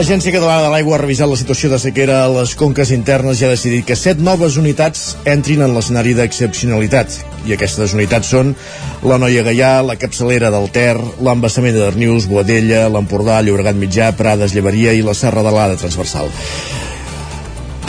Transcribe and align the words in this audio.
L'Agència 0.00 0.32
Catalana 0.32 0.62
de 0.64 0.68
l'Aigua 0.72 0.94
ha 0.96 0.98
revisat 1.02 1.28
la 1.28 1.36
situació 1.36 1.68
de 1.68 1.76
sequera 1.76 2.22
a 2.22 2.28
les 2.32 2.54
conques 2.56 2.88
internes 2.94 3.42
i 3.42 3.44
ha 3.44 3.50
decidit 3.50 3.84
que 3.84 3.98
set 4.00 4.22
noves 4.24 4.56
unitats 4.56 5.02
entrin 5.28 5.60
en 5.60 5.74
l'escenari 5.76 6.14
d'excepcionalitat. 6.16 7.18
I 7.44 7.52
aquestes 7.52 7.92
unitats 7.98 8.32
són 8.32 8.54
la 9.04 9.20
Noia 9.20 9.44
Gaià, 9.44 9.74
la 9.84 10.00
Capçalera 10.00 10.48
del 10.56 10.72
Ter, 10.72 10.96
l'Embassament 11.20 11.76
de 11.76 11.84
Darnius, 11.84 12.30
Boadella, 12.32 12.86
l'Empordà, 12.88 13.42
Llobregat 13.44 13.76
Mitjà, 13.76 14.14
Prades, 14.16 14.56
Llevaria 14.56 14.96
i 14.96 15.04
la 15.04 15.12
Serra 15.12 15.44
de 15.44 15.52
l'Ada 15.52 15.76
Transversal. 15.84 16.32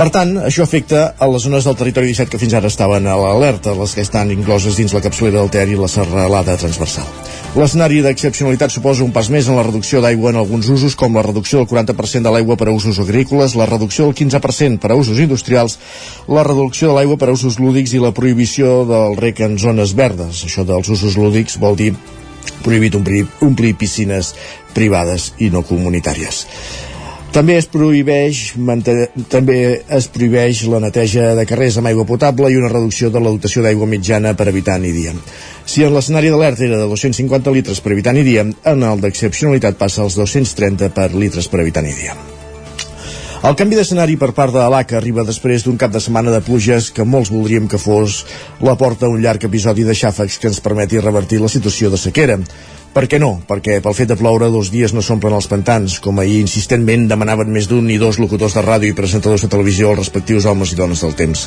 Per 0.02 0.08
tant, 0.10 0.32
això 0.41 0.64
afecta 0.66 1.02
a 1.22 1.28
les 1.30 1.44
zones 1.46 1.68
del 1.68 1.76
territori 1.78 2.08
17 2.10 2.32
que 2.34 2.40
fins 2.41 2.55
ara 2.58 2.72
estaven 2.72 3.05
a 3.05 3.14
l'alerta, 3.20 3.76
les 3.78 3.91
que 3.94 4.02
estan 4.02 4.32
incloses 4.34 4.80
dins 4.80 4.96
la 4.98 5.02
capçalera 5.05 5.38
del 5.38 5.52
Ter 5.54 5.68
i 5.70 5.77
la 5.77 5.90
serralada 5.94 6.55
transversal. 6.58 7.05
L'escenari 7.54 8.00
d'excepcionalitat 8.02 8.74
suposa 8.74 9.05
un 9.05 9.14
pas 9.14 9.30
més 9.30 9.46
en 9.46 9.60
la 9.60 9.68
reducció 9.68 10.02
d'aigua 10.02 10.32
en 10.34 10.41
alguns 10.41 10.72
usos, 10.74 10.98
com 10.98 11.14
la 11.14 11.22
reducció 11.27 11.62
del 11.62 11.70
40% 11.70 12.26
de 12.26 12.34
l'aigua 12.34 12.58
per 12.58 12.72
a 12.72 12.74
usos 12.74 12.98
agrícoles, 12.98 13.54
la 13.54 13.70
reducció 13.70 14.10
del 14.10 14.18
15% 14.18 14.82
per 14.82 14.90
a 14.90 14.98
usos 14.98 15.22
industrials, 15.22 15.77
la 16.26 16.49
reducció 16.49 16.90
de 16.90 16.98
l'aigua 16.98 17.22
per 17.22 17.30
a 17.30 17.38
usos 17.38 17.62
lúdics 17.62 17.94
i 17.94 18.02
la 18.02 18.10
prohibició 18.10 18.80
del 18.90 19.20
rec 19.21 19.46
en 19.46 19.60
zones 19.62 19.93
verdes. 19.93 20.41
Això 20.49 20.65
dels 20.65 20.90
usos 20.90 21.13
lúdics 21.13 21.62
vol 21.62 21.77
dir 21.77 21.93
prohibit 22.65 22.98
omplir, 22.98 23.27
omplir 23.46 23.77
piscines 23.77 24.34
privades 24.74 25.36
i 25.38 25.54
no 25.54 25.62
comunitàries. 25.62 26.48
També 27.32 27.54
es 27.55 27.63
prohibeix 27.71 28.40
també 29.32 29.57
es 29.98 30.07
prohibeix 30.12 30.65
la 30.68 30.82
neteja 30.84 31.29
de 31.37 31.46
carrers 31.48 31.77
amb 31.79 31.87
aigua 31.87 32.04
potable 32.10 32.49
i 32.51 32.57
una 32.60 32.71
reducció 32.74 33.07
de 33.07 33.21
la 33.24 33.32
dotació 33.32 33.63
d'aigua 33.63 33.87
mitjana 33.87 34.34
per 34.35 34.49
habitant 34.51 34.84
i 34.84 34.91
dia. 34.91 35.13
Si 35.63 35.85
en 35.87 35.96
l'escenari 35.96 36.27
d'alerta 36.34 36.65
era 36.68 36.82
de 36.82 36.90
250 36.91 37.54
litres 37.55 37.79
per 37.79 37.93
habitant 37.96 38.20
i 38.20 38.26
dia, 38.27 38.43
en 38.43 38.84
el 38.84 39.05
d'excepcionalitat 39.05 39.79
passa 39.79 40.04
als 40.04 40.20
230 40.20 40.91
per 40.91 41.07
litres 41.15 41.48
per 41.48 41.63
habitant 41.63 41.87
i 41.87 41.96
dia. 42.02 42.18
El 43.48 43.55
canvi 43.57 43.79
d'escenari 43.79 44.20
per 44.21 44.34
part 44.37 44.54
de 44.54 44.68
l'ACA 44.70 44.99
arriba 44.99 45.24
després 45.26 45.63
d'un 45.65 45.79
cap 45.79 45.96
de 45.96 46.04
setmana 46.04 46.35
de 46.35 46.43
pluges 46.46 46.91
que 46.93 47.07
molts 47.07 47.32
voldríem 47.34 47.71
que 47.71 47.79
fos 47.82 48.20
la 48.59 48.76
porta 48.77 49.07
a 49.07 49.09
un 49.09 49.24
llarg 49.24 49.48
episodi 49.48 49.87
de 49.87 49.96
xàfecs 49.98 50.37
que 50.37 50.52
ens 50.52 50.59
permeti 50.62 50.99
revertir 50.99 51.40
la 51.41 51.49
situació 51.49 51.90
de 51.90 51.98
sequera. 51.98 52.37
Per 52.91 53.05
què 53.07 53.21
no? 53.23 53.37
Perquè 53.47 53.77
pel 53.79 53.93
fet 53.95 54.09
de 54.11 54.17
ploure 54.20 54.49
dos 54.51 54.67
dies 54.67 54.91
no 54.91 54.99
s'omplen 54.99 55.31
els 55.37 55.45
pantans, 55.47 55.93
com 56.03 56.17
ahir 56.20 56.41
insistentment 56.43 57.05
demanaven 57.07 57.47
més 57.55 57.70
d'un 57.71 57.85
i 57.87 57.95
dos 58.01 58.17
locutors 58.20 58.57
de 58.57 58.63
ràdio 58.65 58.91
i 58.91 58.97
presentadors 58.97 59.45
de 59.45 59.49
televisió 59.53 59.93
als 59.93 60.01
respectius 60.01 60.43
homes 60.51 60.73
i 60.73 60.79
dones 60.79 60.99
del 61.05 61.15
temps. 61.15 61.45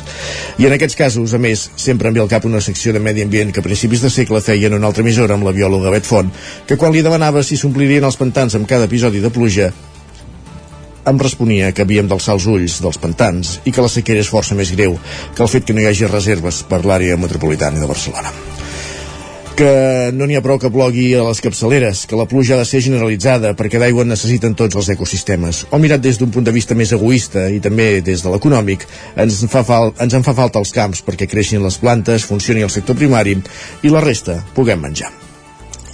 I 0.57 0.65
en 0.65 0.73
aquests 0.73 0.97
casos, 0.97 1.35
a 1.37 1.41
més, 1.43 1.67
sempre 1.77 2.09
em 2.09 2.17
ve 2.17 2.23
al 2.23 2.31
cap 2.31 2.47
una 2.49 2.63
secció 2.65 2.95
de 2.95 3.03
Medi 3.03 3.21
Ambient 3.21 3.53
que 3.53 3.61
a 3.61 3.67
principis 3.67 4.01
de 4.01 4.09
segle 4.09 4.41
feien 4.41 4.73
una 4.73 4.89
altra 4.89 5.05
emissora 5.05 5.37
amb 5.37 5.45
la 5.45 5.53
biòloga 5.53 5.93
Bet 5.93 6.09
Font, 6.09 6.33
que 6.65 6.79
quan 6.81 6.97
li 6.97 7.05
demanava 7.05 7.45
si 7.45 7.61
s'omplirien 7.61 8.09
els 8.09 8.17
pantans 8.17 8.57
amb 8.57 8.65
cada 8.65 8.89
episodi 8.89 9.21
de 9.21 9.29
pluja, 9.29 9.69
em 11.05 11.21
responia 11.21 11.69
que 11.77 11.85
havíem 11.85 12.09
d'alçar 12.09 12.39
els 12.39 12.49
ulls 12.49 12.81
dels 12.81 12.97
pantans 12.97 13.59
i 13.69 13.69
que 13.69 13.85
la 13.85 13.93
sequera 13.93 14.25
és 14.25 14.33
força 14.33 14.57
més 14.57 14.73
greu 14.73 14.97
que 15.37 15.45
el 15.45 15.53
fet 15.53 15.69
que 15.69 15.77
no 15.77 15.85
hi 15.85 15.91
hagi 15.91 16.09
reserves 16.09 16.65
per 16.65 16.81
l'àrea 16.81 17.21
metropolitana 17.21 17.77
de 17.77 17.93
Barcelona 17.93 18.33
que 19.55 20.11
no 20.11 20.27
n'hi 20.27 20.35
ha 20.35 20.43
prou 20.43 20.59
que 20.59 20.69
plogui 20.71 21.07
a 21.15 21.23
les 21.23 21.39
capçaleres, 21.39 22.03
que 22.09 22.19
la 22.19 22.27
pluja 22.27 22.57
ha 22.57 22.59
de 22.59 22.67
ser 22.67 22.81
generalitzada 22.83 23.53
perquè 23.55 23.79
d'aigua 23.79 24.03
necessiten 24.07 24.55
tots 24.59 24.75
els 24.75 24.91
ecosistemes. 24.91 25.63
O 25.71 25.79
mirat 25.79 26.03
des 26.03 26.19
d'un 26.19 26.31
punt 26.35 26.43
de 26.43 26.53
vista 26.55 26.75
més 26.75 26.91
egoista 26.95 27.47
i 27.47 27.61
també 27.63 28.01
des 28.03 28.23
de 28.25 28.33
l'econòmic, 28.33 28.83
ens, 29.15 29.45
fa 29.51 29.63
fal 29.63 29.93
ens 29.95 30.19
en 30.19 30.27
fa 30.27 30.35
falta 30.35 30.59
els 30.59 30.75
camps 30.75 31.05
perquè 31.07 31.29
creixin 31.31 31.63
les 31.63 31.79
plantes, 31.79 32.27
funcioni 32.27 32.67
el 32.67 32.73
sector 32.73 32.99
primari 32.99 33.39
i 33.83 33.93
la 33.93 34.03
resta 34.03 34.41
puguem 34.55 34.83
menjar. 34.83 35.24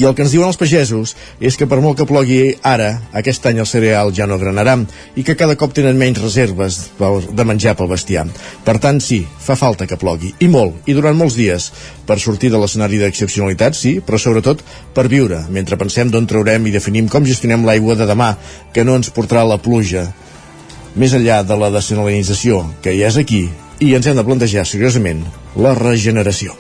I 0.01 0.05
el 0.09 0.15
que 0.17 0.23
ens 0.25 0.31
diuen 0.33 0.49
els 0.49 0.57
pagesos 0.57 1.11
és 1.37 1.53
que 1.59 1.67
per 1.69 1.77
molt 1.83 1.99
que 1.99 2.07
plogui 2.09 2.55
ara, 2.65 2.87
aquest 3.19 3.43
any 3.45 3.59
el 3.61 3.67
cereal 3.69 4.09
ja 4.17 4.25
no 4.25 4.39
granarà 4.41 4.73
i 5.13 5.21
que 5.27 5.35
cada 5.37 5.53
cop 5.59 5.75
tenen 5.77 5.99
menys 5.99 6.17
reserves 6.23 6.77
de 6.97 7.45
menjar 7.45 7.75
pel 7.77 7.91
bestiar. 7.91 8.23
Per 8.65 8.75
tant, 8.81 8.97
sí, 8.97 9.19
fa 9.21 9.53
falta 9.59 9.85
que 9.85 9.99
plogui, 10.01 10.31
i 10.41 10.47
molt, 10.49 10.79
i 10.89 10.95
durant 10.97 11.19
molts 11.19 11.37
dies, 11.37 11.67
per 12.07 12.17
sortir 12.23 12.49
de 12.49 12.63
l'escenari 12.63 12.97
d'excepcionalitat, 13.03 13.77
sí, 13.77 13.93
però 14.01 14.17
sobretot 14.17 14.65
per 14.95 15.05
viure, 15.11 15.43
mentre 15.53 15.77
pensem 15.77 16.09
d'on 16.09 16.25
traurem 16.25 16.65
i 16.65 16.73
definim 16.73 17.11
com 17.11 17.27
gestionem 17.27 17.67
l'aigua 17.67 17.99
de 17.99 18.09
demà, 18.09 18.31
que 18.73 18.87
no 18.87 18.97
ens 18.97 19.13
portarà 19.13 19.45
la 19.45 19.61
pluja. 19.61 20.07
Més 20.97 21.13
enllà 21.13 21.43
de 21.45 21.61
la 21.61 21.69
desalinització, 21.77 22.63
que 22.81 22.97
ja 22.97 23.13
és 23.13 23.21
aquí, 23.21 23.45
i 23.77 23.93
ens 23.93 24.09
hem 24.09 24.17
de 24.17 24.25
plantejar 24.25 24.65
seriosament 24.65 25.27
la 25.61 25.77
regeneració. 25.77 26.57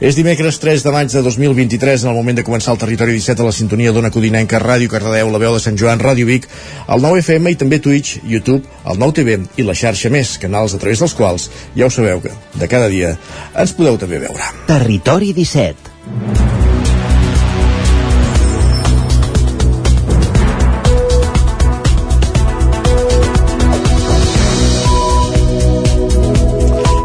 És 0.00 0.16
dimecres 0.16 0.56
3 0.56 0.80
de 0.80 0.92
maig 0.94 1.10
de 1.12 1.20
2023, 1.20 2.06
en 2.06 2.08
el 2.08 2.16
moment 2.16 2.38
de 2.38 2.44
començar 2.44 2.72
el 2.72 2.78
Territori 2.80 3.12
17 3.18 3.42
a 3.44 3.48
la 3.50 3.52
sintonia 3.52 3.92
d'Ona 3.92 4.08
Codinenca, 4.10 4.56
Ràdio 4.62 4.88
Cardedeu, 4.88 5.28
la 5.28 5.40
veu 5.42 5.52
de 5.52 5.60
Sant 5.60 5.76
Joan, 5.76 6.00
Ràdio 6.00 6.24
Vic, 6.24 6.46
el 6.88 7.04
9 7.04 7.20
FM 7.20 7.52
i 7.52 7.58
també 7.60 7.82
Twitch, 7.84 8.22
YouTube, 8.24 8.64
el 8.88 8.96
9 9.02 9.18
TV 9.18 9.36
i 9.60 9.66
la 9.68 9.76
xarxa 9.76 10.08
més, 10.08 10.38
canals 10.40 10.72
a 10.72 10.80
través 10.80 11.04
dels 11.04 11.16
quals, 11.18 11.50
ja 11.76 11.84
ho 11.84 11.92
sabeu 11.92 12.24
que 12.24 12.32
de 12.56 12.70
cada 12.72 12.88
dia 12.88 13.12
ens 13.52 13.76
podeu 13.76 14.00
també 14.00 14.24
veure. 14.24 14.48
Territori 14.72 15.34
17 15.36 16.59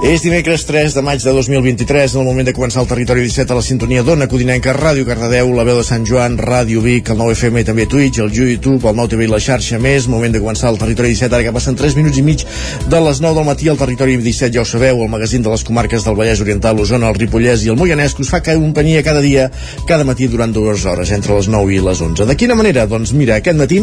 És 0.05 0.21
dimecres 0.21 0.61
3 0.69 0.93
de 0.93 1.01
maig 1.01 1.23
de 1.23 1.31
2023, 1.33 2.13
en 2.13 2.19
el 2.21 2.27
moment 2.27 2.45
de 2.45 2.53
començar 2.53 2.83
el 2.83 2.88
Territori 2.88 3.23
17 3.25 3.49
a 3.49 3.55
la 3.57 3.63
sintonia 3.66 4.03
d'Ona 4.05 4.27
Codinenca, 4.29 4.75
Ràdio 4.77 5.01
Cardedeu, 5.07 5.49
la 5.57 5.63
veu 5.66 5.79
de 5.79 5.85
Sant 5.88 6.03
Joan, 6.05 6.35
Ràdio 6.38 6.83
Vic, 6.83 7.09
el 7.09 7.17
9FM 7.17 7.63
i 7.63 7.66
també 7.66 7.88
Twitch, 7.89 8.19
el 8.21 8.29
YouTube, 8.29 8.85
el 8.85 8.99
9TV 8.99 9.25
i 9.25 9.29
la 9.31 9.39
xarxa 9.41 9.79
més. 9.81 10.05
Moment 10.05 10.35
de 10.35 10.43
començar 10.43 10.69
el 10.69 10.77
Territori 10.77 11.16
17, 11.16 11.33
ara 11.33 11.47
que 11.47 11.53
passen 11.55 11.79
3 11.79 11.97
minuts 11.97 12.19
i 12.21 12.25
mig 12.27 12.43
de 12.85 12.99
les 13.01 13.21
9 13.25 13.39
del 13.39 13.47
matí 13.47 13.71
al 13.71 13.79
Territori 13.81 14.19
17, 14.21 14.51
ja 14.53 14.61
ho 14.61 14.67
sabeu, 14.69 15.01
el 15.01 15.09
magazín 15.09 15.41
de 15.41 15.49
les 15.49 15.66
comarques 15.66 16.05
del 16.05 16.19
Vallès 16.22 16.45
Oriental, 16.45 16.77
l'Osona, 16.77 17.09
el 17.09 17.17
Ripollès 17.17 17.66
i 17.66 17.73
el 17.73 17.81
Moianès, 17.81 18.13
que 18.13 18.22
us 18.22 18.29
fa 18.29 18.43
companyia 18.45 19.01
cada 19.01 19.25
dia, 19.25 19.47
cada 19.89 20.05
matí 20.05 20.29
durant 20.29 20.53
dues 20.53 20.85
hores, 20.85 21.16
entre 21.17 21.39
les 21.39 21.49
9 21.49 21.73
i 21.73 21.81
les 21.81 22.05
11. 22.11 22.29
De 22.29 22.37
quina 22.37 22.53
manera? 22.53 22.85
Doncs 22.85 23.16
mira, 23.17 23.41
aquest 23.41 23.57
matí 23.57 23.81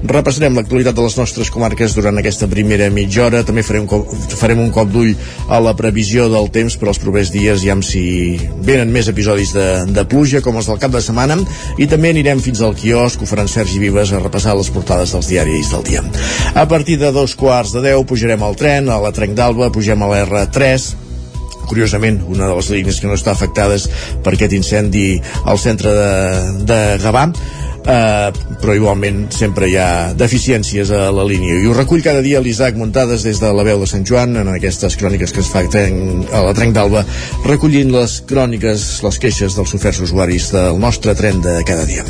repassarem 0.00 0.56
l'actualitat 0.56 0.96
de 0.96 1.04
les 1.04 1.20
nostres 1.20 1.52
comarques 1.52 1.92
durant 1.92 2.16
aquesta 2.16 2.48
primera 2.48 2.88
mitja 2.88 3.26
hora, 3.28 3.44
també 3.44 3.66
farem, 3.66 3.84
farem 4.32 4.64
un 4.64 4.72
cop 4.72 4.88
d'ull 4.96 5.12
a 5.44 5.57
la 5.62 5.74
previsió 5.76 6.28
del 6.32 6.50
temps 6.54 6.76
per 6.78 6.88
als 6.90 7.00
propers 7.02 7.32
dies, 7.34 7.62
ja 7.64 7.76
si 7.84 8.02
venen 8.64 8.92
més 8.92 9.08
episodis 9.10 9.52
de, 9.56 9.66
de 9.94 10.04
pluja, 10.08 10.42
com 10.44 10.58
els 10.60 10.68
del 10.70 10.80
cap 10.82 10.94
de 10.94 11.02
setmana, 11.04 11.38
i 11.78 11.88
també 11.90 12.12
anirem 12.14 12.42
fins 12.44 12.62
al 12.62 12.76
quiosc, 12.78 13.22
ho 13.22 13.28
faran 13.28 13.50
Sergi 13.50 13.80
Vives, 13.82 14.12
a 14.12 14.22
repassar 14.22 14.56
les 14.58 14.70
portades 14.74 15.12
dels 15.14 15.28
diaris 15.30 15.72
del 15.74 15.84
dia. 15.86 16.04
A 16.54 16.66
partir 16.68 16.98
de 17.00 17.12
dos 17.12 17.36
quarts 17.38 17.74
de 17.76 17.84
deu 17.84 18.06
pujarem 18.08 18.42
al 18.42 18.56
tren, 18.58 18.88
a 18.88 18.98
la 19.02 19.12
Trenc 19.14 19.36
d'Alba, 19.38 19.70
pugem 19.74 20.02
a 20.02 20.10
l'R3, 20.12 20.88
curiosament, 21.68 22.22
una 22.32 22.48
de 22.48 22.56
les 22.56 22.70
línies 22.72 22.98
que 23.00 23.10
no 23.10 23.16
està 23.18 23.34
afectades 23.34 23.86
per 24.24 24.34
aquest 24.34 24.56
incendi 24.56 25.06
al 25.44 25.60
centre 25.60 25.92
de, 25.94 26.12
de 26.68 26.82
Gavà 27.02 27.28
eh, 27.88 28.30
però 28.60 28.74
igualment 28.76 29.26
sempre 29.34 29.68
hi 29.70 29.76
ha 29.80 30.12
deficiències 30.18 30.90
a 30.94 31.08
la 31.14 31.24
línia 31.26 31.56
i 31.58 31.66
ho 31.68 31.74
recull 31.76 32.04
cada 32.04 32.22
dia 32.24 32.42
l'Isaac 32.44 32.76
Muntades 32.78 33.24
des 33.26 33.40
de 33.40 33.52
la 33.54 33.64
veu 33.66 33.80
de 33.80 33.88
Sant 33.90 34.04
Joan 34.06 34.36
en 34.40 34.50
aquestes 34.52 34.96
cròniques 35.00 35.32
que 35.32 35.42
es 35.44 35.50
fa 35.50 35.64
a 35.64 36.42
la 36.44 36.54
Trenc 36.56 36.74
d'Alba 36.76 37.04
recollint 37.46 37.90
les 37.94 38.18
cròniques, 38.28 38.86
les 39.04 39.18
queixes 39.22 39.56
dels 39.56 39.74
oferts 39.74 40.00
usuaris 40.04 40.50
del 40.54 40.78
nostre 40.80 41.14
tren 41.18 41.40
de 41.42 41.58
cada 41.66 41.84
dia. 41.88 42.04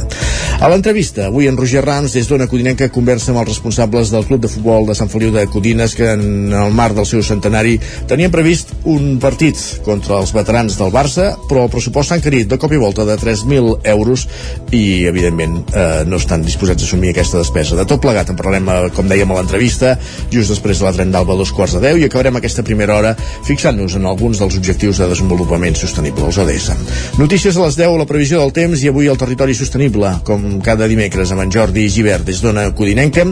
A 0.58 0.68
l'entrevista, 0.70 1.26
avui 1.28 1.46
en 1.48 1.56
Roger 1.56 1.84
Rams 1.84 2.14
des 2.16 2.28
d'Ona 2.28 2.48
Codinenca 2.50 2.88
conversa 2.92 3.32
amb 3.32 3.42
els 3.42 3.50
responsables 3.52 4.10
del 4.10 4.26
Club 4.26 4.42
de 4.42 4.50
Futbol 4.50 4.88
de 4.88 4.96
Sant 4.98 5.10
Feliu 5.12 5.30
de 5.34 5.46
Codines 5.50 5.94
que 5.94 6.10
en 6.14 6.52
el 6.52 6.74
marc 6.74 6.96
del 6.98 7.06
seu 7.06 7.22
centenari 7.22 7.76
tenien 8.10 8.32
previst 8.34 8.72
un 8.88 9.18
partit 9.22 9.58
contra 9.86 10.18
els 10.18 10.34
veterans 10.34 10.78
del 10.80 10.92
Barça 10.94 11.30
però 11.48 11.66
el 11.66 11.72
pressupost 11.72 12.10
s'ha 12.10 12.18
encarit 12.20 12.50
de 12.50 12.58
cop 12.58 12.72
i 12.74 12.80
volta 12.80 13.06
de 13.08 13.18
3.000 13.20 13.78
euros 13.94 14.26
i 14.74 15.04
evidentment 15.10 15.60
eh, 15.74 16.04
no 16.06 16.16
estan 16.16 16.42
disposats 16.42 16.82
a 16.82 16.86
assumir 16.86 17.12
aquesta 17.12 17.40
despesa. 17.42 17.76
De 17.78 17.86
tot 17.88 18.00
plegat 18.02 18.30
en 18.30 18.36
parlarem, 18.38 18.68
eh, 18.68 18.90
com 18.94 19.08
dèiem 19.08 19.30
a 19.30 19.38
l'entrevista, 19.40 19.96
just 20.30 20.52
després 20.52 20.78
de 20.78 20.84
la 20.84 20.92
tren 20.92 21.12
d'Alba 21.12 21.36
dos 21.36 21.52
quarts 21.52 21.74
de 21.76 21.80
deu 21.80 21.98
i 21.98 22.04
acabarem 22.04 22.36
aquesta 22.36 22.62
primera 22.62 22.96
hora 22.96 23.14
fixant-nos 23.46 23.96
en 23.96 24.06
alguns 24.06 24.38
dels 24.38 24.56
objectius 24.56 24.98
de 24.98 25.08
desenvolupament 25.08 25.76
sostenible, 25.76 26.26
els 26.26 26.38
ODS. 26.38 26.70
Notícies 27.18 27.56
a 27.56 27.64
les 27.66 27.76
10, 27.76 27.98
la 27.98 28.06
previsió 28.06 28.40
del 28.40 28.52
temps 28.52 28.82
i 28.82 28.88
avui 28.88 29.08
el 29.08 29.18
territori 29.18 29.54
sostenible. 29.54 30.12
Com 30.24 30.60
cada 30.64 30.88
dimecres 30.90 31.32
amb 31.32 31.44
en 31.44 31.52
Jordi 31.52 31.88
Givert 31.88 32.26
des 32.28 32.42
d'Ona 32.42 32.68
Codinenca. 32.74 33.26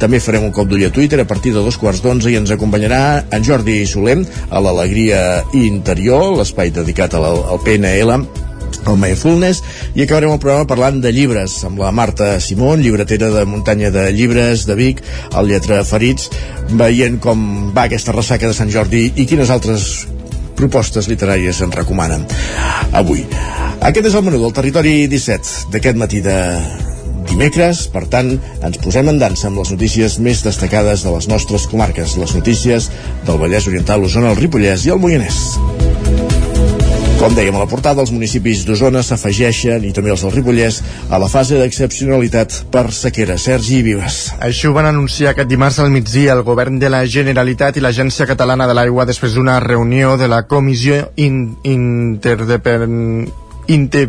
També 0.00 0.20
farem 0.20 0.44
un 0.48 0.52
cop 0.52 0.68
d'ull 0.68 0.84
a 0.86 0.92
Twitter 0.92 1.20
a 1.20 1.28
partir 1.28 1.54
de 1.54 1.64
dos 1.64 1.78
quarts 1.80 2.02
d'onze 2.04 2.30
i 2.30 2.36
ens 2.40 2.50
acompanyarà 2.50 3.24
en 3.30 3.44
Jordi 3.46 3.80
Solem 3.86 4.26
a 4.50 4.60
l'Alegria 4.60 5.42
Interior, 5.56 6.30
l'espai 6.36 6.72
dedicat 6.74 7.16
al, 7.18 7.42
PNL 7.64 8.49
el 8.86 8.98
Mindfulness 9.00 9.62
i 9.94 10.04
acabarem 10.04 10.34
el 10.34 10.40
programa 10.42 10.68
parlant 10.70 11.00
de 11.02 11.12
llibres 11.14 11.58
amb 11.66 11.80
la 11.82 11.90
Marta 11.94 12.32
Simón, 12.40 12.82
llibretera 12.84 13.30
de 13.34 13.44
muntanya 13.48 13.90
de 13.94 14.08
llibres 14.12 14.66
de 14.68 14.76
Vic, 14.78 15.02
el 15.36 15.50
Lletra 15.50 15.82
Ferits 15.84 16.30
veient 16.70 17.18
com 17.22 17.72
va 17.76 17.88
aquesta 17.88 18.14
ressaca 18.16 18.50
de 18.50 18.56
Sant 18.56 18.70
Jordi 18.72 19.08
i 19.16 19.26
quines 19.26 19.50
altres 19.50 20.06
propostes 20.60 21.08
literàries 21.08 21.62
ens 21.64 21.76
recomanen 21.76 22.26
avui. 22.92 23.24
Aquest 23.80 24.10
és 24.10 24.16
el 24.16 24.26
menú 24.26 24.42
del 24.42 24.54
Territori 24.56 24.94
17 25.08 25.72
d'aquest 25.72 26.00
matí 26.00 26.20
de 26.24 26.36
dimecres, 27.30 27.86
per 27.92 28.04
tant, 28.12 28.34
ens 28.66 28.80
posem 28.82 29.08
en 29.12 29.20
dansa 29.22 29.48
amb 29.48 29.62
les 29.62 29.72
notícies 29.72 30.18
més 30.22 30.44
destacades 30.44 31.06
de 31.06 31.14
les 31.14 31.30
nostres 31.30 31.66
comarques, 31.70 32.18
les 32.20 32.34
notícies 32.36 32.90
del 33.26 33.40
Vallès 33.40 33.70
Oriental, 33.70 34.02
l'Osona, 34.02 34.34
el 34.34 34.40
Ripollès 34.42 34.86
i 34.86 34.96
el 34.96 35.02
Moianès. 35.02 35.44
Com 37.20 37.34
dèiem 37.36 37.52
a 37.52 37.60
la 37.60 37.68
portada, 37.68 38.00
els 38.00 38.14
municipis 38.16 38.62
d'Osona 38.64 39.02
s'afegeixen, 39.04 39.82
i 39.84 39.90
també 39.92 40.08
els 40.14 40.22
del 40.24 40.32
Ripollès, 40.32 40.78
a 41.12 41.18
la 41.20 41.28
fase 41.28 41.58
d'excepcionalitat 41.60 42.54
per 42.72 42.86
sequera. 42.96 43.36
Sergi 43.36 43.82
Vives. 43.84 44.32
Això 44.40 44.70
ho 44.70 44.76
van 44.78 44.88
anunciar 44.88 45.34
aquest 45.34 45.50
dimarts 45.52 45.82
al 45.84 45.92
migdia 45.92 46.32
el 46.32 46.40
govern 46.48 46.80
de 46.80 46.88
la 46.88 47.02
Generalitat 47.04 47.76
i 47.76 47.84
l'Agència 47.84 48.24
Catalana 48.24 48.64
de 48.64 48.72
l'Aigua 48.78 49.04
després 49.04 49.36
d'una 49.36 49.60
reunió 49.60 50.16
de 50.16 50.32
la 50.32 50.46
Comissió 50.48 51.10
in, 51.20 51.58
Interdependent 51.68 53.28
inter, 53.68 54.08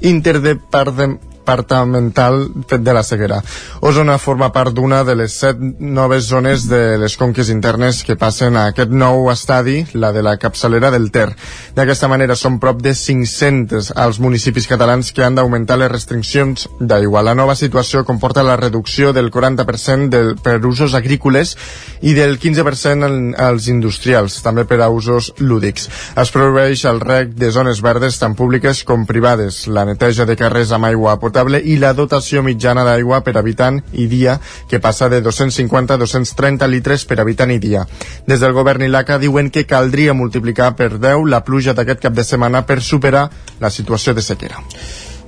interdepartamental 0.00 1.29
departamental 1.50 2.48
de 2.68 2.92
la 2.92 3.02
sequera. 3.02 3.42
Osona 3.80 4.18
forma 4.18 4.52
part 4.52 4.72
d'una 4.74 5.02
de 5.04 5.16
les 5.18 5.34
set 5.34 5.58
noves 5.58 6.28
zones 6.28 6.68
de 6.68 6.98
les 6.98 7.16
conques 7.18 7.50
internes 7.50 8.04
que 8.06 8.16
passen 8.16 8.56
a 8.56 8.68
aquest 8.70 8.90
nou 8.90 9.30
estadi, 9.32 9.82
la 9.94 10.12
de 10.12 10.22
la 10.22 10.36
capçalera 10.38 10.92
del 10.94 11.10
Ter. 11.10 11.30
D'aquesta 11.74 12.08
manera 12.08 12.36
són 12.38 12.60
prop 12.62 12.80
de 12.82 12.94
500 12.94 13.92
als 13.96 14.20
municipis 14.20 14.68
catalans 14.70 15.10
que 15.12 15.24
han 15.26 15.34
d'augmentar 15.34 15.78
les 15.80 15.90
restriccions 15.90 16.68
d'aigua. 16.78 17.24
La 17.26 17.34
nova 17.34 17.56
situació 17.58 18.04
comporta 18.04 18.46
la 18.46 18.56
reducció 18.60 19.12
del 19.12 19.30
40% 19.30 20.08
del, 20.10 20.36
per 20.38 20.60
usos 20.66 20.94
agrícoles 20.94 21.56
i 22.00 22.14
del 22.14 22.38
15% 22.38 23.08
en, 23.08 23.34
als 23.34 23.66
industrials, 23.68 24.38
també 24.44 24.66
per 24.70 24.80
a 24.84 24.90
usos 24.90 25.32
lúdics. 25.38 25.88
Es 26.20 26.30
prohibeix 26.30 26.84
el 26.86 27.02
rec 27.02 27.34
de 27.34 27.50
zones 27.50 27.82
verdes 27.82 28.20
tant 28.22 28.36
públiques 28.38 28.84
com 28.84 29.06
privades, 29.08 29.64
la 29.66 29.84
neteja 29.88 30.28
de 30.28 30.38
carrers 30.38 30.70
amb 30.76 30.92
aigua 30.92 31.18
potable 31.20 31.39
potable 31.40 31.60
i 31.64 31.76
la 31.80 31.92
dotació 31.96 32.42
mitjana 32.44 32.84
d'aigua 32.84 33.20
per 33.24 33.36
habitant 33.38 33.80
i 33.92 34.06
dia, 34.06 34.38
que 34.68 34.80
passa 34.80 35.08
de 35.08 35.20
250 35.24 35.94
a 35.94 35.98
230 35.98 36.68
litres 36.68 37.04
per 37.04 37.20
habitant 37.20 37.50
i 37.50 37.58
dia. 37.58 37.86
Des 38.26 38.40
del 38.40 38.52
govern 38.52 38.84
i 38.84 38.88
l'ACA 38.88 39.18
diuen 39.18 39.50
que 39.50 39.66
caldria 39.66 40.14
multiplicar 40.14 40.74
per 40.76 40.98
10 40.98 41.28
la 41.28 41.44
pluja 41.44 41.74
d'aquest 41.74 42.02
cap 42.02 42.12
de 42.12 42.24
setmana 42.24 42.66
per 42.66 42.80
superar 42.80 43.30
la 43.60 43.70
situació 43.70 44.14
de 44.14 44.22
sequera. 44.22 44.60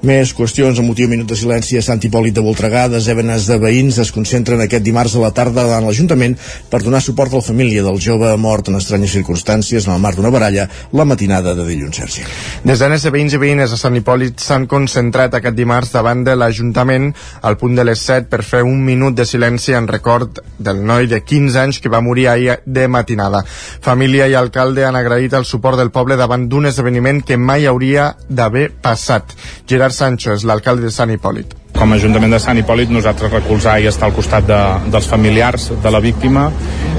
Més 0.02 0.32
qüestions 0.34 0.80
amb 0.82 0.88
motiu 0.90 1.06
minut 1.06 1.28
de 1.30 1.36
silenci 1.38 1.76
a 1.78 1.82
Sant 1.86 2.00
Hipòlit 2.02 2.34
de 2.34 2.42
Voltregà. 2.42 2.88
Desenes 2.90 3.44
de 3.46 3.54
veïns 3.62 4.00
es 4.02 4.08
concentren 4.10 4.58
aquest 4.64 4.82
dimarts 4.82 5.12
a 5.14 5.20
la 5.22 5.28
tarda 5.30 5.62
davant 5.62 5.84
l'Ajuntament 5.86 6.32
per 6.72 6.80
donar 6.82 6.98
suport 7.04 7.30
a 7.30 7.38
la 7.38 7.46
família 7.46 7.84
del 7.86 8.00
jove 8.02 8.32
mort 8.34 8.66
en 8.66 8.80
estranyes 8.80 9.14
circumstàncies 9.14 9.86
en 9.86 9.92
el 9.94 10.00
marc 10.02 10.18
d'una 10.18 10.32
baralla 10.34 10.64
la 10.98 11.06
matinada 11.06 11.52
de 11.54 11.66
dilluns, 11.68 12.00
Sergi. 12.02 12.24
Desenes 12.66 13.06
de 13.06 13.12
veïns 13.14 13.36
i 13.36 13.40
veïnes 13.44 13.70
a 13.70 13.78
Sant 13.78 13.94
Hipòlit 13.94 14.42
s'han 14.42 14.66
concentrat 14.66 15.36
aquest 15.38 15.54
dimarts 15.54 15.94
davant 15.94 16.26
de 16.26 16.34
l'Ajuntament 16.34 17.12
al 17.46 17.60
punt 17.62 17.78
de 17.78 17.86
les 17.86 18.02
7 18.02 18.26
per 18.26 18.42
fer 18.42 18.64
un 18.66 18.82
minut 18.82 19.14
de 19.14 19.28
silenci 19.28 19.78
en 19.78 19.86
record 19.86 20.42
del 20.58 20.82
noi 20.82 21.06
de 21.06 21.22
15 21.22 21.62
anys 21.62 21.78
que 21.78 21.94
va 21.94 22.02
morir 22.02 22.26
ahir 22.32 22.58
de 22.66 22.88
matinada. 22.88 23.44
Família 23.46 24.26
i 24.26 24.34
alcalde 24.34 24.82
han 24.82 24.98
agraït 24.98 25.38
el 25.38 25.46
suport 25.46 25.78
del 25.78 25.94
poble 25.94 26.18
davant 26.18 26.50
d'un 26.50 26.66
esdeveniment 26.74 27.22
que 27.22 27.38
mai 27.38 27.70
hauria 27.70 28.16
d'haver 28.26 28.72
passat. 28.82 29.38
Gerard 29.70 29.91
Gerard 29.92 30.16
Sancho 30.16 30.32
és 30.32 30.44
l'alcalde 30.44 30.86
de 30.86 30.90
Sant 30.90 31.10
Hipòlit. 31.12 31.54
Com 31.76 31.92
a 31.92 31.96
Ajuntament 31.96 32.32
de 32.32 32.38
Sant 32.40 32.58
Hipòlit 32.58 32.90
nosaltres 32.92 33.32
recolzar 33.32 33.78
i 33.80 33.86
estar 33.86 34.08
al 34.08 34.14
costat 34.16 34.46
de, 34.46 34.58
dels 34.92 35.08
familiars 35.08 35.70
de 35.82 35.90
la 35.90 36.00
víctima 36.00 36.50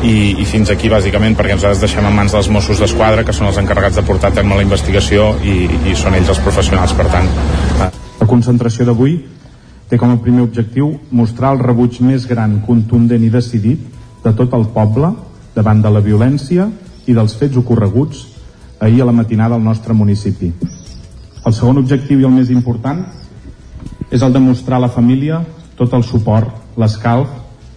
i, 0.03 0.35
i 0.41 0.45
fins 0.45 0.69
aquí 0.69 0.89
bàsicament 0.89 1.35
perquè 1.37 1.55
ens 1.55 1.81
deixem 1.81 2.05
en 2.05 2.13
mans 2.13 2.33
dels 2.33 2.49
Mossos 2.49 2.81
d'Esquadra 2.81 3.23
que 3.23 3.33
són 3.33 3.47
els 3.49 3.57
encarregats 3.57 3.97
de 3.97 4.05
portar 4.05 4.31
a 4.31 4.37
terme 4.37 4.57
la 4.57 4.65
investigació 4.65 5.33
i, 5.41 5.65
i 5.89 5.95
són 5.95 6.17
ells 6.17 6.29
els 6.29 6.41
professionals 6.43 6.93
per 6.97 7.07
tant. 7.13 7.29
La 8.19 8.29
concentració 8.29 8.85
d'avui 8.85 9.17
té 9.89 9.97
com 9.97 10.13
a 10.13 10.19
primer 10.21 10.45
objectiu 10.45 10.93
mostrar 11.11 11.53
el 11.55 11.63
rebuig 11.63 11.99
més 12.01 12.27
gran, 12.29 12.59
contundent 12.67 13.23
i 13.23 13.33
decidit 13.33 13.89
de 14.23 14.35
tot 14.37 14.53
el 14.53 14.69
poble 14.75 15.13
davant 15.55 15.81
de 15.81 15.89
la 15.89 16.03
violència 16.03 16.69
i 17.07 17.17
dels 17.17 17.35
fets 17.39 17.57
ocorreguts 17.57 18.27
ahir 18.83 19.01
a 19.01 19.09
la 19.09 19.15
matinada 19.15 19.55
al 19.57 19.63
nostre 19.63 19.93
municipi 19.95 20.53
el 21.45 21.53
segon 21.53 21.81
objectiu 21.81 22.21
i 22.21 22.27
el 22.27 22.33
més 22.33 22.51
important 22.53 23.03
és 24.11 24.21
el 24.21 24.33
de 24.33 24.39
mostrar 24.39 24.77
a 24.77 24.85
la 24.85 24.91
família 24.93 25.41
tot 25.77 25.93
el 25.97 26.03
suport, 26.07 26.49
l'escalf 26.77 27.29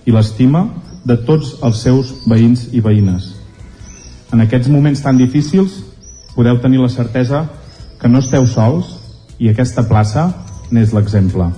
i 0.06 0.14
l'estima 0.14 0.66
de 1.06 1.16
tots 1.26 1.56
els 1.66 1.80
seus 1.82 2.12
veïns 2.26 2.68
i 2.72 2.82
veïnes. 2.82 3.32
En 4.32 4.42
aquests 4.42 4.68
moments 4.68 5.02
tan 5.02 5.18
difícils 5.18 5.80
podeu 6.34 6.58
tenir 6.62 6.82
la 6.82 6.92
certesa 6.92 7.46
que 8.00 8.10
no 8.10 8.20
esteu 8.20 8.46
sols 8.46 8.96
i 9.38 9.48
aquesta 9.50 9.86
plaça 9.88 10.28
n'és 10.70 10.92
l'exemple. 10.92 11.50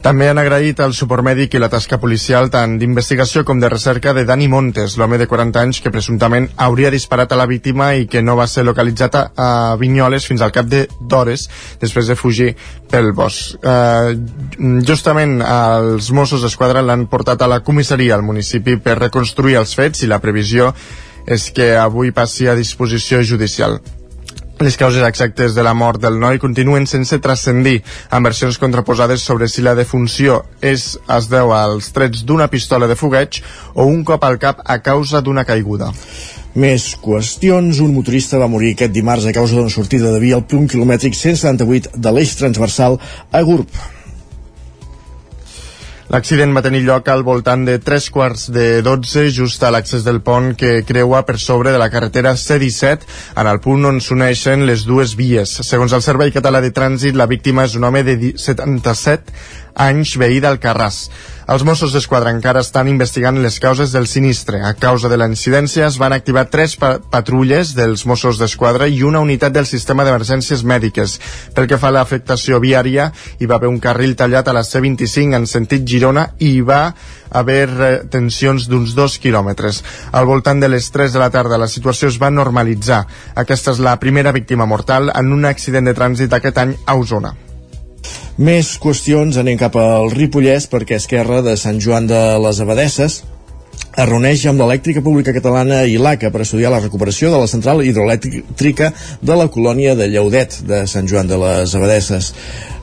També 0.00 0.30
han 0.30 0.38
agraït 0.40 0.78
el 0.80 0.94
suport 0.96 1.20
mèdic 1.20 1.52
i 1.54 1.60
la 1.60 1.68
tasca 1.68 1.98
policial 2.00 2.46
tant 2.48 2.78
d'investigació 2.80 3.42
com 3.44 3.58
de 3.60 3.68
recerca 3.68 4.14
de 4.16 4.22
Dani 4.24 4.46
Montes, 4.48 4.94
l'home 4.96 5.18
de 5.20 5.26
40 5.28 5.60
anys 5.60 5.82
que 5.84 5.92
presumptament 5.92 6.46
hauria 6.56 6.92
disparat 6.94 7.34
a 7.34 7.36
la 7.36 7.44
víctima 7.50 7.90
i 7.92 8.06
que 8.08 8.22
no 8.24 8.38
va 8.38 8.46
ser 8.48 8.64
localitzat 8.64 9.18
a 9.20 9.50
Vinyoles 9.76 10.24
fins 10.24 10.40
al 10.40 10.56
cap 10.56 10.72
d'hores 10.72 11.44
després 11.84 12.08
de 12.08 12.16
fugir 12.16 12.48
pel 12.88 13.12
bosc. 13.12 13.60
Eh, 13.60 14.16
justament 14.88 15.42
els 15.44 16.10
Mossos 16.16 16.48
d'Esquadra 16.48 16.80
l'han 16.80 17.04
portat 17.12 17.44
a 17.44 17.52
la 17.52 17.60
comissaria 17.60 18.16
al 18.16 18.24
municipi 18.24 18.80
per 18.80 18.96
reconstruir 19.04 19.60
els 19.60 19.76
fets 19.76 20.00
i 20.00 20.08
la 20.08 20.22
previsió 20.24 20.72
és 21.28 21.50
que 21.52 21.74
avui 21.76 22.16
passi 22.16 22.48
a 22.48 22.56
disposició 22.56 23.20
judicial. 23.20 23.82
Les 24.60 24.76
causes 24.76 25.00
exactes 25.06 25.54
de 25.56 25.62
la 25.64 25.72
mort 25.72 25.96
del 26.02 26.18
noi 26.20 26.36
continuen 26.36 26.84
sense 26.84 27.16
transcendir, 27.24 27.78
amb 28.12 28.28
versions 28.28 28.58
contraposades 28.60 29.22
sobre 29.24 29.46
si 29.48 29.62
la 29.64 29.72
defunció 29.78 30.34
és, 30.60 30.98
es 31.00 31.28
deu 31.32 31.54
als 31.56 31.88
trets 31.96 32.26
d'una 32.28 32.50
pistola 32.52 32.84
de 32.90 32.96
fogueig 33.00 33.38
o 33.72 33.86
un 33.88 34.02
cop 34.04 34.26
al 34.28 34.36
cap 34.42 34.60
a 34.60 34.76
causa 34.84 35.22
d'una 35.24 35.46
caiguda. 35.48 35.88
Més 36.60 36.90
qüestions. 37.00 37.80
Un 37.80 37.94
motorista 37.94 38.42
va 38.42 38.50
morir 38.52 38.74
aquest 38.74 38.92
dimarts 38.92 39.30
a 39.30 39.32
causa 39.32 39.56
d'una 39.56 39.72
sortida 39.72 40.12
de 40.12 40.20
via 40.20 40.36
al 40.36 40.44
punt 40.44 40.68
quilomètric 40.68 41.16
178 41.16 41.96
de 41.96 42.12
l'eix 42.12 42.36
transversal 42.36 43.00
a 43.32 43.42
Gurb. 43.48 43.80
L'accident 46.10 46.50
va 46.50 46.62
tenir 46.64 46.80
lloc 46.82 47.06
al 47.12 47.20
voltant 47.22 47.62
de 47.62 47.76
3 47.78 48.06
quarts 48.10 48.48
de 48.50 48.80
12, 48.82 49.28
just 49.30 49.62
a 49.62 49.68
l'accés 49.70 50.02
del 50.02 50.18
pont 50.26 50.56
que 50.58 50.80
creua 50.82 51.20
per 51.22 51.36
sobre 51.38 51.70
de 51.70 51.78
la 51.78 51.86
carretera 51.92 52.32
C-17, 52.34 53.06
en 53.38 53.46
el 53.46 53.60
punt 53.62 53.86
on 53.86 54.00
s'uneixen 54.02 54.66
les 54.66 54.82
dues 54.88 55.14
vies. 55.14 55.52
Segons 55.68 55.94
el 55.94 56.02
Servei 56.02 56.34
Català 56.34 56.58
de 56.64 56.72
Trànsit, 56.74 57.14
la 57.14 57.28
víctima 57.30 57.68
és 57.70 57.78
un 57.78 57.86
home 57.86 58.02
de 58.02 58.16
77 58.34 59.36
anys 59.74 60.16
veí 60.20 60.40
del 60.40 60.58
Carràs. 60.62 61.08
Els 61.50 61.64
Mossos 61.66 61.90
d'Esquadra 61.90 62.30
encara 62.30 62.60
estan 62.62 62.86
investigant 62.86 63.40
les 63.42 63.56
causes 63.58 63.90
del 63.90 64.06
sinistre. 64.06 64.60
A 64.62 64.76
causa 64.78 65.08
de 65.10 65.16
la 65.18 65.26
incidència 65.26 65.88
es 65.88 65.96
van 65.98 66.14
activar 66.14 66.44
tres 66.46 66.76
pa 66.78 66.92
patrulles 67.02 67.72
dels 67.74 68.04
Mossos 68.06 68.38
d'Esquadra 68.38 68.86
i 68.86 69.02
una 69.02 69.18
unitat 69.18 69.56
del 69.56 69.66
sistema 69.66 70.06
d'emergències 70.06 70.62
mèdiques. 70.62 71.16
Pel 71.56 71.66
que 71.66 71.80
fa 71.82 71.90
a 71.90 71.96
l'afectació 71.98 72.62
viària, 72.62 73.08
hi 73.40 73.50
va 73.50 73.58
haver 73.58 73.72
un 73.72 73.82
carril 73.82 74.14
tallat 74.14 74.46
a 74.46 74.54
la 74.54 74.62
C25 74.62 75.40
en 75.40 75.50
sentit 75.50 75.82
Girona 75.82 76.28
i 76.38 76.54
hi 76.54 76.62
va 76.62 76.94
haver 77.34 78.06
tensions 78.14 78.70
d'uns 78.70 78.94
dos 78.94 79.18
quilòmetres. 79.18 79.82
Al 80.14 80.30
voltant 80.30 80.62
de 80.62 80.70
les 80.70 80.86
3 80.94 81.18
de 81.18 81.18
la 81.18 81.32
tarda 81.34 81.58
la 81.58 81.66
situació 81.66 82.14
es 82.14 82.22
va 82.22 82.30
normalitzar. 82.30 83.04
Aquesta 83.34 83.74
és 83.74 83.82
la 83.82 83.98
primera 83.98 84.30
víctima 84.30 84.70
mortal 84.70 85.10
en 85.10 85.34
un 85.34 85.50
accident 85.50 85.90
de 85.90 85.98
trànsit 85.98 86.30
aquest 86.30 86.62
any 86.62 86.78
a 86.86 86.94
Osona. 86.94 87.49
Més 88.40 88.76
qüestions, 88.80 89.36
anem 89.40 89.58
cap 89.60 89.76
al 89.76 90.10
Ripollès 90.14 90.68
perquè 90.72 90.96
Esquerra 91.00 91.42
de 91.44 91.56
Sant 91.60 91.80
Joan 91.82 92.08
de 92.08 92.20
les 92.40 92.60
Abadesses 92.64 93.20
es 93.90 94.06
reuneix 94.06 94.44
amb 94.46 94.62
l'Elèctrica 94.62 95.02
Pública 95.02 95.34
Catalana 95.34 95.82
i 95.84 95.96
l'ACA 95.98 96.30
per 96.30 96.44
estudiar 96.44 96.70
la 96.72 96.80
recuperació 96.80 97.32
de 97.32 97.40
la 97.42 97.48
central 97.50 97.82
hidroelèctrica 97.82 98.92
de 99.20 99.36
la 99.36 99.48
colònia 99.50 99.96
de 99.98 100.06
Lleudet 100.08 100.60
de 100.68 100.84
Sant 100.90 101.10
Joan 101.10 101.28
de 101.28 101.38
les 101.40 101.74
Abadesses. 101.74 102.30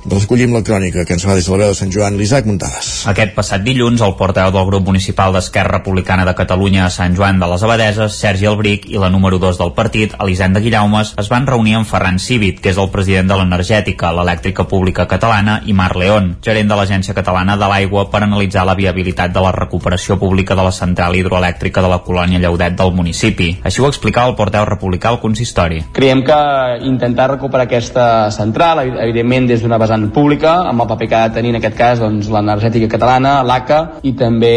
Recollim 0.07 0.53
la 0.55 0.61
crònica 0.63 1.03
que 1.03 1.17
ens 1.17 1.25
va 1.27 1.33
des 1.35 1.43
de 1.43 1.51
la 1.51 1.57
veu 1.65 1.73
de 1.73 1.75
Sant 1.75 1.89
Joan, 1.91 2.15
l'Isaac 2.15 2.45
Muntades. 2.47 2.87
Aquest 3.11 3.33
passat 3.35 3.59
dilluns, 3.59 3.99
el 3.99 4.13
portaveu 4.15 4.53
del 4.55 4.67
grup 4.69 4.85
municipal 4.87 5.33
d'Esquerra 5.35 5.81
Republicana 5.81 6.23
de 6.23 6.33
Catalunya 6.33 6.85
a 6.85 6.91
Sant 6.95 7.17
Joan 7.17 7.41
de 7.41 7.49
les 7.51 7.63
Abadeses, 7.67 8.15
Sergi 8.15 8.47
Albric, 8.47 8.85
i 8.87 9.01
la 9.01 9.09
número 9.11 9.35
2 9.37 9.59
del 9.59 9.73
partit, 9.75 10.15
Elisenda 10.23 10.61
Guillaumes, 10.63 11.11
es 11.19 11.27
van 11.27 11.47
reunir 11.49 11.75
amb 11.75 11.89
Ferran 11.89 12.21
Cívit, 12.23 12.61
que 12.63 12.71
és 12.71 12.79
el 12.79 12.87
president 12.93 13.27
de 13.27 13.35
l'Energètica, 13.35 14.13
l'Elèctrica 14.15 14.63
Pública 14.71 15.09
Catalana, 15.11 15.57
i 15.67 15.75
Marc 15.75 15.99
León, 15.99 16.31
gerent 16.47 16.71
de 16.71 16.79
l'Agència 16.79 17.17
Catalana 17.17 17.57
de 17.59 17.67
l'Aigua, 17.67 18.05
per 18.07 18.23
analitzar 18.23 18.63
la 18.63 18.77
viabilitat 18.79 19.35
de 19.35 19.43
la 19.43 19.51
recuperació 19.51 20.15
pública 20.23 20.55
de 20.55 20.69
la 20.69 20.71
central 20.71 21.19
hidroelèctrica 21.19 21.83
de 21.83 21.91
la 21.91 21.99
colònia 22.07 22.39
Lleudet 22.39 22.79
del 22.79 22.95
municipi. 22.95 23.49
Així 23.67 23.83
ho 23.83 23.91
explicava 23.91 24.31
el 24.31 24.39
porteu 24.39 24.63
republicà 24.71 25.11
al 25.11 25.19
consistori. 25.19 25.83
Creiem 25.91 26.23
que 26.23 26.39
intentar 26.87 27.27
recuperar 27.35 27.67
aquesta 27.67 28.31
central, 28.31 28.85
evidentment 28.87 29.51
des 29.51 29.59
d'una 29.59 29.75
vessant 29.83 29.96
pública, 30.13 30.53
amb 30.69 30.83
el 30.83 30.89
paper 30.91 31.07
que 31.09 31.17
ha 31.17 31.27
de 31.27 31.35
tenir 31.37 31.53
en 31.53 31.59
aquest 31.59 31.77
cas 31.77 32.01
doncs, 32.01 32.29
l'energètica 32.33 32.89
catalana, 32.91 33.41
l'ACA 33.47 33.79
i 34.07 34.13
també 34.17 34.53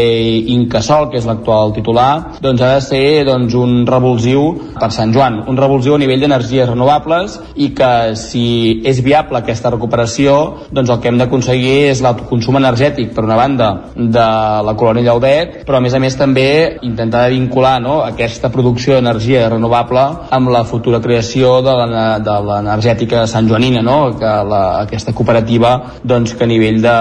Incasol, 0.53 1.09
que 1.11 1.19
és 1.19 1.27
l'actual 1.27 1.73
titular, 1.75 2.37
doncs 2.43 2.61
ha 2.61 2.73
de 2.75 2.81
ser 2.85 3.03
doncs, 3.27 3.55
un 3.57 3.85
revulsiu 3.87 4.47
per 4.77 4.91
Sant 4.93 5.13
Joan, 5.15 5.41
un 5.51 5.59
revulsiu 5.59 5.95
a 5.95 6.01
nivell 6.01 6.23
d'energies 6.23 6.69
renovables 6.69 7.39
i 7.55 7.71
que 7.77 7.91
si 8.19 8.45
és 8.87 9.01
viable 9.03 9.41
aquesta 9.41 9.71
recuperació, 9.73 10.37
doncs 10.71 10.91
el 10.93 11.01
que 11.01 11.11
hem 11.11 11.19
d'aconseguir 11.21 11.77
és 11.91 12.01
l'autoconsum 12.03 12.59
energètic, 12.61 13.13
per 13.15 13.25
una 13.27 13.39
banda, 13.39 13.71
de 13.95 14.27
la 14.65 14.75
colònia 14.77 15.05
Llaudet, 15.09 15.61
però 15.67 15.79
a 15.79 15.83
més 15.83 15.93
a 15.95 16.01
més 16.03 16.15
també 16.19 16.77
intentar 16.87 17.27
vincular 17.33 17.77
no, 17.83 17.99
aquesta 18.05 18.51
producció 18.53 18.95
d'energia 18.97 19.47
renovable 19.49 20.03
amb 20.31 20.51
la 20.53 20.63
futura 20.67 21.01
creació 21.03 21.59
de 21.65 21.75
l'energètica 21.81 23.25
santjoanina, 23.27 23.83
no? 23.85 23.99
que 24.19 24.31
la, 24.51 24.61
aquesta 24.85 25.13
cooperativa 25.21 25.75
doncs, 26.03 26.33
que 26.33 26.47
a 26.47 26.49
nivell 26.49 26.81
de 26.81 26.95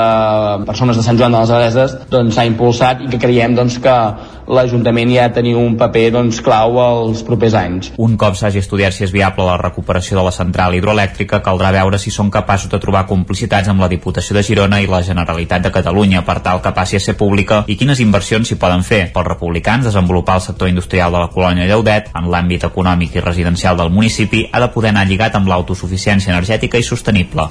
persones 0.68 1.00
de 1.00 1.06
Sant 1.06 1.18
Joan 1.18 1.32
de 1.32 1.40
les 1.40 1.54
Abeses 1.56 1.96
doncs, 2.10 2.36
s'ha 2.36 2.44
doncs, 2.44 2.52
impulsat 2.52 3.06
i 3.06 3.10
que 3.10 3.18
creiem 3.22 3.56
doncs, 3.56 3.80
que 3.80 3.96
l'Ajuntament 4.50 5.12
ja 5.14 5.26
ha 5.28 5.32
tenir 5.32 5.54
un 5.58 5.76
paper 5.78 6.08
doncs, 6.16 6.40
clau 6.44 6.78
els 6.82 7.22
propers 7.26 7.54
anys. 7.58 7.92
Un 8.02 8.16
cop 8.20 8.36
s'hagi 8.38 8.60
estudiat 8.60 8.94
si 8.94 9.04
és 9.06 9.12
viable 9.14 9.46
la 9.46 9.58
recuperació 9.60 10.18
de 10.18 10.24
la 10.26 10.34
central 10.34 10.74
hidroelèctrica, 10.74 11.40
caldrà 11.44 11.70
veure 11.76 12.00
si 12.02 12.10
són 12.10 12.32
capaços 12.34 12.70
de 12.72 12.80
trobar 12.82 13.06
complicitats 13.10 13.70
amb 13.70 13.82
la 13.82 13.90
Diputació 13.92 14.36
de 14.36 14.42
Girona 14.46 14.80
i 14.82 14.90
la 14.90 15.02
Generalitat 15.06 15.66
de 15.66 15.74
Catalunya 15.74 16.24
per 16.26 16.40
tal 16.42 16.62
que 16.64 16.74
passi 16.74 16.98
a 16.98 17.02
ser 17.04 17.16
pública 17.20 17.62
i 17.70 17.78
quines 17.78 18.02
inversions 18.02 18.50
s'hi 18.50 18.58
poden 18.58 18.82
fer. 18.86 19.04
Pels 19.14 19.30
republicans, 19.30 19.86
desenvolupar 19.86 20.40
el 20.40 20.46
sector 20.48 20.72
industrial 20.72 21.14
de 21.14 21.22
la 21.22 21.30
colònia 21.30 21.68
Lleudet 21.70 22.10
en 22.18 22.26
l'àmbit 22.32 22.66
econòmic 22.66 23.16
i 23.16 23.24
residencial 23.24 23.78
del 23.78 23.94
municipi 23.94 24.48
ha 24.50 24.60
de 24.60 24.72
poder 24.74 24.90
anar 24.90 25.06
lligat 25.06 25.38
amb 25.38 25.48
l'autosuficiència 25.50 26.34
energètica 26.34 26.78
i 26.78 26.86
sostenible. 26.86 27.48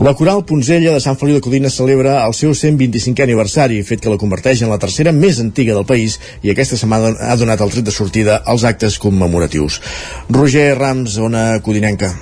La 0.00 0.14
Coral 0.14 0.44
Ponzella 0.46 0.92
de 0.94 1.00
Sant 1.02 1.16
Feliu 1.18 1.34
de 1.34 1.42
Codines 1.42 1.74
celebra 1.74 2.20
el 2.22 2.34
seu 2.38 2.52
125è 2.54 3.24
aniversari, 3.24 3.80
fet 3.82 4.04
que 4.04 4.12
la 4.12 4.20
converteix 4.20 4.62
en 4.62 4.70
la 4.70 4.78
tercera 4.78 5.10
més 5.10 5.40
antiga 5.42 5.74
del 5.74 5.88
país 5.90 6.20
i 6.46 6.54
aquesta 6.54 6.78
setmana 6.78 7.16
ha 7.18 7.34
donat 7.42 7.66
el 7.66 7.74
tret 7.74 7.90
de 7.90 7.96
sortida 7.98 8.38
als 8.46 8.62
actes 8.62 9.02
commemoratius. 9.02 9.82
Roger 10.30 10.70
Rams, 10.78 11.18
zona 11.18 11.48
codinenca. 11.66 12.14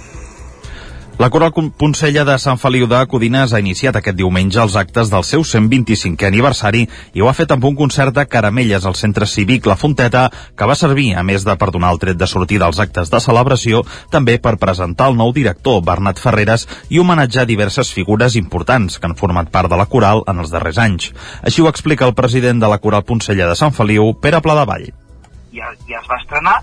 La 1.18 1.30
Coral 1.30 1.50
Poncella 1.50 2.26
de 2.28 2.34
Sant 2.36 2.58
Feliu 2.60 2.84
de 2.84 2.98
Codines 3.08 3.54
ha 3.56 3.60
iniciat 3.62 3.96
aquest 3.96 4.18
diumenge 4.18 4.58
els 4.60 4.74
actes 4.76 5.08
del 5.08 5.22
seu 5.24 5.46
125è 5.48 6.26
aniversari 6.28 6.82
i 7.16 7.22
ho 7.24 7.28
ha 7.30 7.32
fet 7.38 7.54
amb 7.54 7.64
un 7.64 7.76
concert 7.78 8.12
de 8.12 8.26
caramelles 8.28 8.84
al 8.84 8.98
centre 9.00 9.24
cívic 9.24 9.64
La 9.64 9.78
Fonteta 9.80 10.26
que 10.28 10.66
va 10.68 10.74
servir, 10.76 11.14
a 11.16 11.22
més 11.24 11.46
de 11.48 11.54
per 11.56 11.70
donar 11.72 11.94
el 11.94 12.00
tret 12.02 12.18
de 12.20 12.28
sortida 12.28 12.66
als 12.68 12.82
actes 12.84 13.08
de 13.08 13.20
celebració, 13.24 13.80
també 14.12 14.34
per 14.36 14.58
presentar 14.60 15.06
el 15.08 15.16
nou 15.16 15.32
director, 15.32 15.80
Bernat 15.86 16.20
Ferreres, 16.20 16.66
i 16.92 17.00
homenatjar 17.00 17.46
diverses 17.48 17.94
figures 17.96 18.36
importants 18.36 18.98
que 18.98 19.08
han 19.08 19.16
format 19.16 19.48
part 19.48 19.72
de 19.72 19.78
la 19.80 19.88
Coral 19.88 20.20
en 20.28 20.44
els 20.44 20.52
darrers 20.52 20.76
anys. 20.84 21.14
Així 21.40 21.64
ho 21.64 21.70
explica 21.72 22.04
el 22.04 22.12
president 22.18 22.60
de 22.60 22.68
la 22.68 22.76
Coral 22.76 23.06
Poncella 23.08 23.48
de 23.48 23.56
Sant 23.56 23.72
Feliu, 23.72 24.12
Pere 24.20 24.42
Pladevall. 24.44 24.90
Ja, 25.56 25.72
ja 25.88 25.96
es 26.02 26.12
va 26.12 26.20
estrenar 26.20 26.58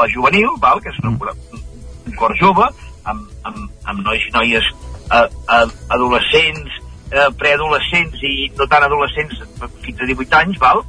la 0.00 0.08
juvenil, 0.08 0.48
val, 0.64 0.80
que 0.80 0.88
és 0.88 1.04
una, 1.04 1.12
mm. 1.12 1.60
un 2.08 2.16
cor 2.16 2.32
jove, 2.40 2.70
amb, 3.04 3.28
amb, 3.48 3.68
amb 3.88 4.04
nois 4.06 4.24
i 4.28 4.32
noies 4.34 4.68
eh, 5.10 5.26
eh, 5.26 5.66
adolescents, 5.96 6.80
eh, 7.10 7.28
preadolescents 7.38 8.22
i 8.26 8.50
no 8.58 8.68
tan 8.70 8.86
adolescents 8.86 9.42
fins 9.84 10.00
a 10.00 10.08
18 10.08 10.38
anys, 10.42 10.60
val? 10.62 10.84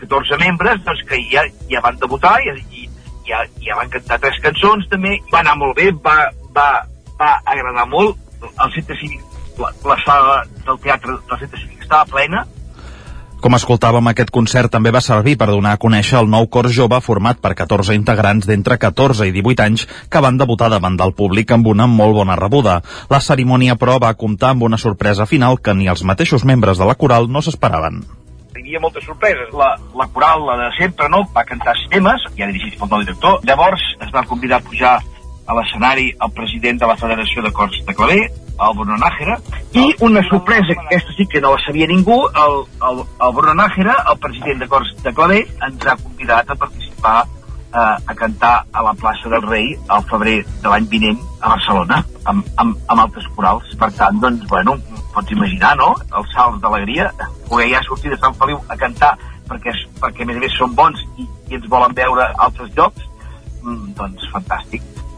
14 0.00 0.38
membres 0.42 0.82
doncs, 0.84 1.02
que 1.08 1.20
ja, 1.32 1.46
ja 1.70 1.80
van 1.84 1.96
debutar 2.00 2.36
i, 2.44 2.52
i 2.76 2.88
ja, 3.26 3.42
ja 3.64 3.78
van 3.78 3.90
cantar 3.92 4.20
tres 4.22 4.38
cançons 4.44 4.86
també, 4.92 5.16
va 5.32 5.40
anar 5.40 5.56
molt 5.58 5.76
bé, 5.78 5.90
va, 6.04 6.18
va, 6.56 6.68
va 7.18 7.32
agradar 7.44 7.86
molt, 7.90 8.20
el 8.46 8.74
centre 8.74 8.98
cívic, 9.00 9.22
la, 9.58 9.72
la 9.88 9.96
sala 10.04 10.36
del 10.66 10.78
teatre 10.84 11.16
del 11.16 11.40
centre 11.40 11.62
cívic 11.62 11.82
estava 11.86 12.06
plena, 12.12 12.44
com 13.40 13.54
escoltàvem, 13.56 14.08
aquest 14.10 14.32
concert 14.34 14.72
també 14.72 14.90
va 14.94 15.02
servir 15.04 15.36
per 15.38 15.50
donar 15.50 15.76
a 15.76 15.80
conèixer 15.80 16.18
el 16.20 16.30
nou 16.32 16.48
cor 16.52 16.68
jove 16.72 17.00
format 17.04 17.40
per 17.42 17.54
14 17.58 17.94
integrants 17.94 18.48
d'entre 18.48 18.78
14 18.80 19.28
i 19.28 19.34
18 19.34 19.64
anys 19.66 19.86
que 20.10 20.22
van 20.24 20.38
debutar 20.40 20.70
davant 20.72 20.96
del 20.96 21.14
públic 21.14 21.52
amb 21.52 21.68
una 21.72 21.86
molt 21.86 22.16
bona 22.16 22.36
rebuda. 22.40 22.80
La 23.12 23.20
cerimònia, 23.20 23.76
però, 23.76 23.98
va 24.02 24.14
comptar 24.14 24.54
amb 24.54 24.66
una 24.68 24.80
sorpresa 24.80 25.26
final 25.26 25.60
que 25.60 25.74
ni 25.74 25.88
els 25.88 26.04
mateixos 26.04 26.44
membres 26.44 26.78
de 26.78 26.88
la 26.88 26.96
coral 26.96 27.30
no 27.30 27.42
s'esperaven 27.42 28.04
havia 28.66 28.80
moltes 28.82 29.04
sorpreses. 29.06 29.52
La, 29.54 29.76
la 29.94 30.06
coral, 30.10 30.42
la 30.42 30.56
de 30.64 30.70
sempre, 30.76 31.06
no? 31.08 31.22
va 31.36 31.44
cantar 31.46 31.76
temes, 31.92 32.24
ja 32.34 32.48
dirigits 32.50 32.78
pel 32.80 32.90
nou 32.90 33.04
director. 33.04 33.38
Llavors 33.46 33.84
es 34.02 34.10
va 34.10 34.24
convidar 34.26 34.58
a 34.58 34.66
pujar 34.66 34.96
a 35.46 35.54
l'escenari 35.54 36.10
el 36.10 36.32
president 36.34 36.80
de 36.80 36.88
la 36.90 36.96
Federació 36.98 37.42
de 37.42 37.52
Cors 37.54 37.78
de 37.86 37.94
Clavé, 37.94 38.18
el 38.56 38.74
Bruno 38.74 38.96
Nájera, 38.98 39.36
i 39.76 39.84
una 40.00 40.22
sorpresa, 40.28 40.74
que 40.74 40.86
aquesta 40.86 41.14
sí 41.16 41.26
que 41.26 41.40
no 41.40 41.54
la 41.54 41.62
sabia 41.64 41.86
ningú, 41.86 42.18
el, 42.26 42.58
el, 42.88 43.02
el 43.04 43.34
Bruno 43.36 43.54
Nájera, 43.54 43.96
el 44.10 44.18
president 44.18 44.64
de 44.64 44.68
Cors 44.68 44.92
de 45.04 45.14
Clavé, 45.14 45.40
ens 45.68 45.86
ha 45.86 45.96
convidat 46.02 46.50
a 46.50 46.58
participar 46.58 47.16
eh, 47.26 47.78
a 47.78 48.14
cantar 48.14 48.64
a 48.72 48.82
la 48.82 48.94
plaça 48.94 49.30
del 49.30 49.46
Rei 49.46 49.70
al 49.88 50.04
febrer 50.10 50.40
de 50.62 50.72
l'any 50.72 50.90
vinent 50.90 51.22
a 51.40 51.54
Barcelona, 51.54 52.02
amb, 52.24 52.50
amb, 52.56 52.82
amb 52.88 53.06
altres 53.06 53.28
corals. 53.36 53.70
Per 53.78 53.92
tant, 54.00 54.20
doncs, 54.20 54.48
bueno, 54.50 54.76
pots 55.14 55.36
imaginar, 55.36 55.76
no?, 55.78 55.94
els 56.18 56.34
salts 56.34 56.60
d'alegria, 56.64 57.12
poder 57.48 57.70
ja 57.74 57.84
sortir 57.86 58.14
de 58.14 58.20
Sant 58.22 58.34
Feliu 58.40 58.60
a 58.68 58.76
cantar 58.80 59.14
perquè, 59.46 59.72
perquè 60.02 60.24
a 60.24 60.26
més 60.26 60.40
a 60.40 60.42
més 60.42 60.58
són 60.58 60.74
bons 60.74 61.06
i, 61.20 61.28
i 61.50 61.60
ens 61.60 61.70
volen 61.70 61.94
veure 61.94 62.26
a 62.26 62.34
altres 62.48 62.72
llocs, 62.74 63.06
mm, 63.62 63.92
doncs 64.00 64.30
fantàstic 64.32 64.82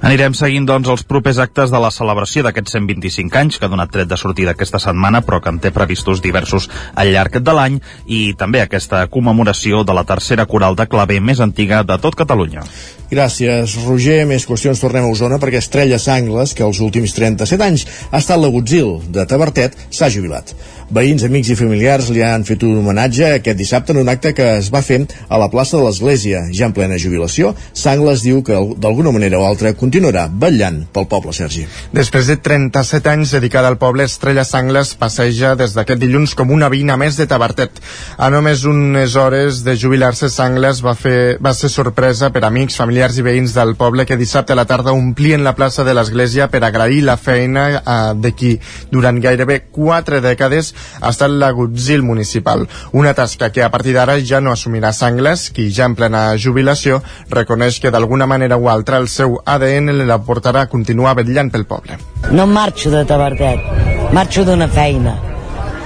Anirem 0.00 0.32
seguint, 0.32 0.64
doncs, 0.64 0.88
els 0.88 1.02
propers 1.04 1.36
actes 1.42 1.68
de 1.68 1.78
la 1.82 1.90
celebració 1.92 2.40
d'aquests 2.46 2.72
125 2.78 3.36
anys, 3.36 3.58
que 3.60 3.68
ha 3.68 3.72
donat 3.72 3.90
tret 3.92 4.08
de 4.08 4.16
sortida 4.16 4.54
aquesta 4.56 4.80
setmana, 4.80 5.20
però 5.26 5.42
que 5.44 5.52
en 5.52 5.58
té 5.60 5.74
previstos 5.76 6.22
diversos 6.24 6.70
al 6.96 7.12
llarg 7.12 7.36
de 7.44 7.56
l'any, 7.58 7.76
i 8.08 8.22
també 8.40 8.62
aquesta 8.62 9.02
commemoració 9.12 9.84
de 9.84 9.98
la 9.98 10.06
tercera 10.08 10.48
coral 10.48 10.78
de 10.78 10.88
claver 10.88 11.20
més 11.20 11.44
antiga 11.44 11.82
de 11.84 12.00
tot 12.00 12.16
Catalunya. 12.16 12.64
Gràcies, 13.10 13.74
Roger. 13.84 14.22
Més 14.30 14.44
qüestions 14.46 14.80
tornem 14.80 15.04
a 15.04 15.10
Osona 15.10 15.40
perquè 15.42 15.58
Estrella 15.58 15.98
Sangles, 15.98 16.54
que 16.54 16.62
els 16.62 16.80
últims 16.80 17.12
37 17.16 17.64
anys 17.66 17.86
ha 18.08 18.20
estat 18.22 18.38
l'agutzil 18.38 19.00
de 19.10 19.24
Tabertet, 19.26 19.74
s'ha 19.90 20.08
jubilat. 20.14 20.54
Veïns, 20.94 21.22
amics 21.26 21.50
i 21.52 21.56
familiars 21.58 22.08
li 22.14 22.22
han 22.26 22.42
fet 22.46 22.62
un 22.66 22.78
homenatge 22.80 23.28
aquest 23.36 23.58
dissabte 23.58 23.92
en 23.94 24.00
un 24.00 24.08
acte 24.10 24.32
que 24.34 24.46
es 24.56 24.70
va 24.74 24.82
fer 24.82 25.00
a 25.28 25.38
la 25.38 25.50
plaça 25.50 25.76
de 25.76 25.84
l'Església. 25.84 26.44
Ja 26.54 26.66
en 26.70 26.74
plena 26.74 26.98
jubilació, 27.02 27.52
Sangles 27.74 28.24
diu 28.26 28.44
que 28.46 28.58
d'alguna 28.78 29.12
manera 29.14 29.38
o 29.42 29.46
altra 29.46 29.74
continuarà 29.90 30.28
vetllant 30.30 30.84
pel 30.94 31.08
poble, 31.10 31.32
Sergi. 31.34 31.64
Després 31.90 32.28
de 32.30 32.36
37 32.38 33.10
anys 33.10 33.32
dedicada 33.34 33.66
al 33.72 33.76
poble, 33.80 34.04
Estrella 34.06 34.44
Sangles 34.46 34.92
passeja 34.94 35.56
des 35.58 35.72
d'aquest 35.74 35.98
dilluns 35.98 36.36
com 36.38 36.52
una 36.54 36.68
veïna 36.70 36.94
més 37.00 37.16
de 37.18 37.26
Tabertet. 37.26 37.80
A 38.14 38.28
només 38.30 38.62
unes 38.70 39.16
hores 39.18 39.64
de 39.66 39.74
jubilar-se, 39.74 40.28
Sangles 40.30 40.84
va, 40.86 40.94
fer, 40.94 41.40
va 41.42 41.50
ser 41.58 41.72
sorpresa 41.74 42.30
per 42.30 42.44
amics, 42.46 42.76
familiars 42.78 43.18
i 43.18 43.24
veïns 43.26 43.56
del 43.56 43.74
poble 43.80 44.06
que 44.06 44.18
dissabte 44.20 44.54
a 44.54 44.58
la 44.60 44.66
tarda 44.70 44.94
omplien 44.94 45.42
la 45.42 45.56
plaça 45.58 45.82
de 45.82 45.96
l'església 45.98 46.46
per 46.52 46.62
agrair 46.62 47.02
la 47.08 47.18
feina 47.18 47.66
eh, 47.80 47.98
de 48.14 48.30
qui 48.30 48.52
durant 48.94 49.18
gairebé 49.18 49.58
quatre 49.74 50.22
dècades 50.22 50.70
ha 51.00 51.10
estat 51.10 51.34
l'agutzil 51.34 52.06
municipal. 52.06 52.68
Una 52.94 53.16
tasca 53.18 53.50
que 53.50 53.66
a 53.66 53.72
partir 53.74 53.96
d'ara 53.98 54.20
ja 54.22 54.38
no 54.38 54.54
assumirà 54.54 54.94
Sangles, 54.94 55.48
qui 55.50 55.66
ja 55.74 55.90
en 55.90 55.98
plena 55.98 56.28
jubilació 56.38 57.02
reconeix 57.34 57.82
que 57.82 57.90
d'alguna 57.90 58.30
manera 58.30 58.54
o 58.54 58.70
altra 58.70 59.02
el 59.02 59.10
seu 59.10 59.40
ADN 59.42 59.79
la 59.88 60.18
portarà 60.18 60.66
a 60.66 60.70
continuar 60.70 61.14
vetllant 61.16 61.50
pel 61.50 61.64
poble. 61.64 61.98
No 62.30 62.46
marxo 62.46 62.90
de 62.90 63.04
Tabartet, 63.08 64.12
marxo 64.12 64.44
d'una 64.44 64.68
feina. 64.68 65.16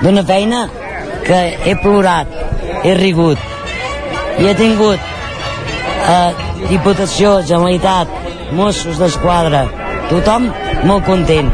D'una 0.02 0.24
feina 0.24 0.66
que 1.24 1.40
he 1.64 1.74
plorat, 1.80 2.28
he 2.84 2.94
rigut 2.98 3.38
i 4.38 4.48
he 4.48 4.54
tingut 4.58 4.98
eh, 6.10 6.30
Diputació, 6.68 7.38
Generalitat, 7.46 8.10
Mossos 8.56 8.98
d'Esquadra, 8.98 9.64
tothom 10.10 10.48
molt 10.88 11.06
content. 11.06 11.52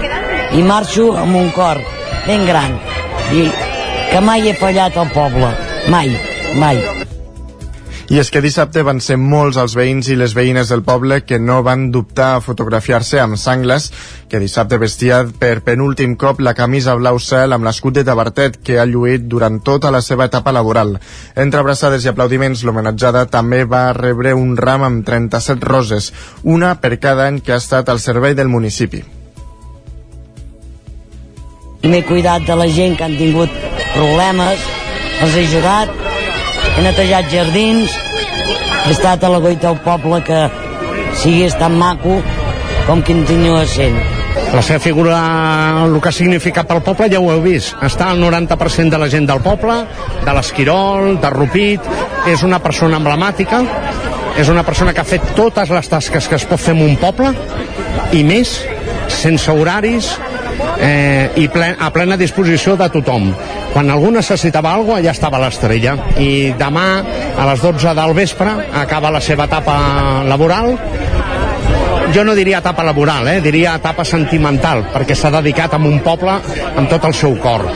I 0.56 0.62
marxo 0.66 1.10
amb 1.18 1.36
un 1.38 1.50
cor 1.54 1.80
ben 2.26 2.46
gran. 2.48 2.78
I 3.34 3.46
que 4.10 4.22
mai 4.24 4.48
he 4.48 4.56
fallat 4.58 4.96
al 4.98 5.12
poble. 5.14 5.50
Mai, 5.92 6.10
mai. 6.58 6.80
I 8.10 8.18
és 8.18 8.26
que 8.34 8.40
dissabte 8.42 8.82
van 8.82 8.98
ser 8.98 9.14
molts 9.22 9.54
els 9.62 9.76
veïns 9.78 10.08
i 10.10 10.16
les 10.18 10.32
veïnes 10.34 10.72
del 10.72 10.80
poble 10.82 11.20
que 11.22 11.36
no 11.38 11.60
van 11.62 11.92
dubtar 11.94 12.32
a 12.34 12.40
fotografiar-se 12.42 13.20
amb 13.22 13.38
Sangles, 13.38 13.86
que 14.26 14.40
dissabte 14.42 14.80
vestia 14.82 15.20
per 15.38 15.60
penúltim 15.62 16.16
cop 16.18 16.42
la 16.42 16.56
camisa 16.58 16.96
blau 16.98 17.20
cel 17.22 17.54
amb 17.54 17.68
l'escut 17.68 17.94
de 17.94 18.04
Tabartet 18.08 18.58
que 18.66 18.80
ha 18.82 18.88
lluït 18.90 19.30
durant 19.30 19.60
tota 19.62 19.94
la 19.94 20.02
seva 20.02 20.26
etapa 20.26 20.50
laboral. 20.50 20.96
Entre 21.36 21.62
abraçades 21.62 22.02
i 22.02 22.10
aplaudiments, 22.10 22.64
l'homenatjada 22.66 23.28
també 23.30 23.62
va 23.62 23.92
rebre 23.94 24.34
un 24.34 24.56
ram 24.58 24.88
amb 24.90 25.06
37 25.06 25.70
roses, 25.70 26.10
una 26.42 26.74
per 26.82 26.96
cada 26.98 27.30
any 27.30 27.38
que 27.38 27.54
ha 27.54 27.62
estat 27.62 27.94
al 27.94 28.02
servei 28.02 28.34
del 28.34 28.50
municipi. 28.50 29.04
M'he 31.86 32.02
cuidat 32.10 32.42
de 32.42 32.58
la 32.58 32.66
gent 32.66 32.98
que 32.98 33.06
han 33.06 33.18
tingut 33.22 33.54
problemes, 33.94 34.70
els 35.22 35.36
he 35.36 35.46
ajudat, 35.46 36.09
he 36.76 36.84
netejat 36.84 37.30
jardins, 37.32 37.96
he 38.86 38.94
estat 38.94 39.24
a 39.24 39.30
la 39.32 39.40
goita 39.42 39.68
del 39.68 39.82
poble 39.84 40.22
que 40.26 40.40
sigués 41.20 41.56
tan 41.58 41.76
maco 41.78 42.20
com 42.86 43.02
continua 43.06 43.66
sent. 43.68 43.98
La 44.50 44.62
seva 44.66 44.80
figura, 44.82 45.18
el 45.84 45.96
que 46.02 46.10
significa 46.14 46.64
pel 46.66 46.82
poble, 46.86 47.06
ja 47.10 47.20
ho 47.22 47.28
heu 47.30 47.42
vist. 47.44 47.76
Està 47.86 48.10
al 48.10 48.22
90% 48.22 48.90
de 48.90 48.98
la 48.98 49.08
gent 49.10 49.28
del 49.28 49.42
poble, 49.44 49.76
de 50.24 50.34
l'Esquirol, 50.34 51.20
de 51.22 51.30
Rupit, 51.30 51.86
és 52.30 52.42
una 52.46 52.58
persona 52.62 52.98
emblemàtica, 52.98 53.60
és 54.38 54.50
una 54.50 54.64
persona 54.66 54.94
que 54.94 55.02
ha 55.02 55.06
fet 55.06 55.34
totes 55.38 55.70
les 55.70 55.90
tasques 55.90 56.26
que 56.26 56.38
es 56.38 56.46
pot 56.50 56.62
fer 56.62 56.74
en 56.74 56.82
un 56.86 56.98
poble, 56.98 57.30
i 58.16 58.24
més, 58.26 58.56
sense 59.20 59.54
horaris, 59.54 60.10
eh, 60.80 61.30
i 61.36 61.48
plen, 61.52 61.76
a 61.78 61.90
plena 61.94 62.18
disposició 62.20 62.76
de 62.80 62.88
tothom. 62.92 63.30
Quan 63.74 63.90
algú 63.90 64.10
necessitava 64.14 64.72
alguna 64.74 64.98
cosa, 64.98 65.00
allà 65.00 65.14
estava 65.14 65.40
l'estrella. 65.42 65.96
I 66.18 66.52
demà, 66.58 66.86
a 67.36 67.46
les 67.52 67.62
12 67.62 67.94
del 67.96 68.14
vespre, 68.16 68.54
acaba 68.82 69.12
la 69.14 69.20
seva 69.20 69.46
etapa 69.46 69.76
laboral, 70.26 70.74
jo 72.14 72.24
no 72.24 72.34
diria 72.34 72.58
etapa 72.58 72.82
laboral, 72.82 73.28
eh? 73.28 73.40
diria 73.40 73.76
etapa 73.78 74.04
sentimental, 74.04 74.82
perquè 74.90 75.14
s'ha 75.14 75.30
dedicat 75.36 75.76
a 75.76 75.78
un 75.78 76.00
poble 76.02 76.34
amb 76.74 76.88
tot 76.90 77.06
el 77.06 77.14
seu 77.14 77.36
cor. 77.38 77.66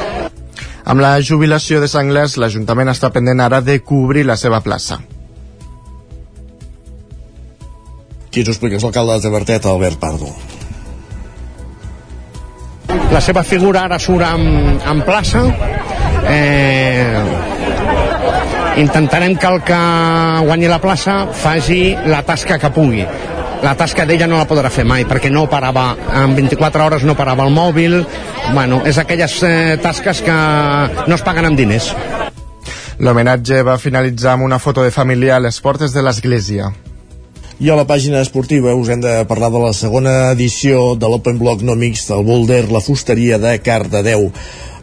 Amb 0.84 1.00
la 1.00 1.16
jubilació 1.22 1.80
de 1.80 1.88
Sangles, 1.88 2.36
l'Ajuntament 2.36 2.90
està 2.92 3.12
pendent 3.14 3.40
ara 3.40 3.62
de 3.64 3.78
cobrir 3.80 4.26
la 4.26 4.36
seva 4.36 4.60
plaça. 4.60 4.98
Qui 8.34 8.42
ens 8.42 8.50
ho 8.50 8.56
explica 8.56 8.76
és 8.76 8.84
l'alcalde 8.84 9.16
de 9.16 9.28
Tavertet, 9.28 9.70
Albert 9.70 10.02
Pardo. 10.02 10.34
La 13.12 13.20
seva 13.20 13.44
figura 13.46 13.84
ara 13.88 13.98
surt 13.98 14.26
en, 14.26 14.78
en 14.78 15.02
plaça. 15.06 15.44
Eh, 16.28 17.20
intentarem 18.82 19.36
que 19.38 19.46
el 19.52 19.60
que 19.62 19.80
guanyi 20.48 20.68
la 20.70 20.80
plaça 20.82 21.24
faci 21.44 21.94
la 22.10 22.24
tasca 22.26 22.58
que 22.58 22.72
pugui 22.74 23.04
la 23.64 23.72
tasca 23.80 24.04
d'ella 24.04 24.26
no 24.28 24.36
la 24.36 24.44
podrà 24.48 24.68
fer 24.68 24.84
mai 24.84 25.06
perquè 25.08 25.30
no 25.32 25.46
parava, 25.48 25.94
en 26.20 26.34
24 26.36 26.84
hores 26.84 27.04
no 27.08 27.14
parava 27.16 27.46
el 27.46 27.52
mòbil, 27.54 28.02
bueno, 28.52 28.82
és 28.84 28.98
aquelles 29.00 29.38
eh, 29.42 29.76
tasques 29.80 30.20
que 30.26 30.34
no 31.08 31.16
es 31.16 31.24
paguen 31.24 31.48
amb 31.48 31.56
diners. 31.56 31.94
L'homenatge 33.00 33.62
va 33.66 33.78
finalitzar 33.80 34.34
amb 34.36 34.44
una 34.44 34.60
foto 34.60 34.84
de 34.84 34.92
família 34.92 35.38
a 35.38 35.42
les 35.42 35.60
portes 35.64 35.96
de 35.96 36.04
l'església. 36.04 36.68
I 37.62 37.68
a 37.70 37.76
la 37.78 37.84
pàgina 37.86 38.18
esportiva 38.18 38.72
us 38.74 38.88
hem 38.90 38.98
de 38.98 39.12
parlar 39.30 39.52
de 39.54 39.60
la 39.62 39.72
segona 39.72 40.32
edició 40.32 40.96
de 40.98 41.06
l'Open 41.06 41.38
Block 41.38 41.60
no 41.62 41.76
mixt 41.78 42.10
del 42.10 42.24
Boulder, 42.26 42.64
la 42.72 42.80
fusteria 42.82 43.38
de 43.38 43.52
Cardedeu. 43.62 44.32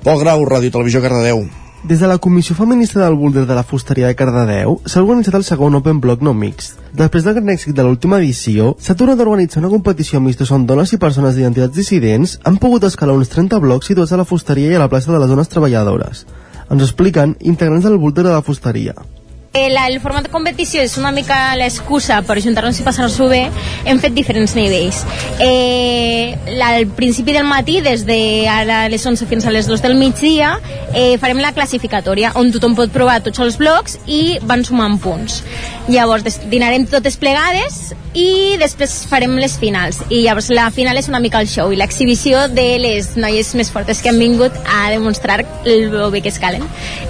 Pol 0.06 0.22
Grau, 0.22 0.46
Ràdio 0.48 0.72
Televisió 0.72 1.01
Cardedeu. 1.04 1.44
Des 1.84 2.00
de 2.00 2.08
la 2.08 2.18
Comissió 2.18 2.56
Feminista 2.56 3.01
del 3.04 3.18
Boulder 3.20 3.44
de 3.46 3.58
la 3.58 3.66
Fusteria 3.68 4.08
de 4.08 4.16
Cardedeu 4.16 4.80
s'ha 4.86 5.04
organitzat 5.04 5.36
el 5.36 5.44
segon 5.44 5.75
Open 5.75 6.00
Block 6.00 6.24
no 6.24 6.32
mixt. 6.34 6.80
Després 6.96 7.28
del 7.28 7.36
gran 7.42 7.51
èxit 7.51 7.75
de 7.75 7.84
l'última 7.84 8.22
edició, 8.24 8.75
s'ha 8.80 8.96
tornat 8.96 9.20
a 9.20 9.28
organitzar 9.28 9.60
una 9.66 9.75
competició 9.75 10.22
mixta 10.24 10.48
on 10.56 10.66
dones 10.66 10.94
i 10.96 11.01
persones 11.01 11.36
d'identitats 11.36 11.75
dissidents 11.75 12.40
han 12.46 12.62
pogut 12.62 12.88
escalar 12.88 13.20
uns 13.20 13.34
30 13.36 13.60
blocs 13.60 13.92
situats 13.92 14.13
a 14.16 14.22
la 14.22 14.30
fusteria 14.30 14.72
i 14.72 14.78
a 14.80 14.86
la 14.86 14.90
plaça 14.94 15.12
de 15.12 15.20
les 15.20 15.28
dones 15.28 15.51
treballadores. 15.51 16.28
Ens 16.70 16.86
expliquen 16.88 17.36
integrants 17.42 17.84
del 17.84 18.00
Boulder 18.00 18.30
de 18.30 18.38
la 18.38 18.46
fusteria. 18.46 18.96
El, 19.53 19.75
el 19.75 19.98
format 20.00 20.24
de 20.24 20.29
competició 20.31 20.79
és 20.79 20.93
una 20.96 21.10
mica 21.12 21.36
l'excusa 21.60 22.22
per 22.24 22.38
ajuntar-nos 22.39 22.77
i 22.79 22.86
passar-s'ho 22.86 23.25
bé. 23.27 23.41
Hem 23.84 24.00
fet 24.00 24.13
diferents 24.15 24.53
nivells. 24.55 25.01
Eh, 25.43 26.38
al 26.63 26.88
principi 26.96 27.36
del 27.36 27.43
matí, 27.43 27.81
des 27.84 28.05
de 28.08 28.48
ara 28.48 28.86
les 28.88 29.03
11 29.03 29.27
fins 29.27 29.43
a 29.43 29.51
les 29.51 29.67
2 29.67 29.84
del 29.84 29.98
migdia, 30.00 30.53
eh, 30.93 31.17
farem 31.20 31.43
la 31.43 31.51
classificatòria, 31.51 32.31
on 32.39 32.53
tothom 32.55 32.77
pot 32.79 32.96
provar 32.96 33.20
tots 33.25 33.43
els 33.43 33.60
blocs 33.60 34.00
i 34.08 34.39
van 34.48 34.63
sumant 34.63 34.96
punts. 35.03 35.41
Llavors, 35.91 36.39
dinarem 36.48 36.88
totes 36.88 37.20
plegades 37.20 37.91
i 38.13 38.55
després 38.60 38.93
farem 39.07 39.35
les 39.40 39.57
finals. 39.59 40.01
I 40.11 40.22
llavors 40.25 40.50
la 40.51 40.70
final 40.72 40.96
és 41.00 41.07
una 41.11 41.20
mica 41.20 41.40
el 41.44 41.48
show 41.48 41.72
i 41.72 41.79
l'exhibició 41.79 42.48
de 42.51 42.77
les 42.79 43.16
noies 43.18 43.53
més 43.55 43.72
fortes 43.72 44.00
que 44.00 44.11
han 44.11 44.20
vingut 44.20 44.55
a 44.68 44.90
demostrar 44.92 45.42
el 45.66 45.90
bé 46.11 46.22
que 46.22 46.29
es 46.29 46.40
calen. 46.40 46.64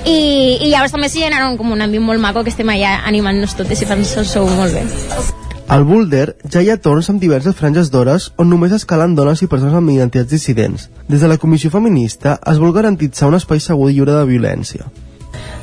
I, 0.05 0.57
i 0.61 0.69
llavors 0.69 0.93
també 0.93 1.09
s'hi 1.09 1.25
genera 1.25 1.49
com 1.57 1.73
un 1.73 1.81
ambient 1.81 2.05
molt 2.05 2.21
maco 2.21 2.30
maco 2.31 2.45
que 2.47 2.51
estem 2.53 2.69
allà 2.71 3.01
animant-nos 3.09 3.57
totes 3.59 3.81
i 3.83 3.87
fent-nos-ho 3.87 4.47
molt 4.55 4.75
bé. 4.77 4.85
Al 5.71 5.83
Boulder 5.87 6.35
ja 6.51 6.61
hi 6.63 6.69
ha 6.71 6.77
torns 6.79 7.09
amb 7.11 7.21
diverses 7.21 7.55
franges 7.55 7.91
d'hores 7.91 8.29
on 8.39 8.49
només 8.51 8.73
escalen 8.75 9.15
dones 9.15 9.41
i 9.43 9.47
persones 9.51 9.75
amb 9.75 9.91
identitats 9.91 10.31
dissidents. 10.31 10.89
Des 11.07 11.23
de 11.23 11.29
la 11.31 11.37
Comissió 11.39 11.71
Feminista 11.71 12.37
es 12.47 12.59
vol 12.59 12.73
garantitzar 12.75 13.29
un 13.31 13.37
espai 13.39 13.59
segur 13.63 13.89
i 13.89 13.97
lliure 13.97 14.15
de 14.15 14.27
violència. 14.27 14.87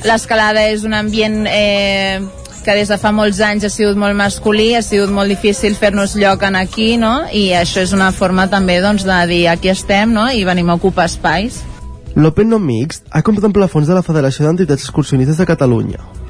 L'escalada 0.05 0.67
és 0.71 0.85
un 0.85 0.95
ambient 0.97 1.43
eh, 1.51 2.21
que 2.65 2.77
des 2.77 2.93
de 2.93 2.99
fa 3.01 3.13
molts 3.17 3.41
anys 3.45 3.65
ha 3.65 3.73
sigut 3.73 3.97
molt 4.01 4.17
masculí, 4.17 4.71
ha 4.77 4.85
sigut 4.85 5.13
molt 5.13 5.33
difícil 5.33 5.77
fer-nos 5.77 6.17
lloc 6.21 6.45
en 6.45 6.57
aquí, 6.57 6.95
no? 7.01 7.15
I 7.33 7.51
això 7.57 7.85
és 7.85 7.97
una 7.97 8.13
forma 8.13 8.49
també 8.53 8.79
doncs, 8.85 9.09
de 9.09 9.19
dir 9.29 9.43
aquí 9.49 9.73
estem, 9.73 10.13
no? 10.13 10.29
I 10.29 10.45
venim 10.45 10.71
a 10.71 10.79
ocupar 10.81 11.09
espais. 11.09 11.63
L'Open 12.17 12.49
No 12.53 12.61
Mixt 12.61 13.09
ha 13.13 13.25
comptat 13.25 13.49
amb 13.49 13.57
plafons 13.57 13.89
de 13.89 13.97
la 13.97 14.05
Federació 14.07 14.47
d'Entitats 14.47 14.89
Excursionistes 14.89 15.37
de 15.37 15.49
Catalunya. 15.49 16.28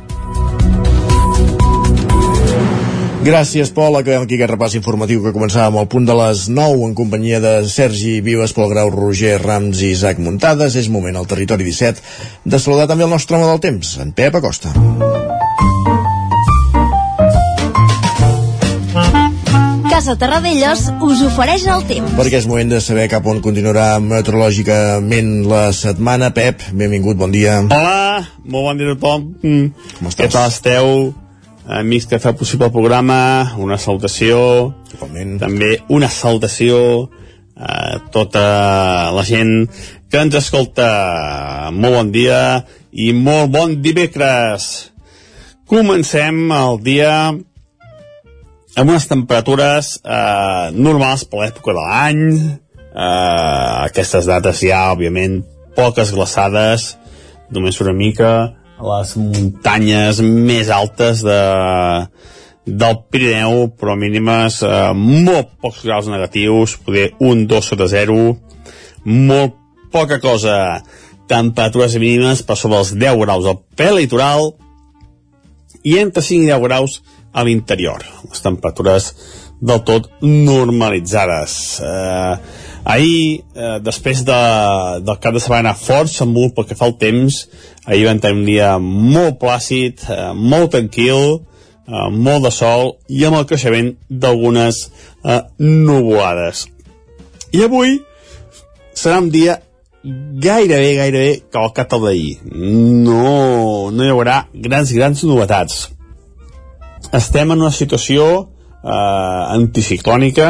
Gràcies, 3.29 3.69
Pol. 3.77 3.93
Acabem 3.99 4.23
aquí 4.25 4.39
aquest 4.39 4.55
repàs 4.55 4.75
informatiu 4.79 5.21
que 5.21 5.35
començava 5.37 5.67
amb 5.69 5.83
el 5.83 5.89
punt 5.93 6.07
de 6.09 6.15
les 6.17 6.47
9 6.49 6.87
en 6.87 6.95
companyia 6.97 7.43
de 7.45 7.51
Sergi 7.69 8.23
Vives, 8.25 8.55
Pol 8.57 8.71
Grau, 8.73 8.89
Roger 8.89 9.35
Rams 9.43 9.83
i 9.85 9.91
Isaac 9.93 10.23
Muntades. 10.25 10.79
És 10.81 10.89
moment 10.89 11.19
al 11.21 11.29
territori 11.29 11.67
17 11.67 12.01
de 12.49 12.63
saludar 12.63 12.87
també 12.89 13.05
el 13.05 13.13
nostre 13.13 13.37
home 13.37 13.51
del 13.51 13.61
temps, 13.61 13.99
en 14.01 14.15
Pep 14.17 14.41
Acosta. 14.41 14.73
Casa 19.93 20.17
Terradellos 20.17 20.89
us 21.05 21.29
ofereix 21.29 21.69
el 21.69 21.85
temps. 21.85 22.17
Perquè 22.17 22.41
és 22.41 22.49
moment 22.49 22.73
de 22.73 22.81
saber 22.81 23.11
cap 23.13 23.29
on 23.29 23.45
continuarà 23.45 23.91
meteorològicament 24.01 25.33
la 25.53 25.67
setmana. 25.77 26.33
Pep, 26.33 26.71
benvingut, 26.73 27.21
bon 27.21 27.37
dia. 27.37 27.61
Hola, 27.69 28.25
molt 28.49 28.71
bon 28.73 28.81
dia 28.81 28.89
a 28.89 28.97
tothom. 28.97 29.33
Mm. 29.45 29.73
Com 29.99 30.15
estàs? 30.15 30.23
Què 30.25 30.33
tal 30.33 30.55
esteu? 30.57 31.28
Amics 31.69 32.09
que 32.09 32.19
fa 32.19 32.33
possible 32.33 32.69
el 32.69 32.73
programa, 32.73 33.55
una 33.61 33.77
salutació, 33.79 34.75
Igualment. 34.95 35.37
també 35.43 35.77
una 35.93 36.09
salutació 36.09 37.11
a 37.59 37.99
tota 38.15 39.11
la 39.13 39.25
gent 39.27 39.69
que 40.09 40.23
ens 40.23 40.35
escolta. 40.39 41.71
Molt 41.73 41.95
bon 41.99 42.13
dia 42.15 42.65
i 42.93 43.13
molt 43.13 43.53
bon 43.53 43.77
dimecres. 43.83 44.93
Comencem 45.69 46.49
el 46.55 46.81
dia 46.81 47.13
amb 48.79 48.89
unes 48.89 49.09
temperatures 49.11 49.99
eh, 50.05 50.71
normals 50.73 51.27
per 51.29 51.43
l'època 51.43 51.75
de 51.75 51.83
l'any. 51.83 52.23
Eh, 52.89 53.73
aquestes 53.91 54.31
dates 54.31 54.63
ja, 54.65 54.87
òbviament, 54.95 55.43
poques 55.77 56.15
glaçades, 56.15 56.95
només 57.53 57.81
una 57.85 57.93
mica 57.93 58.33
les 58.79 59.15
muntanyes 59.19 60.21
més 60.23 60.71
altes 60.71 61.23
de, 61.27 61.41
del 62.67 63.01
Pirineu, 63.11 63.69
però 63.79 63.97
mínimes 63.99 64.61
eh, 64.63 64.93
molt 64.95 65.57
pocs 65.63 65.83
graus 65.87 66.11
negatius, 66.11 66.77
poder 66.85 67.11
un, 67.25 67.47
dos 67.51 67.71
sota 67.73 67.89
zero, 67.91 68.37
molt 69.05 69.57
poca 69.93 70.21
cosa, 70.21 70.83
temperatures 71.29 71.99
mínimes 72.01 72.43
per 72.47 72.57
sobre 72.57 72.81
els 72.81 72.95
10 72.97 73.21
graus 73.21 73.47
al 73.47 73.61
prelitoral 73.77 74.53
i 75.85 75.99
entre 76.01 76.25
5 76.25 76.47
i 76.47 76.51
10 76.51 76.65
graus 76.65 76.99
a 77.33 77.45
l'interior. 77.45 78.05
Les 78.29 78.43
temperatures 78.45 79.13
del 79.61 79.83
tot 79.87 80.11
normalitzades. 80.23 81.53
Eh, 81.83 82.35
ahir, 82.85 83.45
eh, 83.55 83.79
després 83.85 84.25
de, 84.25 84.39
del 85.05 85.19
cap 85.23 85.35
de 85.35 85.43
setmana 85.43 85.75
força 85.79 86.27
molt 86.29 86.55
pel 86.57 86.69
que 86.71 86.79
fa 86.79 86.87
al 86.89 86.97
temps, 87.01 87.47
Ahir 87.89 88.05
vam 88.05 88.19
tenir 88.21 88.37
un 88.37 88.45
dia 88.45 88.73
molt 88.79 89.39
plàcid, 89.41 90.03
eh, 90.13 90.33
molt 90.35 90.75
tranquil, 90.75 91.39
eh, 91.89 92.09
molt 92.13 92.45
de 92.45 92.51
sol 92.53 92.99
i 93.09 93.23
amb 93.25 93.39
el 93.39 93.47
creixement 93.49 93.95
d'algunes 94.11 94.81
eh, 95.25 95.41
nuvolades. 95.59 96.67
I 97.57 97.63
avui 97.65 97.97
serà 98.93 99.23
un 99.23 99.31
dia 99.33 99.57
gairebé, 100.05 100.91
gairebé 101.01 101.31
calcat 101.51 101.97
el 101.97 102.05
d'ahir. 102.05 102.35
No, 102.45 103.89
no 103.89 104.05
hi 104.05 104.13
haurà 104.13 104.43
grans, 104.53 104.93
grans 104.93 105.25
novetats. 105.25 105.89
estem 107.13 107.51
en 107.51 107.63
una 107.63 107.73
situació 107.73 108.51
eh, 108.83 109.45
anticiclònica, 109.59 110.49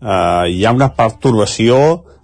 eh, 0.00 0.44
hi 0.52 0.64
ha 0.64 0.74
una 0.76 0.92
pertorbació 0.96 1.78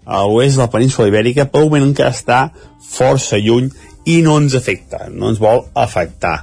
a 0.04 0.24
l'oest 0.26 0.58
de 0.58 0.64
la 0.64 0.70
península 0.70 1.08
ibèrica, 1.08 1.46
però 1.50 1.66
moment 1.66 1.86
encara 1.86 2.14
està 2.14 2.40
força 2.82 3.38
lluny 3.38 3.70
i 4.10 4.20
no 4.22 4.36
ens 4.40 4.56
afecta, 4.58 5.06
no 5.10 5.30
ens 5.30 5.40
vol 5.42 5.64
afectar. 5.78 6.42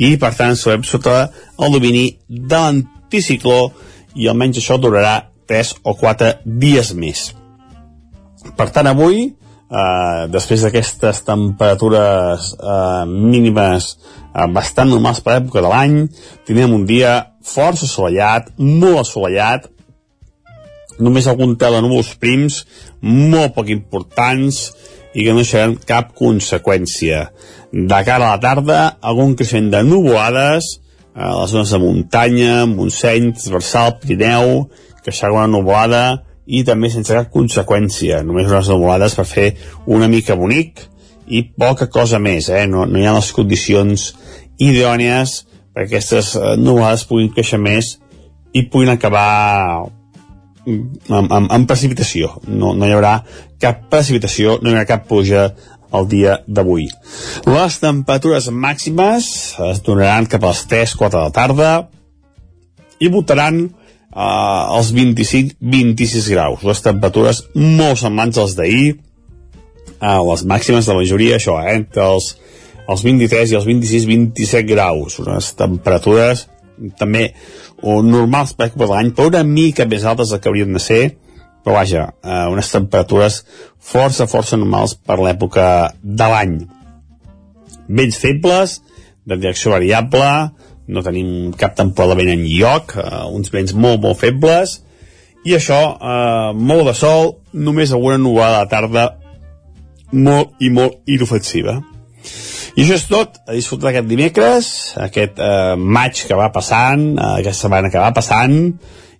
I, 0.00 0.16
per 0.20 0.32
tant, 0.36 0.56
trobem 0.56 0.84
sota 0.84 1.30
el 1.60 1.74
domini 1.74 2.06
de 2.28 2.56
l'anticicló 2.56 3.70
i 4.16 4.28
almenys 4.28 4.60
això 4.60 4.78
durarà 4.80 5.18
3 5.50 5.74
o 5.82 5.94
4 5.98 6.32
dies 6.44 6.92
més. 6.94 7.30
Per 8.56 8.68
tant, 8.72 8.88
avui, 8.88 9.26
eh, 9.28 9.49
després 10.34 10.64
d'aquestes 10.64 11.22
temperatures 11.26 12.54
eh, 12.58 13.04
mínimes 13.06 13.92
eh, 13.94 14.46
bastant 14.50 14.90
normals 14.90 15.22
per 15.22 15.36
l'època 15.36 15.62
de 15.62 15.70
l'any, 15.70 15.98
tindrem 16.46 16.74
un 16.74 16.86
dia 16.88 17.12
força 17.46 17.86
assolellat, 17.86 18.50
molt 18.58 19.04
assolellat, 19.04 19.68
només 21.00 21.28
algun 21.30 21.54
tel 21.56 21.78
de 21.78 21.84
núvols 21.84 22.12
prims, 22.20 22.64
molt 23.00 23.54
poc 23.56 23.70
importants, 23.72 24.70
i 25.14 25.24
que 25.24 25.32
no 25.32 25.42
deixaran 25.42 25.78
cap 25.86 26.12
conseqüència. 26.18 27.24
De 27.72 28.00
cara 28.06 28.26
a 28.26 28.36
la 28.36 28.42
tarda, 28.42 28.80
algun 29.02 29.34
creixement 29.38 29.70
de 29.72 29.82
nuvolades 29.86 30.76
a 31.14 31.32
les 31.40 31.50
zones 31.50 31.72
de 31.74 31.80
muntanya, 31.82 32.66
Montseny, 32.70 33.32
Transversal, 33.34 33.96
Pirineu, 34.02 34.68
que 35.02 35.14
serà 35.14 35.32
una 35.34 35.48
nuvolada 35.50 36.04
i 36.50 36.64
també 36.66 36.90
sense 36.90 37.14
cap 37.14 37.30
conseqüència, 37.32 38.24
només 38.26 38.50
unes 38.50 38.70
nuvolades 38.72 39.14
per 39.18 39.26
fer 39.28 39.46
una 39.86 40.08
mica 40.10 40.34
bonic 40.38 40.82
i 41.30 41.44
poca 41.54 41.86
cosa 41.86 42.18
més, 42.18 42.48
eh? 42.50 42.66
no, 42.66 42.86
no 42.90 42.98
hi 42.98 43.06
ha 43.06 43.14
les 43.14 43.30
condicions 43.36 44.10
idònies 44.60 45.36
perquè 45.70 45.86
aquestes 45.86 46.34
eh, 46.36 46.54
nuvolades 46.58 47.06
puguin 47.06 47.30
créixer 47.34 47.60
més 47.62 47.94
i 48.52 48.64
puguin 48.66 48.90
acabar 48.90 49.86
amb, 50.66 51.30
amb, 51.30 51.46
amb 51.46 51.68
precipitació. 51.70 52.32
No, 52.48 52.74
no 52.74 52.88
hi 52.88 52.94
haurà 52.96 53.20
cap 53.62 53.86
precipitació, 53.92 54.58
no 54.60 54.70
hi 54.70 54.74
haurà 54.74 54.88
cap 54.88 55.06
pluja 55.08 55.50
el 55.94 56.06
dia 56.10 56.36
d'avui. 56.46 56.88
Les 57.50 57.78
temperatures 57.82 58.50
màximes 58.50 59.30
es 59.70 59.82
donaran 59.86 60.28
cap 60.30 60.44
a 60.44 60.52
les 60.52 60.64
3-4 60.70 61.14
de 61.16 61.22
la 61.22 61.34
tarda 61.34 61.70
i 63.00 63.10
votaran 63.10 63.68
eh, 64.10 64.76
els 64.76 64.92
25-26 64.96 66.30
graus. 66.34 66.64
Les 66.66 66.82
temperatures 66.84 67.44
molt 67.54 68.00
semblants 68.02 68.38
als 68.38 68.56
d'ahir, 68.58 68.98
eh, 70.00 70.20
les 70.30 70.44
màximes 70.44 70.86
de 70.86 70.92
la 70.92 71.00
majoria, 71.02 71.36
això, 71.36 71.58
eh, 71.62 71.76
entre 71.76 72.06
els, 72.14 72.34
els 72.88 73.04
23 73.06 73.52
i 73.52 73.58
els 73.60 73.66
26-27 73.66 74.66
graus. 74.66 75.18
Unes 75.22 75.52
temperatures 75.58 76.48
també 76.98 77.34
o 77.82 78.00
normals 78.02 78.54
per 78.56 78.70
l'any, 78.76 79.12
però 79.16 79.28
una 79.28 79.44
mica 79.44 79.86
més 79.88 80.04
altes 80.04 80.30
del 80.30 80.40
que 80.40 80.48
haurien 80.48 80.72
de 80.72 80.80
ser, 80.80 81.16
però 81.64 81.76
vaja, 81.76 82.06
eh, 82.24 82.46
unes 82.52 82.70
temperatures 82.72 83.44
força, 83.78 84.26
força 84.26 84.56
normals 84.56 84.94
per 84.94 85.18
l'època 85.20 85.92
de 86.02 86.28
l'any. 86.32 86.54
Vents 87.88 88.16
febles, 88.16 88.80
de 89.26 89.36
direcció 89.36 89.72
variable, 89.74 90.50
no 90.90 91.04
tenim 91.06 91.52
cap 91.58 91.76
temporada 91.78 92.18
vent 92.18 92.32
en 92.34 92.44
lloc, 92.48 92.96
eh, 92.98 93.24
uns 93.30 93.52
vents 93.54 93.74
molt, 93.74 94.02
molt 94.02 94.18
febles, 94.20 94.80
i 95.46 95.54
això, 95.56 95.80
eh, 95.96 96.52
molt 96.54 96.90
de 96.90 96.94
sol, 96.94 97.36
només 97.52 97.92
alguna 97.92 98.18
nuvolada 98.18 98.64
de 98.64 98.70
tarda 98.74 99.06
molt 100.12 100.58
i 100.60 100.70
molt 100.74 101.00
inofensiva. 101.06 101.78
I 102.76 102.84
això 102.84 102.96
és 102.96 103.06
tot, 103.10 103.38
a 103.48 103.54
disfrutar 103.56 103.90
aquest 103.90 104.08
dimecres, 104.08 104.66
aquest 105.00 105.38
eh, 105.42 105.76
maig 105.76 106.24
que 106.26 106.38
va 106.38 106.50
passant, 106.54 107.06
eh, 107.16 107.30
aquesta 107.40 107.66
setmana 107.66 107.90
que 107.90 108.02
va 108.02 108.12
passant, 108.16 108.58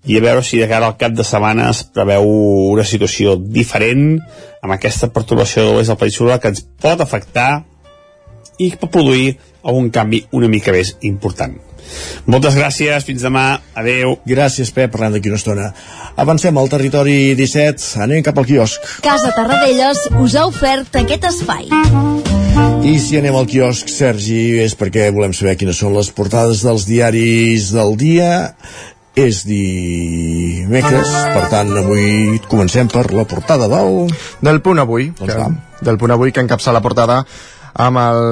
i 0.08 0.16
a 0.16 0.22
veure 0.24 0.42
si 0.46 0.60
de 0.60 0.68
cara 0.68 0.88
al 0.88 0.96
cap 1.00 1.12
de 1.12 1.24
setmana 1.26 1.68
es 1.74 1.82
preveu 1.94 2.24
una 2.72 2.86
situació 2.88 3.34
diferent 3.36 4.20
amb 4.62 4.72
aquesta 4.72 5.10
perturbació 5.12 5.66
de 5.66 5.74
l'oest 5.74 5.92
del 5.92 6.00
País 6.00 6.16
que 6.16 6.52
ens 6.54 6.62
pot 6.80 7.02
afectar 7.04 7.50
i 8.58 8.70
pot 8.80 8.92
produir 8.92 9.34
algun 9.62 9.90
canvi 9.94 10.24
una 10.36 10.48
mica 10.48 10.72
més 10.72 10.96
important. 11.06 11.58
Moltes 12.30 12.56
gràcies, 12.58 13.04
fins 13.06 13.24
demà, 13.24 13.44
adeu. 13.78 14.16
Gràcies, 14.28 14.70
Pep, 14.74 14.92
parlem 14.94 15.16
d'aquí 15.16 15.30
una 15.30 15.40
estona. 15.40 15.70
Avancem 16.20 16.58
al 16.58 16.70
territori 16.72 17.34
17, 17.38 18.02
anem 18.04 18.22
cap 18.26 18.38
al 18.38 18.46
quiosc. 18.48 18.92
Casa 19.04 19.32
Tarradellas 19.36 20.06
us 20.20 20.36
ha 20.36 20.46
ofert 20.50 21.00
aquest 21.00 21.26
espai. 21.32 21.70
I 22.86 22.94
si 23.02 23.18
anem 23.18 23.36
al 23.36 23.48
quiosc, 23.50 23.90
Sergi, 23.92 24.60
és 24.62 24.76
perquè 24.78 25.10
volem 25.14 25.34
saber 25.36 25.56
quines 25.60 25.80
són 25.80 25.96
les 25.96 26.10
portades 26.14 26.64
dels 26.66 26.86
diaris 26.88 27.70
del 27.74 27.96
dia. 28.00 28.32
És 29.18 29.42
dimecres, 29.42 31.08
per 31.34 31.48
tant, 31.50 31.72
avui 31.80 32.38
comencem 32.48 32.88
per 32.88 33.08
la 33.12 33.26
portada 33.28 33.66
del... 33.68 34.06
Del 34.40 34.60
punt 34.62 34.78
avui, 34.80 35.08
doncs 35.18 35.34
que, 35.34 35.48
del 35.88 35.98
punt 35.98 36.14
avui 36.14 36.30
que 36.32 36.44
encapça 36.44 36.72
la 36.72 36.82
portada 36.84 37.24
amb 37.74 38.02
el, 38.02 38.24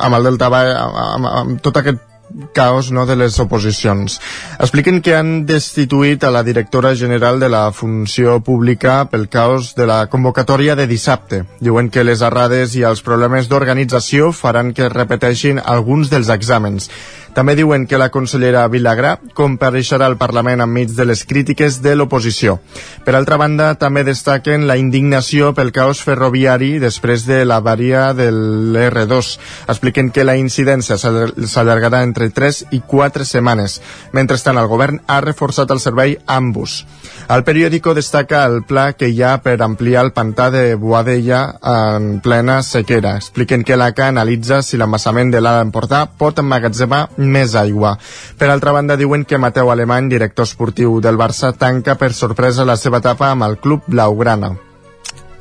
amb 0.00 0.18
el 0.18 0.28
Delta 0.30 0.50
amb, 0.52 1.00
amb, 1.06 1.32
amb 1.32 1.64
tot 1.64 1.80
aquest 1.80 2.04
caos 2.52 2.90
no, 2.90 3.06
de 3.06 3.16
les 3.16 3.38
oposicions. 3.40 4.18
Expliquen 4.60 5.00
que 5.04 5.14
han 5.16 5.46
destituït 5.48 6.24
a 6.24 6.32
la 6.34 6.42
directora 6.44 6.94
general 6.94 7.40
de 7.40 7.48
la 7.48 7.70
Funció 7.72 8.38
Pública 8.44 9.00
pel 9.10 9.28
caos 9.28 9.74
de 9.78 9.86
la 9.88 10.06
convocatòria 10.12 10.76
de 10.76 10.86
dissabte. 10.86 11.44
Diuen 11.60 11.90
que 11.90 12.04
les 12.04 12.22
errades 12.22 12.76
i 12.76 12.84
els 12.84 13.02
problemes 13.02 13.48
d'organització 13.48 14.32
faran 14.32 14.74
que 14.74 14.86
es 14.86 14.92
repeteixin 14.92 15.62
alguns 15.64 16.12
dels 16.12 16.28
exàmens. 16.28 16.90
També 17.34 17.54
diuen 17.58 17.86
que 17.86 17.98
la 18.00 18.10
consellera 18.14 18.66
Vilagrà 18.68 19.16
compareixerà 19.36 20.06
al 20.08 20.16
Parlament 20.18 20.62
enmig 20.64 20.94
de 20.96 21.06
les 21.06 21.24
crítiques 21.28 21.80
de 21.82 21.94
l'oposició. 21.96 22.58
Per 23.04 23.14
altra 23.14 23.36
banda, 23.40 23.72
també 23.78 24.04
destaquen 24.04 24.66
la 24.66 24.76
indignació 24.80 25.52
pel 25.54 25.72
caos 25.72 26.02
ferroviari 26.04 26.78
després 26.82 27.26
de 27.28 27.44
l'avaria 27.44 28.12
de 28.16 28.30
l'R2. 28.32 29.30
Expliquen 29.68 30.10
que 30.10 30.26
la 30.26 30.36
incidència 30.40 30.98
s'allargarà 30.98 32.02
entre 32.06 32.30
3 32.34 32.64
i 32.72 32.82
4 32.86 33.24
setmanes. 33.28 33.80
Mentrestant, 34.12 34.58
el 34.58 34.70
govern 34.70 35.02
ha 35.06 35.20
reforçat 35.24 35.70
el 35.70 35.80
servei 35.84 36.18
Ambus. 36.26 36.82
El 37.28 37.44
periòdico 37.44 37.92
destaca 37.94 38.44
el 38.48 38.62
pla 38.64 38.92
que 38.96 39.10
hi 39.12 39.22
ha 39.22 39.36
per 39.44 39.58
ampliar 39.62 40.04
el 40.06 40.14
pantà 40.16 40.48
de 40.50 40.74
Boadella 40.80 41.42
en 41.60 42.20
plena 42.24 42.62
sequera. 42.62 43.16
Expliquen 43.20 43.64
que 43.68 43.76
l'ACA 43.76 44.08
analitza 44.08 44.62
si 44.62 44.80
l'embassament 44.80 45.32
de 45.34 45.42
l'Alt 45.44 45.66
Empordà 45.66 46.06
pot 46.08 46.38
emmagatzemar 46.40 47.02
més 47.18 47.54
aigua. 47.58 47.96
Per 48.38 48.48
altra 48.48 48.72
banda, 48.72 48.96
diuen 48.96 49.26
que 49.26 49.38
Mateu 49.42 49.70
Alemany, 49.70 50.08
director 50.08 50.48
esportiu 50.48 51.00
del 51.04 51.18
Barça, 51.20 51.52
tanca 51.52 51.98
per 51.98 52.14
sorpresa 52.14 52.64
la 52.64 52.78
seva 52.78 53.02
etapa 53.02 53.32
amb 53.32 53.50
el 53.50 53.58
club 53.58 53.84
blaugrana. 53.86 54.54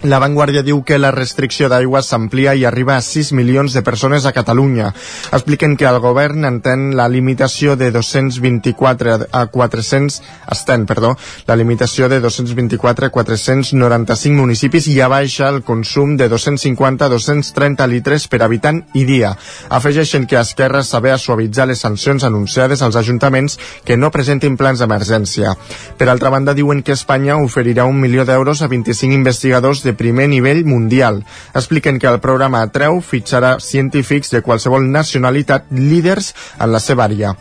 La 0.03 0.19
Vanguardia 0.21 0.61
diu 0.61 0.83
que 0.85 0.99
la 1.01 1.09
restricció 1.09 1.71
d'aigua 1.73 2.03
s'amplia 2.05 2.51
i 2.53 2.67
arriba 2.69 2.93
a 2.99 3.01
6 3.01 3.31
milions 3.33 3.73
de 3.73 3.81
persones 3.81 4.27
a 4.29 4.31
Catalunya. 4.31 4.91
Expliquen 5.33 5.73
que 5.75 5.87
el 5.89 5.97
govern 5.97 6.45
entén 6.45 6.91
la 6.95 7.07
limitació 7.09 7.73
de 7.75 7.89
224 7.91 9.15
a 9.31 9.41
400 9.49 10.19
estén, 10.53 10.85
perdó, 10.85 11.15
la 11.47 11.55
limitació 11.57 12.09
de 12.09 12.19
224 12.21 13.07
a 13.07 13.09
495 13.09 14.37
municipis 14.37 14.85
i 14.93 14.99
abaixa 15.01 15.49
el 15.49 15.63
consum 15.65 16.13
de 16.15 16.29
250 16.29 17.05
a 17.05 17.09
230 17.09 17.89
litres 17.89 18.27
per 18.29 18.43
habitant 18.45 18.83
i 18.93 19.03
dia. 19.03 19.33
Afegeixen 19.73 20.29
que 20.29 20.37
Esquerra 20.37 20.83
saber 20.83 21.17
suavitzar 21.17 21.65
les 21.65 21.81
sancions 21.81 22.23
anunciades 22.23 22.85
als 22.85 23.01
ajuntaments 23.01 23.57
que 23.83 23.97
no 23.97 24.13
presentin 24.13 24.61
plans 24.61 24.77
d'emergència. 24.77 25.57
Per 25.97 26.07
altra 26.07 26.29
banda, 26.29 26.53
diuen 26.53 26.83
que 26.83 26.93
Espanya 26.93 27.41
oferirà 27.41 27.89
un 27.89 27.97
milió 27.99 28.29
d'euros 28.29 28.61
a 28.61 28.69
25 28.69 29.17
investigadors 29.17 29.86
de 29.87 29.95
primer 29.95 30.27
nivell 30.27 30.65
mundial. 30.67 31.23
Expliquen 31.55 31.97
que 31.97 32.11
el 32.11 32.19
programa 32.19 32.61
Atreu 32.67 32.99
fitxarà 32.99 33.55
científics 33.63 34.35
de 34.35 34.43
qualsevol 34.43 34.91
nacionalitat 34.91 35.71
líders 35.71 36.33
en 36.59 36.75
la 36.75 36.83
seva 36.83 37.07
àrea. 37.07 37.37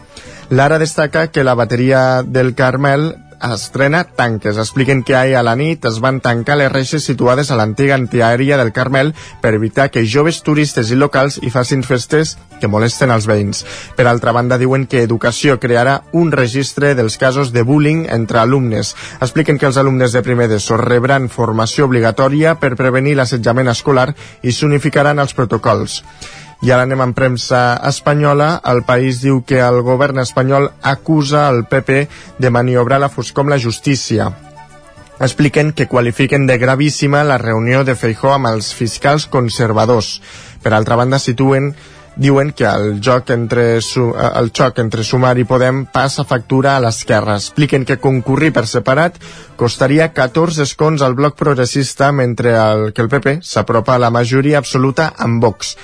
Lara 0.49 0.79
destaca 0.79 1.27
que 1.35 1.43
la 1.43 1.59
bateria 1.59 2.23
del 2.23 2.55
Carmel 2.55 3.17
estrena 3.43 4.05
tanques. 4.05 4.57
Expliquen 4.57 5.03
que 5.03 5.17
ahir 5.17 5.37
a 5.37 5.43
la 5.43 5.57
nit 5.57 5.85
es 5.85 6.01
van 6.01 6.21
tancar 6.21 6.57
les 6.57 6.73
reixes 6.73 7.05
situades 7.05 7.51
a 7.51 7.57
l'antiga 7.57 7.95
antiaèria 7.95 8.57
del 8.57 8.73
Carmel 8.73 9.13
per 9.43 9.55
evitar 9.55 9.91
que 9.91 10.07
joves 10.07 10.43
turistes 10.43 10.91
i 10.91 10.97
locals 10.97 11.39
hi 11.43 11.51
facin 11.51 11.83
festes 11.87 12.37
que 12.61 12.71
molesten 12.73 13.13
els 13.13 13.27
veïns. 13.29 13.65
Per 13.97 14.07
altra 14.07 14.33
banda, 14.33 14.59
diuen 14.59 14.87
que 14.87 15.03
Educació 15.05 15.59
crearà 15.61 16.01
un 16.13 16.33
registre 16.33 16.95
dels 16.95 17.19
casos 17.19 17.53
de 17.53 17.63
bullying 17.63 18.07
entre 18.11 18.41
alumnes. 18.41 18.95
Expliquen 19.21 19.59
que 19.59 19.69
els 19.69 19.77
alumnes 19.77 20.17
de 20.17 20.25
primer 20.25 20.49
d'ESO 20.49 20.81
rebran 20.81 21.29
formació 21.29 21.87
obligatòria 21.91 22.57
per 22.61 22.77
prevenir 22.77 23.17
l'assetjament 23.17 23.69
escolar 23.69 24.13
i 24.43 24.53
s'unificaran 24.53 25.21
els 25.21 25.37
protocols. 25.37 26.03
I 26.65 26.73
ara 26.73 26.87
anem 26.87 27.03
amb 27.05 27.17
premsa 27.17 27.77
espanyola. 27.89 28.61
El 28.65 28.83
país 28.89 29.21
diu 29.21 29.43
que 29.45 29.61
el 29.61 29.83
govern 29.85 30.23
espanyol 30.23 30.71
acusa 30.83 31.49
el 31.51 31.65
PP 31.69 32.07
de 32.39 32.51
maniobrar 32.51 33.01
la 33.03 33.13
foscor 33.13 33.45
amb 33.45 33.57
la 33.57 33.61
justícia. 33.61 34.31
Expliquen 35.21 35.73
que 35.73 35.89
qualifiquen 35.89 36.47
de 36.47 36.59
gravíssima 36.59 37.25
la 37.25 37.39
reunió 37.39 37.85
de 37.85 37.95
Feijó 37.97 38.35
amb 38.35 38.51
els 38.51 38.73
fiscals 38.77 39.27
conservadors. 39.33 40.21
Per 40.63 40.73
altra 40.77 40.97
banda, 40.97 41.19
situen 41.19 41.75
diuen 42.17 42.53
que 42.57 42.65
el 42.65 43.01
joc 43.05 43.31
entre, 43.31 43.81
su, 43.81 44.09
eh, 44.11 44.31
el 44.41 44.51
xoc 44.53 44.81
entre 44.81 45.05
Sumar 45.05 45.37
i 45.39 45.45
Podem 45.45 45.85
passa 45.93 46.25
factura 46.25 46.75
a 46.77 46.81
l'esquerra. 46.81 47.37
Expliquen 47.37 47.85
que 47.85 48.01
concurrir 48.01 48.53
per 48.57 48.67
separat 48.67 49.21
costaria 49.57 50.13
14 50.13 50.65
escons 50.65 51.05
al 51.05 51.15
bloc 51.15 51.37
progressista 51.37 52.11
mentre 52.13 52.57
el, 52.57 52.93
que 52.93 53.05
el 53.05 53.13
PP 53.13 53.39
s'apropa 53.43 53.95
a 53.95 54.03
la 54.03 54.11
majoria 54.11 54.59
absoluta 54.59 55.13
amb 55.17 55.43
Vox. 55.45 55.77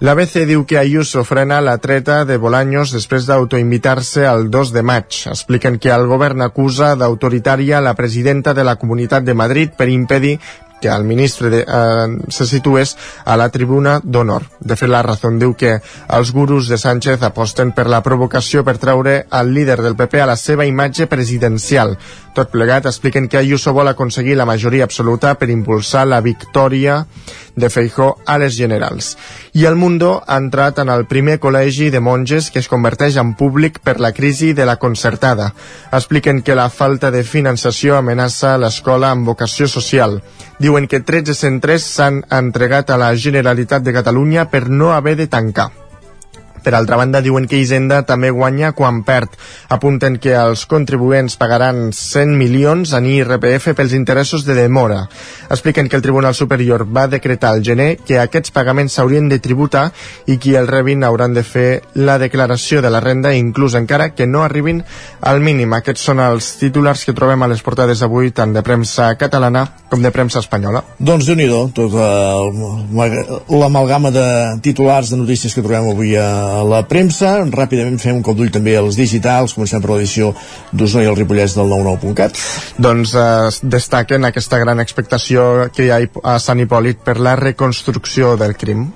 L'ABC 0.00 0.42
diu 0.48 0.64
que 0.66 0.78
Ayuso 0.78 1.22
frena 1.22 1.60
la 1.62 1.76
treta 1.78 2.24
de 2.26 2.34
Bolaños 2.42 2.90
després 2.90 3.28
d'autoinvitar-se 3.28 4.24
el 4.26 4.48
2 4.50 4.72
de 4.74 4.82
maig. 4.82 5.20
Expliquen 5.30 5.78
que 5.78 5.92
el 5.94 6.08
govern 6.10 6.42
acusa 6.42 6.96
d'autoritària 6.98 7.80
la 7.80 7.94
presidenta 7.94 8.54
de 8.58 8.64
la 8.66 8.74
Comunitat 8.76 9.22
de 9.22 9.38
Madrid 9.38 9.70
per 9.78 9.88
impedir 9.88 10.40
que 10.84 10.88
el 10.88 11.04
ministre 11.04 11.48
de, 11.48 11.60
eh, 11.60 12.18
se 12.28 12.44
situés 12.44 12.96
a 13.24 13.38
la 13.38 13.48
tribuna 13.48 14.00
d'honor. 14.04 14.42
De 14.60 14.76
fet, 14.76 14.90
la 14.90 15.00
raó 15.02 15.30
diu 15.40 15.54
que 15.56 15.78
els 16.12 16.32
gurus 16.32 16.68
de 16.68 16.76
Sánchez 16.76 17.22
aposten 17.22 17.72
per 17.72 17.86
la 17.88 18.02
provocació 18.02 18.64
per 18.64 18.76
treure 18.76 19.26
al 19.30 19.54
líder 19.54 19.80
del 19.80 19.96
PP 19.96 20.20
a 20.20 20.26
la 20.26 20.36
seva 20.36 20.66
imatge 20.66 21.06
presidencial. 21.06 21.96
Tot 22.34 22.50
plegat 22.50 22.84
expliquen 22.84 23.28
que 23.28 23.38
Ayuso 23.38 23.72
vol 23.72 23.88
aconseguir 23.88 24.36
la 24.36 24.44
majoria 24.44 24.84
absoluta 24.84 25.36
per 25.36 25.48
impulsar 25.48 26.06
la 26.06 26.20
victòria 26.20 27.06
de 27.56 27.70
Feijó 27.70 28.18
a 28.26 28.38
les 28.38 28.56
generals. 28.56 29.16
I 29.52 29.66
el 29.66 29.76
Mundo 29.76 30.22
ha 30.26 30.38
entrat 30.40 30.80
en 30.82 30.90
el 30.90 31.06
primer 31.06 31.38
col·legi 31.40 31.90
de 31.90 32.00
monges 32.00 32.50
que 32.50 32.58
es 32.62 32.70
converteix 32.72 33.18
en 33.20 33.34
públic 33.38 33.78
per 33.84 34.00
la 34.00 34.12
crisi 34.12 34.52
de 34.52 34.66
la 34.66 34.76
concertada. 34.76 35.52
Expliquen 35.92 36.42
que 36.42 36.58
la 36.58 36.70
falta 36.70 37.10
de 37.10 37.22
finançació 37.22 37.98
amenaça 37.98 38.56
l'escola 38.58 39.12
amb 39.14 39.28
vocació 39.28 39.68
social. 39.68 40.20
Diuen 40.58 40.88
que 40.88 41.00
13 41.00 41.34
centres 41.34 41.86
s'han 41.86 42.24
entregat 42.30 42.90
a 42.90 42.98
la 42.98 43.14
Generalitat 43.14 43.82
de 43.82 43.94
Catalunya 43.94 44.50
per 44.50 44.68
no 44.68 44.92
haver 44.92 45.16
de 45.16 45.26
tancar. 45.28 45.83
Per 46.64 46.72
altra 46.74 46.96
banda, 46.96 47.20
diuen 47.20 47.44
que 47.44 47.58
Hisenda 47.60 48.00
també 48.08 48.30
guanya 48.32 48.72
quan 48.72 49.02
perd. 49.04 49.34
Apunten 49.68 50.16
que 50.16 50.32
els 50.32 50.64
contribuents 50.66 51.36
pagaran 51.36 51.90
100 51.92 52.32
milions 52.40 52.94
en 52.96 53.04
IRPF 53.10 53.74
pels 53.76 53.92
interessos 53.92 54.46
de 54.48 54.56
demora. 54.56 55.02
Expliquen 55.50 55.90
que 55.90 55.96
el 56.00 56.02
Tribunal 56.02 56.34
Superior 56.34 56.86
va 56.88 57.06
decretar 57.06 57.52
al 57.52 57.62
gener 57.64 57.98
que 58.00 58.18
aquests 58.18 58.54
pagaments 58.54 58.96
s'haurien 58.96 59.28
de 59.28 59.38
tributar 59.44 59.90
i 60.26 60.38
qui 60.40 60.54
el 60.56 60.68
rebin 60.70 61.04
hauran 61.04 61.34
de 61.36 61.44
fer 61.44 61.82
la 61.94 62.16
declaració 62.18 62.80
de 62.80 62.90
la 62.90 63.02
renda 63.04 63.34
inclús 63.36 63.76
encara 63.76 64.14
que 64.14 64.26
no 64.26 64.42
arribin 64.42 64.82
al 65.20 65.44
mínim. 65.44 65.76
Aquests 65.76 66.08
són 66.08 66.22
els 66.24 66.54
titulars 66.60 67.04
que 67.04 67.12
trobem 67.16 67.42
a 67.44 67.50
les 67.50 67.62
portades 67.62 68.00
d'avui 68.00 68.32
tant 68.32 68.56
de 68.56 68.64
premsa 68.64 69.12
catalana 69.20 69.66
com 69.90 70.02
de 70.02 70.10
premsa 70.10 70.40
espanyola. 70.40 70.82
Doncs 70.98 71.28
déu 71.28 71.36
nhi 71.38 71.48
tota 71.76 72.08
l'amalgama 73.52 74.10
de 74.14 74.26
titulars 74.64 75.12
de 75.12 75.20
notícies 75.20 75.54
que 75.54 75.62
trobem 75.62 75.90
avui 75.92 76.16
a 76.16 76.53
la 76.62 76.82
premsa. 76.88 77.34
Ràpidament 77.50 77.98
fem 78.02 78.20
un 78.20 78.24
cop 78.26 78.38
d'ull 78.38 78.52
també 78.54 78.76
als 78.78 78.98
digitals. 79.00 79.56
Comencem 79.56 79.82
per 79.82 79.90
l'edició 79.92 80.32
d'Osona 80.72 81.04
i 81.04 81.10
el 81.10 81.18
Ripollès 81.18 81.56
del 81.58 81.70
99.cat. 81.72 82.40
Doncs 82.78 83.14
eh, 83.18 83.26
destaquen 83.76 84.30
aquesta 84.30 84.60
gran 84.62 84.82
expectació 84.84 85.68
que 85.74 85.88
hi 85.88 85.92
ha 85.94 86.02
a 86.34 86.38
Sant 86.42 86.62
Hipòlit 86.62 87.02
per 87.04 87.18
la 87.18 87.36
reconstrucció 87.40 88.36
del 88.40 88.54
crim. 88.60 88.90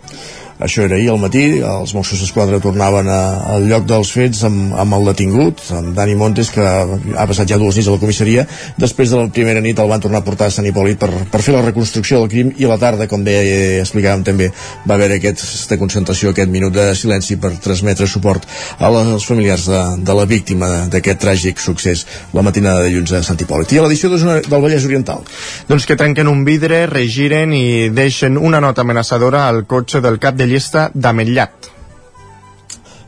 Això 0.58 0.82
era 0.82 0.96
ahir 0.96 1.12
al 1.12 1.20
matí, 1.22 1.60
els 1.62 1.92
Mossos 1.94 2.18
d'Esquadra 2.18 2.58
tornaven 2.58 3.06
a, 3.06 3.18
al 3.54 3.68
lloc 3.70 3.84
dels 3.86 4.10
fets 4.10 4.40
amb, 4.48 4.72
amb 4.74 4.96
el 4.96 5.04
detingut, 5.12 5.60
amb 5.74 5.92
Dani 5.94 6.16
Montes, 6.18 6.50
que 6.50 6.64
ha 6.64 7.26
passat 7.30 7.52
ja 7.52 7.58
dues 7.60 7.78
nits 7.78 7.86
a 7.86 7.94
la 7.94 8.00
comissaria. 8.02 8.42
Després 8.74 9.12
de 9.12 9.20
la 9.20 9.28
primera 9.34 9.62
nit 9.62 9.78
el 9.78 9.90
van 9.90 10.02
tornar 10.02 10.18
a 10.18 10.26
portar 10.26 10.48
a 10.50 10.54
Sant 10.54 10.66
Hipòlit 10.66 10.98
per, 10.98 11.12
per 11.30 11.42
fer 11.46 11.54
la 11.54 11.62
reconstrucció 11.62 12.18
del 12.18 12.32
crim 12.32 12.50
i 12.58 12.66
a 12.66 12.72
la 12.72 12.78
tarda, 12.82 13.06
com 13.06 13.22
eh, 13.30 13.78
explicàvem 13.84 14.24
també, 14.26 14.48
va 14.82 14.96
haver 14.98 15.12
aquesta 15.20 15.78
concentració, 15.78 16.32
aquest 16.34 16.50
minut 16.50 16.74
de 16.74 16.88
silenci 16.98 17.38
per 17.38 17.52
transmetre 17.62 18.10
suport 18.10 18.48
a 18.82 18.90
les 18.96 19.28
familiars 19.30 19.68
de, 19.70 19.84
de 20.10 20.18
la 20.18 20.26
víctima 20.26 20.72
d'aquest 20.90 21.22
tràgic 21.22 21.62
succés 21.62 22.02
la 22.34 22.42
matinada 22.42 22.82
de 22.82 22.90
dilluns 22.90 23.14
a 23.14 23.22
Sant 23.22 23.38
Hipòlit. 23.38 23.76
I 23.76 23.78
a 23.78 23.86
l'edició 23.86 24.10
del 24.10 24.58
Vallès 24.58 24.90
Oriental. 24.90 25.22
Doncs 25.70 25.86
que 25.86 25.98
trenquen 26.00 26.26
un 26.26 26.42
vidre, 26.42 26.82
regiren 26.90 27.54
i 27.54 27.94
deixen 27.94 28.34
una 28.42 28.58
nota 28.64 28.82
amenaçadora 28.82 29.46
al 29.46 29.62
cotxe 29.70 30.02
del 30.02 30.18
cap 30.18 30.34
de 30.34 30.47
llista 30.48 30.88
d'Ametllat. 30.94 31.74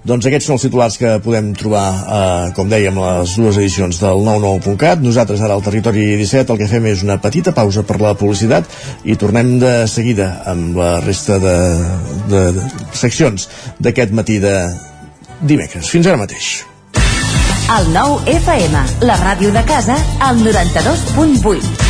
Doncs 0.01 0.25
aquests 0.25 0.47
són 0.49 0.57
els 0.57 0.63
titulars 0.65 0.97
que 0.97 1.11
podem 1.21 1.51
trobar, 1.61 1.85
eh, 1.93 2.53
com 2.57 2.71
dèiem, 2.73 2.97
les 2.97 3.35
dues 3.37 3.59
edicions 3.61 3.99
del 4.01 4.23
99.cat. 4.25 5.03
Nosaltres 5.05 5.43
ara 5.45 5.59
al 5.59 5.65
Territori 5.65 6.07
17 6.17 6.55
el 6.55 6.61
que 6.63 6.71
fem 6.71 6.87
és 6.89 7.05
una 7.05 7.19
petita 7.21 7.53
pausa 7.53 7.85
per 7.85 7.99
la 8.01 8.15
publicitat 8.17 8.65
i 9.05 9.19
tornem 9.21 9.59
de 9.61 9.75
seguida 9.93 10.31
amb 10.49 10.81
la 10.81 10.95
resta 11.05 11.37
de, 11.43 11.59
de, 12.33 12.43
de 12.57 12.67
seccions 12.97 13.49
d'aquest 13.79 14.17
matí 14.17 14.41
de 14.41 14.57
dimecres. 15.43 15.93
Fins 15.93 16.09
ara 16.09 16.21
mateix. 16.21 16.65
El 17.71 17.93
9 17.95 18.25
FM, 18.41 18.83
la 19.07 19.21
ràdio 19.21 19.53
de 19.55 19.63
casa, 19.69 20.01
al 20.25 20.41
92.8. 20.43 21.90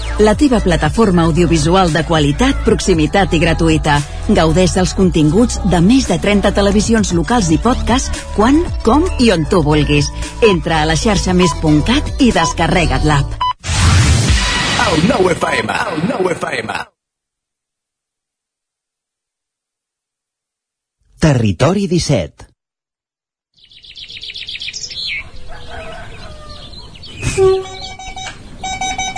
La 0.19 0.35
teva 0.35 0.59
plataforma 0.59 1.23
audiovisual 1.23 1.91
de 1.93 2.03
qualitat, 2.05 2.59
proximitat 2.65 3.33
i 3.33 3.39
gratuïta. 3.41 3.97
Gaudeix 4.29 4.75
dels 4.75 4.93
continguts 4.97 5.57
de 5.71 5.79
més 5.81 6.07
de 6.09 6.17
30 6.21 6.51
televisions 6.57 7.13
locals 7.17 7.49
i 7.49 7.57
podcast 7.61 8.13
quan, 8.35 8.61
com 8.85 9.07
i 9.19 9.31
on 9.33 9.47
tu 9.49 9.63
vulguis. 9.65 10.11
Entra 10.49 10.81
a 10.81 10.89
la 10.89 10.97
xarxa 10.99 11.33
més.cat 11.33 12.21
i 12.21 12.31
descarrega't 12.35 13.07
l'app. 13.07 13.37
El 14.91 15.03
nou 15.07 15.29
FM, 15.31 15.81
el 15.95 16.07
nou 16.09 16.31
FM. 16.35 16.79
Territori 21.21 21.85
17 21.87 22.51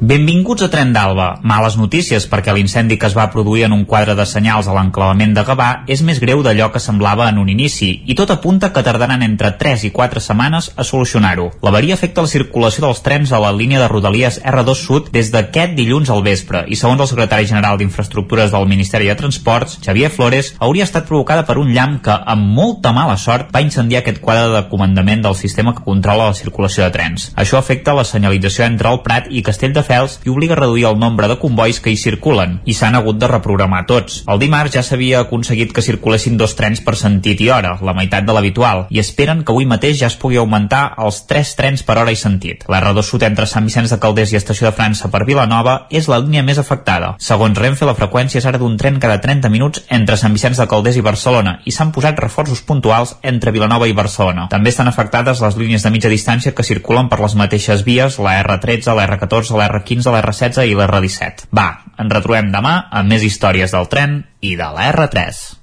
Benvinguts 0.00 0.62
a 0.62 0.68
Tren 0.70 0.92
d'Alba. 0.94 1.40
Males 1.42 1.74
notícies 1.74 2.22
perquè 2.30 2.52
l'incendi 2.54 2.94
que 3.02 3.08
es 3.08 3.16
va 3.18 3.24
produir 3.32 3.64
en 3.66 3.72
un 3.74 3.80
quadre 3.82 4.14
de 4.14 4.22
senyals 4.30 4.68
a 4.70 4.74
l'enclavament 4.76 5.32
de 5.34 5.42
Gavà 5.42 5.82
és 5.90 6.04
més 6.06 6.20
greu 6.22 6.44
d'allò 6.46 6.68
que 6.70 6.78
semblava 6.78 7.26
en 7.26 7.40
un 7.42 7.48
inici 7.50 7.88
i 8.06 8.14
tot 8.14 8.30
apunta 8.30 8.70
que 8.70 8.84
tardaran 8.86 9.24
entre 9.26 9.50
3 9.58 9.88
i 9.88 9.90
4 9.90 10.22
setmanes 10.22 10.68
a 10.76 10.84
solucionar-ho. 10.86 11.48
L'avaria 11.66 11.96
afecta 11.98 12.22
la 12.22 12.30
circulació 12.30 12.84
dels 12.84 13.02
trens 13.02 13.32
a 13.32 13.40
la 13.42 13.50
línia 13.50 13.80
de 13.82 13.88
Rodalies 13.90 14.38
R2 14.44 14.76
Sud 14.78 15.08
des 15.16 15.32
d'aquest 15.34 15.74
dilluns 15.74 16.14
al 16.14 16.22
vespre 16.22 16.62
i 16.68 16.78
segons 16.78 17.02
el 17.02 17.10
secretari 17.10 17.50
general 17.50 17.82
d'Infraestructures 17.82 18.54
del 18.54 18.70
Ministeri 18.70 19.10
de 19.10 19.18
Transports, 19.18 19.80
Xavier 19.82 20.12
Flores, 20.14 20.52
hauria 20.60 20.86
estat 20.86 21.10
provocada 21.10 21.42
per 21.42 21.58
un 21.58 21.74
llamp 21.74 21.98
que, 22.06 22.14
amb 22.14 22.54
molta 22.54 22.94
mala 22.94 23.18
sort, 23.18 23.50
va 23.50 23.64
incendiar 23.66 24.04
aquest 24.04 24.22
quadre 24.22 24.54
de 24.54 24.62
comandament 24.70 25.26
del 25.26 25.34
sistema 25.34 25.74
que 25.74 25.82
controla 25.82 26.30
la 26.30 26.38
circulació 26.38 26.86
de 26.86 26.94
trens. 26.94 27.32
Això 27.34 27.58
afecta 27.58 27.98
la 27.98 28.06
senyalització 28.06 28.70
entre 28.70 28.94
el 28.94 29.02
Prat 29.02 29.26
i 29.34 29.42
Castelldefels 29.88 30.20
i 30.24 30.30
obliga 30.30 30.54
a 30.54 30.60
reduir 30.60 30.84
el 30.86 30.98
nombre 30.98 31.28
de 31.28 31.38
convois 31.40 31.80
que 31.80 31.90
hi 31.90 31.96
circulen, 31.96 32.60
i 32.68 32.74
s'han 32.76 32.94
hagut 32.98 33.18
de 33.18 33.28
reprogramar 33.28 33.86
tots. 33.88 34.22
El 34.28 34.38
dimarts 34.38 34.74
ja 34.74 34.82
s'havia 34.84 35.22
aconseguit 35.24 35.72
que 35.72 35.82
circulessin 35.82 36.36
dos 36.36 36.54
trens 36.58 36.82
per 36.84 36.94
sentit 36.96 37.40
i 37.40 37.48
hora, 37.50 37.76
la 37.82 37.94
meitat 37.96 38.26
de 38.26 38.34
l'habitual, 38.34 38.86
i 38.90 39.00
esperen 39.00 39.42
que 39.42 39.52
avui 39.54 39.66
mateix 39.66 39.98
ja 40.00 40.10
es 40.10 40.18
pugui 40.20 40.36
augmentar 40.36 40.92
els 40.98 41.22
tres 41.26 41.54
trens 41.56 41.82
per 41.82 41.98
hora 41.98 42.12
i 42.12 42.20
sentit. 42.20 42.66
La 42.68 42.82
R2 42.82 43.02
Sud 43.02 43.24
entre 43.24 43.46
Sant 43.46 43.64
Vicenç 43.64 43.94
de 43.94 43.98
Calders 44.02 44.32
i 44.32 44.38
Estació 44.40 44.68
de 44.68 44.74
França 44.76 45.10
per 45.10 45.24
Vilanova 45.24 45.78
és 45.90 46.08
la 46.08 46.20
línia 46.20 46.44
més 46.44 46.60
afectada. 46.60 47.14
Segons 47.18 47.58
Renfe, 47.58 47.86
la 47.88 47.96
freqüència 47.96 48.42
és 48.42 48.46
ara 48.46 48.60
d'un 48.60 48.76
tren 48.76 49.00
cada 49.00 49.20
30 49.24 49.48
minuts 49.48 49.84
entre 49.88 50.18
Sant 50.20 50.36
Vicenç 50.36 50.60
de 50.60 50.68
Calders 50.68 51.00
i 51.00 51.06
Barcelona 51.06 51.58
i 51.64 51.72
s'han 51.72 51.94
posat 51.96 52.20
reforços 52.20 52.60
puntuals 52.62 53.16
entre 53.22 53.54
Vilanova 53.54 53.88
i 53.88 53.96
Barcelona. 53.96 54.48
També 54.52 54.74
estan 54.74 54.90
afectades 54.90 55.40
les 55.40 55.56
línies 55.56 55.86
de 55.86 55.94
mitja 55.94 56.12
distància 56.12 56.52
que 56.52 56.66
circulen 56.66 57.08
per 57.08 57.20
les 57.22 57.34
mateixes 57.38 57.84
vies, 57.86 58.18
la 58.18 58.36
R13, 58.42 58.92
la 58.94 59.08
R14, 59.08 59.56
la 59.56 59.68
R15, 59.78 60.10
la 60.12 60.22
R16 60.24 60.66
i 60.68 60.76
la 60.78 60.88
R17. 60.90 61.48
Va, 61.54 61.68
ens 61.98 62.12
retrobem 62.14 62.52
demà 62.54 62.80
amb 62.90 63.14
més 63.14 63.24
històries 63.26 63.74
del 63.74 63.88
tren 63.92 64.20
i 64.40 64.56
de 64.58 64.68
la 64.74 64.90
R3. 64.92 65.58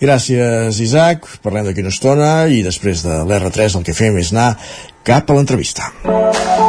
Gràcies, 0.00 0.78
Isaac. 0.80 1.26
Parlem 1.42 1.66
d'aquí 1.66 1.82
una 1.82 1.92
estona 1.92 2.30
i 2.46 2.62
després 2.62 3.02
de 3.06 3.20
l'R3 3.26 3.78
el 3.80 3.86
que 3.86 3.96
fem 3.96 4.18
és 4.22 4.30
anar 4.34 4.52
cap 5.08 5.30
a 5.30 5.38
l'entrevista. 5.38 5.90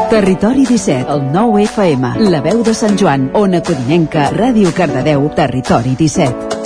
Territori 0.10 0.66
17, 0.66 1.06
el 1.14 1.28
9 1.34 1.66
FM, 1.68 2.16
la 2.34 2.42
veu 2.46 2.64
de 2.66 2.74
Sant 2.74 2.98
Joan, 2.98 3.30
Ona 3.38 3.62
Codinenca, 3.62 4.32
Ràdio 4.34 4.74
Cardedeu, 4.74 5.30
Territori 5.38 5.94
17. 6.00 6.59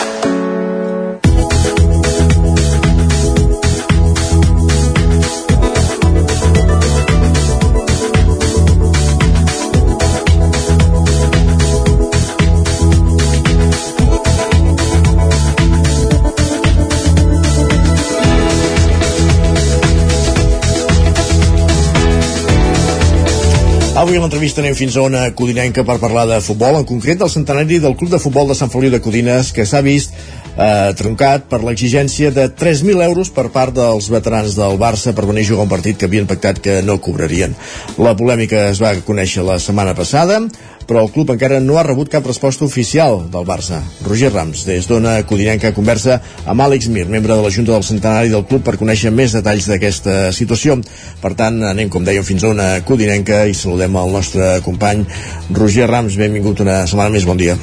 Avui 24.04 24.18
a 24.18 24.20
l'entrevista 24.20 24.60
anem 24.60 24.74
fins 24.76 24.98
a 25.00 25.04
una 25.08 25.22
codinenca 25.32 25.86
per 25.88 25.96
parlar 25.96 26.26
de 26.28 26.42
futbol, 26.44 26.76
en 26.76 26.84
concret 26.84 27.22
del 27.22 27.30
centenari 27.32 27.78
del 27.80 27.94
Club 27.96 28.10
de 28.12 28.20
Futbol 28.20 28.50
de 28.50 28.58
Sant 28.60 28.68
Feliu 28.74 28.92
de 28.92 29.00
Codines, 29.00 29.54
que 29.56 29.64
s'ha 29.64 29.80
vist 29.86 30.12
eh, 30.58 30.92
truncat 31.00 31.46
per 31.48 31.62
l'exigència 31.64 32.34
de 32.36 32.50
3.000 32.52 33.00
euros 33.06 33.32
per 33.32 33.48
part 33.54 33.72
dels 33.78 34.10
veterans 34.12 34.58
del 34.60 34.76
Barça 34.82 35.14
per 35.16 35.24
venir 35.30 35.46
a 35.46 35.52
jugar 35.54 35.70
un 35.70 35.72
partit 35.72 35.96
que 35.96 36.10
havien 36.12 36.28
pactat 36.28 36.60
que 36.60 36.82
no 36.84 36.98
cobrarien. 37.00 37.56
La 37.96 38.12
polèmica 38.20 38.66
es 38.74 38.84
va 38.84 38.92
conèixer 39.08 39.48
la 39.48 39.56
setmana 39.64 39.96
passada, 39.96 40.42
però 40.88 41.04
el 41.04 41.12
club 41.14 41.34
encara 41.34 41.60
no 41.64 41.78
ha 41.80 41.86
rebut 41.86 42.12
cap 42.12 42.26
resposta 42.28 42.66
oficial 42.66 43.24
del 43.34 43.46
Barça. 43.48 43.82
Roger 44.08 44.32
Rams, 44.34 44.66
des 44.70 44.88
d'Ona 44.90 45.16
Codinenca, 45.30 45.74
conversa 45.76 46.20
amb 46.46 46.66
Àlex 46.66 46.90
Mir, 46.94 47.06
membre 47.10 47.36
de 47.36 47.42
la 47.44 47.52
Junta 47.54 47.76
del 47.76 47.86
Centenari 47.88 48.34
del 48.34 48.48
club, 48.50 48.64
per 48.66 48.78
conèixer 48.82 49.12
més 49.12 49.36
detalls 49.36 49.70
d'aquesta 49.70 50.32
situació. 50.36 50.80
Per 51.22 51.34
tant, 51.40 51.62
anem, 51.74 51.92
com 51.94 52.06
dèiem, 52.06 52.26
fins 52.28 52.44
a 52.44 52.52
Ona 52.54 52.72
Codinenca 52.88 53.46
i 53.48 53.56
saludem 53.58 53.96
el 54.00 54.18
nostre 54.18 54.58
company 54.66 55.06
Roger 55.52 55.90
Rams. 55.92 56.20
Benvingut 56.20 56.64
una 56.66 56.84
setmana 56.88 57.14
més, 57.14 57.28
bon 57.30 57.40
dia. 57.40 57.58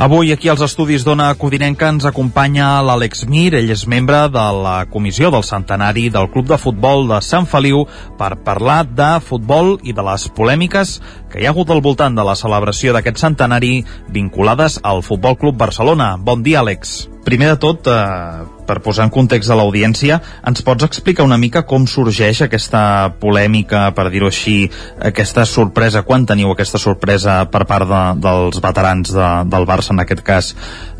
Avui 0.00 0.32
aquí 0.32 0.48
als 0.48 0.62
estudis 0.64 1.02
d'Ona 1.04 1.26
Codinenca 1.36 1.90
ens 1.92 2.06
acompanya 2.08 2.70
l'Àlex 2.80 3.26
Mir, 3.28 3.50
ell 3.58 3.68
és 3.74 3.82
membre 3.84 4.22
de 4.32 4.44
la 4.56 4.86
comissió 4.88 5.28
del 5.28 5.44
centenari 5.44 6.06
del 6.14 6.30
Club 6.32 6.48
de 6.48 6.56
Futbol 6.62 7.04
de 7.10 7.18
Sant 7.20 7.44
Feliu 7.44 7.82
per 8.16 8.30
parlar 8.48 8.78
de 8.88 9.10
futbol 9.20 9.74
i 9.84 9.92
de 9.92 10.08
les 10.08 10.24
polèmiques 10.32 10.96
que 11.28 11.44
hi 11.44 11.44
ha 11.44 11.52
hagut 11.52 11.68
al 11.68 11.84
voltant 11.84 12.16
de 12.16 12.24
la 12.24 12.38
celebració 12.46 12.96
d'aquest 12.96 13.20
centenari 13.20 13.82
vinculades 14.08 14.80
al 14.80 15.04
Futbol 15.04 15.36
Club 15.36 15.60
Barcelona. 15.68 16.14
Bon 16.16 16.40
dia, 16.40 16.64
Àlex. 16.64 17.09
Primer 17.30 17.46
de 17.52 17.58
tot, 17.62 17.86
eh, 17.86 18.42
per 18.66 18.80
posar 18.82 19.04
en 19.06 19.10
context 19.14 19.52
a 19.52 19.54
l'audiència, 19.54 20.16
ens 20.50 20.64
pots 20.66 20.82
explicar 20.82 21.22
una 21.22 21.36
mica 21.38 21.60
com 21.62 21.84
sorgeix 21.86 22.40
aquesta 22.42 22.80
polèmica, 23.22 23.84
per 23.94 24.08
dir-ho 24.10 24.26
així, 24.26 24.64
aquesta 24.98 25.44
sorpresa, 25.46 26.02
quan 26.02 26.26
teniu 26.26 26.50
aquesta 26.50 26.80
sorpresa 26.82 27.44
per 27.52 27.60
part 27.70 27.86
de, 27.86 28.00
dels 28.24 28.58
veterans 28.64 29.12
de, 29.14 29.28
del 29.52 29.68
Barça, 29.68 29.94
en 29.94 30.02
aquest 30.02 30.24
cas, 30.26 30.48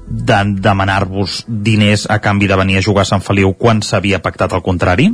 de 0.06 0.38
demanar-vos 0.68 1.40
diners 1.48 2.06
a 2.06 2.20
canvi 2.22 2.46
de 2.46 2.60
venir 2.62 2.78
a 2.78 2.84
jugar 2.86 3.02
a 3.02 3.10
Sant 3.10 3.26
Feliu 3.26 3.50
quan 3.58 3.82
s'havia 3.82 4.22
pactat 4.22 4.54
el 4.54 4.62
contrari? 4.62 5.08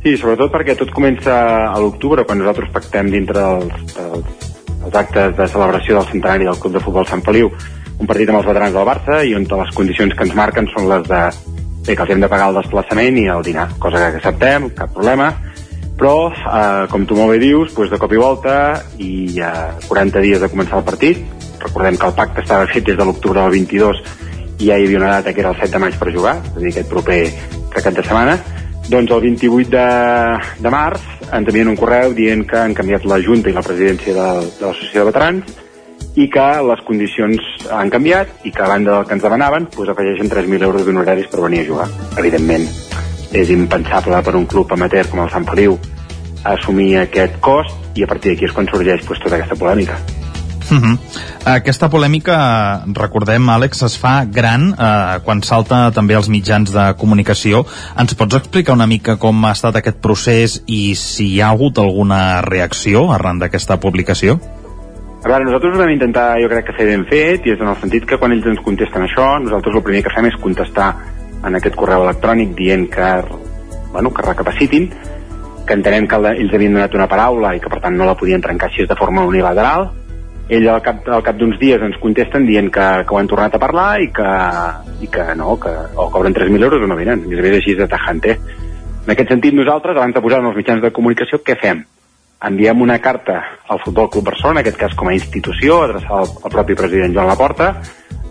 Sí, 0.00 0.16
sobretot 0.16 0.48
perquè 0.56 0.78
tot 0.80 0.96
comença 0.96 1.36
a 1.68 1.76
l'octubre, 1.76 2.24
quan 2.24 2.40
nosaltres 2.40 2.72
pactem 2.72 3.12
dintre 3.12 3.36
dels, 3.36 3.94
dels, 4.00 4.50
dels 4.80 4.98
actes 5.04 5.36
de 5.36 5.52
celebració 5.58 6.00
del 6.00 6.08
centenari 6.08 6.48
del 6.48 6.56
Club 6.56 6.80
de 6.80 6.84
Futbol 6.88 7.12
Sant 7.12 7.20
Feliu 7.20 7.52
un 8.02 8.10
partit 8.10 8.30
amb 8.30 8.40
els 8.40 8.48
veterans 8.50 8.74
del 8.74 8.86
Barça 8.88 9.22
i 9.22 9.34
on 9.38 9.46
les 9.46 9.74
condicions 9.76 10.14
que 10.18 10.26
ens 10.26 10.34
marquen 10.34 10.66
són 10.74 10.88
les 10.90 11.06
de 11.06 11.22
bé, 11.86 11.94
que 11.94 12.02
els 12.02 12.10
hem 12.10 12.22
de 12.22 12.30
pagar 12.30 12.48
el 12.50 12.58
desplaçament 12.58 13.18
i 13.18 13.28
el 13.30 13.44
dinar, 13.46 13.68
cosa 13.82 14.00
que 14.02 14.18
acceptem, 14.18 14.68
cap 14.74 14.92
problema, 14.94 15.30
però, 15.98 16.30
eh, 16.32 16.86
com 16.90 17.06
tu 17.06 17.18
molt 17.18 17.34
bé 17.34 17.38
dius, 17.42 17.74
doncs 17.76 17.92
de 17.92 18.00
cop 18.02 18.12
i 18.12 18.18
volta 18.18 18.56
i 18.98 19.38
a 19.42 19.52
eh, 19.70 19.86
40 19.88 20.22
dies 20.24 20.42
de 20.42 20.50
començar 20.50 20.80
el 20.80 20.86
partit, 20.86 21.22
recordem 21.62 21.98
que 21.98 22.08
el 22.10 22.16
pacte 22.18 22.42
estava 22.42 22.66
fet 22.70 22.86
des 22.90 22.98
de 22.98 23.06
l'octubre 23.06 23.40
del 23.40 23.54
22 23.54 24.02
i 24.58 24.70
ja 24.70 24.78
hi 24.78 24.86
havia 24.86 24.98
una 24.98 25.14
data 25.18 25.32
que 25.32 25.42
era 25.44 25.54
el 25.54 25.60
7 25.62 25.70
de 25.76 25.82
maig 25.84 25.98
per 25.98 26.10
jugar, 26.14 26.36
és 26.42 26.56
a 26.56 26.60
dir, 26.60 26.72
aquest 26.74 26.90
proper 26.90 27.20
cap 27.72 27.94
de 27.94 28.02
setmana, 28.02 28.38
doncs 28.90 29.14
el 29.14 29.26
28 29.30 29.70
de, 29.70 29.88
de 30.62 30.70
març 30.74 31.06
ens 31.30 31.48
envien 31.48 31.70
un 31.70 31.78
correu 31.78 32.14
dient 32.18 32.42
que 32.46 32.58
han 32.58 32.74
canviat 32.74 33.06
la 33.06 33.22
Junta 33.22 33.50
i 33.50 33.54
la 33.54 33.62
presidència 33.62 34.14
de, 34.14 34.30
de 34.58 34.66
l'associació 34.66 35.04
de 35.04 35.12
veterans 35.12 35.61
i 36.14 36.28
que 36.28 36.46
les 36.68 36.82
condicions 36.86 37.40
han 37.72 37.90
canviat 37.90 38.44
i 38.44 38.52
que 38.52 38.62
a 38.62 38.68
banda 38.68 38.96
del 38.96 39.06
que 39.08 39.16
ens 39.16 39.24
demanaven 39.24 39.68
doncs 39.72 39.92
afegeixen 39.94 40.30
3.000 40.30 40.68
euros 40.68 40.84
d'honoraris 40.86 41.30
per 41.32 41.40
venir 41.40 41.62
a 41.62 41.68
jugar. 41.70 41.88
Evidentment, 42.20 42.68
és 43.32 43.50
impensable 43.50 44.20
per 44.22 44.36
un 44.36 44.46
club 44.46 44.72
amateur 44.72 45.08
com 45.08 45.24
el 45.24 45.30
Sant 45.32 45.48
Feliu 45.48 45.78
assumir 46.44 46.96
aquest 47.00 47.38
cost 47.40 47.96
i 47.96 48.04
a 48.04 48.10
partir 48.10 48.32
d'aquí 48.32 48.48
és 48.48 48.56
quan 48.56 48.68
sorgeix 48.68 49.06
doncs, 49.06 49.22
tota 49.22 49.38
aquesta 49.38 49.56
polèmica. 49.56 49.98
Uh 50.72 50.78
-huh. 50.78 50.98
Aquesta 51.44 51.90
polèmica, 51.90 52.84
recordem, 52.86 53.48
Àlex, 53.48 53.82
es 53.82 53.98
fa 53.98 54.24
gran 54.24 54.74
eh, 54.78 55.20
quan 55.24 55.42
salta 55.42 55.90
també 55.90 56.14
als 56.14 56.28
mitjans 56.28 56.72
de 56.72 56.94
comunicació. 56.96 57.66
Ens 57.98 58.14
pots 58.14 58.34
explicar 58.34 58.72
una 58.72 58.86
mica 58.86 59.16
com 59.16 59.44
ha 59.44 59.52
estat 59.52 59.76
aquest 59.76 59.96
procés 60.00 60.62
i 60.66 60.94
si 60.94 61.26
hi 61.34 61.40
ha 61.40 61.48
hagut 61.48 61.78
alguna 61.78 62.42
reacció 62.42 63.12
arran 63.12 63.38
d'aquesta 63.38 63.80
publicació? 63.80 64.40
A 65.22 65.28
veure, 65.28 65.44
nosaltres 65.46 65.76
ho 65.76 65.78
vam 65.78 65.90
intentar, 65.94 66.34
jo 66.42 66.48
crec 66.50 66.64
que 66.66 66.74
fer 66.74 66.88
ben 66.88 67.04
fet, 67.06 67.44
i 67.46 67.52
és 67.52 67.60
en 67.62 67.68
el 67.70 67.76
sentit 67.78 68.06
que 68.10 68.16
quan 68.18 68.32
ells 68.34 68.46
ens 68.50 68.62
contesten 68.66 69.04
això, 69.04 69.26
nosaltres 69.38 69.76
el 69.78 69.84
primer 69.86 70.00
que 70.02 70.10
fem 70.10 70.26
és 70.26 70.38
contestar 70.42 70.88
en 71.46 71.58
aquest 71.58 71.78
correu 71.78 72.02
electrònic 72.02 72.56
dient 72.58 72.88
que, 72.90 73.10
bueno, 73.92 74.10
que 74.10 74.24
recapacitin, 74.26 74.88
que 75.68 75.76
entenem 75.78 76.08
que 76.10 76.18
ells 76.32 76.56
havien 76.58 76.74
donat 76.74 76.98
una 76.98 77.06
paraula 77.06 77.54
i 77.54 77.62
que 77.62 77.70
per 77.70 77.78
tant 77.84 77.94
no 77.94 78.08
la 78.08 78.16
podien 78.18 78.42
trencar 78.42 78.66
així 78.66 78.88
de 78.90 78.98
forma 78.98 79.22
unilateral, 79.30 79.92
ells 80.50 80.68
al 80.74 80.82
cap, 80.82 81.06
al 81.06 81.22
cap 81.22 81.38
d'uns 81.38 81.54
dies 81.62 81.86
ens 81.86 82.02
contesten 82.02 82.50
dient 82.50 82.74
que, 82.74 82.90
que 83.06 83.14
ho 83.14 83.22
han 83.22 83.30
tornat 83.30 83.54
a 83.54 83.62
parlar 83.62 83.88
i 84.02 84.10
que, 84.10 84.28
i 85.06 85.12
que 85.12 85.30
no, 85.38 85.54
que 85.62 85.70
o 85.94 86.10
cobren 86.10 86.34
3.000 86.34 86.66
euros 86.66 86.82
o 86.82 86.90
no 86.90 86.98
venen, 86.98 87.28
i 87.30 87.38
és 87.38 87.60
així 87.62 87.78
de 87.78 87.86
tajante. 87.86 88.40
En 89.06 89.14
aquest 89.14 89.30
sentit, 89.30 89.54
nosaltres, 89.54 89.94
abans 89.94 90.18
de 90.18 90.26
posar 90.26 90.42
els 90.42 90.58
mitjans 90.58 90.82
de 90.82 90.90
comunicació, 90.90 91.38
què 91.46 91.54
fem? 91.62 91.86
Enviem 92.48 92.80
una 92.82 92.98
carta 92.98 93.40
al 93.68 93.80
Futbol 93.84 94.08
Club 94.10 94.30
Barcelona, 94.32 94.60
en 94.60 94.64
aquest 94.64 94.78
cas 94.80 94.94
com 94.98 95.08
a 95.08 95.14
institució, 95.14 95.82
adreçada 95.84 96.22
al, 96.24 96.32
al 96.42 96.54
propi 96.54 96.74
president 96.78 97.14
Joan 97.14 97.30
Laporta, 97.30 97.68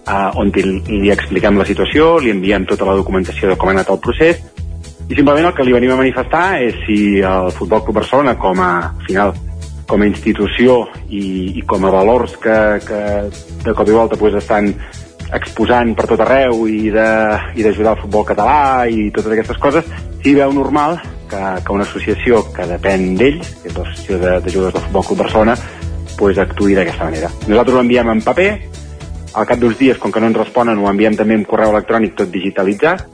eh, 0.02 0.42
on 0.42 0.52
li, 0.56 0.66
li 0.90 1.14
expliquem 1.14 1.60
la 1.60 1.68
situació, 1.68 2.18
li 2.20 2.34
enviem 2.34 2.68
tota 2.70 2.90
la 2.90 2.98
documentació 3.00 3.52
de 3.52 3.60
com 3.60 3.72
ha 3.72 3.78
anat 3.78 3.94
el 3.94 4.02
procés, 4.04 4.42
i 5.08 5.16
simplement 5.16 5.50
el 5.50 5.56
que 5.56 5.64
li 5.68 5.74
venim 5.76 5.92
a 5.96 6.00
manifestar 6.00 6.62
és 6.64 6.76
si 6.86 6.98
el 7.20 7.52
Futbol 7.56 7.84
Club 7.86 8.02
Barcelona, 8.02 8.38
com 8.40 8.60
a 8.64 8.74
final 9.08 9.34
com 9.92 10.04
a 10.04 10.08
institució 10.08 10.86
i, 11.10 11.60
i 11.60 11.64
com 11.68 11.84
a 11.84 11.92
valors 11.92 12.38
que, 12.40 12.58
que 12.88 13.00
de 13.66 13.74
cop 13.76 13.90
i 13.90 13.96
volta 13.98 14.20
pues, 14.20 14.38
estan 14.40 14.70
exposant 15.36 15.92
per 15.96 16.08
tot 16.12 16.24
arreu 16.24 16.64
i 16.68 16.92
d'ajudar 16.92 17.96
el 17.96 18.00
futbol 18.00 18.24
català 18.28 18.88
i 18.88 19.10
totes 19.16 19.36
aquestes 19.36 19.60
coses, 19.64 19.92
sí 20.24 20.36
veu 20.38 20.54
normal 20.56 21.00
que, 21.32 21.42
que 21.64 21.74
una 21.74 21.88
associació 21.88 22.44
que 22.52 22.68
depèn 22.68 23.16
d'ells, 23.20 23.56
que 23.62 23.72
és 23.72 23.78
l'associació 23.78 24.20
de, 24.20 24.36
de 24.44 24.54
jugadors 24.54 24.76
del 24.76 24.86
Futbol 24.90 25.08
Club 25.08 25.24
Barcelona, 25.24 25.56
pues, 26.20 26.38
actuï 26.44 26.76
d'aquesta 26.78 27.08
manera. 27.08 27.32
Nosaltres 27.48 27.78
ho 27.78 27.84
enviem 27.86 28.12
en 28.12 28.22
paper, 28.26 28.52
al 29.40 29.48
cap 29.48 29.62
d'uns 29.62 29.80
dies, 29.80 29.98
com 29.98 30.12
que 30.12 30.20
no 30.20 30.28
ens 30.28 30.40
responen, 30.42 30.78
ho 30.78 30.92
enviem 30.92 31.16
també 31.16 31.40
en 31.40 31.48
correu 31.48 31.72
electrònic 31.72 32.18
tot 32.20 32.32
digitalitzat, 32.34 33.08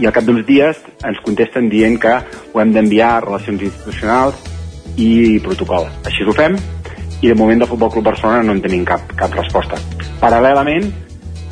i 0.00 0.08
al 0.08 0.14
cap 0.16 0.24
d'uns 0.24 0.46
dies 0.48 0.78
ens 1.04 1.20
contesten 1.20 1.68
dient 1.68 1.98
que 2.00 2.14
ho 2.54 2.60
hem 2.62 2.72
d'enviar 2.72 3.10
a 3.18 3.20
relacions 3.26 3.62
institucionals 3.68 4.40
i 4.96 5.38
protocol. 5.44 5.90
Així 6.08 6.24
ho 6.24 6.32
fem 6.36 6.56
i 7.20 7.28
de 7.28 7.36
moment 7.36 7.60
del 7.60 7.68
Futbol 7.68 7.92
Club 7.92 8.08
Barcelona 8.08 8.42
no 8.46 8.56
en 8.56 8.62
tenim 8.64 8.86
cap, 8.88 9.12
cap 9.16 9.34
resposta. 9.36 9.76
Paral·lelament, 10.22 10.88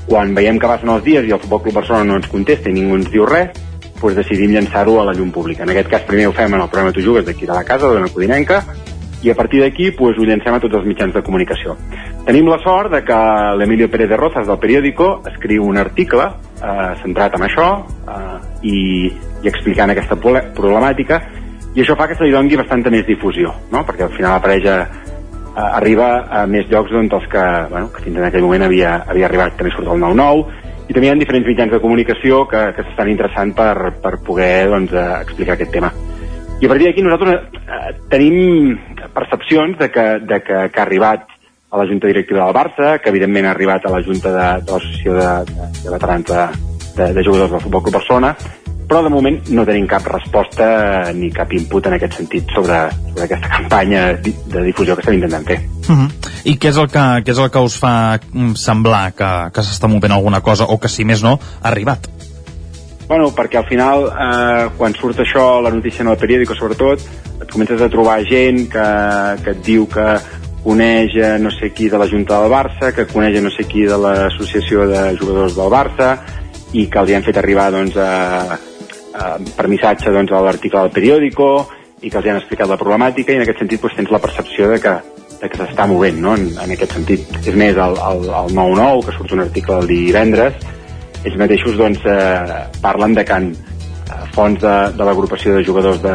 quan 0.08 0.32
veiem 0.36 0.56
que 0.56 0.70
passen 0.70 0.88
els 0.94 1.04
dies 1.04 1.28
i 1.28 1.34
el 1.36 1.42
Futbol 1.42 1.60
Club 1.66 1.76
Barcelona 1.82 2.08
no 2.08 2.20
ens 2.22 2.30
contesta 2.32 2.72
i 2.72 2.76
ningú 2.76 2.96
ens 2.96 3.10
diu 3.12 3.28
res, 3.28 3.52
doncs 4.00 4.20
decidim 4.22 4.54
llançar-ho 4.54 5.00
a 5.00 5.08
la 5.08 5.14
llum 5.16 5.32
pública. 5.34 5.64
En 5.64 5.74
aquest 5.74 5.90
cas 5.92 6.06
primer 6.08 6.28
ho 6.28 6.36
fem 6.36 6.54
en 6.54 6.62
el 6.62 6.68
programa 6.68 6.94
Tu 6.96 7.04
jugues 7.04 7.26
d'aquí 7.26 7.46
de 7.46 7.54
la 7.54 7.64
casa, 7.64 7.90
de 7.92 8.00
la 8.00 8.12
Codinenca, 8.12 8.62
i 9.22 9.30
a 9.30 9.34
partir 9.34 9.60
d'aquí 9.62 9.90
doncs, 9.90 10.18
ho 10.18 10.26
llancem 10.26 10.54
a 10.54 10.60
tots 10.62 10.78
els 10.78 10.86
mitjans 10.86 11.14
de 11.14 11.22
comunicació. 11.26 11.74
Tenim 12.26 12.48
la 12.48 12.60
sort 12.62 12.92
de 12.92 13.02
que 13.04 13.18
l'Emilio 13.58 13.88
Pérez 13.90 14.08
de 14.10 14.16
Rozas 14.16 14.46
del 14.46 14.60
periòdico 14.62 15.22
escriu 15.30 15.66
un 15.66 15.78
article 15.78 16.28
eh, 16.28 16.92
centrat 17.02 17.34
en 17.34 17.46
això 17.48 17.68
eh, 17.82 18.38
i, 18.62 18.78
i 19.42 19.50
explicant 19.50 19.90
aquesta 19.90 20.18
problemàtica 20.20 21.22
i 21.74 21.82
això 21.82 21.94
fa 21.98 22.08
que 22.10 22.16
se 22.18 22.26
li 22.26 22.32
doni 22.34 22.56
bastanta 22.58 22.90
més 22.90 23.04
difusió, 23.06 23.52
no? 23.72 23.84
perquè 23.86 24.06
al 24.06 24.14
final 24.14 24.38
apareix 24.38 24.64
a, 24.70 24.78
a, 25.54 25.66
arriba 25.78 26.08
a 26.40 26.46
més 26.50 26.66
llocs 26.70 26.90
doncs, 26.94 27.12
els 27.18 27.28
que, 27.32 27.44
bueno, 27.70 27.90
que 27.94 28.02
fins 28.06 28.18
en 28.18 28.28
aquell 28.28 28.46
moment 28.46 28.64
havia, 28.66 28.96
havia 29.06 29.28
arribat, 29.28 29.58
també 29.58 29.74
surt 29.74 29.90
el 29.92 30.02
9-9, 30.02 30.67
i 30.88 30.94
també 30.94 31.08
hi 31.08 31.10
ha 31.12 31.16
diferents 31.20 31.48
mitjans 31.48 31.72
de 31.74 31.80
comunicació 31.82 32.44
que, 32.48 32.60
que 32.76 32.84
s'estan 32.86 33.10
interessant 33.12 33.52
per, 33.56 33.92
per 34.02 34.14
poder 34.24 34.68
doncs, 34.72 34.94
eh, 34.96 35.08
explicar 35.20 35.56
aquest 35.56 35.74
tema. 35.74 35.92
I 36.58 36.66
a 36.66 36.70
partir 36.72 36.88
d'aquí 36.88 37.04
nosaltres 37.04 37.60
eh, 37.60 37.90
tenim 38.10 38.78
percepcions 39.14 39.76
de 39.78 39.90
que, 39.94 40.06
de 40.24 40.40
que, 40.42 40.62
que 40.72 40.80
ha 40.80 40.86
arribat 40.86 41.28
a 41.70 41.82
la 41.82 41.86
Junta 41.86 42.08
Directiva 42.08 42.46
del 42.46 42.56
Barça, 42.56 42.94
que 43.02 43.12
evidentment 43.12 43.46
ha 43.46 43.52
arribat 43.52 43.84
a 43.84 43.92
la 43.92 44.00
Junta 44.02 44.32
de, 44.32 44.48
de 44.64 44.72
l'Associació 44.72 45.18
de, 45.18 45.28
de, 45.52 45.68
de 45.82 45.92
Veterans 45.92 46.32
de, 46.32 46.46
de, 46.96 47.12
de 47.12 47.24
Jugadors 47.26 47.52
del 47.52 47.64
Futbol 47.66 47.84
Club 47.84 47.98
Barcelona, 48.00 48.32
però 48.88 49.02
de 49.04 49.10
moment 49.12 49.36
no 49.52 49.66
tenim 49.68 49.86
cap 49.86 50.06
resposta 50.08 51.12
ni 51.12 51.28
cap 51.34 51.52
input 51.52 51.86
en 51.86 51.98
aquest 51.98 52.16
sentit 52.22 52.54
sobre, 52.56 52.78
sobre 53.10 53.26
aquesta 53.26 53.50
campanya 53.52 54.04
de 54.24 54.62
difusió 54.64 54.96
que 54.96 55.04
estem 55.04 55.18
intentant 55.18 55.44
fer. 55.46 55.58
Uh 55.88 55.96
-huh. 55.96 56.08
I 56.44 56.56
què 56.56 56.70
és, 56.70 56.76
el 56.76 56.88
que, 56.88 57.04
què 57.24 57.30
és 57.30 57.38
el 57.38 57.50
que 57.50 57.58
us 57.58 57.76
fa 57.76 58.18
mm, 58.18 58.54
semblar 58.54 59.12
que, 59.12 59.50
que 59.52 59.60
s'està 59.60 59.88
movent 59.88 60.12
alguna 60.12 60.40
cosa 60.40 60.64
o 60.64 60.78
que, 60.78 60.88
si 60.88 61.04
més 61.04 61.22
no, 61.22 61.38
ha 61.62 61.68
arribat? 61.68 62.08
Bueno, 63.08 63.30
perquè 63.34 63.56
al 63.56 63.66
final, 63.66 64.04
eh, 64.06 64.68
quan 64.76 64.94
surt 64.94 65.18
això, 65.20 65.62
la 65.62 65.70
notícia 65.70 66.02
en 66.02 66.08
el 66.08 66.16
periòdico 66.16 66.54
sobretot, 66.54 67.00
et 67.40 67.50
comences 67.50 67.80
a 67.80 67.88
trobar 67.88 68.24
gent 68.24 68.68
que, 68.68 68.88
que 69.44 69.50
et 69.50 69.64
diu 69.64 69.86
que 69.86 70.18
coneix 70.62 71.16
a 71.24 71.38
no 71.38 71.50
sé 71.50 71.72
qui 71.72 71.88
de 71.88 71.98
la 71.98 72.06
Junta 72.06 72.40
del 72.40 72.50
Barça, 72.50 72.92
que 72.92 73.06
coneix 73.06 73.40
no 73.42 73.50
sé 73.50 73.64
qui 73.64 73.86
de 73.88 73.96
l'Associació 73.96 74.86
de 74.86 75.16
Jugadors 75.16 75.56
del 75.56 75.70
Barça, 75.72 76.18
i 76.72 76.86
que 76.86 77.04
hi 77.08 77.14
han 77.14 77.24
fet 77.24 77.38
arribar 77.38 77.70
doncs, 77.72 77.96
a, 77.96 78.58
eh, 78.58 78.67
per 79.56 79.68
missatge 79.70 80.12
doncs, 80.14 80.32
a 80.32 80.42
l'article 80.44 80.86
del 80.86 80.94
periòdico 80.94 81.48
i 82.02 82.10
que 82.10 82.18
els 82.20 82.26
han 82.30 82.38
explicat 82.38 82.70
la 82.70 82.78
problemàtica 82.80 83.34
i 83.34 83.38
en 83.38 83.44
aquest 83.44 83.62
sentit 83.64 83.82
doncs, 83.82 83.96
tens 83.98 84.12
la 84.14 84.20
percepció 84.22 84.68
de 84.70 84.78
que, 84.82 84.94
de 85.40 85.48
que 85.50 85.60
s'està 85.60 85.86
movent 85.90 86.20
no? 86.22 86.34
en, 86.38 86.50
en 86.64 86.74
aquest 86.74 86.94
sentit. 86.98 87.40
És 87.44 87.56
més, 87.58 87.78
el, 87.78 87.98
el, 88.10 88.28
el 88.42 88.54
9-9, 88.58 89.06
que 89.06 89.16
surt 89.16 89.34
un 89.36 89.44
article 89.46 89.80
el 89.82 89.90
divendres, 89.90 90.68
ells 91.24 91.40
mateixos 91.40 91.76
doncs, 91.78 92.04
eh, 92.06 92.62
parlen 92.84 93.16
de 93.18 93.26
que 93.26 93.40
en, 93.42 93.50
eh, 93.50 94.22
fonts 94.36 94.62
de, 94.62 94.76
de 94.94 95.08
l'agrupació 95.08 95.56
de 95.56 95.66
jugadors 95.66 96.00
de, 96.04 96.14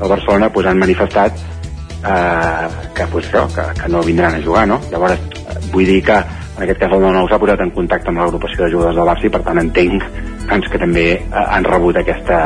de 0.00 0.10
Barcelona 0.10 0.50
pues, 0.52 0.66
han 0.66 0.82
manifestat 0.82 1.38
eh, 1.38 2.66
que, 2.96 3.06
pues, 3.12 3.30
això, 3.30 3.46
que, 3.54 3.70
que 3.82 3.94
no 3.94 4.02
vindran 4.02 4.34
a 4.34 4.42
jugar. 4.42 4.66
No? 4.68 4.80
Llavors, 4.90 5.22
vull 5.70 5.86
dir 5.86 6.02
que 6.10 6.18
en 6.18 6.66
aquest 6.66 6.82
cas 6.82 6.92
el 6.92 7.06
9-9 7.06 7.30
s'ha 7.30 7.40
posat 7.40 7.62
en 7.64 7.70
contacte 7.76 8.10
amb 8.10 8.20
l'agrupació 8.20 8.66
de 8.66 8.72
jugadors 8.74 8.98
del 8.98 9.08
Barça 9.08 9.28
i 9.28 9.32
per 9.32 9.44
tant 9.46 9.62
entenc 9.62 10.02
doncs, 10.50 10.68
que 10.70 10.80
també 10.82 11.06
eh, 11.14 11.44
han 11.46 11.64
rebut 11.64 11.96
aquesta, 12.00 12.40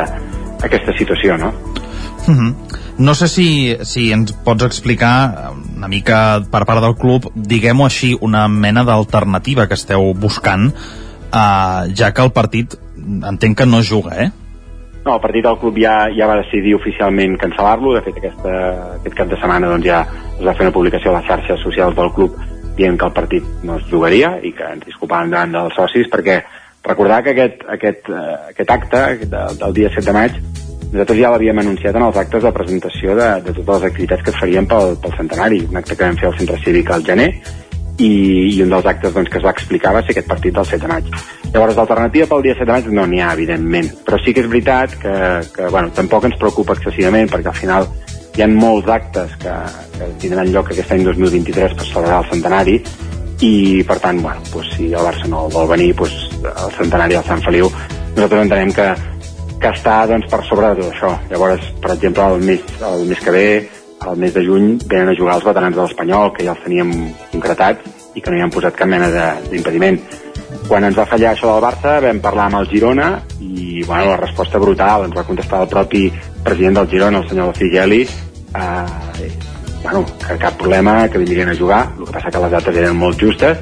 aquesta 0.63 0.97
situació, 0.99 1.39
no? 1.41 1.53
Uh 2.27 2.31
mhm. 2.31 2.49
-huh. 2.49 2.81
No 2.97 3.15
sé 3.15 3.27
si, 3.27 3.77
si 3.83 4.13
ens 4.13 4.33
pots 4.33 4.63
explicar 4.63 5.51
una 5.77 5.89
mica 5.89 6.41
per 6.51 6.65
part 6.65 6.81
del 6.81 6.95
club, 6.95 7.33
diguem-ho 7.35 7.85
així, 7.85 8.17
una 8.21 8.47
mena 8.47 8.85
d'alternativa 8.85 9.67
que 9.67 9.75
esteu 9.75 10.15
buscant, 10.15 10.73
eh, 11.33 11.95
ja 11.97 12.13
que 12.13 12.23
el 12.23 12.31
partit 12.31 12.79
entenc 13.31 13.59
que 13.59 13.67
no 13.67 13.83
juga, 13.83 14.23
eh? 14.23 14.31
No, 15.05 15.17
el 15.17 15.21
partit 15.21 15.45
del 15.45 15.59
club 15.59 15.77
ja, 15.77 16.09
ja 16.17 16.27
va 16.27 16.39
decidir 16.41 16.75
oficialment 16.75 17.37
cancel·lar-lo, 17.37 17.93
de 17.93 18.01
fet 18.07 18.17
aquesta, 18.17 18.53
aquest 19.01 19.17
cap 19.19 19.29
de 19.29 19.37
setmana 19.37 19.69
doncs, 19.69 19.85
ja 19.85 20.07
es 20.39 20.47
va 20.47 20.55
fer 20.55 20.65
una 20.65 20.73
publicació 20.73 21.13
a 21.13 21.19
les 21.19 21.27
xarxes 21.29 21.61
socials 21.61 21.97
del 21.97 22.13
club 22.17 22.39
dient 22.79 22.97
que 22.99 23.05
el 23.05 23.13
partit 23.13 23.45
no 23.63 23.77
es 23.77 23.85
jugaria 23.91 24.39
i 24.43 24.55
que 24.57 24.65
ens 24.65 24.87
disculpaven 24.87 25.35
davant 25.35 25.53
dels 25.53 25.77
socis 25.77 26.09
perquè 26.11 26.41
recordar 26.85 27.23
que 27.25 27.35
aquest, 27.35 27.65
aquest, 27.77 28.11
uh, 28.13 28.51
aquest 28.53 28.71
acte 28.71 29.03
del, 29.25 29.59
del 29.63 29.75
dia 29.81 29.91
7 29.95 30.07
de 30.11 30.17
maig 30.17 30.39
nosaltres 30.95 31.19
ja 31.19 31.31
l'havíem 31.33 31.59
anunciat 31.59 31.97
en 31.99 32.07
els 32.07 32.17
actes 32.21 32.45
de 32.45 32.53
presentació 32.55 33.17
de, 33.19 33.29
de 33.43 33.53
totes 33.57 33.81
les 33.81 33.87
activitats 33.91 34.23
que 34.23 34.31
es 34.31 34.39
farien 34.39 34.67
pel, 34.71 34.95
pel 35.03 35.17
centenari, 35.19 35.65
un 35.67 35.81
acte 35.81 35.97
que 35.97 36.07
vam 36.07 36.19
fer 36.21 36.29
al 36.31 36.37
centre 36.39 36.59
cívic 36.63 36.93
al 36.95 37.03
gener 37.07 37.31
i, 37.99 38.11
i 38.55 38.63
un 38.63 38.71
dels 38.71 38.87
actes 38.91 39.15
doncs, 39.15 39.31
que 39.31 39.41
es 39.41 39.47
va 39.47 39.55
explicar 39.55 39.95
va 39.95 40.03
ser 40.05 40.15
aquest 40.15 40.31
partit 40.31 40.55
del 40.55 40.67
7 40.67 40.83
de 40.83 40.91
maig. 40.91 41.11
Llavors, 41.53 41.77
l'alternativa 41.79 42.29
pel 42.31 42.47
dia 42.47 42.55
7 42.59 42.67
de 42.67 42.73
maig 42.73 42.89
no 42.95 43.07
n'hi 43.11 43.23
ha, 43.23 43.33
evidentment, 43.35 43.91
però 44.07 44.19
sí 44.23 44.35
que 44.35 44.43
és 44.45 44.51
veritat 44.51 44.97
que, 45.03 45.17
que 45.55 45.71
bueno, 45.71 45.91
tampoc 45.95 46.29
ens 46.31 46.39
preocupa 46.39 46.79
excessivament 46.79 47.31
perquè 47.33 47.51
al 47.51 47.59
final 47.59 47.91
hi 48.35 48.43
ha 48.43 48.49
molts 48.51 48.91
actes 48.91 49.35
que, 49.43 49.59
que 49.95 50.11
tindran 50.23 50.51
lloc 50.55 50.71
aquest 50.71 50.95
any 50.95 51.05
2023 51.07 51.77
per 51.79 51.87
celebrar 51.91 52.23
el 52.23 52.31
centenari 52.33 52.79
i 53.45 53.85
per 53.87 53.99
tant, 54.01 54.23
bueno, 54.23 54.41
pues, 54.53 54.73
si 54.77 54.89
el 54.93 55.05
Barça 55.05 55.29
no 55.29 55.49
vol 55.53 55.69
venir 55.69 55.93
pues, 55.99 56.15
el 56.41 56.73
centenari 56.79 57.17
del 57.19 57.27
Sant 57.29 57.45
Feliu 57.45 57.71
nosaltres 58.15 58.45
entenem 58.45 58.73
que, 58.75 58.89
que 59.61 59.71
està 59.75 60.03
doncs, 60.11 60.29
per 60.31 60.43
sobre 60.49 60.71
de 60.73 60.83
tot 60.83 60.93
això. 60.93 61.13
Llavors, 61.31 61.71
per 61.83 61.95
exemple, 61.97 62.27
el 62.35 62.45
mes, 62.47 62.77
el 62.91 63.09
mes 63.11 63.23
que 63.25 63.35
ve 63.35 63.47
el 64.05 64.19
mes 64.21 64.35
de 64.35 64.43
juny 64.45 64.75
venen 64.85 65.11
a 65.11 65.17
jugar 65.17 65.39
els 65.39 65.47
veterans 65.47 65.77
de 65.77 65.81
l'Espanyol 65.83 66.33
que 66.37 66.45
ja 66.45 66.53
els 66.53 66.65
teníem 66.65 66.93
concretats 67.33 68.03
i 68.15 68.21
que 68.21 68.31
no 68.31 68.37
hi 68.37 68.45
han 68.45 68.53
posat 68.53 68.77
cap 68.77 68.91
mena 68.91 69.09
d'impediment. 69.49 69.99
Quan 70.69 70.85
ens 70.87 70.99
va 70.99 71.09
fallar 71.09 71.33
això 71.33 71.51
del 71.51 71.65
Barça 71.65 71.97
vam 72.05 72.21
parlar 72.23 72.51
amb 72.51 72.61
el 72.61 72.69
Girona 72.71 73.09
i 73.41 73.83
bueno, 73.83 74.13
la 74.13 74.21
resposta 74.21 74.61
brutal. 74.63 75.09
Ens 75.09 75.17
va 75.17 75.27
contestar 75.27 75.65
el 75.65 75.73
propi 75.73 76.05
president 76.45 76.79
del 76.79 76.93
Girona, 76.93 77.25
el 77.25 77.29
senyor 77.33 77.57
Figeli 77.57 78.05
eh, 78.05 79.33
bueno, 79.85 80.05
que 80.27 80.39
cap 80.41 80.59
problema 80.59 81.09
que 81.09 81.23
vindrien 81.23 81.53
a 81.53 81.57
jugar 81.57 81.93
el 81.99 82.07
que 82.07 82.17
passa 82.17 82.33
que 82.33 82.43
les 82.43 82.51
dates 82.57 82.83
eren 82.83 82.99
molt 82.99 83.21
justes 83.21 83.61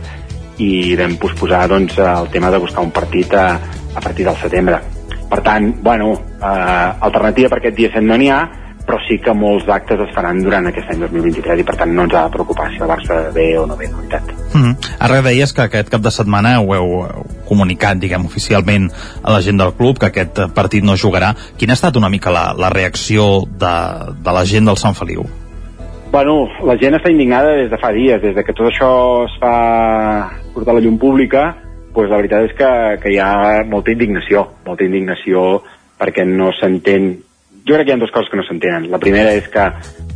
i 0.62 0.94
vam 0.96 1.18
posposar 1.20 1.66
doncs, 1.68 1.98
el 1.98 2.30
tema 2.32 2.50
de 2.50 2.62
buscar 2.62 2.84
un 2.86 2.92
partit 2.94 3.34
a, 3.34 3.46
a 3.94 4.00
partir 4.00 4.24
del 4.24 4.38
setembre 4.40 4.80
per 5.28 5.40
tant, 5.42 5.70
bueno, 5.82 6.12
eh, 6.38 6.88
alternativa 7.00 7.48
per 7.48 7.58
aquest 7.58 7.76
dia 7.76 7.92
7 7.92 8.04
no 8.06 8.20
n'hi 8.20 8.28
ha 8.30 8.42
però 8.86 8.98
sí 9.06 9.18
que 9.22 9.34
molts 9.34 9.68
actes 9.70 10.00
es 10.04 10.14
faran 10.14 10.42
durant 10.42 10.66
aquest 10.68 10.90
any 10.92 11.02
2023 11.04 11.62
i 11.62 11.66
per 11.66 11.76
tant 11.80 11.92
no 11.94 12.06
ens 12.06 12.16
ha 12.18 12.24
de 12.26 12.34
preocupar 12.34 12.68
si 12.72 12.82
el 12.82 12.90
Barça 12.90 13.18
ve 13.34 13.46
o 13.58 13.66
no 13.66 13.76
ve, 13.78 13.86
de 13.88 13.94
veritat. 13.94 14.32
Mm 14.54 14.62
-hmm. 14.62 14.76
Ara 14.98 15.22
deies 15.22 15.52
que 15.52 15.62
aquest 15.62 15.88
cap 15.88 16.02
de 16.02 16.10
setmana 16.10 16.60
ho 16.60 16.74
heu 16.74 17.24
comunicat, 17.48 17.98
diguem, 17.98 18.24
oficialment 18.24 18.90
a 19.22 19.32
la 19.32 19.40
gent 19.40 19.58
del 19.58 19.72
club, 19.74 19.98
que 19.98 20.06
aquest 20.06 20.40
partit 20.54 20.84
no 20.84 20.96
jugarà. 20.96 21.34
Quina 21.56 21.72
ha 21.72 21.78
estat 21.80 21.96
una 21.96 22.08
mica 22.08 22.30
la, 22.30 22.54
la 22.58 22.70
reacció 22.70 23.46
de, 23.46 23.74
de 24.22 24.32
la 24.32 24.44
gent 24.44 24.64
del 24.66 24.76
Sant 24.76 24.94
Feliu? 24.94 25.41
Bueno, 26.12 26.44
la 26.68 26.74
gent 26.76 26.92
està 26.98 27.08
indignada 27.08 27.54
des 27.56 27.70
de 27.72 27.78
fa 27.80 27.88
dies, 27.96 28.20
des 28.20 28.34
de 28.36 28.42
que 28.44 28.52
tot 28.52 28.66
això 28.68 28.92
es 29.24 29.36
fa 29.40 29.52
portar 30.52 30.74
la 30.76 30.82
llum 30.84 30.98
pública, 31.00 31.46
doncs 31.94 32.10
la 32.10 32.18
veritat 32.20 32.50
és 32.50 32.52
que, 32.58 32.68
que 33.00 33.14
hi 33.14 33.16
ha 33.16 33.62
molta 33.64 33.94
indignació, 33.94 34.42
molta 34.66 34.84
indignació 34.84 35.62
perquè 35.96 36.26
no 36.28 36.50
s'entén 36.58 37.14
jo 37.64 37.78
crec 37.78 37.86
que 37.86 37.94
hi 37.94 37.96
ha 37.96 38.02
dues 38.02 38.12
coses 38.12 38.28
que 38.28 38.36
no 38.36 38.44
s'entenen. 38.44 38.90
La 38.92 39.00
primera 39.00 39.32
és 39.32 39.48
que 39.48 39.64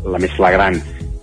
la 0.05 0.21
més 0.21 0.37
flagrant 0.37 0.77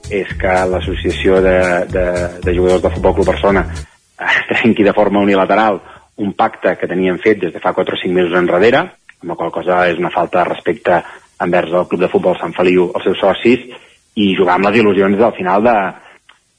és 0.10 0.34
que 0.42 0.58
l'associació 0.72 1.38
de, 1.46 1.58
de, 1.94 2.06
de 2.42 2.58
jugadors 2.58 2.82
de 2.82 2.96
Futbol 2.96 3.14
Club 3.20 3.30
Barcelona 3.30 3.68
trenqui 4.50 4.90
de 4.90 4.98
forma 4.98 5.22
unilateral 5.22 5.84
un 6.18 6.34
pacte 6.34 6.74
que 6.82 6.90
tenien 6.90 7.22
fet 7.22 7.46
des 7.46 7.54
de 7.54 7.62
fa 7.62 7.78
4 7.78 7.94
o 7.94 8.02
5 8.08 8.14
mesos 8.18 8.42
enrere, 8.42 8.88
amb 9.22 9.32
la 9.32 9.38
qual 9.38 9.54
cosa 9.54 9.84
és 9.90 10.02
una 10.02 10.14
falta 10.14 10.42
de 10.42 10.50
respecte 10.50 11.02
envers 11.46 11.74
el 11.74 11.90
Club 11.90 12.08
de 12.08 12.10
Futbol 12.10 12.42
Sant 12.42 12.58
Feliu, 12.58 12.90
els 12.90 13.06
seus 13.06 13.22
socis, 13.22 13.70
i 14.16 14.34
jugar 14.38 14.58
amb 14.58 14.70
les 14.70 14.80
il·lusions 14.82 15.22
al 15.22 15.34
final 15.38 15.64
de, 15.66 15.78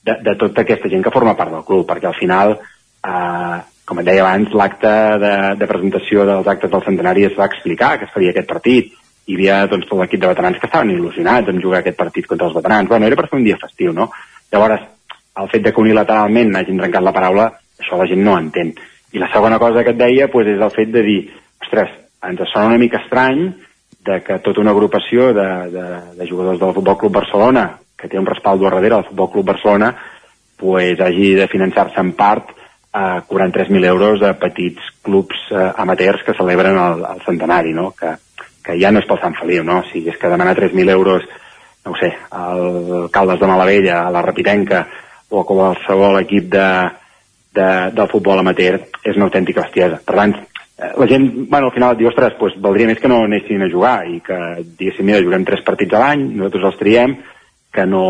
de, 0.06 0.16
de 0.26 0.34
tota 0.40 0.64
aquesta 0.64 0.90
gent 0.90 1.04
que 1.04 1.12
forma 1.14 1.36
part 1.38 1.52
del 1.54 1.64
club, 1.66 1.86
perquè 1.88 2.10
al 2.10 2.18
final, 2.18 2.56
eh, 3.06 3.58
com 3.84 4.00
et 4.00 4.08
deia 4.08 4.24
abans, 4.24 4.52
l'acte 4.58 4.92
de, 5.22 5.34
de 5.60 5.70
presentació 5.70 6.26
dels 6.28 6.50
actes 6.50 6.72
del 6.72 6.84
centenari 6.86 7.28
es 7.28 7.38
va 7.38 7.48
explicar 7.50 7.96
que 7.98 8.08
es 8.08 8.14
faria 8.14 8.34
aquest 8.34 8.50
partit, 8.50 8.92
hi 9.24 9.36
havia 9.38 9.60
doncs, 9.70 9.86
tot 9.88 10.00
l'equip 10.00 10.20
de 10.20 10.32
veterans 10.32 10.58
que 10.60 10.68
estaven 10.68 10.92
il·lusionats 10.92 11.48
en 11.48 11.62
jugar 11.62 11.80
aquest 11.80 11.96
partit 11.96 12.26
contra 12.28 12.50
els 12.50 12.56
veterans. 12.56 12.90
Bueno, 12.90 13.06
era 13.08 13.16
per 13.16 13.28
fer 13.30 13.38
un 13.38 13.46
dia 13.46 13.60
festiu, 13.60 13.94
no? 13.96 14.10
Llavors, 14.52 14.82
el 15.40 15.48
fet 15.50 15.64
de 15.64 15.72
que 15.72 15.80
unilateralment 15.80 16.52
hagin 16.58 16.80
trencat 16.82 17.06
la 17.06 17.14
paraula, 17.14 17.48
això 17.80 17.96
la 17.98 18.08
gent 18.10 18.20
no 18.26 18.36
entén. 18.38 18.74
I 19.14 19.22
la 19.22 19.30
segona 19.32 19.58
cosa 19.62 19.84
que 19.86 19.94
et 19.94 20.00
deia 20.00 20.28
pues, 20.30 20.50
és 20.50 20.60
el 20.60 20.74
fet 20.74 20.92
de 20.92 21.02
dir, 21.06 21.20
ostres, 21.62 21.94
ens 22.24 22.42
sona 22.52 22.68
una 22.72 22.80
mica 22.80 23.00
estrany 23.00 23.46
de 24.04 24.20
que 24.24 24.38
tota 24.44 24.60
una 24.60 24.74
agrupació 24.74 25.32
de, 25.36 25.48
de, 25.72 25.86
de 26.18 26.28
jugadors 26.28 26.60
del 26.60 26.74
Futbol 26.74 26.98
Club 26.98 27.14
Barcelona, 27.20 27.68
que 27.96 28.08
té 28.08 28.20
un 28.20 28.28
respaldo 28.28 28.66
a 28.66 28.70
darrere 28.70 28.96
del 28.96 29.08
Futbol 29.08 29.30
Club 29.32 29.46
Barcelona, 29.52 29.94
pues, 30.60 31.00
hagi 31.00 31.32
de 31.38 31.48
finançar-se 31.48 32.00
en 32.00 32.12
part 32.18 32.52
eh, 32.52 33.20
cobrant 33.26 33.54
3.000 33.54 33.88
euros 33.88 34.22
a 34.22 34.34
petits 34.38 34.92
clubs 35.02 35.48
eh, 35.50 35.70
amateurs 35.76 36.22
que 36.26 36.36
celebren 36.36 36.78
el, 36.78 37.08
el 37.14 37.24
centenari, 37.24 37.72
no? 37.72 37.90
que 37.98 38.12
que 38.64 38.78
ja 38.80 38.90
no 38.90 39.02
és 39.02 39.06
pel 39.08 39.20
Sant 39.20 39.36
Feliu, 39.36 39.62
no? 39.66 39.82
O 39.82 39.88
sigui, 39.90 40.10
és 40.10 40.18
que 40.20 40.30
demanar 40.32 40.56
3.000 40.56 40.90
euros, 40.96 41.26
no 41.84 41.92
ho 41.92 41.98
sé, 42.00 42.10
al 42.32 43.10
Caldes 43.12 43.40
de 43.40 43.50
Malavella, 43.50 44.00
a 44.00 44.12
la 44.14 44.24
Rapitenca, 44.24 44.86
o 45.28 45.42
a 45.42 45.46
qualsevol 45.48 46.20
equip 46.22 46.48
de, 46.54 46.68
de, 47.58 47.68
del 47.92 48.10
futbol 48.12 48.40
amateur, 48.40 48.80
és 49.04 49.18
una 49.18 49.28
autèntica 49.28 49.66
bestiesa. 49.66 50.00
Per 50.00 50.16
tant, 50.16 50.34
eh, 50.40 50.53
la 50.98 51.06
gent, 51.10 51.28
bueno, 51.50 51.68
al 51.68 51.74
final 51.74 51.94
et 51.94 52.00
diu, 52.00 52.08
ostres, 52.10 52.36
doncs 52.38 52.60
valdria 52.62 52.88
més 52.90 53.00
que 53.02 53.10
no 53.10 53.22
anessin 53.24 53.62
a 53.64 53.70
jugar 53.70 53.96
i 54.10 54.20
que 54.24 54.38
diguéssim, 54.64 55.06
mira, 55.08 55.22
juguem 55.24 55.46
tres 55.48 55.64
partits 55.66 55.94
a 55.94 56.02
l'any, 56.02 56.28
nosaltres 56.36 56.68
els 56.70 56.80
triem, 56.80 57.16
que 57.74 57.86
no, 57.86 58.04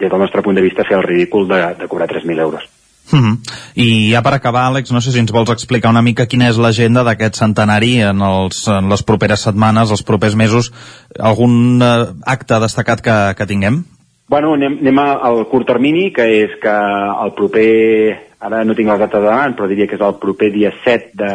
des 0.00 0.10
del 0.10 0.20
nostre 0.20 0.42
punt 0.42 0.56
de 0.56 0.64
vista, 0.64 0.86
fer 0.88 0.98
el 0.98 1.06
ridícul 1.06 1.48
de, 1.48 1.60
de 1.80 1.88
cobrar 1.88 2.08
3.000 2.08 2.40
euros. 2.40 2.64
Mm 3.12 3.20
-hmm. 3.20 3.36
I 3.74 4.12
ja 4.12 4.22
per 4.22 4.34
acabar, 4.34 4.66
Àlex, 4.66 4.92
no 4.92 5.00
sé 5.00 5.12
si 5.12 5.18
ens 5.18 5.32
vols 5.32 5.50
explicar 5.50 5.90
una 5.90 6.02
mica 6.02 6.26
quina 6.26 6.48
és 6.48 6.58
l'agenda 6.58 7.04
d'aquest 7.04 7.36
centenari 7.36 8.00
en, 8.02 8.20
els, 8.20 8.68
en 8.68 8.88
les 8.88 9.02
properes 9.02 9.40
setmanes, 9.40 9.90
els 9.90 10.02
propers 10.02 10.34
mesos, 10.34 10.72
algun 11.18 11.80
eh, 11.82 12.06
acte 12.24 12.60
destacat 12.60 13.00
que, 13.00 13.34
que 13.36 13.46
tinguem? 13.46 13.84
Bueno, 14.28 14.54
anem, 14.54 14.78
anem 14.80 14.98
al 14.98 15.46
curt 15.46 15.66
termini, 15.66 16.10
que 16.12 16.24
és 16.42 16.50
que 16.60 16.76
el 17.24 17.32
proper, 17.32 18.18
ara 18.40 18.64
no 18.64 18.74
tinc 18.74 18.88
les 18.88 18.98
dates 18.98 19.22
davant, 19.22 19.54
però 19.54 19.68
diria 19.68 19.86
que 19.86 19.94
és 19.94 20.00
el 20.00 20.18
proper 20.18 20.50
dia 20.52 20.72
7 20.84 21.10
de, 21.14 21.32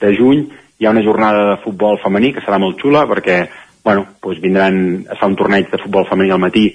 de 0.00 0.12
juny, 0.16 0.46
hi 0.78 0.86
ha 0.86 0.92
una 0.92 1.04
jornada 1.04 1.46
de 1.50 1.62
futbol 1.62 1.98
femení 2.02 2.32
que 2.34 2.42
serà 2.44 2.58
molt 2.60 2.80
xula, 2.80 3.06
perquè 3.08 3.46
bueno, 3.86 4.04
doncs 4.22 4.42
vindran, 4.42 4.78
es 5.06 5.18
fa 5.20 5.28
un 5.30 5.36
torneig 5.38 5.70
de 5.70 5.78
futbol 5.78 6.08
femení 6.08 6.32
al 6.34 6.42
matí 6.42 6.66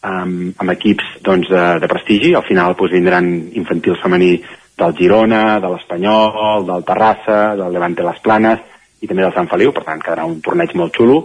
amb, 0.00 0.54
amb 0.56 0.72
equips 0.72 1.18
doncs, 1.24 1.50
de, 1.52 1.64
de 1.82 1.90
prestigi. 1.90 2.32
Al 2.34 2.46
final 2.48 2.72
doncs, 2.78 2.94
vindran 2.96 3.28
infantils 3.52 4.00
femení 4.02 4.38
del 4.80 4.94
Girona, 4.96 5.60
de 5.60 5.70
l'Espanyol, 5.70 6.64
del 6.66 6.86
Terrassa, 6.88 7.40
del 7.58 7.74
Levante 7.76 8.06
Les 8.06 8.22
Planes 8.24 8.62
i 9.04 9.10
també 9.10 9.26
del 9.26 9.34
Sant 9.36 9.50
Feliu, 9.50 9.74
per 9.76 9.84
tant 9.84 10.00
quedarà 10.00 10.24
un 10.24 10.38
torneig 10.42 10.72
molt 10.80 10.96
xulo. 10.96 11.18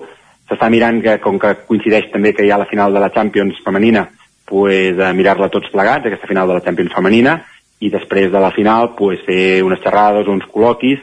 S'està 0.50 0.68
mirant 0.70 1.00
que, 1.02 1.16
com 1.24 1.40
que 1.40 1.54
coincideix 1.70 2.10
també 2.12 2.34
que 2.36 2.44
hi 2.44 2.52
ha 2.52 2.60
la 2.60 2.68
final 2.68 2.94
de 2.94 3.00
la 3.00 3.12
Champions 3.16 3.62
femenina, 3.64 4.10
pues, 4.50 5.00
a 5.00 5.14
mirar-la 5.16 5.48
tots 5.54 5.72
plegats, 5.72 6.10
aquesta 6.10 6.28
final 6.28 6.50
de 6.50 6.58
la 6.58 6.66
Champions 6.66 6.92
femenina, 6.98 7.38
i 7.80 7.88
després 7.94 8.28
de 8.34 8.44
la 8.44 8.52
final 8.52 8.92
pues, 8.98 9.22
fer 9.24 9.64
unes 9.64 9.80
xerrades 9.80 10.28
uns 10.28 10.44
col·loquis 10.52 11.00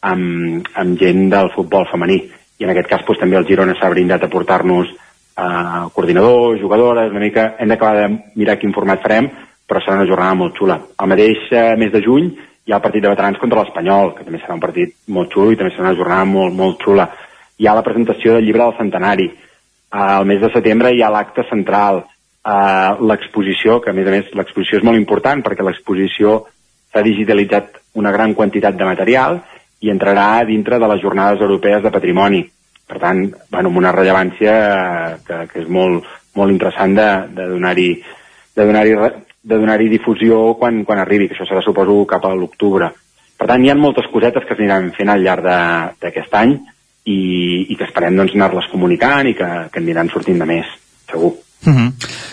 amb, 0.00 0.68
amb 0.74 0.98
gent 1.00 1.28
del 1.32 1.50
futbol 1.54 1.86
femení. 1.90 2.22
I 2.58 2.66
en 2.66 2.72
aquest 2.72 2.88
cas 2.90 3.04
pues, 3.06 3.18
també 3.20 3.38
el 3.38 3.46
Girona 3.46 3.76
s'ha 3.78 3.90
brindat 3.90 4.24
a 4.24 4.30
portar-nos 4.30 4.90
eh, 4.90 5.84
coordinadors, 5.94 6.60
jugadores, 6.60 7.10
una 7.10 7.22
mica 7.22 7.54
hem 7.58 7.70
d'acabar 7.70 8.02
de 8.02 8.18
mirar 8.34 8.58
quin 8.58 8.74
format 8.74 9.02
farem, 9.02 9.30
però 9.68 9.82
serà 9.82 9.98
una 10.00 10.08
jornada 10.08 10.34
molt 10.34 10.56
xula. 10.58 10.78
Al 10.96 11.10
mateix 11.12 11.50
eh, 11.52 11.74
mes 11.78 11.92
de 11.92 12.02
juny 12.04 12.30
hi 12.68 12.72
ha 12.72 12.78
el 12.80 12.84
partit 12.84 13.04
de 13.04 13.12
veterans 13.12 13.38
contra 13.40 13.62
l'Espanyol, 13.62 14.14
que 14.16 14.26
també 14.26 14.42
serà 14.42 14.56
un 14.56 14.64
partit 14.64 14.94
molt 15.14 15.32
xulo 15.32 15.52
i 15.52 15.58
també 15.60 15.74
serà 15.74 15.88
una 15.88 15.98
jornada 15.98 16.28
molt, 16.28 16.54
molt 16.56 16.82
xula. 16.82 17.08
Hi 17.58 17.66
ha 17.66 17.76
la 17.78 17.84
presentació 17.86 18.36
del 18.36 18.46
llibre 18.46 18.64
del 18.64 18.78
centenari. 18.78 19.28
Eh, 19.28 19.98
al 19.98 20.26
mes 20.26 20.40
de 20.42 20.52
setembre 20.54 20.94
hi 20.94 21.02
ha 21.02 21.12
l'acte 21.14 21.46
central, 21.50 22.02
eh, 22.42 22.90
l'exposició, 23.10 23.80
que 23.80 23.90
a 23.90 23.96
més 23.96 24.06
a 24.06 24.16
més 24.16 24.32
l'exposició 24.34 24.80
és 24.80 24.88
molt 24.88 24.98
important 24.98 25.44
perquè 25.44 25.64
l'exposició 25.64 26.40
s'ha 26.92 27.04
digitalitzat 27.04 27.76
una 28.00 28.10
gran 28.10 28.32
quantitat 28.34 28.76
de 28.76 28.86
material 28.88 29.42
i 29.80 29.90
entrarà 29.92 30.44
dintre 30.44 30.78
de 30.78 30.88
les 30.90 31.02
jornades 31.02 31.42
europees 31.44 31.82
de 31.82 31.92
patrimoni 31.94 32.42
per 32.88 32.98
tant, 33.02 33.26
bueno, 33.52 33.68
amb 33.68 33.80
una 33.82 33.92
rellevància 33.92 34.52
que, 35.26 35.42
que 35.50 35.60
és 35.60 35.68
molt, 35.68 36.06
molt 36.38 36.54
interessant 36.54 36.94
de, 36.96 37.08
de 37.36 37.48
donar-hi 37.50 37.90
de 38.56 38.64
donar-hi 38.64 38.94
de 39.48 39.58
donar 39.60 39.76
difusió 39.78 40.54
quan, 40.58 40.82
quan 40.84 40.98
arribi, 41.00 41.28
que 41.28 41.36
això 41.36 41.46
serà, 41.46 41.62
suposo, 41.64 42.00
cap 42.08 42.24
a 42.26 42.34
l'octubre. 42.34 42.90
Per 43.38 43.46
tant, 43.46 43.62
hi 43.62 43.70
ha 43.70 43.76
moltes 43.78 44.08
cosetes 44.12 44.44
que 44.44 44.56
s'aniran 44.56 44.90
fent 44.96 45.12
al 45.12 45.22
llarg 45.22 45.46
d'aquest 46.02 46.34
any 46.40 46.56
i, 47.06 47.18
i 47.70 47.76
que 47.76 47.86
esperem 47.86 48.16
doncs, 48.18 48.34
anar-les 48.34 48.68
comunicant 48.72 49.30
i 49.30 49.36
que, 49.38 49.48
que 49.72 49.80
aniran 49.80 50.10
sortint 50.12 50.42
de 50.42 50.48
més, 50.48 50.72
segur. 51.12 51.36
Mhm. 51.64 51.76
-huh. 51.76 51.92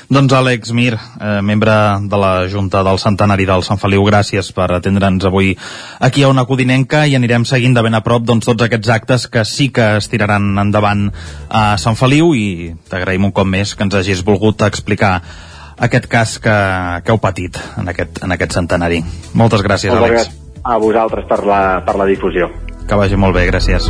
Doncs 0.09 0.33
Àlex 0.33 0.71
Mir, 0.71 0.93
eh, 0.93 1.41
membre 1.41 1.71
de 2.01 2.17
la 2.17 2.47
Junta 2.47 2.83
del 2.83 2.99
Centenari 2.99 3.45
del 3.45 3.63
Sant 3.63 3.79
Feliu, 3.79 4.03
gràcies 4.03 4.51
per 4.53 4.71
atendre'ns 4.71 5.25
avui 5.25 5.57
aquí 5.99 6.23
a 6.23 6.27
una 6.27 6.45
Codinenca 6.45 7.07
i 7.07 7.15
anirem 7.15 7.45
seguint 7.45 7.73
de 7.73 7.81
ben 7.81 7.93
a 7.93 8.01
prop 8.01 8.23
doncs, 8.23 8.45
tots 8.45 8.63
aquests 8.63 8.89
actes 8.89 9.27
que 9.27 9.43
sí 9.45 9.69
que 9.69 9.97
es 9.97 10.09
tiraran 10.09 10.57
endavant 10.57 11.11
a 11.49 11.77
Sant 11.77 11.95
Feliu 11.95 12.33
i 12.35 12.75
t'agraïm 12.89 13.25
un 13.25 13.31
cop 13.31 13.47
més 13.47 13.75
que 13.75 13.83
ens 13.83 13.95
hagis 13.95 14.23
volgut 14.23 14.61
explicar 14.61 15.21
aquest 15.77 16.07
cas 16.07 16.39
que, 16.39 16.55
que 17.03 17.11
heu 17.11 17.17
patit 17.17 17.57
en 17.77 17.89
aquest, 17.89 18.23
en 18.23 18.31
aquest 18.31 18.53
centenari. 18.53 19.03
Moltes 19.33 19.61
gràcies, 19.61 19.91
Moltes 19.91 20.09
Àlex. 20.09 20.21
Gràcies 20.21 20.45
a 20.65 20.77
vosaltres 20.77 21.25
per 21.29 21.45
la, 21.45 21.61
per 21.85 21.95
la 22.01 22.05
difusió. 22.09 22.49
Que 22.89 22.97
vagi 22.97 23.17
molt 23.17 23.37
bé, 23.37 23.45
gràcies. 23.51 23.89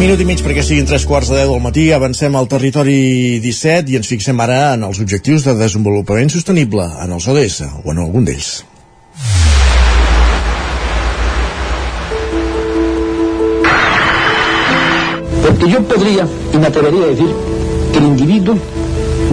Minut 0.00 0.16
i 0.16 0.24
mig 0.24 0.40
perquè 0.40 0.62
siguin 0.64 0.86
tres 0.88 1.02
quarts 1.04 1.28
de 1.28 1.34
deu 1.36 1.50
del 1.52 1.60
matí, 1.60 1.82
avancem 1.92 2.32
al 2.38 2.46
territori 2.48 3.36
17 3.44 3.92
i 3.92 3.98
ens 3.98 4.08
fixem 4.08 4.38
ara 4.40 4.70
en 4.72 4.86
els 4.86 4.96
objectius 5.02 5.44
de 5.44 5.52
desenvolupament 5.58 6.32
sostenible, 6.32 6.86
en 7.04 7.12
els 7.12 7.26
ODS, 7.28 7.66
o 7.84 7.92
en 7.92 8.00
algun 8.00 8.24
d'ells. 8.24 8.48
Porque 15.44 15.68
yo 15.68 15.82
podría 15.92 16.24
y 16.24 16.56
me 16.56 16.66
atrevería 16.72 17.04
a 17.04 17.08
decir 17.08 17.28
que 17.92 17.98
el 17.98 18.06
individuo 18.06 18.56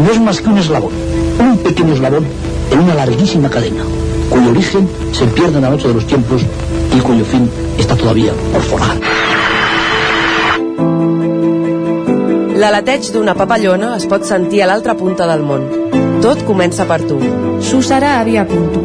no 0.03 0.11
es 0.11 0.19
más 0.19 0.41
que 0.41 0.49
un 0.49 0.57
eslabón, 0.57 0.91
un 1.39 1.57
pequeño 1.59 1.93
eslabón 1.93 2.27
en 2.73 2.79
una 2.79 2.93
larguísima 2.93 3.49
cadena, 3.49 3.85
cuyo 4.29 4.49
origen 4.49 4.89
se 5.13 5.27
pierde 5.27 5.55
en 5.55 5.61
la 5.61 5.69
noche 5.69 5.87
de 5.87 5.93
los 5.93 6.05
tiempos 6.05 6.41
y 6.93 6.99
cuyo 6.99 7.23
fin 7.23 7.49
está 7.79 7.95
todavía 7.95 8.33
por 8.51 8.63
forjar. 8.63 9.16
L'aleteig 12.57 13.11
d'una 13.13 13.35
papallona 13.37 13.91
es 13.97 14.05
pot 14.09 14.23
sentir 14.25 14.63
a 14.63 14.67
l'altra 14.69 14.95
punta 14.97 15.27
del 15.29 15.43
món. 15.45 15.65
Tot 16.23 16.41
comença 16.47 16.87
per 16.89 17.01
tu. 17.05 17.17
Susara 17.61 18.15
Avia 18.21 18.45
Punto. 18.49 18.81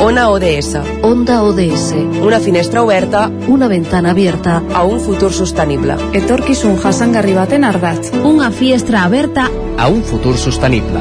Ona 0.00 0.30
ODS. 0.32 0.78
Onda 1.04 1.42
ODS. 1.44 1.90
Una 2.24 2.38
finestra 2.40 2.82
oberta 2.82 3.26
Una 3.48 3.68
ventana 3.68 4.10
abierta. 4.12 4.62
a 4.72 4.84
un 4.84 5.00
futur 5.00 5.32
sostenible. 5.32 5.96
Etorkizun 6.14 6.78
jasangarri 6.80 7.34
baten 7.36 7.64
ardatz. 7.64 8.10
Unha 8.24 8.50
fiestra 8.50 9.04
aberta 9.04 9.50
A 9.76 9.88
un 9.88 10.02
futur 10.02 10.36
sostenible. 10.38 11.00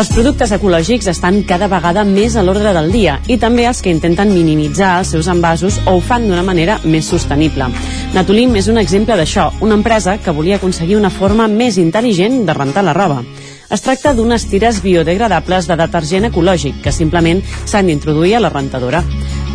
Els 0.00 0.08
productes 0.08 0.48
ecològics 0.56 1.10
estan 1.10 1.42
cada 1.44 1.66
vegada 1.68 2.06
més 2.08 2.32
a 2.32 2.40
l'ordre 2.40 2.70
del 2.72 2.86
dia 2.88 3.18
i 3.28 3.36
també 3.36 3.66
els 3.68 3.82
que 3.84 3.92
intenten 3.92 4.30
minimitzar 4.32 4.94
els 5.02 5.10
seus 5.12 5.28
envasos 5.28 5.76
o 5.84 5.98
ho 5.98 6.00
fan 6.00 6.24
d'una 6.24 6.44
manera 6.46 6.78
més 6.88 7.10
sostenible. 7.12 7.66
Natulim 8.14 8.56
és 8.56 8.70
un 8.72 8.80
exemple 8.80 9.18
d'això, 9.18 9.50
una 9.60 9.76
empresa 9.76 10.16
que 10.16 10.32
volia 10.32 10.56
aconseguir 10.56 10.96
una 10.96 11.12
forma 11.12 11.50
més 11.52 11.76
intel·ligent 11.76 12.46
de 12.48 12.56
rentar 12.56 12.86
la 12.86 12.96
roba. 12.96 13.20
Es 13.68 13.84
tracta 13.84 14.14
d'unes 14.16 14.48
tires 14.48 14.80
biodegradables 14.80 15.68
de 15.68 15.76
detergent 15.76 16.30
ecològic 16.30 16.80
que 16.80 16.96
simplement 16.96 17.44
s'han 17.66 17.92
d'introduir 17.92 18.38
a 18.38 18.44
la 18.46 18.54
rentadora. 18.56 19.04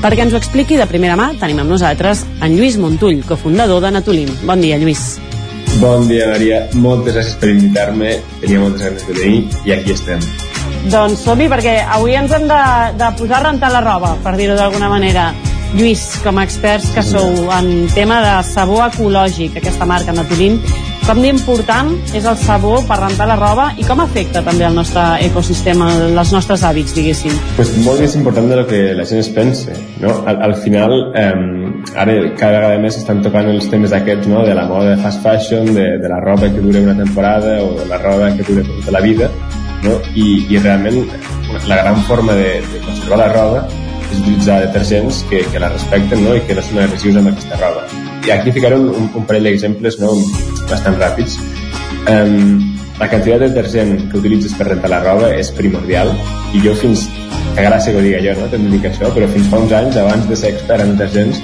Perquè 0.04 0.28
ens 0.28 0.36
ho 0.36 0.44
expliqui 0.44 0.78
de 0.78 0.86
primera 0.86 1.18
mà, 1.18 1.32
tenim 1.42 1.64
amb 1.64 1.74
nosaltres 1.74 2.22
en 2.38 2.54
Lluís 2.54 2.78
Montull, 2.78 3.26
cofundador 3.26 3.82
de 3.82 3.98
Natulim. 3.98 4.30
Bon 4.46 4.62
dia, 4.62 4.78
Lluís. 4.78 5.16
Bon 5.80 6.08
dia, 6.08 6.30
Maria. 6.32 6.62
Moltes 6.80 7.18
gràcies 7.18 7.36
per 7.40 7.50
invitar-me. 7.52 8.14
Tenia 8.40 8.62
moltes 8.62 8.84
ganes 8.86 9.04
de 9.04 9.16
venir 9.18 9.42
i 9.68 9.74
aquí 9.76 9.92
estem. 9.92 10.22
Doncs 10.92 11.26
som-hi 11.26 11.50
perquè 11.52 11.74
avui 11.98 12.16
ens 12.16 12.32
hem 12.36 12.46
de, 12.48 12.62
de 12.96 13.10
posar 13.20 13.42
a 13.42 13.44
rentar 13.50 13.74
la 13.74 13.82
roba, 13.84 14.14
per 14.24 14.36
dir-ho 14.40 14.56
d'alguna 14.56 14.88
manera. 14.92 15.34
Lluís, 15.76 16.06
com 16.24 16.40
a 16.40 16.46
experts 16.48 16.94
que 16.96 17.04
sou 17.04 17.50
en 17.52 17.90
tema 17.92 18.22
de 18.24 18.36
sabó 18.48 18.80
ecològic, 18.86 19.58
aquesta 19.60 19.88
marca 19.90 20.16
Natulim, 20.16 20.62
com 21.06 21.20
d'important 21.22 21.92
és 22.18 22.26
el 22.26 22.38
sabó 22.42 22.80
per 22.88 22.96
rentar 22.98 23.28
la 23.30 23.36
roba 23.38 23.66
i 23.78 23.84
com 23.86 24.00
afecta 24.02 24.42
també 24.46 24.66
el 24.66 24.74
nostre 24.74 25.04
ecosistema, 25.28 25.92
els 26.08 26.32
nostres 26.34 26.64
hàbits, 26.66 26.96
diguéssim? 26.98 27.36
Pues 27.60 27.76
molt 27.86 28.02
més 28.02 28.16
important 28.18 28.50
de 28.50 28.58
lo 28.58 28.64
que 28.66 28.80
la 28.98 29.06
gent 29.06 29.22
es 29.22 29.30
pensa, 29.36 29.76
no? 30.02 30.16
Al, 30.26 30.42
al 30.48 30.56
final, 30.64 30.96
eh, 31.14 31.30
ara 31.94 32.16
cada 32.40 32.64
vegada 32.64 32.80
més 32.82 32.98
estan 32.98 33.22
tocant 33.26 33.52
els 33.52 33.70
temes 33.70 33.94
aquests, 33.94 34.32
no? 34.32 34.42
De 34.48 34.56
la 34.58 34.66
moda 34.72 34.96
de 34.96 35.04
fast 35.04 35.22
fashion, 35.22 35.70
de, 35.78 35.86
de 36.02 36.10
la 36.10 36.18
roba 36.26 36.50
que 36.50 36.66
dura 36.66 36.82
una 36.88 36.98
temporada 36.98 37.60
o 37.62 37.76
de 37.78 37.86
la 37.92 38.02
roba 38.02 38.32
que 38.34 38.48
dura 38.50 38.66
tota 38.72 38.98
la 38.98 39.04
vida, 39.06 39.30
no? 39.86 40.00
I, 40.16 40.42
i 40.50 40.58
realment 40.58 41.04
la 41.70 41.80
gran 41.84 42.02
forma 42.10 42.34
de, 42.34 42.58
de 42.74 42.82
conservar 42.88 43.22
la 43.22 43.30
roba 43.36 43.62
és 44.10 44.18
utilitzar 44.24 44.58
detergents 44.66 45.22
que, 45.30 45.46
que 45.54 45.62
la 45.62 45.70
respecten 45.70 46.26
no? 46.26 46.34
i 46.34 46.44
que 46.50 46.58
no 46.58 46.66
són 46.66 46.82
agressius 46.88 47.22
amb 47.22 47.34
aquesta 47.36 47.62
roba. 47.62 48.05
I 48.26 48.32
aquí 48.34 48.52
ficaré 48.52 48.76
un, 48.80 48.88
un, 48.90 49.10
un 49.22 49.26
parell 49.30 49.46
d'exemples 49.50 50.00
no? 50.02 50.14
bastant 50.70 50.98
ràpids. 51.02 51.38
Um, 52.10 52.62
la 53.00 53.10
quantitat 53.12 53.42
de 53.44 53.50
detergent 53.52 53.98
que 54.12 54.18
utilitzes 54.22 54.54
per 54.58 54.70
rentar 54.70 54.90
la 54.90 55.02
roba 55.04 55.30
és 55.36 55.50
primordial 55.54 56.12
i 56.56 56.62
jo 56.64 56.74
fins, 56.80 57.06
que 57.56 57.66
gràcia 57.66 57.92
que 57.92 58.00
ho 58.00 58.06
diga 58.06 58.22
jo, 58.24 58.34
no? 58.40 58.48
També 58.54 58.72
dic 58.72 58.88
això, 58.90 59.12
però 59.14 59.28
fins 59.34 59.50
fa 59.52 59.60
uns 59.62 59.74
anys, 59.76 59.98
abans 60.02 60.30
de 60.30 60.38
ser 60.40 60.54
expert 60.56 60.86
en 60.86 60.96
detergents, 60.96 61.42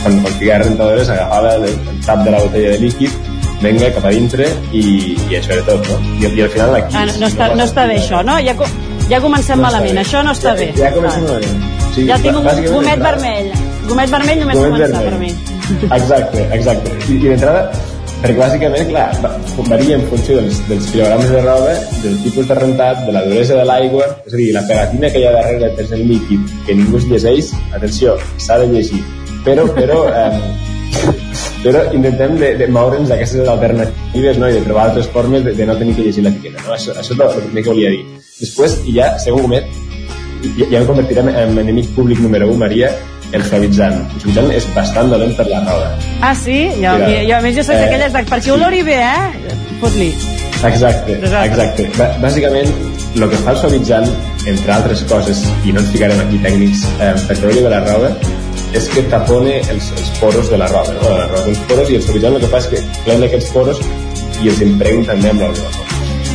quan, 0.00 0.18
quan 0.24 0.34
ficava 0.40 0.64
rentadores 0.64 1.12
agafava 1.12 1.54
el, 1.60 1.68
el 1.70 2.02
tap 2.06 2.24
de 2.26 2.34
la 2.34 2.42
botella 2.42 2.74
de 2.74 2.82
líquid 2.86 3.30
venga 3.64 3.90
cap 3.94 4.08
a 4.08 4.12
dintre 4.12 4.48
i, 4.76 4.82
i 5.30 5.38
això 5.38 5.54
era 5.54 5.64
tot, 5.68 5.86
no? 5.88 6.00
I, 6.18 6.26
i 6.28 6.42
al 6.44 6.50
final 6.52 6.74
aquí... 6.80 6.98
Ah, 6.98 7.06
no, 7.08 7.16
no, 7.22 7.30
està, 7.30 7.50
no 7.54 7.64
està 7.68 7.86
bé 7.88 7.98
això, 8.00 8.20
no? 8.26 8.36
Ja, 8.44 8.56
ja 9.08 9.20
comencem 9.24 9.60
No 9.60 9.68
malament, 9.68 9.94
bé. 9.94 10.02
això 10.04 10.24
no 10.26 10.34
està 10.36 10.56
bé. 10.58 10.72
Ja, 10.76 10.88
ja 10.88 10.94
comencem 10.98 11.28
malament. 11.28 11.66
Sí, 11.94 12.06
ja 12.10 12.18
tinc 12.20 12.40
un 12.40 12.48
gomet 12.72 13.04
vermell. 13.04 13.52
Gomet 13.88 14.12
vermell 14.12 14.40
només 14.42 14.58
Gomet 14.58 14.72
començar 14.74 15.04
vermell. 15.04 15.36
per 15.36 15.50
mi. 15.52 15.53
Exacte, 15.90 16.44
exacte. 16.56 16.92
I, 17.08 17.16
i 17.16 17.28
d'entrada, 17.30 17.64
perquè 18.22 18.36
bàsicament, 18.38 18.88
clar, 18.90 19.06
va- 19.24 19.32
varia 19.68 19.96
en 19.98 20.04
funció 20.10 20.36
dels, 20.40 20.60
dels 20.68 20.90
quilograms 20.92 21.30
de 21.32 21.40
roba, 21.44 21.74
del 22.02 22.18
tipus 22.24 22.48
de 22.48 22.58
rentat, 22.58 23.04
de 23.06 23.12
la 23.16 23.22
duresa 23.26 23.58
de 23.60 23.64
l'aigua, 23.68 24.06
és 24.26 24.34
a 24.34 24.40
dir, 24.40 24.50
la 24.56 24.62
pegatina 24.68 25.10
que 25.12 25.22
hi 25.22 25.26
ha 25.28 25.32
darrere 25.38 25.62
del 25.66 25.76
tercer 25.80 26.00
líquid, 26.04 26.40
que 26.66 26.76
ningú 26.78 27.00
es 27.00 27.08
llegeix, 27.10 27.52
atenció, 27.76 28.16
s'ha 28.38 28.58
de 28.62 28.68
llegir. 28.72 29.02
Però, 29.44 29.66
però, 29.76 29.98
eh, 30.08 31.08
però 31.64 31.80
intentem 31.96 32.36
de, 32.40 32.54
de 32.60 32.68
moure'ns 32.72 33.08
d'aquestes 33.12 33.48
alternatives 33.48 34.38
no? 34.40 34.48
i 34.48 34.56
de 34.58 34.62
trobar 34.64 34.86
altres 34.88 35.08
formes 35.12 35.44
de, 35.44 35.52
de 35.56 35.66
no 35.68 35.76
tenir 35.80 35.96
que 35.96 36.06
llegir 36.06 36.24
l'etiqueta. 36.24 36.62
No? 36.64 36.72
Això, 36.76 36.94
això 36.96 37.12
és 37.12 37.20
el 37.20 37.42
primer 37.48 37.64
que 37.66 37.72
volia 37.74 37.90
dir. 37.92 38.04
Després, 38.40 38.78
ja, 38.92 39.10
segon 39.20 39.44
gomet, 39.44 39.68
ja, 40.58 40.68
ja 40.70 40.80
em 40.80 40.86
convertirem 40.88 41.28
en 41.32 41.58
enemic 41.64 41.92
públic 41.96 42.20
número 42.24 42.48
1, 42.52 42.56
Maria, 42.60 42.92
el 43.34 43.44
suavitzant. 43.48 43.96
El 44.14 44.20
suavitzant 44.22 44.50
és 44.56 44.66
bastant 44.74 45.10
dolent 45.12 45.34
per 45.38 45.46
la 45.50 45.60
roba. 45.66 45.90
Ah, 46.22 46.34
sí? 46.38 46.60
Jo, 46.78 46.94
Mira, 47.00 47.08
jo, 47.10 47.20
jo 47.30 47.36
a 47.36 47.42
més 47.44 47.56
jo 47.58 47.64
soc 47.66 47.74
eh, 47.76 47.82
d'aquelles 47.84 48.12
de... 48.14 48.22
Perquè 48.30 48.52
olori 48.54 48.82
bé, 48.86 48.98
eh? 49.02 49.56
Fot-li. 49.82 50.10
Exacte, 50.64 51.18
Exacte. 51.18 51.48
exacte. 51.50 51.88
Bà- 51.98 52.12
Bàsicament, 52.22 52.70
el 53.18 53.26
que 53.30 53.40
fa 53.44 53.52
el 53.52 53.58
suavitzant, 53.60 54.06
entre 54.48 54.72
altres 54.78 55.02
coses, 55.10 55.42
i 55.68 55.72
no 55.76 55.82
ens 55.82 55.90
ficarem 55.92 56.20
aquí 56.24 56.38
tècnics, 56.46 56.86
eh, 57.04 57.12
per 57.28 57.36
treure 57.42 57.60
de 57.66 57.72
la 57.74 57.82
roba, 57.84 58.10
és 58.74 58.88
que 58.90 59.04
tapone 59.12 59.58
els, 59.70 59.90
els 59.98 60.08
poros 60.18 60.48
de 60.50 60.58
la 60.58 60.66
roba, 60.72 60.94
no? 60.96 61.12
La 61.18 61.28
té 61.44 61.50
uns 61.52 61.60
poros 61.68 61.90
i 61.92 61.98
el 62.00 62.02
suavitzant 62.06 62.38
el 62.38 62.42
que 62.46 62.52
fa 62.54 62.62
és 62.64 62.70
que 62.72 62.80
plena 63.04 63.28
aquests 63.28 63.52
poros 63.54 63.82
i 64.42 64.48
els 64.50 64.62
impregna 64.66 65.12
també 65.12 65.30
amb 65.34 65.44
l'olor. 65.44 65.83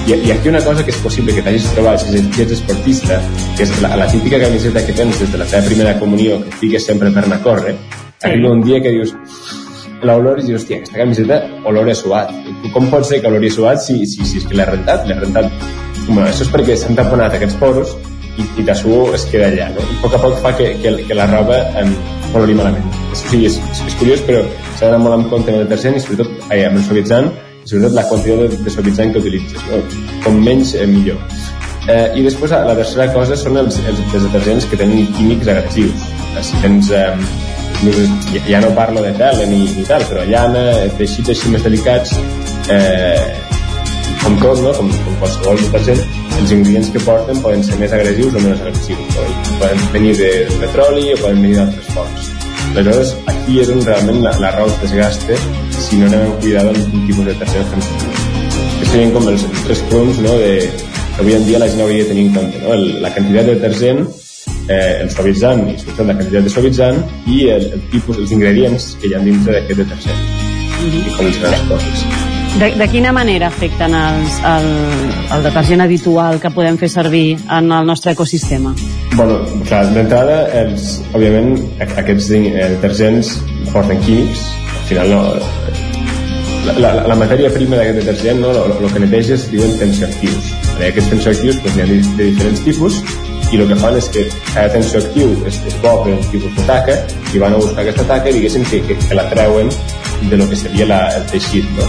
I, 0.07 0.13
I 0.27 0.31
aquí 0.31 0.49
una 0.49 0.61
cosa 0.65 0.83
que 0.85 0.91
és 0.91 0.97
possible 1.03 1.33
que 1.35 1.41
t'hagis 1.45 1.67
trobat 1.75 1.99
si 2.01 2.17
ets- 2.17 2.53
esportista, 2.55 3.19
que 3.57 3.63
és 3.63 3.73
la, 3.83 3.95
la 3.99 4.07
típica 4.09 4.39
camiseta 4.41 4.85
que 4.85 4.93
tens 4.97 5.19
des 5.19 5.31
de 5.31 5.37
la 5.37 5.45
teva 5.45 5.65
primera 5.67 5.97
comunió, 5.99 6.39
que 6.43 6.49
et 6.49 6.59
fiques 6.63 6.85
sempre 6.85 7.11
per 7.13 7.25
anar 7.25 7.37
a 7.39 7.43
córrer, 7.43 7.75
arriba 8.23 8.51
un 8.51 8.63
dia 8.65 8.81
que 8.81 8.89
dius, 8.95 9.13
l'olor 10.01 10.39
i 10.39 10.47
dius, 10.47 10.63
hòstia, 10.63 10.79
aquesta 10.79 10.97
camiseta 10.97 11.41
olor 11.69 11.89
a 11.91 11.95
suat. 11.95 12.31
Com 12.73 12.87
pot 12.89 13.05
ser 13.05 13.19
que 13.21 13.27
olori 13.27 13.51
a 13.51 13.55
suat 13.57 13.81
si, 13.83 14.05
si, 14.07 14.23
si 14.25 14.39
és 14.41 14.47
que 14.47 14.55
l'he 14.57 14.65
rentat? 14.65 15.05
L'he 15.07 15.17
rentat... 15.19 15.51
Bueno, 16.07 16.25
això 16.25 16.41
és 16.47 16.49
perquè 16.49 16.77
s'han 16.79 16.95
taponat 16.97 17.35
aquests 17.37 17.59
poros 17.59 17.91
i, 18.39 18.45
i 18.57 18.63
la 18.65 18.73
suor 18.73 19.13
es 19.13 19.27
queda 19.29 19.49
allà, 19.51 19.67
no? 19.75 19.83
I 19.83 19.97
a 19.99 20.01
poc 20.01 20.15
a 20.15 20.21
poc 20.23 20.39
fa 20.41 20.55
que, 20.57 20.71
que, 20.81 20.95
que 21.05 21.17
la 21.17 21.27
roba 21.29 21.59
em 21.77 21.91
olori 22.33 22.55
malament. 22.57 22.87
Això 23.11 23.29
sí, 23.35 23.43
és, 23.45 23.59
és, 23.75 23.83
és 23.91 23.97
curiós, 23.99 24.23
però 24.25 24.41
s'ha 24.79 24.87
d'anar 24.87 25.03
molt 25.03 25.19
en 25.19 25.27
compte 25.29 25.51
amb 25.53 25.59
el 25.59 25.67
detergent 25.67 25.99
i 25.99 26.01
sobretot 26.01 26.49
ai, 26.49 26.63
amb 26.65 26.79
el 26.79 26.87
suavitzant, 26.87 27.29
sobretot 27.69 27.95
la 27.95 28.05
quantitat 28.09 28.41
de, 28.41 28.63
de 28.65 28.73
suavitzant 28.73 29.13
que 29.13 29.21
utilitzes, 29.21 29.65
no? 29.69 29.81
Com 30.25 30.41
menys, 30.45 30.73
eh, 30.75 30.87
millor. 30.89 31.21
Eh, 31.89 32.19
I 32.19 32.23
després 32.25 32.51
la 32.53 32.75
tercera 32.77 33.07
cosa 33.13 33.37
són 33.39 33.57
els, 33.61 33.77
els, 33.89 34.01
detergents 34.13 34.67
que 34.69 34.77
tenen 34.79 35.07
químics 35.17 35.49
agressius. 35.53 36.09
Eh, 36.35 36.43
Si 36.45 36.59
tens... 36.63 36.91
Eh, 36.91 37.13
ja, 38.33 38.41
ja 38.43 38.59
no 38.59 38.73
parlo 38.75 39.01
de 39.01 39.13
tela 39.15 39.45
ni, 39.47 39.61
ni 39.71 39.85
tal, 39.87 40.03
però 40.09 40.25
llana, 40.27 40.63
teixits 40.99 41.31
així 41.31 41.53
més 41.53 41.63
delicats, 41.63 42.11
eh, 42.73 43.37
com 44.23 44.35
tot, 44.41 44.59
no? 44.65 44.73
com, 44.75 44.91
com 45.05 45.15
qualsevol 45.21 45.61
detergent, 45.63 46.03
els 46.39 46.51
ingredients 46.55 46.91
que 46.91 47.03
porten 47.05 47.39
poden 47.45 47.63
ser 47.63 47.79
més 47.79 47.95
agressius 47.95 48.35
o 48.35 48.43
menys 48.43 48.65
agressius. 48.65 49.15
No? 49.15 49.29
Poden 49.61 49.87
venir 49.95 50.17
de 50.19 50.33
petroli 50.59 51.07
o 51.13 51.17
poden 51.23 51.41
venir 51.45 51.61
d'altres 51.61 51.89
fonts. 51.95 52.29
Aleshores, 52.75 53.15
aquí 53.31 53.63
és 53.63 53.71
on 53.73 53.81
realment 53.87 54.21
la, 54.25 54.35
la 54.43 54.53
raó 54.57 54.67
es 54.69 54.77
desgasta 54.83 55.39
si 55.79 55.97
no 55.97 56.09
cuidado 56.43 56.73
amb 56.73 56.91
quin 56.91 57.05
tipus 57.07 57.25
de 57.25 57.35
fem 57.39 57.51
servir. 57.55 58.09
Aquests 58.79 58.91
serien 58.91 59.13
com 59.15 59.27
els, 59.31 59.45
tres 59.65 59.83
punts 59.91 60.19
no? 60.25 60.35
de, 60.41 60.53
que 61.15 61.21
avui 61.23 61.35
en 61.35 61.45
dia 61.47 61.61
la 61.61 61.69
gent 61.71 61.83
hauria 61.85 62.03
de 62.03 62.09
tenir 62.11 62.27
en 62.27 62.33
compte. 62.35 62.61
No? 62.63 62.73
El, 62.75 63.01
la 63.03 63.13
quantitat 63.15 63.49
de 63.49 63.55
detergent, 63.55 64.05
eh, 64.67 64.99
el 65.03 65.11
suavitzant 65.13 65.65
i 65.67 65.77
sobretot 65.81 66.07
la 66.09 66.17
quantitat 66.19 66.47
de 66.47 66.53
suavitzant 66.53 67.01
i 67.27 67.41
el, 67.55 67.71
el 67.77 67.87
tipus, 67.93 68.19
els 68.19 68.35
ingredients 68.35 68.93
que 69.01 69.09
hi 69.09 69.15
ha 69.15 69.23
dintre 69.25 69.59
d'aquest 69.59 69.83
detergent 69.85 70.47
i 70.79 71.11
com 71.15 71.27
els 71.27 71.39
grans 71.41 71.65
coses. 71.67 72.03
De, 72.59 72.71
de 72.79 72.87
quina 72.89 73.11
manera 73.13 73.47
afecten 73.51 73.93
els, 73.93 74.37
el, 74.47 74.69
el 75.35 75.43
detergent 75.45 75.83
habitual 75.85 76.39
que 76.41 76.49
podem 76.55 76.79
fer 76.81 76.89
servir 76.89 77.37
en 77.45 77.69
el 77.71 77.85
nostre 77.85 78.15
ecosistema? 78.15 78.73
Bueno, 79.13 79.41
clar, 79.67 79.83
d'entrada, 79.93 80.39
òbviament, 81.13 81.53
aquests 81.83 82.31
eh, 82.39 82.71
detergents 82.73 83.35
porten 83.73 84.01
químics, 84.05 84.47
final 84.89 85.09
no, 85.13 85.21
la, 86.65 86.73
la, 86.81 86.91
la 87.07 87.15
matèria 87.17 87.49
prima 87.53 87.77
d'aquest 87.77 88.01
detergent, 88.01 88.41
no, 88.41 88.51
el 88.65 88.93
que 88.93 89.01
neteja 89.03 89.35
es 89.37 89.47
diuen 89.51 89.75
tensioactius. 89.79 90.51
Aquests 90.79 91.11
tensioactius 91.13 91.59
doncs, 91.63 91.75
hi 91.77 91.83
ha 91.83 91.89
de, 91.89 91.97
de 92.17 92.29
diferents 92.31 92.63
tipus 92.65 93.01
i 93.49 93.59
el 93.59 93.65
que 93.69 93.77
fan 93.81 93.97
és 93.97 94.07
que 94.13 94.25
cada 94.51 94.69
tensioactiu 94.75 95.33
és, 95.49 95.59
és 95.69 95.77
bo 95.83 95.95
per 96.03 96.13
un 96.15 96.23
tipus 96.33 96.53
de 96.57 96.65
taca 96.67 96.95
i 97.33 97.41
van 97.41 97.55
a 97.55 97.61
buscar 97.61 97.83
aquesta 97.83 98.05
taca 98.09 98.33
diguéssim 98.33 98.65
que, 98.69 98.81
que, 98.87 98.97
que 99.01 99.17
la 99.17 99.25
treuen 99.31 99.71
de 100.29 100.39
lo 100.39 100.47
que 100.49 100.57
seria 100.59 100.87
la, 100.89 100.99
el 101.17 101.25
teixit, 101.31 101.69
no? 101.77 101.87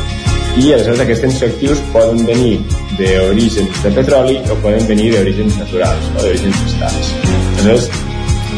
I 0.61 0.72
aleshores 0.74 1.05
aquests 1.05 1.24
tensioactius 1.24 1.80
poden 1.94 2.24
venir 2.26 2.59
d'orígens 2.98 3.82
de 3.84 3.94
petroli 3.96 4.40
o 4.51 4.59
poden 4.64 4.84
venir 4.88 5.12
d'orígens 5.14 5.57
naturals, 5.62 6.11
no? 6.14 6.24
d'orígens 6.24 6.64
vegetals. 6.66 7.12
Aleshores, 7.61 7.90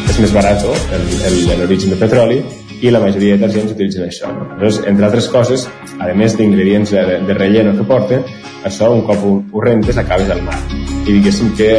és 0.09 0.19
més 0.19 0.35
barat 0.35 0.65
l'origen 0.65 1.93
de 1.93 1.99
petroli 2.01 2.41
i 2.83 2.91
la 2.91 2.99
majoria 2.99 3.37
de 3.37 3.39
detergents 3.39 3.71
utilitzen 3.71 4.03
això. 4.09 4.29
No? 4.35 4.43
Aleshores, 4.57 4.81
entre 4.91 5.07
altres 5.07 5.29
coses, 5.31 5.63
a 6.03 6.09
més 6.19 6.35
d'ingredients 6.35 6.91
de, 6.91 7.03
de 7.29 7.37
relleno 7.37 7.71
que 7.77 7.85
porten, 7.87 8.25
això 8.67 8.91
un 8.91 9.05
cop 9.07 9.23
ho, 9.23 9.37
ho 9.39 9.63
rentes 9.63 9.99
acabes 10.01 10.31
al 10.33 10.43
mar. 10.43 10.57
I 11.07 11.15
diguéssim 11.15 11.53
que, 11.55 11.69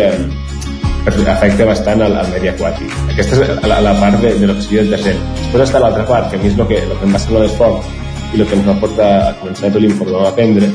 però 1.04 1.26
afecta 1.34 1.68
bastant 1.68 2.06
al, 2.06 2.16
al 2.22 2.32
medi 2.32 2.48
aquàtic. 2.48 2.96
Aquesta 3.12 3.36
és 3.36 3.68
la, 3.68 3.82
la 3.84 3.92
part 4.00 4.16
de, 4.24 4.32
de 4.40 4.48
l'oxidi 4.48 4.80
detergent. 4.80 5.20
Després 5.42 5.68
està 5.68 5.84
l'altra 5.84 6.08
part, 6.08 6.32
que 6.32 6.40
a 6.40 6.42
mi 6.42 6.48
és 6.48 6.56
el 6.56 6.72
que, 6.72 6.80
el 6.80 6.96
que 6.96 7.08
em 7.10 7.14
va 7.18 7.22
semblar 7.26 7.44
més 7.44 7.60
fort 7.60 7.92
i 8.32 8.40
el 8.40 8.48
que 8.48 8.58
ens 8.58 8.66
va 8.72 8.80
portar 8.80 9.12
a 9.20 9.30
començar 9.44 9.74
tot 9.76 9.84
l'informe 9.84 10.24
a 10.24 10.32
aprendre, 10.32 10.72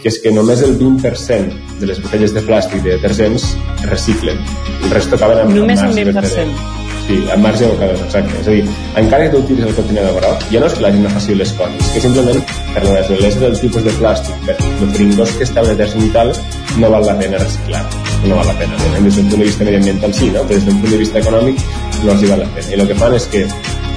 que 0.00 0.08
és 0.08 0.20
que 0.24 0.32
només 0.32 0.64
el 0.64 0.78
20% 0.80 1.78
de 1.82 1.92
les 1.92 2.00
botelles 2.00 2.32
de 2.32 2.48
plàstic 2.48 2.80
de 2.80 2.96
detergents 2.96 3.50
reciclen. 3.92 4.40
El 4.80 4.96
resto 4.96 5.20
acaben 5.20 5.44
amb, 5.44 5.58
Només 5.60 5.84
marge 5.84 6.08
20%. 6.08 6.87
Sí, 7.08 7.16
amb 7.32 7.40
marge 7.40 7.64
d'abocadors, 7.64 8.02
exacte. 8.04 8.34
És 8.42 8.48
a 8.50 8.52
dir, 8.52 8.64
encara 9.00 9.24
que 9.24 9.30
tu 9.32 9.38
utilitzis 9.40 9.70
el 9.70 9.76
contenidor 9.78 10.16
groc, 10.18 10.42
ja 10.52 10.60
no 10.60 10.66
és 10.68 10.74
que 10.76 10.82
la 10.84 10.90
gent 10.92 11.06
no 11.06 11.12
faci 11.14 11.36
les 11.38 11.52
coses, 11.56 11.92
que 11.94 12.02
simplement 12.04 12.42
per 12.74 12.82
la 12.84 12.90
naturalesa 12.98 13.40
del 13.44 13.56
tipus 13.62 13.86
de 13.86 13.94
plàstic, 13.96 14.42
per 14.44 14.56
el 14.68 14.92
pringós 14.92 15.32
que 15.38 15.46
està 15.48 15.64
en 15.64 16.04
i 16.04 16.10
tal, 16.12 16.34
no 16.76 16.90
val 16.92 17.06
la 17.08 17.14
pena 17.16 17.40
reciclar. 17.40 17.80
No 18.26 18.36
val 18.36 18.50
la 18.50 18.56
pena. 18.60 18.76
Òbviament, 18.76 19.08
Des 19.08 19.16
d'un 19.16 19.30
punt 19.30 19.40
de 19.40 19.46
vista 19.46 19.64
mediambiental 19.64 20.12
sí, 20.14 20.28
no? 20.34 20.42
però 20.42 20.58
des 20.58 20.66
d'un 20.66 20.82
punt 20.82 20.92
de 20.92 21.00
vista 21.00 21.18
econòmic 21.22 21.64
no 22.04 22.12
els 22.12 22.22
hi 22.22 22.30
val 22.34 22.44
la 22.44 22.50
pena. 22.58 22.68
I 22.68 22.80
el 22.82 22.86
que 22.92 22.98
fan 23.00 23.16
és 23.16 23.28
que 23.32 23.42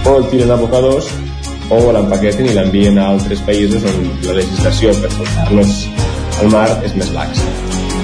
o 0.05 0.15
el 0.15 0.29
tiren 0.31 0.55
a 0.55 0.59
abocadors 0.61 1.11
o 1.71 1.81
l'empaqueten 1.91 2.47
i 2.47 2.55
l'envien 2.55 2.97
a 2.97 3.09
altres 3.11 3.43
països 3.43 3.83
on 3.91 4.07
la 4.29 4.39
legislació 4.39 4.95
per 5.03 5.11
portar-los 5.17 5.83
al 6.39 6.55
mar 6.55 6.69
és 6.87 6.95
més 6.95 7.11
laxa. 7.11 7.51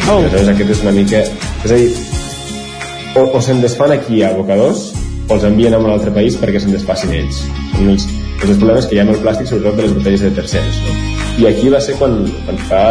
Oh. 0.09 0.19
Aleshores 0.19 0.51
aquest 0.51 0.75
és 0.75 0.83
una 0.83 0.95
mica... 0.99 1.23
És 1.63 1.71
a 1.71 1.79
dir, 1.79 1.89
o, 3.15 3.27
o 3.31 3.41
se'n 3.41 3.63
desfan 3.63 3.95
aquí 3.95 4.21
a 4.21 4.35
abocadors 4.35 4.96
o 5.27 5.35
els 5.35 5.45
envien 5.47 5.75
a 5.75 5.81
un 5.83 5.91
altre 5.91 6.13
país 6.15 6.37
perquè 6.39 6.61
se'n 6.63 6.73
desfacin 6.75 7.13
ells. 7.17 7.43
Són 7.75 7.91
els, 7.93 8.07
els 8.41 8.57
problemes 8.57 8.87
que 8.87 8.95
hi 8.95 9.01
ha 9.01 9.05
amb 9.07 9.15
el 9.15 9.21
plàstic, 9.23 9.49
sobretot 9.49 9.79
de 9.79 9.87
les 9.87 9.95
botelles 9.97 10.23
de 10.23 10.33
tercers. 10.39 10.81
No? 10.85 10.97
I 11.37 11.49
aquí 11.51 11.71
va 11.73 11.81
ser 11.83 11.97
quan, 11.99 12.19
quan 12.45 12.61
fa 12.69 12.83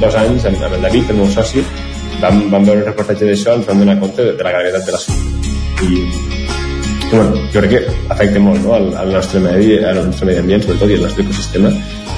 dos 0.00 0.16
anys, 0.20 0.46
amb, 0.48 0.62
amb 0.62 0.78
el 0.78 0.88
David, 0.88 1.12
el 1.12 1.20
meu 1.22 1.28
soci, 1.32 1.62
vam, 2.20 2.42
vam 2.52 2.66
veure 2.66 2.82
un 2.82 2.88
reportatge 2.90 3.28
d'això 3.28 3.56
ens 3.56 3.68
vam 3.68 3.84
donar 3.84 3.98
compte 4.00 4.24
de, 4.24 4.34
de 4.36 4.46
la 4.46 4.54
gravetat 4.56 4.88
de 4.88 4.96
l'assumpte. 4.96 5.54
I, 5.86 6.00
i 7.06 7.12
bueno, 7.12 7.36
jo 7.52 7.62
crec 7.62 7.70
que 7.70 7.96
afecta 8.14 8.42
molt 8.42 8.64
no? 8.64 8.74
al, 8.76 8.90
al 8.98 9.12
nostre 9.14 9.40
medi, 9.44 9.76
al 9.78 10.02
nostre 10.08 10.26
medi 10.28 10.42
ambient, 10.42 10.66
sobretot, 10.66 10.90
i 10.90 10.98
al 10.98 11.06
nostre 11.06 11.26
ecosistema, 11.26 11.70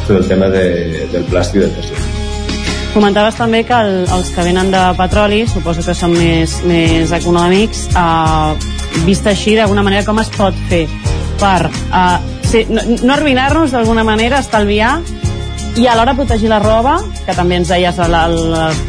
tot 0.07 0.17
el 0.17 0.27
tema 0.31 0.49
de, 0.55 0.65
del 1.13 1.29
plàstic 1.29 1.61
i 1.61 1.67
del 1.67 1.77
tercer. 1.77 2.07
Comentaves 2.95 3.37
també 3.37 3.61
que 3.69 3.77
el, 3.77 3.93
els 4.17 4.33
que 4.35 4.47
venen 4.47 4.73
de 4.73 4.81
petroli, 4.99 5.43
suposo 5.51 5.85
que 5.85 5.95
són 5.95 6.17
més, 6.17 6.57
més 6.67 7.13
econòmics, 7.15 7.85
eh, 7.93 8.78
vist 9.07 9.27
així, 9.27 9.57
d'alguna 9.59 9.85
manera, 9.87 10.05
com 10.07 10.21
es 10.23 10.33
pot 10.35 10.57
fer 10.71 10.87
per 11.39 11.69
eh, 11.69 12.19
ser, 12.49 12.67
no, 12.73 12.83
no 13.03 13.15
arruïnar-nos 13.15 13.73
d'alguna 13.75 14.05
manera, 14.07 14.43
estalviar 14.43 14.99
i 15.79 15.87
alhora 15.87 16.15
protegir 16.19 16.49
la 16.51 16.59
roba, 16.59 16.97
que 17.27 17.35
també 17.37 17.59
ens 17.61 17.69
deies 17.71 17.99
al, 18.03 18.15
al, 18.19 18.39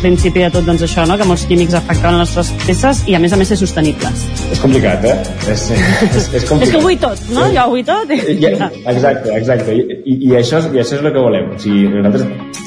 principi 0.01 0.41
de 0.41 0.49
tot 0.53 0.65
doncs 0.65 0.81
això, 0.87 1.03
no? 1.05 1.19
que 1.19 1.27
molts 1.27 1.43
químics 1.49 1.75
afecten 1.77 2.15
les 2.15 2.23
nostres 2.23 2.49
peces 2.65 3.03
i 3.11 3.13
a 3.13 3.19
més 3.21 3.35
a 3.35 3.37
més 3.37 3.51
ser 3.51 3.59
sostenibles. 3.59 4.23
És 4.49 4.61
complicat, 4.63 5.05
eh? 5.05 5.13
És, 5.53 5.67
és, 5.75 6.31
és 6.39 6.47
complicat. 6.49 6.63
És 6.65 6.73
que 6.73 6.79
ho 6.79 6.85
vull 6.87 6.97
tot, 7.03 7.21
no? 7.35 7.45
Jo 7.53 7.67
ho 7.67 7.75
vull 7.75 7.85
tot. 7.85 8.09
I... 8.15 8.39
Ja, 8.41 8.71
exacte, 8.89 9.35
exacte. 9.37 9.75
I, 9.75 9.99
i, 10.01 10.17
i, 10.31 10.33
això, 10.39 10.63
és, 10.63 10.71
I 10.73 10.81
això 10.81 10.97
és 10.97 11.05
el 11.05 11.13
que 11.13 11.25
volem. 11.27 11.53
O 11.53 11.61
sigui, 11.61 11.85
nosaltres 11.93 12.65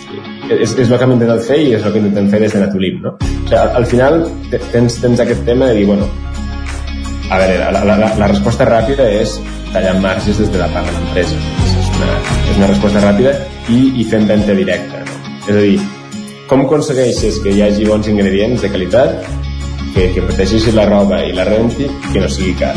és, 0.53 0.75
és 0.77 0.89
el 0.89 0.99
que 0.99 1.07
hem 1.07 1.17
intentat 1.17 1.47
fer 1.49 1.59
i 1.65 1.73
és 1.79 1.87
el 1.87 1.95
que 1.95 2.03
intentem 2.05 2.31
fer 2.31 2.43
des 2.45 2.55
de 2.55 2.63
Natulim, 2.63 3.01
no? 3.03 3.17
O 3.17 3.31
sigui, 3.33 3.59
al, 3.59 3.75
al 3.81 3.89
final 3.91 4.21
tens, 4.71 5.01
tens 5.03 5.25
aquest 5.25 5.43
tema 5.49 5.73
de 5.73 5.81
dir, 5.81 5.89
bueno, 5.91 6.07
a 7.31 7.39
veure, 7.39 7.59
la, 7.59 7.85
la, 7.85 7.97
la, 7.97 8.13
la 8.19 8.29
resposta 8.31 8.67
ràpida 8.69 9.07
és 9.21 9.39
tallar 9.73 9.95
marges 10.01 10.39
des 10.41 10.51
de 10.53 10.61
la 10.61 10.69
part 10.73 10.89
de 10.89 10.95
l'empresa. 10.97 11.39
És 11.65 11.91
una, 11.97 12.15
és 12.51 12.57
una 12.59 12.71
resposta 12.71 13.03
ràpida 13.05 13.35
i, 13.73 13.81
i 14.03 14.07
fent 14.09 14.27
venda 14.29 14.57
directa. 14.59 15.03
No? 15.07 15.21
És 15.47 15.55
a 15.55 15.61
dir, 15.61 15.79
com 16.51 16.65
aconsegueixes 16.67 17.41
que 17.45 17.55
hi 17.55 17.63
hagi 17.65 17.87
bons 17.89 18.09
ingredients 18.13 18.65
de 18.65 18.71
qualitat, 18.73 19.31
que, 19.95 20.09
que 20.15 20.25
protegeixi 20.25 20.73
la 20.77 20.87
roba 20.89 21.23
i 21.25 21.33
la 21.37 21.47
renti 21.49 21.89
que 22.11 22.23
no 22.23 22.31
sigui 22.33 22.57
car? 22.61 22.73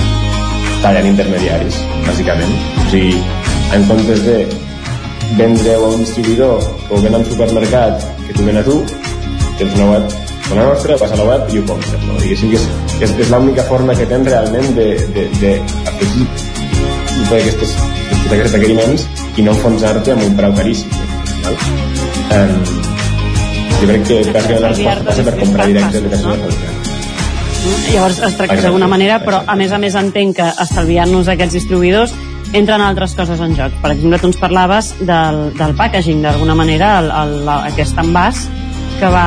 Tallant 0.84 1.08
intermediaris, 1.10 1.80
bàsicament. 2.06 2.54
O 2.84 2.88
sigui, 2.92 3.18
en 3.76 3.88
comptes 3.90 4.24
de 4.28 4.38
vendre 5.40 5.74
a 5.76 5.88
un 5.88 6.04
distribuïdor 6.04 6.62
que 6.86 6.94
ho 6.94 7.02
ven 7.02 7.18
al 7.18 7.26
supermercat 7.28 8.06
que 8.28 8.36
t'ho 8.36 8.46
ven 8.48 8.62
a 8.62 8.64
tu, 8.68 8.78
tens 9.60 9.76
una 9.80 9.92
web 9.96 10.25
la 10.54 10.66
nostra, 10.70 10.98
vas 11.02 11.12
a 11.12 11.18
la 11.18 11.26
web 11.26 11.54
i 11.54 11.60
ho 11.60 11.66
compres. 11.66 12.04
No? 12.06 12.18
Diguéssim 12.22 12.52
que 12.54 12.60
és, 12.60 12.68
és, 13.02 13.16
és 13.26 13.32
l'única 13.34 13.66
forma 13.70 13.96
que 13.98 14.06
tens 14.10 14.30
realment 14.30 14.76
de, 14.78 14.90
de, 15.16 15.26
de 15.42 15.54
afegir 15.90 16.26
i 16.26 17.28
fer 17.32 17.40
aquestes, 17.42 17.76
aquests 18.30 18.54
requeriments 18.54 19.08
i 19.36 19.46
no 19.46 19.56
enfonsar-te 19.56 20.14
amb 20.14 20.28
un 20.28 20.38
preu 20.38 20.54
caríssim. 20.60 20.94
No? 21.46 21.56
Um, 22.36 22.54
jo 23.80 23.90
crec 23.90 24.06
que 24.08 24.20
bàsicament 24.30 24.62
la 24.62 24.72
resposta 24.74 25.08
passa 25.10 25.26
per 25.28 25.36
comprar 25.40 25.68
directe 25.72 26.02
de 26.02 26.12
persones 26.14 26.46
no? 26.46 26.74
Llavors 27.90 28.20
es 28.28 28.36
tracta 28.38 28.60
d'alguna 28.62 28.88
manera, 28.90 29.18
però 29.26 29.40
a 29.50 29.56
més 29.58 29.72
a 29.74 29.80
més 29.82 29.96
entenc 29.98 30.38
que 30.38 30.50
estalviant-nos 30.62 31.32
aquests 31.34 31.56
distribuïdors 31.58 32.14
entren 32.56 32.84
altres 32.86 33.16
coses 33.18 33.42
en 33.42 33.56
joc. 33.58 33.74
Per 33.82 33.90
exemple, 33.96 34.20
tu 34.22 34.30
ens 34.30 34.38
parlaves 34.38 34.92
del, 35.02 35.40
del 35.58 35.74
packaging, 35.80 36.22
d'alguna 36.22 36.54
manera, 36.58 36.92
el, 37.02 37.10
el, 37.10 37.50
aquest 37.56 37.98
envàs 38.06 38.46
que, 39.00 39.10
va, 39.12 39.26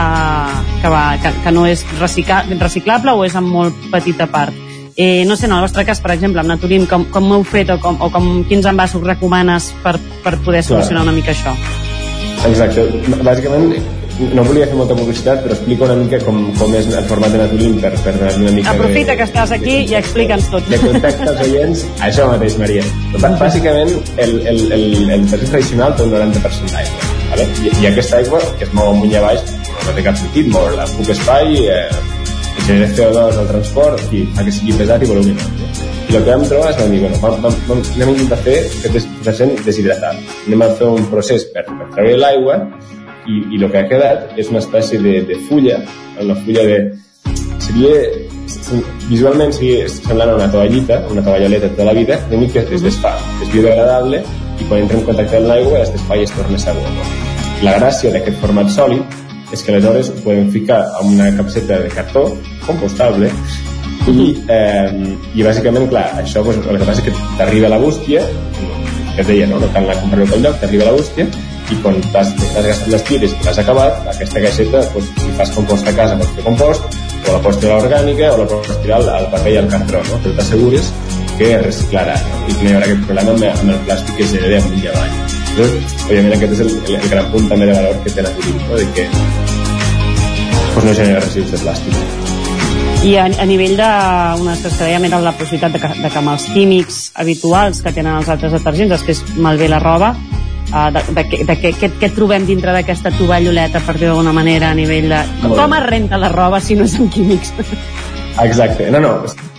que, 0.83 0.89
va, 0.93 1.03
que, 1.23 1.35
que 1.45 1.53
no 1.55 1.67
és 1.69 1.85
recicla, 1.99 2.43
reciclable 2.61 3.15
o 3.15 3.27
és 3.27 3.37
en 3.39 3.47
molt 3.49 3.89
petita 3.93 4.29
part. 4.33 4.55
Eh, 4.99 5.25
no 5.29 5.37
sé, 5.37 5.47
en 5.47 5.55
el 5.55 5.63
vostre 5.63 5.85
cas, 5.87 6.01
per 6.03 6.11
exemple, 6.17 6.43
amb 6.43 6.51
Naturim, 6.51 6.89
com, 6.91 7.05
com 7.15 7.31
ho 7.31 7.37
heu 7.39 7.45
fet 7.47 7.71
o, 7.71 7.79
com, 7.79 8.01
o 8.03 8.11
com, 8.11 8.43
quins 8.49 8.67
envasos 8.67 9.05
recomanes 9.05 9.71
per, 9.85 9.95
per 10.25 10.35
poder 10.43 10.65
solucionar 10.67 11.05
una 11.07 11.15
mica 11.15 11.31
això? 11.31 11.55
Exacte. 12.49 12.83
Bàsicament, 13.23 13.77
no 14.35 14.43
volia 14.43 14.67
fer 14.67 14.75
molta 14.75 14.97
publicitat, 14.99 15.45
però 15.45 15.55
explico 15.55 15.87
una 15.87 15.95
mica 16.01 16.19
com, 16.25 16.41
com 16.59 16.75
és 16.75 16.89
el 16.91 17.07
format 17.11 17.35
de 17.35 17.45
Naturim 17.45 17.77
per, 17.83 17.93
per 18.03 18.17
donar 18.17 18.33
una 18.41 18.55
mica 18.57 18.75
Aprofita 18.75 19.13
de, 19.13 19.17
que 19.21 19.29
estàs 19.29 19.55
aquí 19.55 19.77
i 19.85 19.95
explica'ns 19.99 20.51
tot. 20.51 20.67
de 20.73 20.81
context 20.83 21.23
als 21.29 21.45
oients. 21.47 21.85
Això 22.09 22.27
mateix, 22.33 22.59
Maria. 22.59 22.83
Bàsicament, 23.23 23.95
el, 24.17 24.35
el, 24.41 24.65
el, 24.75 24.85
el 25.15 25.31
tercer 25.31 25.53
tradicional 25.53 25.95
té 25.95 26.09
un 26.09 26.17
90% 26.17 26.75
d'aigua. 26.75 27.15
Vale? 27.31 27.49
I, 27.63 27.73
I 27.85 27.91
aquesta 27.93 28.19
aigua, 28.19 28.43
que 28.59 28.67
es 28.67 28.75
mou 28.75 28.91
amunt 28.97 29.15
i 29.15 29.21
avall, 29.21 29.39
no 29.87 29.97
té 29.97 30.05
cap 30.07 30.19
sentit, 30.21 30.49
moure-la. 30.53 30.87
Puc 30.97 31.13
espai, 31.15 31.59
eh, 31.67 31.89
genera 32.67 32.89
CO2 32.97 33.39
al 33.43 33.49
transport 33.49 34.13
i 34.13 34.25
fa 34.37 34.45
que 34.45 34.53
sigui 34.53 34.77
pesat 34.79 35.05
i 35.05 35.11
voluminós. 35.11 35.49
I 36.09 36.17
el 36.17 36.25
que 36.25 36.31
vam 36.31 36.45
trobar 36.49 36.71
és 36.73 36.79
vam 36.81 36.93
dir, 36.93 37.01
bueno, 37.05 37.19
vam, 37.23 37.43
vam, 37.45 37.57
vam, 37.69 37.83
anem 37.97 38.09
a 38.09 38.13
intentar 38.15 38.39
fer 38.47 38.57
aquest 38.89 39.11
detergent 39.19 39.55
deshidratat. 39.67 40.23
Anem 40.47 40.65
a 40.65 40.71
fer 40.81 40.89
un 40.97 41.05
procés 41.13 41.45
per, 41.53 41.67
per 41.69 41.91
treure 41.97 42.17
l'aigua 42.23 42.59
i, 43.29 43.43
i 43.53 43.61
el 43.61 43.69
que 43.69 43.83
ha 43.83 43.87
quedat 43.91 44.41
és 44.41 44.49
una 44.53 44.63
espècie 44.65 45.01
de, 45.05 45.21
de 45.29 45.39
fulla, 45.49 45.83
una 46.25 46.37
fulla 46.45 46.65
de... 46.71 46.81
seria 47.69 47.95
visualment 49.09 49.53
seria 49.53 49.89
semblant 49.93 50.33
a 50.33 50.37
una 50.39 50.49
toallita, 50.53 51.01
una 51.13 51.25
tovallaleta 51.25 51.71
tota 51.73 51.87
la 51.89 51.95
vida, 51.97 52.19
l'únic 52.31 52.55
que 52.57 52.65
es 52.77 52.85
desfà, 52.85 53.15
és 53.45 53.53
biodegradable 53.53 54.23
i 54.59 54.69
quan 54.69 54.83
entra 54.83 54.99
en 54.99 55.07
contacte 55.07 55.41
amb 55.41 55.53
l'aigua 55.53 55.83
es 55.85 55.93
desfà 55.95 56.17
i 56.19 56.25
es 56.27 56.35
torna 56.37 56.61
segur. 56.61 56.85
La 57.65 57.77
gràcia 57.79 58.13
d'aquest 58.15 58.41
format 58.41 58.73
sòlid 58.73 59.17
és 59.53 59.63
que 59.63 59.73
aleshores 59.73 60.13
ho 60.13 60.19
podem 60.25 60.51
ficar 60.53 60.83
en 61.01 61.15
una 61.15 61.31
capseta 61.37 61.81
de 61.85 61.91
cartó 61.93 62.27
compostable 62.67 63.31
i, 64.09 64.31
eh, 64.49 65.17
i 65.37 65.45
bàsicament, 65.45 65.89
clar, 65.91 66.07
això 66.23 66.45
pues, 66.45 66.61
el 66.61 66.81
que 66.81 66.89
passa 66.89 67.03
és 67.03 67.09
que 67.09 67.29
t'arriba 67.41 67.73
la 67.73 67.81
bústia 67.83 68.25
que 69.19 69.25
et 69.25 69.27
deia, 69.27 69.47
no? 69.51 69.59
no 69.59 69.67
cal 69.75 69.83
anar 69.83 69.97
a 69.97 70.01
comprar-ho 70.05 70.29
pel 70.31 70.45
lloc, 70.45 70.61
t'arriba 70.61 70.87
la 70.87 70.95
bústia 70.95 71.27
i 71.69 71.77
quan 71.83 71.99
t'has 72.13 72.31
gastat 72.39 72.87
les 72.93 73.05
tires 73.09 73.35
i 73.35 73.45
l'has 73.45 73.59
acabat, 73.61 73.99
aquesta 74.15 74.41
caixeta, 74.45 74.83
pues, 74.95 75.11
si 75.19 75.35
fas 75.41 75.51
compost 75.57 75.91
a 75.91 75.95
casa, 75.97 76.17
pots 76.21 76.37
fer 76.37 76.45
compost, 76.47 76.99
o 77.27 77.35
la 77.35 77.41
pots 77.45 77.59
tirar 77.61 77.81
orgànica 77.83 78.31
o 78.35 78.39
la 78.43 78.47
pots 78.49 78.79
tirar 78.85 79.03
al, 79.03 79.27
paper 79.35 79.55
i 79.55 79.59
al 79.61 79.73
cartró, 79.73 80.05
no? 80.09 80.21
però 80.25 80.37
t'assegures 80.39 80.93
que 81.39 81.51
es 81.57 81.65
reciclarà 81.67 82.15
no? 82.23 82.45
i 82.47 82.55
que 82.55 82.63
no 82.63 82.71
hi 82.71 82.77
haurà 82.77 82.89
aquest 82.89 83.09
problema 83.11 83.35
amb, 83.35 83.51
amb 83.53 83.75
el 83.75 83.83
plàstic 83.91 84.17
que 84.21 84.29
es 84.29 84.39
genera 84.39 84.63
amunt 84.63 84.81
i 84.81 84.95
avall. 84.95 85.28
Llavors, 85.59 85.95
òbviament 86.07 86.35
aquest 86.37 86.53
és 86.55 86.61
el, 86.63 86.69
el, 86.87 86.93
el 87.01 87.09
gran 87.11 87.33
punt 87.33 87.49
també 87.51 87.67
de 87.67 87.75
valor 87.75 87.97
que 88.05 88.13
té 88.15 88.23
la 88.23 88.31
turisme, 88.31 88.61
no? 88.69 88.77
de 88.79 88.85
que 88.95 89.07
pues, 89.11 90.85
no 90.87 90.93
genera 90.95 91.23
residus 91.25 91.51
de 91.51 91.59
plàstic. 91.65 91.97
I 93.09 93.17
a, 93.19 93.25
a 93.27 93.47
nivell 93.51 93.75
de 93.81 93.89
una 94.45 94.55
que 94.63 94.71
dèiem 94.77 95.09
era 95.09 95.19
la 95.25 95.33
possibilitat 95.35 95.75
de 95.75 95.81
que, 95.83 95.91
de 96.05 96.13
que 96.15 96.21
amb 96.23 96.31
els 96.37 96.47
químics 96.55 97.01
habituals 97.19 97.83
que 97.83 97.91
tenen 97.97 98.21
els 98.21 98.31
altres 98.31 98.55
detergents 98.55 98.95
després 98.95 99.25
malbé 99.43 99.67
la 99.73 99.83
roba, 99.83 100.13
uh, 100.15 100.89
de, 100.95 101.03
de, 101.09 101.27
de, 101.27 101.45
de 101.51 101.59
què, 101.59 101.75
què, 101.81 101.91
què 102.05 102.15
trobem 102.15 102.47
dintre 102.47 102.79
d'aquesta 102.79 103.11
tovalloleta, 103.19 103.83
per 103.83 103.99
dir 103.99 104.13
d'alguna 104.13 104.37
manera, 104.37 104.71
a 104.71 104.79
nivell 104.79 105.11
de... 105.11 105.25
Com 105.43 105.75
es 105.75 105.87
renta 105.91 106.23
la 106.23 106.31
roba 106.31 106.63
si 106.63 106.79
no 106.79 106.87
és 106.87 106.95
amb 107.03 107.11
químics? 107.11 107.51
Exacte, 108.47 108.93
no, 108.95 109.03
no, 109.03 109.17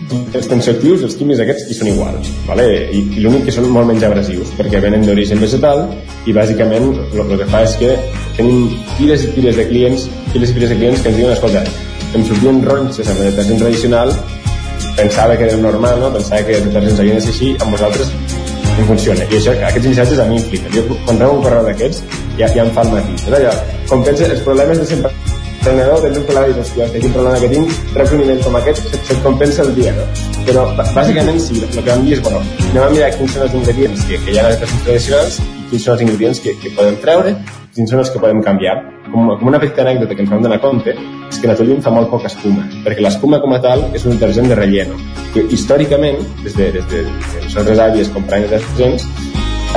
els 0.10 0.48
tensioactius, 0.50 1.04
els 1.06 1.16
químics 1.18 1.42
aquests, 1.44 1.68
hi 1.70 1.78
són 1.78 1.90
iguals, 1.92 2.30
vale? 2.48 2.66
I, 2.96 3.02
i 3.18 3.24
l'únic 3.24 3.46
que 3.48 3.54
són 3.54 3.70
molt 3.74 3.90
menys 3.90 4.06
abrasius, 4.08 4.52
perquè 4.58 4.82
venen 4.84 5.06
d'origen 5.06 5.42
vegetal 5.42 5.86
i 6.30 6.36
bàsicament 6.36 6.90
el 7.14 7.36
que 7.36 7.48
fa 7.52 7.64
és 7.66 7.76
que 7.82 7.94
tenim 8.38 8.68
piles 8.98 9.26
i 9.26 9.32
piles 9.38 9.58
de 9.60 9.68
clients, 9.70 10.10
piles 10.34 10.52
i 10.52 10.58
piles 10.58 10.74
de 10.74 10.80
clients 10.82 11.02
que 11.04 11.14
ens 11.14 11.20
diuen, 11.20 11.34
escolta, 11.36 11.64
em 12.18 12.26
sortien 12.26 12.62
ronxes 12.66 13.10
amb 13.10 13.22
el 13.22 13.32
detergent 13.32 13.64
tradicional, 13.66 14.14
pensava 14.98 15.38
que 15.38 15.50
era 15.50 15.58
normal, 15.62 16.02
no? 16.02 16.14
pensava 16.14 16.44
que 16.46 16.58
els 16.58 16.70
detergents 16.70 17.02
havien 17.04 17.20
de 17.20 17.26
ser 17.26 17.36
així, 17.36 17.52
amb 17.60 17.78
vosaltres 17.78 18.14
em 18.80 18.86
funciona. 18.88 19.26
I 19.28 19.42
això, 19.42 19.54
aquests 19.68 19.90
missatges 19.92 20.22
a 20.24 20.30
mi 20.30 20.40
impliquen. 20.40 20.72
Jo, 20.72 20.86
quan 21.06 21.20
rebo 21.20 21.40
un 21.40 21.44
correu 21.44 21.68
d'aquests, 21.68 22.06
ja, 22.40 22.48
ja 22.56 22.64
em 22.64 22.72
fa 22.76 22.86
el 22.88 22.96
matí. 22.96 23.18
És 23.20 23.28
allò, 23.42 23.52
com 23.92 24.06
pensa, 24.08 24.30
els 24.30 24.46
problemes 24.48 24.80
de 24.80 24.88
sempre 24.88 25.12
entrenador 25.60 26.02
de 26.02 26.16
Luke 26.16 26.34
Lavis, 26.34 26.58
hòstia, 26.58 26.88
hòstia, 26.88 27.02
quin 27.04 27.14
problema 27.14 27.40
que 27.44 27.52
tinc, 27.52 27.78
reps 27.98 28.14
un 28.16 28.22
nivell 28.24 28.42
com 28.46 28.58
aquest, 28.60 28.84
se't, 28.88 29.06
se't 29.12 29.24
compensa 29.26 29.66
el 29.68 29.74
dia, 29.76 29.94
no? 29.98 30.06
Però, 30.48 30.66
bàsicament, 30.80 31.40
sí, 31.44 31.60
el 31.62 31.72
que 31.76 31.88
vam 31.92 32.06
dir 32.08 32.16
és, 32.18 32.24
bueno, 32.26 32.42
anem 32.72 32.84
a 32.86 32.92
mirar 32.96 33.10
quins 33.18 33.36
són 33.36 33.46
els 33.46 33.58
ingredients 33.60 34.06
que, 34.08 34.22
que 34.24 34.34
hi 34.34 34.40
ha 34.40 34.46
a 34.48 34.54
les 34.54 34.62
recreacions 34.64 34.86
tradicionals 34.88 35.40
i 35.40 35.72
quins 35.72 35.84
són 35.86 35.96
els 35.96 36.06
ingredients 36.06 36.42
que, 36.46 36.56
que 36.64 36.72
podem 36.78 36.96
treure, 37.04 37.36
quins 37.76 37.92
són 37.92 38.02
els 38.04 38.14
que 38.14 38.22
podem 38.24 38.42
canviar. 38.46 38.78
Com, 39.10 39.30
com 39.40 39.52
una 39.52 39.60
petita 39.62 39.84
anècdota 39.84 40.16
que 40.16 40.24
ens 40.26 40.32
vam 40.32 40.46
donar 40.46 40.60
compte, 40.64 40.96
és 41.30 41.42
que 41.42 41.50
Natolín 41.50 41.84
fa 41.86 41.94
molt 41.94 42.10
poca 42.14 42.30
espuma, 42.30 42.66
perquè 42.86 43.04
l'espuma 43.04 43.42
com 43.44 43.54
a 43.54 43.60
tal 43.64 43.84
és 43.98 44.06
un 44.06 44.16
detergent 44.16 44.50
de 44.50 44.58
relleno. 44.58 44.98
Que 45.34 45.46
històricament, 45.54 46.24
des 46.46 46.56
de, 46.58 46.72
des 46.78 46.88
de, 46.94 47.04
des 47.04 47.36
de 47.36 47.44
les 47.44 47.60
nostres 47.60 47.84
àvies 47.86 48.12
comprant 48.16 48.46
els 48.46 48.56
detergents, 48.56 49.08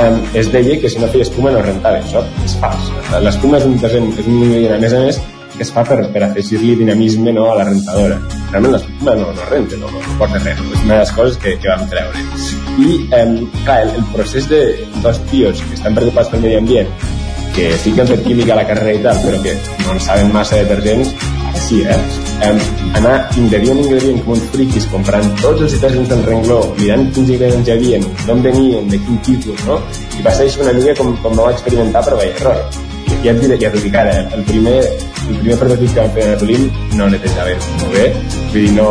um, 0.01 0.19
es 0.37 0.49
deia 0.53 0.79
que 0.81 0.89
si 0.89 1.01
no 1.01 1.09
feia 1.13 1.27
espuma 1.27 1.53
no 1.53 1.61
rentava. 1.65 2.01
Això 2.01 2.23
és 2.45 2.57
fals. 2.61 2.89
L'espuma 3.25 3.59
és 3.61 3.69
un 3.69 3.77
detergent, 3.77 4.09
és 4.17 4.27
un 4.27 4.41
ingredient, 4.41 4.77
a 4.77 4.81
més 4.85 4.97
a 4.97 5.01
més, 5.05 5.21
que 5.63 5.69
es 5.69 5.71
fa 5.71 5.83
per, 5.87 6.01
per 6.11 6.23
afegir-li 6.27 6.75
dinamisme 6.81 7.31
no, 7.31 7.47
a 7.53 7.57
la 7.61 7.67
rentadora. 7.69 8.19
Realment 8.51 8.75
l'espuma 8.75 9.15
no, 9.15 9.31
no 9.37 9.49
renta, 9.49 9.79
no, 9.79 9.91
no 9.93 10.17
porta 10.19 10.41
res. 10.43 10.59
És 10.59 10.81
una 10.83 10.97
de 10.97 10.99
les 10.99 11.13
coses 11.15 11.39
que, 11.39 11.55
que 11.63 11.71
vam 11.71 11.85
treure. 11.91 12.23
I, 12.83 12.89
um, 13.19 13.35
clar, 13.63 13.79
el, 13.85 13.93
el 14.01 14.07
procés 14.11 14.49
de 14.51 14.63
dos 15.05 15.21
tios 15.31 15.63
que 15.63 15.77
estan 15.79 15.95
preocupats 15.95 16.33
pel 16.33 16.43
medi 16.43 16.59
ambient 16.59 16.91
que 17.53 17.67
sí 17.77 17.91
que 17.93 18.01
han 18.01 18.07
fet 18.09 18.23
química 18.25 18.55
a 18.55 18.57
la 18.57 18.65
carrera 18.65 18.95
i 18.97 19.01
tal, 19.03 19.19
però 19.21 19.39
que 19.43 19.51
no 19.83 19.93
en 19.93 19.99
saben 20.01 20.31
massa 20.33 20.57
de 20.57 20.63
detergents, 20.65 21.11
sí, 21.67 21.83
eh? 21.85 21.99
Um, 22.47 22.57
anar 22.97 23.13
ingredient 23.37 23.83
ingredient 23.83 24.23
com 24.25 24.33
uns 24.33 24.47
friquis 24.55 24.87
comprant 24.91 25.29
tots 25.43 25.61
els 25.61 25.75
detergents 25.77 26.09
del 26.09 26.25
rengló 26.27 26.57
mirant 26.79 27.05
quins 27.13 27.29
ingredients 27.29 27.69
hi 27.69 27.75
havia, 27.77 28.01
d'on 28.25 28.41
venien 28.49 28.89
de 28.89 28.99
quin 29.05 29.21
tipus, 29.29 29.61
no? 29.69 29.77
i 30.17 30.25
va 30.25 30.33
ser 30.33 30.49
una 30.65 30.73
mica 30.79 30.97
com, 30.97 31.13
com 31.21 31.37
vau 31.39 31.53
experimentar 31.53 32.03
prova 32.09 32.25
i 32.25 32.33
error 32.33 32.91
ja 33.23 33.31
et 33.31 33.41
diré, 33.41 33.57
ja 33.61 33.71
t'ho 33.71 33.81
dic 33.83 33.95
ara, 33.95 34.13
eh? 34.19 34.37
el 34.37 34.43
primer 34.47 34.77
el 35.23 35.37
primer 35.39 35.57
prototip 35.61 35.93
que 35.93 36.01
vam 36.01 36.15
fer 36.15 36.25
a 36.27 36.31
Natolín 36.33 36.65
no 36.99 37.09
netejava 37.11 37.55
molt 37.81 37.93
bé, 37.95 38.07
vull 38.51 38.57
dir, 38.57 38.71
no, 38.77 38.87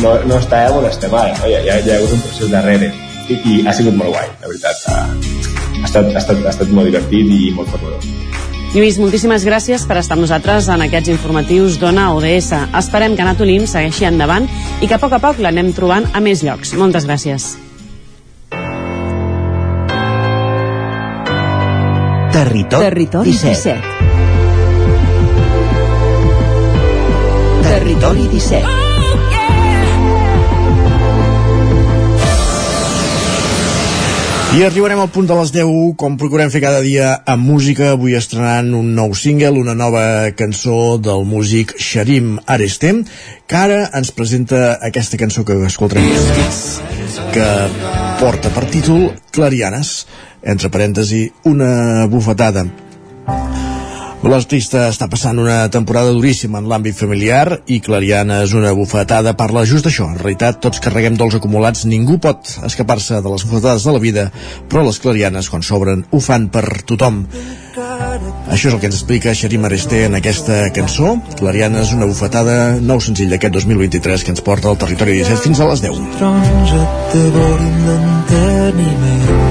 no, 0.00 0.14
no 0.24 0.38
estàvem 0.40 0.78
on 0.80 0.88
estem 0.88 1.16
ara, 1.20 1.34
no? 1.38 1.50
ja, 1.52 1.60
ja, 1.66 1.76
ja 1.76 1.80
hi 1.80 1.96
ha 1.96 1.98
hagut 2.00 2.16
un 2.16 2.22
procés 2.24 2.52
darrere 2.52 2.92
i, 3.28 3.40
i 3.52 3.58
ha 3.66 3.74
sigut 3.76 3.96
molt 3.98 4.14
guai, 4.14 4.28
la 4.40 4.52
veritat 4.52 4.86
ha, 4.88 5.00
ha, 5.04 5.84
estat, 5.84 6.08
ha, 6.08 6.20
estat, 6.22 6.44
ha 6.44 6.54
estat 6.54 6.72
molt 6.72 6.88
divertit 6.90 7.34
i 7.38 7.50
molt 7.56 7.72
formador 7.74 8.12
Lluís, 8.74 8.96
moltíssimes 8.98 9.44
gràcies 9.46 9.84
per 9.86 10.00
estar 10.00 10.16
amb 10.16 10.24
nosaltres 10.24 10.66
en 10.72 10.82
aquests 10.82 11.12
informatius 11.12 11.76
d'Ona 11.78 12.08
ODS. 12.16 12.48
Esperem 12.80 13.14
que 13.14 13.22
Natolín 13.22 13.68
segueixi 13.70 14.08
endavant 14.08 14.50
i 14.82 14.88
que 14.90 14.96
a 14.96 14.98
poc 14.98 15.14
a 15.14 15.22
poc 15.22 15.38
l'anem 15.38 15.70
trobant 15.76 16.10
a 16.10 16.24
més 16.24 16.42
llocs. 16.42 16.74
Moltes 16.80 17.06
gràcies. 17.06 17.52
Territori, 22.34 22.82
Territori 22.82 23.30
17. 23.30 23.78
17. 23.78 23.78
Territori 27.62 28.26
17. 28.26 28.66
I 34.54 34.64
arribarem 34.66 34.98
al 34.98 35.12
punt 35.14 35.30
de 35.30 35.36
les 35.38 35.54
10, 35.54 35.94
com 35.94 36.18
procurem 36.18 36.50
fer 36.50 36.58
cada 36.62 36.82
dia 36.82 37.22
amb 37.22 37.46
música, 37.46 37.92
avui 37.94 38.18
estrenant 38.18 38.74
un 38.74 38.90
nou 38.98 39.14
single, 39.14 39.54
una 39.62 39.78
nova 39.78 40.34
cançó 40.34 40.98
del 40.98 41.22
músic 41.30 41.78
Sharim 41.78 42.40
Arestem, 42.50 43.06
que 43.46 43.56
ara 43.62 43.90
ens 43.94 44.10
presenta 44.10 44.82
aquesta 44.82 45.14
cançó 45.22 45.46
que 45.46 45.54
escoltarem 45.70 46.10
que 47.34 47.48
porta 48.18 48.50
per 48.50 48.66
títol 48.74 49.12
Clarianes, 49.30 50.06
entre 50.44 50.70
parèntesi, 50.70 51.26
una 51.50 52.06
bufetada. 52.12 52.66
L'artista 54.24 54.86
està 54.88 55.04
passant 55.12 55.36
una 55.36 55.66
temporada 55.68 56.12
duríssima 56.16 56.56
en 56.62 56.68
l'àmbit 56.70 56.96
familiar 56.96 57.58
i 57.68 57.76
Clariana 57.84 58.38
és 58.46 58.54
una 58.56 58.70
bufetada, 58.72 59.34
parla 59.36 59.66
just 59.68 59.84
d'això. 59.84 60.06
En 60.08 60.16
realitat, 60.16 60.62
tots 60.64 60.80
carreguem 60.80 61.18
dols 61.20 61.36
acumulats, 61.36 61.84
ningú 61.84 62.16
pot 62.24 62.54
escapar-se 62.64 63.20
de 63.20 63.34
les 63.34 63.44
bufetades 63.44 63.84
de 63.84 63.92
la 63.92 64.00
vida, 64.00 64.24
però 64.70 64.86
les 64.86 65.00
Clarianes, 65.02 65.50
quan 65.52 65.66
s'obren, 65.66 66.06
ho 66.08 66.22
fan 66.24 66.48
per 66.48 66.64
tothom. 66.88 67.26
Això 68.48 68.70
és 68.70 68.72
el 68.72 68.80
que 68.80 68.88
ens 68.88 68.96
explica 68.96 69.36
Xarim 69.36 69.68
Aresté 69.68 70.06
en 70.08 70.16
aquesta 70.16 70.70
cançó. 70.72 71.18
Clariana 71.36 71.84
és 71.84 71.92
una 71.92 72.08
bufetada, 72.08 72.78
nou 72.80 73.04
senzill 73.04 73.32
d'aquest 73.34 73.60
2023 73.60 74.24
que 74.24 74.32
ens 74.32 74.44
porta 74.46 74.72
al 74.72 74.80
territori 74.80 75.20
17 75.20 75.50
fins 75.50 75.60
a 75.60 75.68
les 75.68 75.84
10. 75.84 76.04
Trons 76.16 76.78
et 76.80 77.18
devorin 77.18 77.82
l'enteniment 77.90 79.43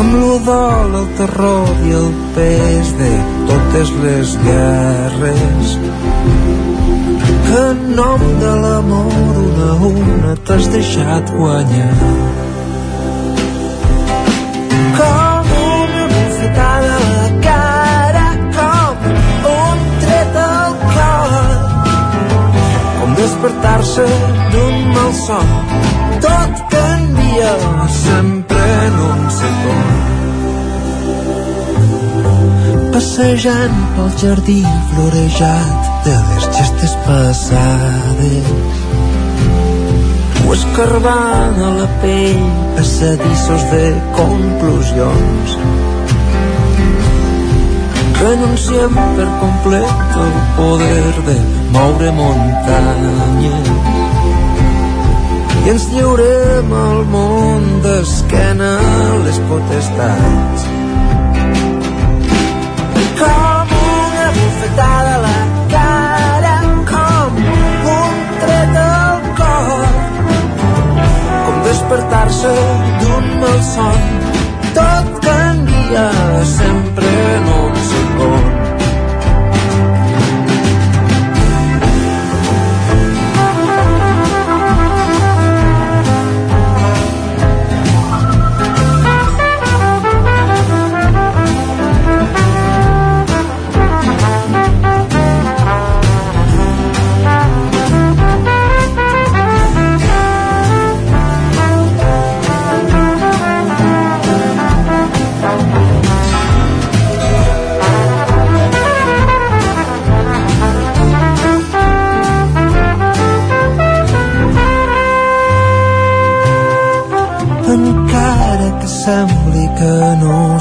amb 0.00 0.14
l'odol, 0.20 0.94
el 1.00 1.06
terror 1.16 1.70
i 1.88 1.94
el 1.96 2.10
pes 2.34 2.92
de 2.98 3.10
totes 3.48 3.92
les 4.02 4.34
guerres. 4.44 5.76
Que 7.46 7.62
en 7.70 7.82
nom 7.96 8.24
de 8.42 8.52
l'amor 8.64 9.40
una 9.44 9.70
a 9.72 9.76
una 9.88 10.34
t'has 10.48 10.68
deixat 10.74 11.32
guanyar. 11.38 11.94
Com 14.98 15.52
una 15.62 16.04
bufetada 16.12 16.92
a 16.98 17.08
la 17.14 17.28
cara 17.48 18.28
com 18.58 19.10
un 19.54 19.84
tret 20.04 20.40
al 20.44 20.78
cor. 20.84 21.36
Com 23.00 23.18
despertar-se 23.22 24.08
d'un 24.52 24.88
malson 24.94 25.58
tot 26.26 26.75
canvia 27.36 27.88
sempre 27.88 28.64
en 28.86 28.94
un 29.12 29.30
segon 29.30 29.88
passejant 32.92 33.76
pel 33.96 34.10
jardí 34.22 34.62
florejat 34.90 35.90
de 36.06 36.14
les 36.28 36.46
gestes 36.56 36.94
passades 37.06 38.48
o 40.46 40.54
escarbant 40.54 41.60
a 41.68 41.70
la 41.80 41.88
pell 42.02 42.42
passadissos 42.76 43.62
de 43.72 43.84
conclusions. 44.16 45.56
Renunciem 48.22 48.94
per 49.18 49.28
complet 49.42 50.18
al 50.24 50.34
poder 50.56 51.14
de 51.28 51.38
moure 51.74 52.10
muntanyes 52.20 54.05
i 55.66 55.70
ens 55.72 55.84
lliurem 55.90 56.68
al 56.78 57.00
món 57.10 57.64
d'esquena 57.82 58.68
les 59.24 59.38
potestats. 59.48 60.66
Com 63.20 63.72
una 63.78 64.28
bufetada 64.36 65.14
a 65.16 65.22
la 65.24 65.38
cara 65.72 66.52
com 66.90 67.40
un 67.94 68.20
tret 68.44 68.78
al 68.82 69.26
cor. 69.40 69.96
Com 71.46 71.58
despertar-se 71.66 72.52
d'un 73.00 73.26
malson 73.40 74.06
tot 74.78 75.10
canvia 75.26 76.06
sempre 76.52 77.10
en 77.40 77.50
un 77.56 77.82
segon 77.90 78.55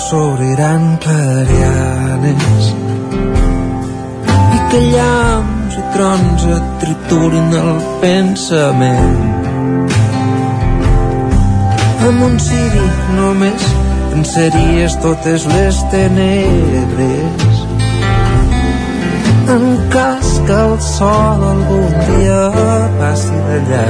s'obriran 0.06 0.84
clarianes 1.04 2.66
i 4.56 4.60
que 4.70 4.82
llamps 4.94 5.78
i 5.82 5.86
trons 5.96 6.46
et 6.56 6.68
triturin 6.84 7.56
el 7.62 7.80
pensament. 8.04 9.18
Amb 12.06 12.28
un 12.28 12.38
ciri 12.48 12.86
només 13.18 13.66
venceries 14.12 15.00
totes 15.08 15.50
les 15.56 15.82
tenebres. 15.96 17.66
En 19.58 19.68
cas 19.98 20.38
que 20.46 20.62
el 20.68 20.80
sol 20.92 21.50
algun 21.56 22.00
dia 22.12 22.42
passi 23.02 23.44
de 23.50 23.86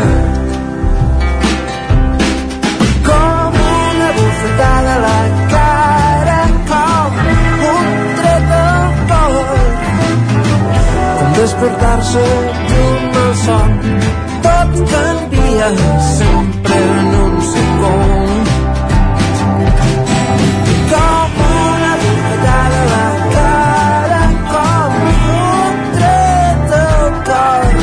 despertar-se 11.65 12.23
d'un 12.69 13.01
malson 13.13 13.71
tot 14.45 14.71
canvia 14.91 15.69
sempre 16.17 16.75
en 16.97 17.07
un 17.23 17.33
segon. 17.51 18.43
Com 20.91 21.39
una 21.53 21.93
bufetada 22.01 22.81
a 22.81 22.91
la 22.91 23.07
cara 23.35 24.21
com 24.51 24.93
un 25.39 25.81
tret 25.95 26.75
al 26.81 27.09
cor. 27.29 27.73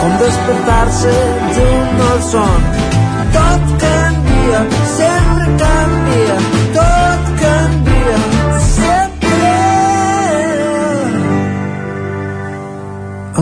Com 0.00 0.12
despertar-se 0.24 1.14
d'un 1.58 1.86
malson 2.00 2.60
tot 3.36 3.64
canvia, 3.84 4.64
sempre 4.96 5.46
canvia 5.64 6.31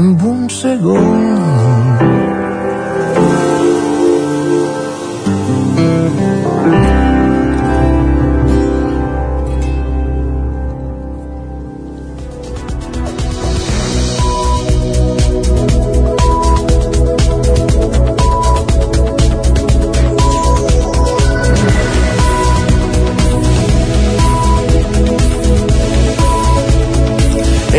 amb 0.00 0.22
un 0.24 0.48
segon 0.48 1.49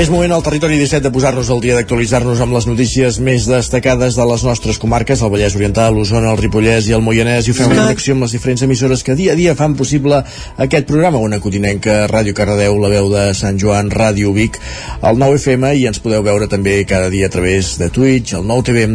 És 0.01 0.09
moment 0.09 0.31
al 0.33 0.41
territori 0.41 0.79
17 0.79 1.03
de 1.05 1.09
posar-nos 1.13 1.51
al 1.53 1.59
dia 1.61 1.75
d'actualitzar-nos 1.77 2.39
amb 2.41 2.55
les 2.55 2.65
notícies 2.65 3.19
més 3.21 3.45
destacades 3.45 4.15
de 4.17 4.25
les 4.25 4.45
nostres 4.47 4.79
comarques, 4.81 5.21
el 5.21 5.29
Vallès 5.29 5.53
Oriental, 5.59 5.93
l'Osona, 5.93 6.31
el 6.31 6.39
Ripollès 6.39 6.87
i 6.89 6.95
el 6.97 7.03
Moianès, 7.05 7.45
i 7.45 7.53
ho 7.53 7.57
fem 7.59 7.69
en 7.69 7.83
connexió 7.83 8.15
amb 8.15 8.25
les 8.25 8.33
diferents 8.33 8.65
emissores 8.65 9.05
que 9.05 9.13
dia 9.19 9.35
a 9.35 9.37
dia 9.37 9.53
fan 9.53 9.77
possible 9.77 10.23
aquest 10.65 10.89
programa, 10.89 11.21
una 11.21 11.37
cotinenca, 11.43 12.07
Ràdio 12.09 12.33
Cardedeu, 12.33 12.81
la 12.81 12.89
veu 12.89 13.13
de 13.13 13.29
Sant 13.37 13.61
Joan, 13.61 13.93
Ràdio 13.93 14.33
Vic, 14.33 14.57
el 15.05 15.21
9 15.21 15.37
FM, 15.37 15.75
i 15.77 15.85
ens 15.91 16.01
podeu 16.01 16.25
veure 16.25 16.49
també 16.49 16.79
cada 16.89 17.13
dia 17.13 17.29
a 17.29 17.35
través 17.37 17.75
de 17.77 17.93
Twitch, 17.93 18.33
el 18.39 18.49
9 18.49 18.71
TV, 18.71 18.87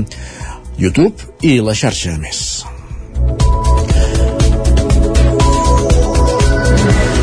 YouTube 0.75 1.47
i 1.47 1.61
la 1.63 1.79
xarxa 1.79 2.19
més. 2.19 2.67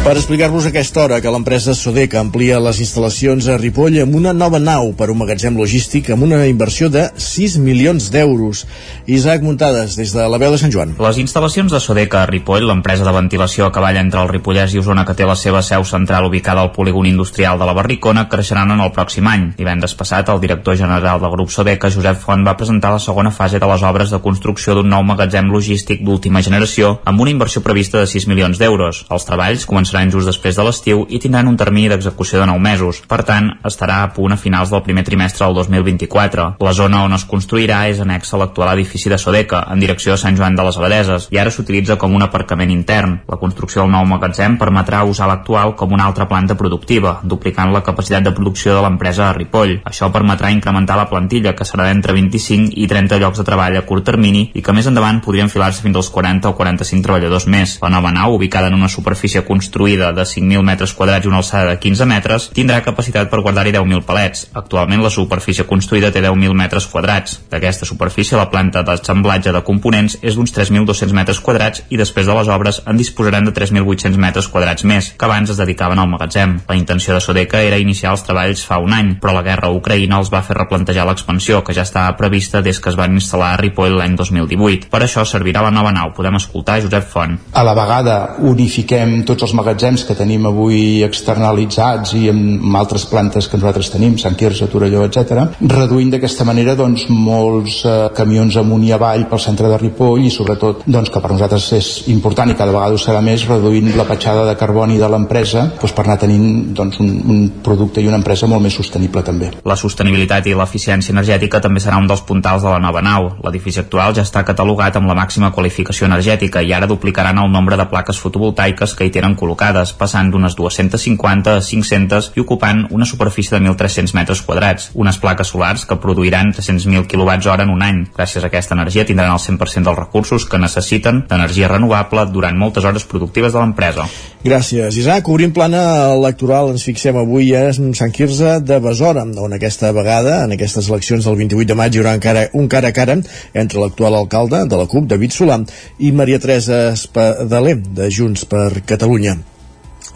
Per 0.04 0.18
explicar-vos 0.20 0.66
aquesta 0.68 1.00
hora 1.00 1.22
que 1.24 1.32
l'empresa 1.32 1.72
Sodeca 1.80 2.18
amplia 2.20 2.58
les 2.60 2.82
instal·lacions 2.84 3.46
a 3.48 3.54
Ripoll 3.56 4.02
amb 4.02 4.18
una 4.20 4.34
nova 4.36 4.60
nau 4.60 4.90
per 5.00 5.06
un 5.14 5.16
magatzem 5.22 5.56
logístic 5.56 6.10
amb 6.12 6.26
una 6.26 6.42
inversió 6.44 6.90
de 6.92 7.06
6 7.16 7.54
milions 7.64 8.10
d'euros. 8.12 8.66
Isaac 9.08 9.46
Muntades, 9.48 9.96
des 9.96 10.12
de 10.12 10.26
la 10.28 10.40
veu 10.42 10.52
de 10.52 10.60
Sant 10.60 10.74
Joan. 10.76 10.92
Les 11.00 11.22
instal·lacions 11.24 11.72
de 11.72 11.80
Sodeca 11.80 12.20
a 12.20 12.28
Ripoll, 12.28 12.68
l'empresa 12.68 13.08
de 13.08 13.14
ventilació 13.16 13.70
a 13.70 13.72
cavall 13.72 14.02
entre 14.02 14.20
el 14.20 14.28
Ripollès 14.28 14.76
i 14.76 14.82
Osona 14.82 15.06
que 15.08 15.16
té 15.16 15.24
la 15.24 15.38
seva 15.40 15.62
seu 15.64 15.88
central 15.88 16.28
ubicada 16.28 16.68
al 16.68 16.74
polígon 16.76 17.08
industrial 17.08 17.64
de 17.64 17.72
la 17.72 17.78
Barricona, 17.80 18.28
creixeran 18.28 18.76
en 18.76 18.84
el 18.84 18.92
pròxim 18.92 19.32
any. 19.32 19.48
Divendres 19.56 19.96
passat, 19.96 20.28
el 20.36 20.44
director 20.44 20.76
general 20.84 21.24
del 21.24 21.32
grup 21.38 21.56
Sodeca, 21.56 21.94
Josep 21.96 22.20
Font, 22.20 22.44
va 22.44 22.58
presentar 22.60 22.92
la 22.92 23.00
segona 23.00 23.32
fase 23.32 23.56
de 23.56 23.72
les 23.72 23.88
obres 23.88 24.12
de 24.12 24.20
construcció 24.20 24.76
d'un 24.76 24.92
nou 24.98 25.08
magatzem 25.08 25.48
logístic 25.48 26.04
d'última 26.04 26.44
generació 26.44 26.98
amb 27.06 27.24
una 27.24 27.32
inversió 27.38 27.64
prevista 27.64 28.04
de 28.04 28.12
6 28.18 28.28
milions 28.28 28.60
d'euros. 28.60 29.06
Els 29.08 29.32
treballs 29.32 29.64
començaran 29.64 29.93
just 30.14 30.28
després 30.28 30.56
de 30.58 30.64
l'estiu 30.66 31.06
i 31.10 31.20
tindran 31.20 31.48
un 31.48 31.58
termini 31.58 31.90
d'execució 31.92 32.40
de 32.40 32.48
9 32.50 32.60
mesos. 32.60 33.02
Per 33.08 33.22
tant, 33.24 33.50
estarà 33.64 34.02
a 34.04 34.10
punt 34.14 34.34
a 34.34 34.38
finals 34.38 34.72
del 34.74 34.84
primer 34.84 35.04
trimestre 35.06 35.46
del 35.46 35.56
2024. 35.56 36.48
La 36.60 36.74
zona 36.74 37.04
on 37.06 37.14
es 37.14 37.26
construirà 37.30 37.84
és 37.90 38.02
anexa 38.02 38.36
a 38.36 38.40
l'actual 38.42 38.74
edifici 38.74 39.10
de 39.10 39.18
Sodeca, 39.22 39.64
en 39.72 39.80
direcció 39.80 40.14
a 40.14 40.18
Sant 40.18 40.38
Joan 40.38 40.56
de 40.56 40.66
les 40.66 40.78
Abadeses, 40.78 41.28
i 41.32 41.38
ara 41.38 41.52
s'utilitza 41.54 41.98
com 42.02 42.16
un 42.16 42.26
aparcament 42.26 42.72
intern. 42.74 43.20
La 43.30 43.38
construcció 43.38 43.84
del 43.84 43.94
nou 43.94 44.08
magatzem 44.10 44.58
permetrà 44.58 45.04
usar 45.06 45.30
l'actual 45.30 45.76
com 45.78 45.94
una 45.94 46.08
altra 46.10 46.28
planta 46.28 46.58
productiva, 46.58 47.20
duplicant 47.24 47.72
la 47.74 47.84
capacitat 47.86 48.26
de 48.26 48.34
producció 48.34 48.76
de 48.76 48.82
l'empresa 48.82 49.30
a 49.30 49.38
Ripoll. 49.38 49.80
Això 49.86 50.10
permetrà 50.12 50.52
incrementar 50.52 50.98
la 50.98 51.08
plantilla, 51.12 51.56
que 51.56 51.68
serà 51.68 51.88
d'entre 51.90 52.18
25 52.18 52.74
i 52.76 52.88
30 52.90 53.22
llocs 53.22 53.40
de 53.40 53.48
treball 53.48 53.78
a 53.78 53.86
curt 53.88 54.06
termini 54.10 54.50
i 54.54 54.62
que 54.66 54.74
més 54.76 54.90
endavant 54.90 55.22
podria 55.24 55.46
enfilar-se 55.46 55.86
fins 55.86 56.00
als 56.00 56.10
40 56.14 56.50
o 56.50 56.58
45 56.58 57.06
treballadors 57.06 57.48
més. 57.48 57.78
La 57.84 57.92
nova 57.94 58.12
nau, 58.12 58.36
ubicada 58.36 58.68
en 58.72 58.78
una 58.80 58.90
superfície 58.90 59.46
construïda 59.46 59.83
de 59.84 60.24
5.000 60.24 60.64
metres 60.64 60.94
quadrats 60.96 61.26
i 61.26 61.30
una 61.30 61.42
alçada 61.42 61.74
de 61.74 61.80
15 61.80 62.06
metres, 62.08 62.50
tindrà 62.56 62.80
capacitat 62.86 63.30
per 63.30 63.42
guardar-hi 63.44 63.74
10.000 63.76 64.06
palets. 64.08 64.48
Actualment 64.54 65.04
la 65.04 65.12
superfície 65.12 65.68
construïda 65.68 66.12
té 66.12 66.22
10.000 66.24 66.56
metres 66.56 66.88
quadrats. 66.88 67.42
D'aquesta 67.52 67.86
superfície 67.86 68.38
la 68.40 68.50
planta 68.50 68.84
d'assemblatge 68.88 69.52
de 69.54 69.64
components 69.68 70.18
és 70.22 70.38
d'uns 70.38 70.56
3.200 70.56 71.14
metres 71.14 71.40
quadrats 71.44 71.84
i 71.90 72.00
després 72.00 72.28
de 72.28 72.38
les 72.38 72.48
obres 72.48 72.82
en 72.88 72.98
disposaran 72.98 73.46
de 73.46 73.54
3.800 73.54 74.18
metres 74.18 74.48
quadrats 74.48 74.88
més, 74.88 75.12
que 75.18 75.28
abans 75.28 75.50
es 75.52 75.60
dedicaven 75.60 76.00
al 76.00 76.10
magatzem. 76.10 76.60
La 76.70 76.80
intenció 76.80 77.14
de 77.14 77.22
Sodeca 77.22 77.62
era 77.62 77.82
iniciar 77.82 78.14
els 78.16 78.24
treballs 78.24 78.64
fa 78.66 78.80
un 78.80 78.94
any, 78.96 79.16
però 79.22 79.36
la 79.36 79.44
guerra 79.46 79.70
a 79.70 79.76
Ucraïna 79.76 80.22
els 80.22 80.32
va 80.34 80.44
fer 80.46 80.58
replantejar 80.58 81.06
l'expansió, 81.10 81.64
que 81.64 81.76
ja 81.76 81.84
estava 81.84 82.16
prevista 82.18 82.62
des 82.62 82.80
que 82.80 82.90
es 82.90 82.98
van 83.00 83.18
instal·lar 83.20 83.54
a 83.54 83.60
Ripoll 83.60 83.98
l'any 84.00 84.16
2018. 84.16 84.90
Per 84.94 85.04
això 85.04 85.26
servirà 85.28 85.64
la 85.66 85.74
nova 85.74 85.92
nau. 85.92 86.14
Podem 86.16 86.40
escoltar 86.40 86.80
Josep 86.82 87.08
Font. 87.10 87.38
A 87.54 87.64
la 87.66 87.76
vegada 87.78 88.18
unifiquem 88.40 89.24
tots 89.28 89.44
els 89.44 89.54
magatzems 89.54 89.73
que 89.74 90.16
tenim 90.16 90.46
avui 90.46 91.04
externalitzats 91.04 92.14
i 92.18 92.28
amb 92.30 92.76
altres 92.78 93.06
plantes 93.10 93.48
que 93.48 93.58
nosaltres 93.58 93.90
tenim, 93.90 94.18
Sant 94.22 94.36
Quirze, 94.38 94.68
Torelló, 94.70 95.04
etc, 95.08 95.58
reduint 95.62 96.12
d'aquesta 96.14 96.46
manera 96.46 96.76
doncs, 96.76 97.08
molts 97.10 97.82
eh, 97.86 98.10
camions 98.16 98.56
amunt 98.58 98.84
i 98.86 98.92
avall 98.94 99.26
pel 99.30 99.42
centre 99.42 99.70
de 99.72 99.78
Ripoll 99.82 100.26
i 100.28 100.32
sobretot 100.34 100.84
doncs, 100.86 101.10
que 101.10 101.22
per 101.24 101.32
nosaltres 101.32 101.70
és 101.78 101.90
important 102.14 102.50
i 102.50 102.58
cada 102.58 102.72
vegada 102.72 102.94
ho 102.94 103.02
serà 103.02 103.22
més 103.26 103.46
reduint 103.50 103.92
la 103.98 104.06
petjada 104.08 104.46
de 104.48 104.56
carboni 104.60 105.00
de 105.02 105.10
l'empresa 105.10 105.66
doncs, 105.80 105.94
per 105.94 106.06
anar 106.06 106.20
tenint 106.22 106.74
doncs, 106.76 107.00
un, 107.04 107.12
un 107.34 107.42
producte 107.64 108.02
i 108.02 108.08
una 108.08 108.20
empresa 108.22 108.48
molt 108.48 108.64
més 108.64 108.78
sostenible 108.78 109.24
també. 109.26 109.52
La 109.66 109.78
sostenibilitat 109.80 110.48
i 110.48 110.56
l'eficiència 110.58 111.14
energètica 111.16 111.62
també 111.64 111.82
serà 111.84 111.98
un 112.02 112.08
dels 112.10 112.24
puntals 112.28 112.64
de 112.64 112.70
la 112.70 112.82
nova 112.84 113.02
nau. 113.02 113.32
L'edifici 113.44 113.82
actual 113.82 114.16
ja 114.16 114.26
està 114.26 114.44
catalogat 114.46 114.98
amb 115.00 115.10
la 115.10 115.18
màxima 115.18 115.52
qualificació 115.56 116.08
energètica 116.10 116.62
i 116.62 116.74
ara 116.74 116.90
duplicaran 116.90 117.40
el 117.42 117.52
nombre 117.52 117.78
de 117.80 117.88
plaques 117.90 118.20
fotovoltaiques 118.22 118.96
que 118.98 119.08
hi 119.08 119.14
tenen 119.14 119.36
col·locades, 119.40 119.63
passant 119.96 120.30
d'unes 120.32 120.58
250 120.60 121.56
a 121.58 121.62
500 121.64 122.32
i 122.36 122.44
ocupant 122.44 122.84
una 122.92 123.06
superfície 123.06 123.56
de 123.56 123.64
1.300 123.64 124.14
metres 124.18 124.42
quadrats. 124.44 124.90
Unes 124.94 125.18
plaques 125.22 125.54
solars 125.54 125.86
que 125.86 125.96
produiran 125.96 126.52
300.000 126.54 127.08
kWh 127.08 127.64
en 127.64 127.72
un 127.72 127.84
any. 127.86 128.04
Gràcies 128.18 128.44
a 128.44 128.50
aquesta 128.52 128.76
energia 128.76 129.06
tindran 129.08 129.32
el 129.32 129.42
100% 129.42 129.88
dels 129.88 130.00
recursos 130.00 130.46
que 130.50 130.60
necessiten 130.60 131.24
d'energia 131.30 131.70
renovable 131.72 132.26
durant 132.34 132.58
moltes 132.60 132.86
hores 132.86 133.08
productives 133.08 133.54
de 133.54 133.62
l'empresa. 133.62 134.08
Gràcies, 134.44 134.98
Isaac. 135.00 135.30
Obrint 135.32 135.54
plana 135.56 135.84
electoral, 136.12 136.74
ens 136.74 136.84
fixem 136.84 137.16
avui 137.20 137.54
a 137.56 137.70
Sant 137.74 138.12
Quirze 138.12 138.58
de 138.66 138.80
Besora, 138.84 139.24
on 139.24 139.56
aquesta 139.56 139.94
vegada, 139.96 140.42
en 140.44 140.56
aquestes 140.58 140.90
eleccions 140.92 141.24
del 141.30 141.40
28 141.40 141.72
de 141.72 141.80
maig, 141.80 141.96
hi 141.96 142.04
haurà 142.04 142.18
encara 142.20 142.50
un 142.60 142.68
cara 142.68 142.92
a 142.92 142.98
cara 142.98 143.16
entre 143.54 143.80
l'actual 143.80 144.20
alcalde 144.20 144.66
de 144.68 144.82
la 144.82 144.90
CUP, 144.90 145.08
David 145.08 145.38
Solà, 145.38 145.62
i 146.00 146.12
Maria 146.12 146.42
Teresa 146.44 146.90
Espadaler, 146.92 147.80
de 147.96 148.12
Junts 148.12 148.44
per 148.50 148.84
Catalunya 148.86 149.38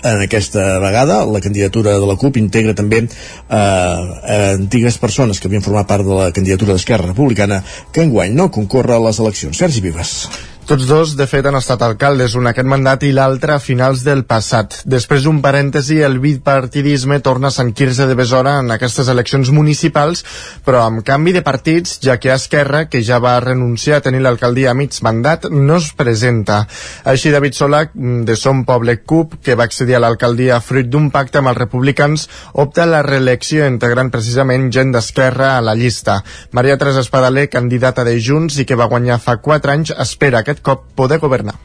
en 0.04 0.22
aquesta 0.22 0.80
vegada 0.84 1.24
la 1.26 1.42
candidatura 1.42 1.98
de 1.98 2.10
la 2.10 2.18
CUP 2.20 2.38
integra 2.42 2.76
també 2.78 3.04
eh, 3.06 4.52
antigues 4.58 5.00
persones 5.02 5.40
que 5.40 5.50
havien 5.50 5.66
format 5.66 5.90
part 5.90 6.06
de 6.06 6.20
la 6.22 6.30
candidatura 6.36 6.76
d'Esquerra 6.76 7.10
Republicana 7.10 7.64
que 7.92 8.06
enguany 8.06 8.36
no 8.36 8.52
concorre 8.52 8.98
a 8.98 9.02
les 9.08 9.20
eleccions. 9.24 9.58
Sergi 9.58 9.82
Vives. 9.82 10.14
Tots 10.68 10.84
dos, 10.84 11.14
de 11.16 11.24
fet, 11.32 11.46
han 11.48 11.56
estat 11.56 11.80
alcaldes, 11.86 12.34
un 12.36 12.50
aquest 12.50 12.68
mandat 12.68 13.06
i 13.08 13.14
l'altre 13.16 13.54
a 13.56 13.62
finals 13.64 14.02
del 14.04 14.26
passat. 14.28 14.82
Després 14.84 15.24
d'un 15.24 15.38
parèntesi, 15.40 16.02
el 16.04 16.18
bipartidisme 16.20 17.22
torna 17.24 17.48
a 17.48 17.56
Sant 17.56 17.70
Quirze 17.72 18.04
de 18.04 18.18
Besora 18.20 18.58
en 18.60 18.74
aquestes 18.76 19.08
eleccions 19.08 19.48
municipals, 19.56 20.26
però 20.68 20.82
amb 20.84 21.06
canvi 21.08 21.32
de 21.38 21.42
partits, 21.46 21.94
ja 22.04 22.18
que 22.20 22.34
Esquerra, 22.36 22.82
que 22.92 23.00
ja 23.00 23.22
va 23.24 23.38
renunciar 23.40 24.02
a 24.02 24.04
tenir 24.10 24.20
l'alcaldia 24.26 24.74
a 24.74 24.76
mig 24.76 24.98
mandat, 25.08 25.48
no 25.48 25.78
es 25.80 25.88
presenta. 25.96 26.58
Així, 27.08 27.32
David 27.32 27.56
Solac, 27.56 27.96
de 28.28 28.36
Som 28.36 28.66
Poble 28.68 28.98
CUP, 29.08 29.40
que 29.40 29.56
va 29.56 29.70
accedir 29.72 29.96
a 29.96 30.04
l'alcaldia 30.04 30.60
fruit 30.60 30.92
d'un 30.92 31.08
pacte 31.16 31.40
amb 31.40 31.54
els 31.54 31.62
republicans, 31.64 32.28
opta 32.60 32.84
a 32.84 32.90
la 32.92 33.02
reelecció 33.08 33.72
integrant 33.72 34.12
precisament 34.12 34.68
gent 34.76 34.92
d'Esquerra 34.92 35.54
a 35.56 35.64
la 35.64 35.80
llista. 35.80 36.20
Maria 36.52 36.76
Teresa 36.76 37.08
Espadaler, 37.08 37.48
candidata 37.48 38.04
de 38.04 38.20
Junts 38.20 38.60
i 38.60 38.68
que 38.68 38.76
va 38.76 38.92
guanyar 38.92 39.22
fa 39.24 39.40
4 39.40 39.78
anys, 39.78 39.96
espera 39.96 40.44
aquest 40.44 40.57
cop 40.64 40.84
poder 40.96 41.20
governar. 41.20 41.56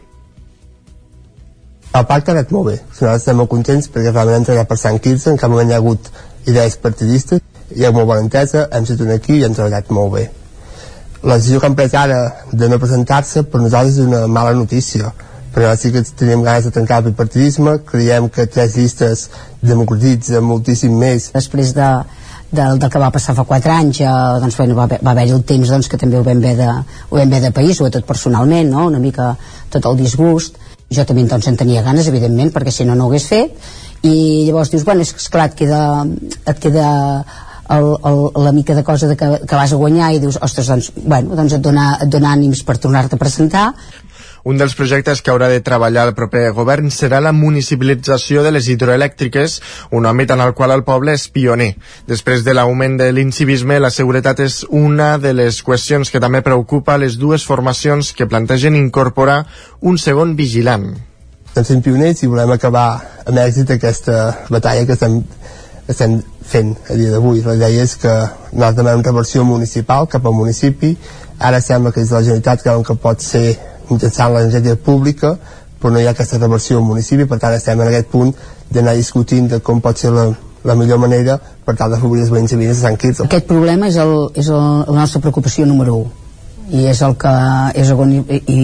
El 1.93 2.07
pacte 2.09 2.31
ha 2.33 2.35
anat 2.35 2.53
molt 2.55 2.71
bé. 2.71 2.77
Nosaltres 2.89 3.21
estem 3.21 3.37
molt 3.37 3.51
contents 3.53 3.91
perquè 3.93 4.13
realment 4.13 4.39
hem 4.39 4.47
treballat 4.49 4.69
per 4.71 4.79
Sant 4.81 5.01
Quirze, 5.05 5.31
en 5.31 5.41
cap 5.41 5.53
moment 5.53 5.69
hi 5.69 5.75
ha 5.77 5.81
hagut 5.83 6.09
idees 6.49 6.79
partidistes, 6.81 7.43
hi 7.77 7.85
ha 7.85 7.91
molt 7.93 8.09
bona 8.09 8.25
entesa, 8.25 8.69
hem 8.73 8.87
estat 8.89 9.11
aquí 9.13 9.37
i 9.39 9.45
hem 9.45 9.57
treballat 9.57 9.91
molt 9.93 10.15
bé. 10.15 10.23
La 11.23 11.37
decisió 11.37 11.61
que 11.61 11.69
han 11.69 11.77
pres 11.79 11.93
ara 11.95 12.23
de 12.53 12.69
no 12.69 12.81
presentar-se 12.83 13.45
per 13.45 13.61
nosaltres 13.61 13.99
és 13.99 14.09
una 14.09 14.25
mala 14.27 14.55
notícia, 14.57 15.13
però 15.53 15.75
sí 15.77 15.93
que 15.93 16.03
tenim 16.19 16.43
ganes 16.43 16.65
de 16.65 16.73
trencar 16.75 17.03
el 17.03 17.11
bipartidisme, 17.11 17.77
creiem 17.87 18.31
que 18.33 18.49
tres 18.49 18.75
llistes 18.77 19.29
democratitza 19.61 20.41
moltíssim 20.41 20.97
més. 20.99 21.29
Després 21.37 21.75
de 21.77 21.91
del, 22.53 22.79
del 22.79 22.91
que 22.93 23.01
va 23.01 23.11
passar 23.13 23.35
fa 23.37 23.45
4 23.49 23.75
anys 23.75 24.03
eh, 24.05 24.15
doncs, 24.43 24.59
bueno, 24.61 24.77
va, 24.79 24.87
va 24.93 25.15
haver-hi 25.15 25.35
el 25.35 25.45
temps 25.49 25.73
doncs, 25.73 25.89
que 25.89 26.01
també 26.01 26.19
ho 26.21 26.25
vam 26.27 26.43
haver 26.43 26.57
de, 26.61 26.69
ho 27.09 27.17
vam 27.17 27.31
haver 27.31 27.41
de 27.47 27.53
país 27.57 27.79
sobretot 27.81 28.07
personalment, 28.09 28.71
no? 28.71 28.87
una 28.93 29.01
mica 29.03 29.33
tot 29.73 29.89
el 29.91 29.97
disgust. 30.01 30.61
Jo 30.93 31.07
també 31.09 31.25
doncs, 31.25 31.49
en 31.49 31.57
tenia 31.57 31.83
ganes 31.83 32.11
evidentment 32.11 32.53
perquè 32.53 32.75
si 32.75 32.85
no 32.85 32.95
no 32.95 33.07
ho 33.07 33.13
hagués 33.13 33.31
fet. 33.31 33.57
I 34.03 34.15
llavors 34.49 34.73
dius, 34.73 34.85
bueno, 34.85 35.07
és 35.07 35.31
clar 35.33 35.49
et 35.49 35.57
queda, 35.57 35.81
et 36.51 36.61
queda 36.61 36.89
el, 37.73 37.87
el, 38.05 38.45
la 38.45 38.53
mica 38.53 38.75
de 38.75 38.85
cosa 38.85 39.09
de 39.09 39.17
que, 39.17 39.29
que 39.49 39.57
vas 39.57 39.73
a 39.73 39.79
guanyar 39.81 40.13
i 40.13 40.21
dius, 40.21 40.37
ostres, 40.43 40.69
doncs, 40.69 40.91
bueno, 40.97 41.37
doncs 41.39 41.57
et 41.57 41.65
dona, 41.65 41.87
et 42.03 42.11
dona 42.13 42.35
ànims 42.37 42.65
per 42.67 42.77
tornar-te 42.83 43.17
a 43.17 43.23
presentar 43.23 43.71
un 44.45 44.59
dels 44.59 44.75
projectes 44.75 45.23
que 45.23 45.31
haurà 45.31 45.49
de 45.53 45.61
treballar 45.63 46.09
el 46.09 46.15
proper 46.19 46.49
govern 46.57 46.91
serà 46.91 47.21
la 47.23 47.33
municipalització 47.37 48.43
de 48.43 48.53
les 48.55 48.69
hidroelèctriques, 48.73 49.61
un 49.91 50.09
àmbit 50.11 50.35
en 50.35 50.43
el 50.43 50.55
qual 50.59 50.75
el 50.75 50.85
poble 50.87 51.15
és 51.15 51.29
pioner. 51.31 51.77
Després 52.11 52.43
de 52.45 52.57
l'augment 52.57 52.99
de 52.99 53.13
l'incivisme, 53.13 53.79
la 53.79 53.93
seguretat 53.95 54.43
és 54.43 54.63
una 54.69 55.17
de 55.23 55.33
les 55.37 55.63
qüestions 55.63 56.11
que 56.11 56.21
també 56.21 56.43
preocupa 56.43 56.99
les 56.99 57.19
dues 57.19 57.47
formacions 57.47 58.13
que 58.13 58.27
plantegen 58.27 58.77
incorporar 58.77 59.45
un 59.81 59.99
segon 59.99 60.37
vigilant. 60.37 60.93
Estem 61.53 61.69
sent 61.69 61.83
pioners 61.85 62.23
i 62.25 62.31
volem 62.33 62.55
acabar 62.55 62.87
amb 63.27 63.39
èxit 63.39 63.75
aquesta 63.75 64.47
batalla 64.49 64.87
que 64.89 64.97
estem, 64.97 65.19
estem 65.87 66.23
fent 66.49 66.73
a 66.89 66.97
dia 66.97 67.11
d'avui. 67.13 67.43
La 67.45 67.59
idea 67.59 67.85
és 67.85 67.95
que 68.01 68.13
nosaltres 68.53 68.79
demanem 68.79 69.05
reversió 69.05 69.45
municipal 69.45 70.09
cap 70.09 70.27
al 70.27 70.35
municipi. 70.35 70.97
Ara 71.39 71.61
sembla 71.61 71.93
que 71.93 72.01
és 72.01 72.11
la 72.11 72.23
Generalitat 72.25 72.65
que 72.65 72.97
pot 73.03 73.21
ser 73.21 73.72
mitjançant 73.93 74.33
l'energètica 74.35 74.79
pública 74.89 75.37
però 75.83 75.93
no 75.93 76.01
hi 76.01 76.07
ha 76.07 76.15
aquesta 76.15 76.39
reversió 76.39 76.79
al 76.79 76.87
municipi 76.87 77.27
per 77.27 77.39
tant 77.43 77.55
estem 77.57 77.81
en 77.81 77.91
aquest 77.91 78.09
punt 78.13 78.33
d'anar 78.71 78.95
discutint 78.97 79.49
de 79.51 79.61
com 79.61 79.81
pot 79.85 79.99
ser 79.99 80.13
la, 80.15 80.29
la 80.65 80.77
millor 80.79 81.01
manera 81.03 81.39
per 81.67 81.75
tal 81.77 81.91
d'afavorir 81.91 82.23
els 82.25 82.33
veïns 82.33 82.55
i 82.55 82.59
veïnes 82.59 82.79
de 82.79 82.87
Sant 82.87 82.99
Quirze. 82.99 83.27
Aquest 83.27 83.49
problema 83.51 83.89
és, 83.91 83.99
el, 83.99 84.15
és 84.39 84.49
el, 84.49 84.67
la 84.87 85.01
nostra 85.01 85.21
preocupació 85.25 85.67
número 85.67 85.99
1 86.05 86.79
i 86.79 86.87
és 86.89 87.03
el 87.03 87.17
que 87.21 87.33
és 87.83 87.91
el, 87.91 88.03
i, 88.15 88.41
i, 88.55 88.59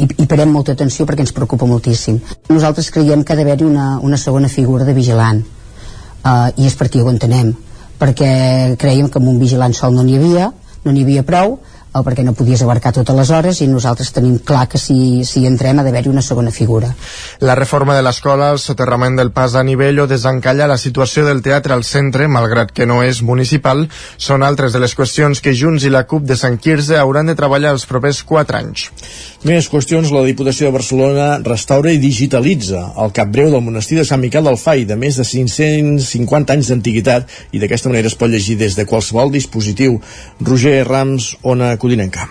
i, 0.00 0.08
i 0.24 0.26
parem 0.26 0.50
molta 0.50 0.72
atenció 0.72 1.06
perquè 1.06 1.26
ens 1.26 1.34
preocupa 1.36 1.68
moltíssim. 1.68 2.18
Nosaltres 2.48 2.90
creiem 2.94 3.22
que 3.22 3.34
ha 3.34 3.38
d'haver-hi 3.38 3.68
una, 3.68 3.90
una 4.02 4.18
segona 4.18 4.48
figura 4.48 4.88
de 4.88 4.96
vigilant 4.96 5.42
uh, 6.24 6.48
i 6.56 6.66
és 6.66 6.78
per 6.78 6.88
aquí 6.88 7.04
ho 7.04 7.12
entenem 7.12 7.52
perquè 8.00 8.30
creiem 8.80 9.10
que 9.12 9.20
amb 9.20 9.28
un 9.28 9.38
vigilant 9.40 9.76
sol 9.76 9.92
no 9.94 10.06
n'hi 10.06 10.16
havia 10.16 10.48
no 10.86 10.92
n'hi 10.92 11.04
havia 11.04 11.24
prou 11.28 11.58
o 11.92 12.02
perquè 12.06 12.22
no 12.22 12.36
podies 12.38 12.62
abarcar 12.62 12.92
totes 12.94 13.16
les 13.16 13.30
hores 13.34 13.60
i 13.64 13.66
nosaltres 13.66 14.12
tenim 14.14 14.38
clar 14.46 14.66
que 14.70 14.78
si, 14.78 15.24
si 15.26 15.42
entrem 15.48 15.80
ha 15.80 15.84
d'haver-hi 15.86 16.10
una 16.12 16.22
segona 16.22 16.52
figura. 16.54 16.92
La 17.40 17.56
reforma 17.58 17.96
de 17.96 18.04
l'escola, 18.06 18.52
el 18.54 18.60
soterrament 18.62 19.18
del 19.18 19.32
pas 19.34 19.56
a 19.58 19.64
nivell 19.66 20.04
o 20.04 20.06
desencalla 20.10 20.68
la 20.70 20.78
situació 20.78 21.24
del 21.26 21.42
teatre 21.42 21.74
al 21.74 21.82
centre, 21.84 22.28
malgrat 22.30 22.70
que 22.70 22.86
no 22.86 23.00
és 23.02 23.22
municipal, 23.26 23.88
són 24.16 24.46
altres 24.46 24.76
de 24.76 24.82
les 24.82 24.94
qüestions 24.94 25.42
que 25.42 25.54
Junts 25.56 25.84
i 25.84 25.90
la 25.90 26.04
CUP 26.06 26.28
de 26.28 26.38
Sant 26.38 26.60
Quirze 26.62 26.98
hauran 27.00 27.26
de 27.26 27.36
treballar 27.38 27.74
els 27.74 27.86
propers 27.90 28.22
4 28.22 28.60
anys. 28.60 28.86
Més 29.48 29.66
qüestions, 29.72 30.12
la 30.14 30.22
Diputació 30.26 30.68
de 30.68 30.76
Barcelona 30.76 31.28
restaura 31.42 31.90
i 31.90 31.98
digitalitza 31.98 32.84
el 33.02 33.10
cap 33.16 33.30
breu 33.32 33.50
del 33.50 33.64
monestir 33.66 33.98
de 33.98 34.06
Sant 34.06 34.22
Miquel 34.22 34.46
del 34.46 34.60
Fai, 34.60 34.84
de 34.86 34.98
més 35.00 35.18
de 35.18 35.26
550 35.26 36.54
anys 36.54 36.70
d'antiguitat, 36.70 37.26
i 37.50 37.62
d'aquesta 37.62 37.90
manera 37.90 38.10
es 38.12 38.18
pot 38.20 38.30
llegir 38.30 38.58
des 38.60 38.76
de 38.78 38.86
qualsevol 38.86 39.32
dispositiu. 39.34 39.98
Roger 40.44 40.84
Rams, 40.86 41.34
Ona 41.42 41.72
Codinenca. 41.80 42.28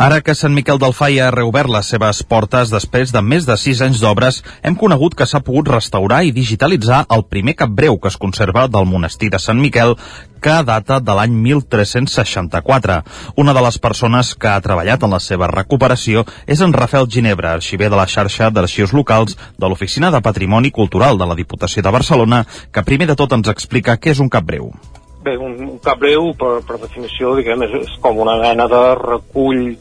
Ara 0.00 0.22
que 0.24 0.32
Sant 0.32 0.54
Miquel 0.56 0.78
del 0.80 0.94
Fai 0.96 1.18
ha 1.20 1.26
reobert 1.34 1.68
les 1.68 1.88
seves 1.92 2.22
portes 2.24 2.70
després 2.72 3.10
de 3.12 3.20
més 3.20 3.44
de 3.44 3.52
6 3.60 3.82
anys 3.84 3.98
d'obres, 4.00 4.38
hem 4.64 4.76
conegut 4.80 5.12
que 5.12 5.26
s'ha 5.28 5.42
pogut 5.44 5.68
restaurar 5.68 6.22
i 6.24 6.30
digitalitzar 6.32 7.02
el 7.12 7.26
primer 7.28 7.52
capbreu 7.58 7.98
que 8.00 8.08
es 8.08 8.16
conserva 8.16 8.62
del 8.64 8.86
monestir 8.88 9.28
de 9.34 9.40
Sant 9.44 9.60
Miquel, 9.60 9.92
que 10.40 10.54
data 10.64 11.02
de 11.04 11.16
l'any 11.18 11.34
1364. 11.44 12.96
Una 13.44 13.52
de 13.52 13.64
les 13.66 13.76
persones 13.76 14.30
que 14.40 14.48
ha 14.48 14.62
treballat 14.64 15.04
en 15.04 15.12
la 15.12 15.20
seva 15.20 15.50
recuperació 15.52 16.24
és 16.46 16.62
en 16.64 16.72
Rafael 16.72 17.10
Ginebra, 17.10 17.52
arxiver 17.58 17.90
de 17.92 17.98
la 18.00 18.08
xarxa 18.08 18.48
d'arxius 18.48 18.94
locals 18.96 19.36
de 19.36 19.68
l'Oficina 19.68 20.08
de 20.14 20.22
Patrimoni 20.24 20.72
Cultural 20.72 21.20
de 21.20 21.28
la 21.28 21.36
Diputació 21.36 21.84
de 21.84 21.92
Barcelona, 21.92 22.46
que 22.72 22.86
primer 22.88 23.10
de 23.12 23.18
tot 23.20 23.36
ens 23.36 23.52
explica 23.52 23.98
què 24.00 24.16
és 24.16 24.24
un 24.24 24.32
capbreu. 24.32 24.72
Bé, 25.20 25.36
un, 25.36 25.52
un 25.60 25.78
capbreu, 25.84 26.30
per, 26.40 26.62
per 26.64 26.78
definició, 26.80 27.34
diguem, 27.36 27.60
és, 27.66 27.74
és 27.82 27.96
com 28.00 28.22
una 28.22 28.38
mena 28.40 28.64
de 28.72 28.82
recull 28.96 29.74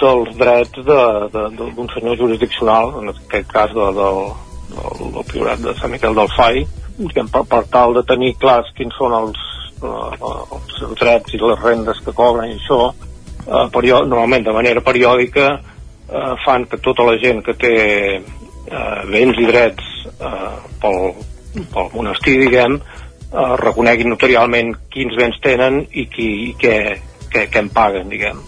dels 0.00 0.36
drets 0.38 0.84
d'un 0.86 1.90
senyor 1.90 2.16
jurisdiccional, 2.20 2.94
en 3.00 3.10
aquest 3.10 3.50
cas 3.50 3.74
de, 3.74 3.88
de, 3.98 4.10
del, 4.76 5.10
del 5.16 5.26
priorat 5.32 5.64
de 5.64 5.74
Sant 5.80 5.90
Miquel 5.90 6.14
del 6.14 6.30
Fai, 6.36 6.62
diguem, 7.00 7.32
per, 7.34 7.42
per 7.50 7.64
tal 7.72 7.96
de 7.98 8.04
tenir 8.06 8.36
clars 8.38 8.70
quins 8.78 8.94
són 9.00 9.16
els, 9.18 9.42
uh, 9.82 10.14
els, 10.54 10.78
drets 11.02 11.34
i 11.34 11.42
les 11.42 11.66
rendes 11.66 12.00
que 12.06 12.14
cobren 12.14 12.52
i 12.52 12.56
això, 12.60 12.92
periò, 13.74 14.04
normalment 14.06 14.46
de 14.46 14.54
manera 14.54 14.84
periòdica 14.86 15.50
uh, 15.56 16.34
fan 16.44 16.68
que 16.70 16.78
tota 16.84 17.08
la 17.08 17.18
gent 17.18 17.42
que 17.42 17.58
té 17.58 17.74
uh, 18.20 19.02
béns 19.10 19.40
i 19.40 19.50
drets 19.50 19.92
uh, 20.14 20.60
pel, 20.82 21.14
pel 21.74 21.94
monestir, 21.96 22.38
diguem, 22.44 22.78
uh, 23.32 23.56
reconeguin 23.60 24.10
notarialment 24.12 24.74
quins 24.92 25.16
béns 25.18 25.40
tenen 25.44 25.84
i, 25.90 26.06
qui, 26.10 26.30
i 26.50 26.54
què, 26.58 26.78
què, 27.30 27.46
què 27.50 27.62
en 27.64 27.70
paguen, 27.74 28.08
diguem. 28.12 28.40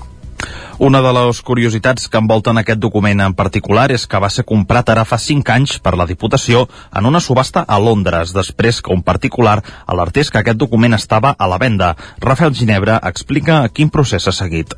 Una 0.83 0.99
de 1.05 1.13
les 1.15 1.39
curiositats 1.47 2.09
que 2.11 2.19
envolten 2.19 2.59
aquest 2.59 2.81
document 2.83 3.21
en 3.23 3.35
particular 3.39 3.85
és 3.95 4.07
que 4.11 4.19
va 4.19 4.31
ser 4.33 4.43
comprat 4.49 4.89
ara 4.91 5.05
fa 5.07 5.19
5 5.21 5.53
anys 5.55 5.77
per 5.85 5.93
la 5.95 6.07
Diputació 6.09 6.65
en 6.99 7.07
una 7.07 7.21
subhasta 7.21 7.63
a 7.69 7.79
Londres, 7.79 8.33
després 8.35 8.81
que 8.83 8.91
un 8.91 9.05
particular 9.07 9.61
alertés 9.87 10.33
que 10.33 10.41
aquest 10.41 10.59
document 10.59 10.97
estava 10.99 11.37
a 11.39 11.47
la 11.47 11.61
venda. 11.63 11.93
Rafael 12.19 12.57
Ginebra 12.59 12.99
explica 13.13 13.61
quin 13.69 13.93
procés 13.95 14.27
s'ha 14.27 14.35
seguit. 14.35 14.75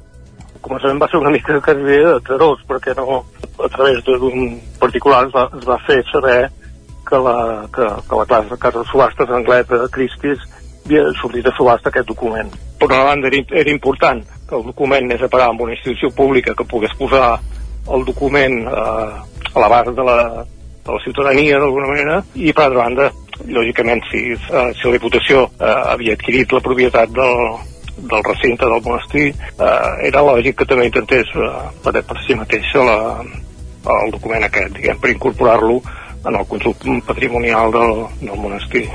El 0.55 0.61
començament 0.67 1.01
va 1.01 1.09
ser 1.09 1.23
una 1.23 1.33
mica 1.33 1.57
quasi 1.65 1.87
de 1.87 2.19
terrós, 2.27 2.61
perquè 2.69 2.93
no, 2.99 3.23
a 3.65 3.71
través 3.73 4.05
d'un 4.05 4.59
particular 4.81 5.25
es 5.29 5.33
va, 5.33 5.49
es 5.57 5.65
va 5.69 5.81
fer 5.87 6.03
saber 6.11 6.39
que 7.15 7.23
la, 7.23 7.69
que, 7.73 7.87
que 8.09 8.17
la 8.17 8.27
casa, 8.27 8.57
casa 8.57 8.79
de 8.81 8.85
subhastes 8.91 9.31
anglesa 9.31 9.89
Christie's 9.91 10.41
havia 10.85 11.03
sortit 11.21 11.47
a 11.47 11.53
subhasta 11.57 11.89
aquest 11.89 12.09
document. 12.09 12.51
Per 12.79 12.89
una 12.91 13.05
banda 13.07 13.31
era, 13.31 13.41
era 13.63 13.71
important 13.71 14.25
que 14.49 14.57
el 14.59 14.65
document 14.67 15.07
anés 15.07 15.23
a 15.23 15.31
parar 15.31 15.53
amb 15.53 15.63
una 15.65 15.77
institució 15.77 16.11
pública 16.11 16.55
que 16.59 16.67
pogués 16.67 16.93
posar 16.99 17.39
el 17.95 18.05
document 18.05 18.67
eh, 18.67 19.13
a 19.55 19.63
l'abast 19.63 19.95
de, 19.95 20.05
la, 20.05 20.19
de 20.85 20.91
la 20.91 21.05
ciutadania 21.05 21.61
d'alguna 21.61 21.93
manera 21.93 22.19
i 22.35 22.53
per 22.53 22.67
altra 22.67 22.83
banda 22.83 23.11
lògicament 23.47 24.03
si, 24.11 24.27
eh, 24.35 24.69
si 24.75 24.89
la 24.89 24.97
Diputació 24.99 25.47
eh, 25.47 25.73
havia 25.95 26.19
adquirit 26.19 26.53
la 26.53 26.65
propietat 26.65 27.15
del, 27.15 27.35
del 28.11 28.25
recinte 28.27 28.67
del 28.67 28.85
monestir 28.85 29.27
eh, 29.31 29.91
era 30.11 30.25
lògic 30.27 30.61
que 30.61 30.69
també 30.69 30.89
intentés 30.91 31.33
eh, 31.37 31.51
per, 31.85 31.97
per 32.01 32.21
si 32.27 32.37
mateixa 32.37 32.85
la, 32.85 32.99
el 34.03 34.17
document 34.17 34.49
aquest, 34.49 34.77
diguem, 34.77 35.01
per 35.01 35.13
incorporar-lo 35.13 35.81
en 36.25 36.37
el 36.37 36.47
conjunt 36.47 37.05
patrimonial 37.05 37.71
del, 37.73 38.07
del 38.21 38.39
monestir. 38.41 38.89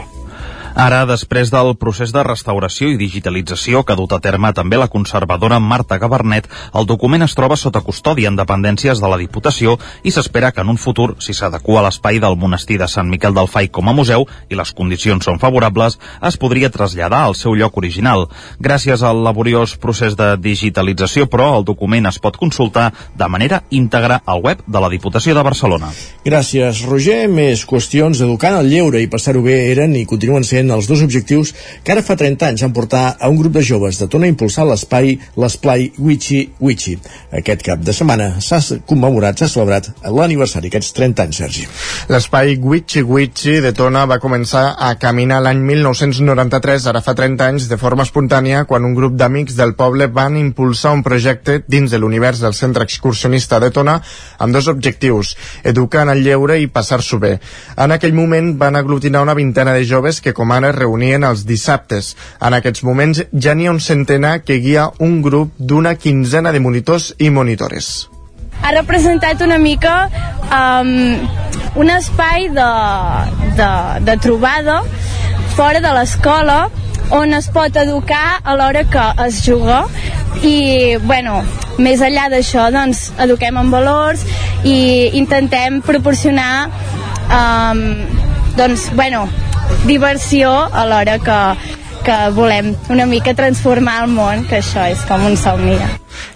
Ara, 0.75 1.05
després 1.09 1.49
del 1.49 1.73
procés 1.81 2.11
de 2.13 2.21
restauració 2.23 2.89
i 2.91 2.97
digitalització 2.99 3.81
que 3.83 3.93
ha 3.93 3.99
dut 3.99 4.13
a 4.13 4.19
terme 4.21 4.51
també 4.53 4.77
la 4.77 4.89
conservadora 4.91 5.59
Marta 5.59 5.97
Gabernet, 5.97 6.47
el 6.73 6.85
document 6.85 7.25
es 7.25 7.35
troba 7.35 7.57
sota 7.57 7.81
custòdia 7.81 8.29
en 8.29 8.37
dependències 8.37 9.01
de 9.01 9.09
la 9.09 9.17
Diputació 9.17 9.77
i 10.03 10.13
s'espera 10.13 10.51
que 10.51 10.61
en 10.61 10.69
un 10.69 10.77
futur, 10.77 11.15
si 11.19 11.33
s'adequa 11.33 11.79
a 11.79 11.85
l'espai 11.87 12.19
del 12.19 12.37
monestir 12.37 12.77
de 12.79 12.87
Sant 12.87 13.09
Miquel 13.09 13.33
del 13.33 13.49
Fai 13.49 13.69
com 13.69 13.89
a 13.89 13.95
museu 13.95 14.27
i 14.49 14.59
les 14.59 14.73
condicions 14.75 15.25
són 15.25 15.39
favorables, 15.39 15.97
es 16.21 16.37
podria 16.37 16.69
traslladar 16.69 17.23
al 17.25 17.35
seu 17.35 17.55
lloc 17.55 17.77
original. 17.81 18.27
Gràcies 18.59 19.03
al 19.03 19.23
laboriós 19.23 19.77
procés 19.81 20.15
de 20.19 20.35
digitalització, 20.37 21.27
però, 21.29 21.55
el 21.57 21.65
document 21.65 22.09
es 22.09 22.19
pot 22.19 22.37
consultar 22.37 22.91
de 23.17 23.27
manera 23.27 23.63
íntegra 23.71 24.21
al 24.25 24.43
web 24.43 24.61
de 24.67 24.79
la 24.79 24.89
Diputació 24.89 25.33
de 25.35 25.43
Barcelona. 25.43 25.91
Gràcies, 26.25 26.83
Roger. 26.85 27.27
Més 27.29 27.65
qüestions 27.67 28.21
educant 28.25 28.57
el 28.59 28.69
lleure 28.71 29.01
i 29.01 29.09
passar-ho 29.11 29.41
bé 29.45 29.57
eren 29.71 29.95
i 29.95 30.05
continuen 30.09 30.43
sent 30.43 30.58
els 30.67 30.89
dos 30.89 31.01
objectius 31.05 31.53
que 31.83 31.93
ara 31.95 32.03
fa 32.03 32.17
30 32.19 32.49
anys 32.51 32.63
han 32.65 32.75
portar 32.75 33.15
a 33.15 33.29
un 33.31 33.39
grup 33.39 33.55
de 33.55 33.63
joves 33.63 33.99
de 34.01 34.07
Tona 34.11 34.27
a 34.27 34.33
impulsar 34.33 34.65
l'espai 34.67 35.15
l'esplai 35.39 35.91
Wichi 35.97 36.41
Wichi. 36.59 36.97
Aquest 37.39 37.63
cap 37.65 37.79
de 37.85 37.95
setmana 37.95 38.29
s'ha 38.43 38.59
commemorat, 38.89 39.39
s'ha 39.39 39.49
celebrat 39.51 39.89
l'aniversari, 40.03 40.67
aquests 40.67 40.91
30 40.97 41.25
anys, 41.25 41.39
Sergi. 41.39 41.65
L'espai 42.11 42.57
Wichi 42.59 43.03
Wichi 43.05 43.59
de 43.63 43.71
Tona 43.77 44.05
va 44.09 44.19
començar 44.19 44.75
a 44.75 44.93
caminar 44.99 45.39
l'any 45.43 45.61
1993, 45.63 46.89
ara 46.91 47.03
fa 47.05 47.15
30 47.15 47.47
anys, 47.47 47.69
de 47.71 47.77
forma 47.79 48.03
espontània, 48.07 48.65
quan 48.69 48.85
un 48.87 48.95
grup 48.97 49.15
d'amics 49.19 49.55
del 49.57 49.75
poble 49.79 50.09
van 50.11 50.37
impulsar 50.39 50.93
un 50.97 51.03
projecte 51.05 51.59
dins 51.67 51.91
de 51.91 51.99
l'univers 52.01 52.41
del 52.43 52.57
centre 52.57 52.83
excursionista 52.83 53.59
de 53.63 53.71
Tona 53.71 53.99
amb 54.39 54.55
dos 54.55 54.67
objectius, 54.67 55.35
educar 55.63 56.05
en 56.07 56.13
el 56.15 56.23
lleure 56.25 56.59
i 56.59 56.67
passar-s'ho 56.67 57.19
bé. 57.21 57.35
En 57.77 57.93
aquell 57.95 58.15
moment 58.17 58.55
van 58.59 58.75
aglutinar 58.75 59.21
una 59.23 59.37
vintena 59.37 59.73
de 59.75 59.85
joves 59.85 60.21
que, 60.21 60.33
com 60.33 60.48
ara, 60.51 60.71
reunien 60.75 61.23
els 61.23 61.45
dissabtes. 61.45 62.15
En 62.41 62.53
aquests 62.57 62.83
moments 62.83 63.23
ja 63.33 63.55
n'hi 63.55 63.67
ha 63.67 63.75
un 63.75 63.83
centenar 63.83 64.39
que 64.43 64.61
guia 64.63 64.89
un 64.99 65.21
grup 65.21 65.53
d'una 65.57 65.95
quinzena 65.95 66.51
de 66.51 66.59
monitors 66.59 67.13
i 67.19 67.29
monitores 67.29 68.09
ha 68.61 68.71
representat 68.75 69.41
una 69.41 69.57
mica 69.57 70.09
um, 70.51 70.89
un 71.79 71.89
espai 71.89 72.49
de, 72.53 72.69
de, 73.57 73.71
de 74.05 74.17
trobada 74.21 74.81
fora 75.55 75.79
de 75.79 75.93
l'escola 75.95 76.59
on 77.15 77.33
es 77.33 77.49
pot 77.53 77.75
educar 77.81 78.39
a 78.43 78.55
l'hora 78.59 78.83
que 78.85 79.05
es 79.25 79.41
juga 79.45 79.85
i, 80.45 80.97
bueno, 81.01 81.39
més 81.81 82.03
enllà 82.05 82.27
d'això, 82.29 82.67
doncs, 82.71 83.09
eduquem 83.25 83.57
en 83.57 83.71
valors 83.73 84.21
i 84.63 85.09
intentem 85.17 85.79
proporcionar 85.81 86.69
um, 87.33 87.81
doncs, 88.57 88.89
bueno, 88.95 89.27
diversió 89.85 90.51
a 90.51 90.85
l'hora 90.89 91.19
que, 91.19 91.39
que 92.05 92.19
volem 92.35 92.75
una 92.89 93.05
mica 93.05 93.35
transformar 93.37 94.03
el 94.03 94.13
món, 94.13 94.45
que 94.49 94.63
això 94.63 94.89
és 94.89 95.05
com 95.09 95.25
un 95.29 95.37
somni 95.37 95.77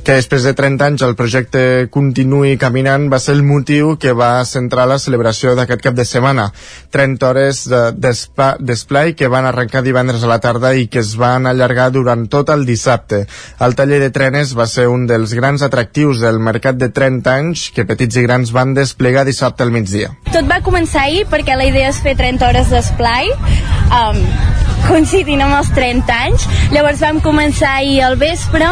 que 0.03 0.17
després 0.17 0.43
de 0.43 0.53
30 0.57 0.85
anys 0.85 1.05
el 1.05 1.15
projecte 1.19 1.87
Continuï 1.93 2.57
Caminant 2.61 3.09
va 3.11 3.19
ser 3.23 3.35
el 3.37 3.43
motiu 3.47 3.95
que 3.99 4.13
va 4.17 4.43
centrar 4.45 4.87
la 4.89 4.99
celebració 4.99 5.55
d'aquest 5.55 5.83
cap 5.85 5.97
de 5.97 6.05
setmana. 6.05 6.49
30 6.93 7.29
hores 7.29 7.63
d'esplai 7.69 9.13
que 9.17 9.31
van 9.31 9.47
arrencar 9.49 9.83
divendres 9.85 10.23
a 10.23 10.31
la 10.31 10.39
tarda 10.43 10.73
i 10.75 10.87
que 10.87 11.01
es 11.03 11.15
van 11.19 11.47
allargar 11.47 11.89
durant 11.91 12.27
tot 12.27 12.49
el 12.53 12.65
dissabte. 12.65 13.23
El 13.59 13.75
taller 13.79 13.99
de 14.03 14.11
trenes 14.15 14.55
va 14.57 14.67
ser 14.67 14.87
un 14.91 15.07
dels 15.07 15.33
grans 15.37 15.63
atractius 15.65 16.21
del 16.23 16.39
mercat 16.39 16.79
de 16.79 16.89
30 16.89 17.33
anys 17.33 17.69
que 17.75 17.87
petits 17.89 18.19
i 18.19 18.25
grans 18.27 18.53
van 18.55 18.73
desplegar 18.77 19.25
dissabte 19.25 19.63
al 19.63 19.71
migdia. 19.71 20.13
Tot 20.31 20.49
va 20.49 20.61
començar 20.65 21.07
ahir 21.07 21.25
perquè 21.31 21.57
la 21.57 21.69
idea 21.69 21.89
és 21.93 22.01
fer 22.03 22.15
30 22.19 22.49
hores 22.49 22.69
d'esplai 22.73 23.31
um, 23.33 24.21
coincidint 24.87 25.43
amb 25.43 25.57
els 25.57 25.69
30 25.75 26.15
anys. 26.27 26.47
Llavors 26.73 27.01
vam 27.03 27.19
començar 27.23 27.77
ahir 27.79 28.01
al 28.05 28.17
vespre, 28.19 28.69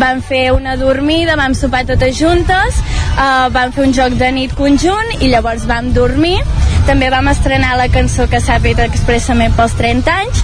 vam 0.00 0.22
fer 0.24 0.51
una 0.54 0.76
dormida, 0.76 1.36
vam 1.36 1.54
sopar 1.54 1.84
totes 1.88 2.16
juntes, 2.18 2.78
uh, 3.16 3.48
vam 3.54 3.72
fer 3.72 3.86
un 3.86 3.94
joc 3.96 4.16
de 4.20 4.30
nit 4.34 4.54
conjunt 4.58 5.16
i 5.20 5.30
llavors 5.32 5.66
vam 5.68 5.92
dormir. 5.96 6.38
També 6.86 7.10
vam 7.12 7.28
estrenar 7.30 7.76
la 7.78 7.88
cançó 7.92 8.26
que 8.30 8.40
s'ha 8.42 8.58
fet 8.62 8.80
expressament 8.82 9.54
pels 9.58 9.76
30 9.78 10.16
anys 10.24 10.42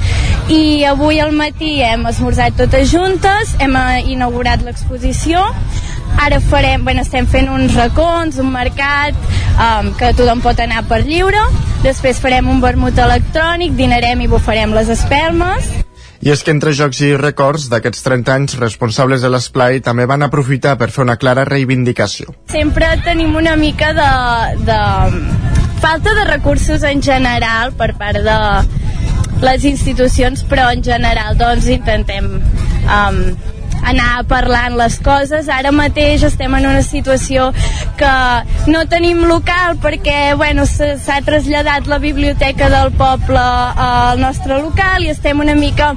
i 0.48 0.84
avui 0.88 1.18
al 1.20 1.34
matí 1.36 1.78
hem 1.84 2.06
esmorzat 2.08 2.56
totes 2.56 2.92
juntes, 2.92 3.56
hem 3.60 3.74
inaugurat 4.08 4.62
l'exposició. 4.64 5.42
Ara 6.18 6.40
farem, 6.40 6.84
bueno, 6.86 7.02
estem 7.04 7.26
fent 7.28 7.50
uns 7.52 7.74
racons, 7.76 8.38
un 8.40 8.48
mercat 8.54 9.18
um, 9.58 9.92
que 9.98 10.14
tothom 10.16 10.40
pot 10.44 10.62
anar 10.64 10.86
per 10.88 11.02
lliure. 11.04 11.42
Després 11.84 12.22
farem 12.22 12.48
un 12.48 12.64
vermut 12.64 12.96
electrònic 12.98 13.76
dinarem 13.78 14.24
i 14.24 14.30
bufarem 14.30 14.72
les 14.74 14.90
espelmes 14.96 15.68
i 16.28 16.30
és 16.30 16.42
que 16.44 16.52
entre 16.52 16.74
jocs 16.76 16.98
i 17.06 17.14
records 17.16 17.70
d'aquests 17.72 18.02
30 18.04 18.34
anys 18.34 18.56
responsables 18.60 19.22
de 19.24 19.30
l'esplai 19.32 19.78
també 19.80 20.04
van 20.10 20.26
aprofitar 20.26 20.74
per 20.76 20.90
fer 20.92 21.00
una 21.06 21.14
clara 21.16 21.46
reivindicació. 21.48 22.34
Sempre 22.52 22.90
tenim 23.06 23.38
una 23.40 23.54
mica 23.56 23.94
de, 23.96 24.08
de 24.68 24.76
falta 25.80 26.12
de 26.18 26.26
recursos 26.28 26.84
en 26.84 27.00
general 27.00 27.72
per 27.80 27.94
part 27.96 28.20
de 28.28 28.36
les 29.40 29.64
institucions, 29.72 30.44
però 30.50 30.68
en 30.74 30.84
general 30.84 31.38
doncs 31.40 31.70
intentem 31.72 32.28
um, 32.36 33.22
anar 33.88 34.26
parlant 34.28 34.76
les 34.76 35.00
coses. 35.00 35.48
Ara 35.48 35.72
mateix 35.72 36.28
estem 36.28 36.60
en 36.60 36.68
una 36.74 36.84
situació 36.84 37.54
que 37.98 38.70
no 38.70 38.84
tenim 38.90 39.24
local 39.26 39.78
perquè 39.82 40.34
bueno, 40.38 40.66
s'ha 40.68 41.18
traslladat 41.26 41.90
la 41.90 41.98
biblioteca 42.02 42.70
del 42.72 42.92
poble 42.98 43.42
al 43.42 44.22
nostre 44.22 44.60
local 44.62 45.04
i 45.04 45.12
estem 45.12 45.42
una 45.42 45.56
mica 45.58 45.92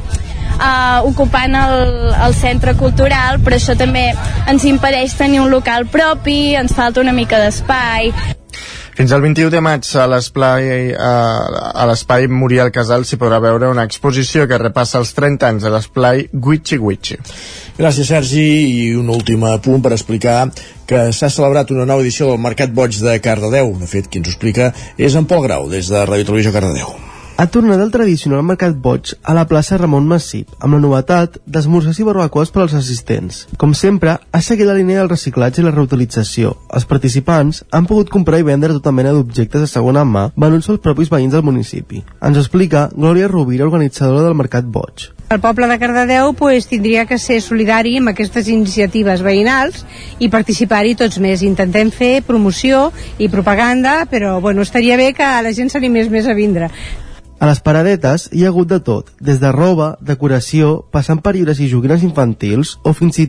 uh, 0.62 1.08
ocupant 1.08 1.56
el, 1.62 2.14
el 2.28 2.38
centre 2.38 2.76
cultural, 2.80 3.42
però 3.46 3.58
això 3.62 3.78
també 3.78 4.10
ens 4.52 4.68
impedeix 4.68 5.18
tenir 5.18 5.42
un 5.46 5.52
local 5.54 5.88
propi, 5.94 6.56
ens 6.60 6.76
falta 6.78 7.04
una 7.06 7.16
mica 7.16 7.42
d'espai. 7.42 8.14
Fins 9.02 9.16
al 9.16 9.24
21 9.26 9.50
de 9.50 9.58
maig 9.66 9.88
a 9.98 10.04
l'espai 11.90 12.28
Muriel 12.30 12.70
Casal 12.70 13.02
s'hi 13.02 13.18
podrà 13.18 13.40
veure 13.42 13.72
una 13.74 13.88
exposició 13.90 14.46
que 14.46 14.60
repassa 14.62 15.02
els 15.02 15.16
30 15.18 15.50
anys 15.50 15.66
de 15.66 15.72
l'esplai 15.74 16.28
Guichi 16.30 16.78
Guichi. 16.78 17.18
Gràcies, 17.82 18.14
Sergi. 18.14 18.46
I 18.46 18.96
un 19.02 19.10
últim 19.10 19.42
punt 19.66 19.82
per 19.82 19.96
explicar 19.98 20.40
que 20.86 21.08
s'ha 21.18 21.34
celebrat 21.34 21.74
una 21.74 21.90
nova 21.90 22.06
edició 22.06 22.30
del 22.30 22.44
Mercat 22.46 22.78
Boig 22.78 23.02
de 23.02 23.18
Cardedeu. 23.26 23.74
De 23.82 23.90
fet, 23.90 24.06
qui 24.06 24.22
ens 24.22 24.30
ho 24.30 24.36
explica 24.36 24.70
és 25.02 25.18
en 25.18 25.26
Pol 25.26 25.48
Grau, 25.48 25.66
des 25.72 25.90
de 25.90 26.06
Ràdio 26.06 26.30
Televisió 26.30 26.54
Cardedeu 26.54 27.11
ha 27.42 27.48
tornat 27.50 27.80
el 27.82 27.90
tradicional 27.90 28.44
mercat 28.46 28.76
boig 28.78 29.16
a 29.26 29.34
la 29.34 29.48
plaça 29.50 29.78
Ramon 29.80 30.06
Massip, 30.06 30.52
amb 30.62 30.76
la 30.76 30.80
novetat 30.84 31.40
d'esmorzars 31.50 31.98
i 31.98 32.04
barbacoes 32.06 32.52
per 32.54 32.62
als 32.62 32.76
assistents. 32.78 33.40
Com 33.58 33.74
sempre, 33.74 34.14
ha 34.22 34.42
seguit 34.46 34.70
la 34.70 34.76
línia 34.78 35.00
del 35.00 35.10
reciclatge 35.10 35.64
i 35.64 35.66
la 35.66 35.72
reutilització. 35.74 36.52
Els 36.70 36.86
participants 36.86 37.64
han 37.74 37.88
pogut 37.90 38.12
comprar 38.14 38.38
i 38.38 38.46
vendre 38.46 38.76
tota 38.76 38.94
mena 38.94 39.16
d'objectes 39.16 39.66
de 39.66 39.72
segona 39.72 40.06
mà 40.06 40.28
venuts 40.36 40.70
als 40.70 40.84
propis 40.86 41.10
veïns 41.10 41.34
del 41.34 41.48
municipi. 41.48 42.04
Ens 42.22 42.38
explica 42.38 42.92
Glòria 42.94 43.32
Rovira, 43.32 43.66
organitzadora 43.66 44.28
del 44.28 44.38
Mercat 44.38 44.70
Boig. 44.70 45.10
El 45.32 45.40
poble 45.40 45.66
de 45.66 45.78
Cardedeu 45.80 46.34
pues, 46.36 46.66
tindria 46.68 47.06
que 47.08 47.16
ser 47.18 47.38
solidari 47.40 47.94
amb 47.98 48.12
aquestes 48.12 48.50
iniciatives 48.52 49.22
veïnals 49.24 49.86
i 50.20 50.28
participar-hi 50.30 50.98
tots 51.00 51.22
més. 51.24 51.40
Intentem 51.48 51.88
fer 51.96 52.18
promoció 52.28 52.90
i 53.18 53.30
propaganda, 53.32 54.02
però 54.12 54.42
bueno, 54.44 54.62
estaria 54.68 54.98
bé 55.00 55.14
que 55.16 55.24
la 55.24 55.54
gent 55.56 55.72
s'animés 55.72 56.12
més 56.12 56.28
a 56.28 56.36
vindre. 56.36 56.68
A 57.42 57.48
les 57.50 57.58
paradetes 57.66 58.28
hi 58.38 58.44
ha 58.46 58.50
hagut 58.52 58.70
de 58.70 58.78
tot, 58.86 59.08
des 59.18 59.40
de 59.42 59.50
roba, 59.50 59.96
decoració, 60.06 60.84
passant 60.94 61.24
per 61.26 61.32
llibres 61.34 61.58
i 61.58 61.72
joguines 61.72 62.04
o 62.86 62.94
fins 62.94 63.18
i 63.18 63.26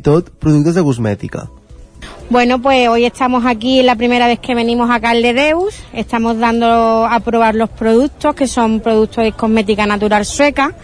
de 0.76 0.82
cosmètica. 0.84 1.47
Bueno, 2.28 2.60
pues 2.60 2.89
hoy 2.89 3.06
estamos 3.06 3.47
aquí 3.47 3.82
la 3.82 3.97
primera 3.97 4.26
vez 4.26 4.39
que 4.39 4.55
venimos 4.55 4.90
a 4.90 5.01
Caldedeus. 5.01 5.82
Estamos 5.94 6.39
dando 6.39 7.06
a 7.06 7.20
probar 7.20 7.55
los 7.55 7.70
productos, 7.70 8.34
que 8.34 8.47
son 8.47 8.80
productos 8.80 9.24
de 9.24 9.32
cosmética 9.32 9.86
natural 9.86 10.26
sueca. 10.26 10.74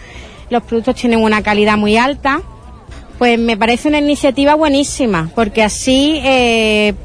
Los 0.49 0.63
productos 0.63 0.95
tienen 0.95 1.19
una 1.19 1.43
calidad 1.43 1.77
muy 1.77 1.97
alta. 1.97 2.41
Pues 3.19 3.37
me 3.37 3.57
parece 3.57 3.89
una 3.89 3.99
iniciativa 3.99 4.55
buenísima, 4.55 5.29
porque 5.35 5.61
así, 5.61 6.19
eh, 6.23 6.95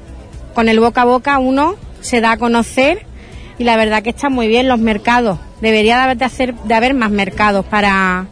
con 0.55 0.71
el 0.71 0.81
boca 0.81 1.03
a 1.03 1.05
boca, 1.05 1.39
uno 1.39 1.75
se 2.01 2.23
da 2.23 2.33
a 2.33 2.39
conocer 2.39 3.13
y 3.59 3.65
la 3.65 3.77
verdad 3.77 4.03
que 4.03 4.11
está 4.11 4.29
muy 4.29 4.49
bien 4.49 4.69
los 4.69 4.79
mercados. 4.79 5.39
Debería 5.61 5.97
de 5.97 6.03
haber, 6.03 6.17
de 6.19 6.25
hacer, 6.25 6.55
de 6.55 6.75
haber 6.75 6.95
más 6.95 7.11
mercados 7.11 7.65
para 7.65 8.27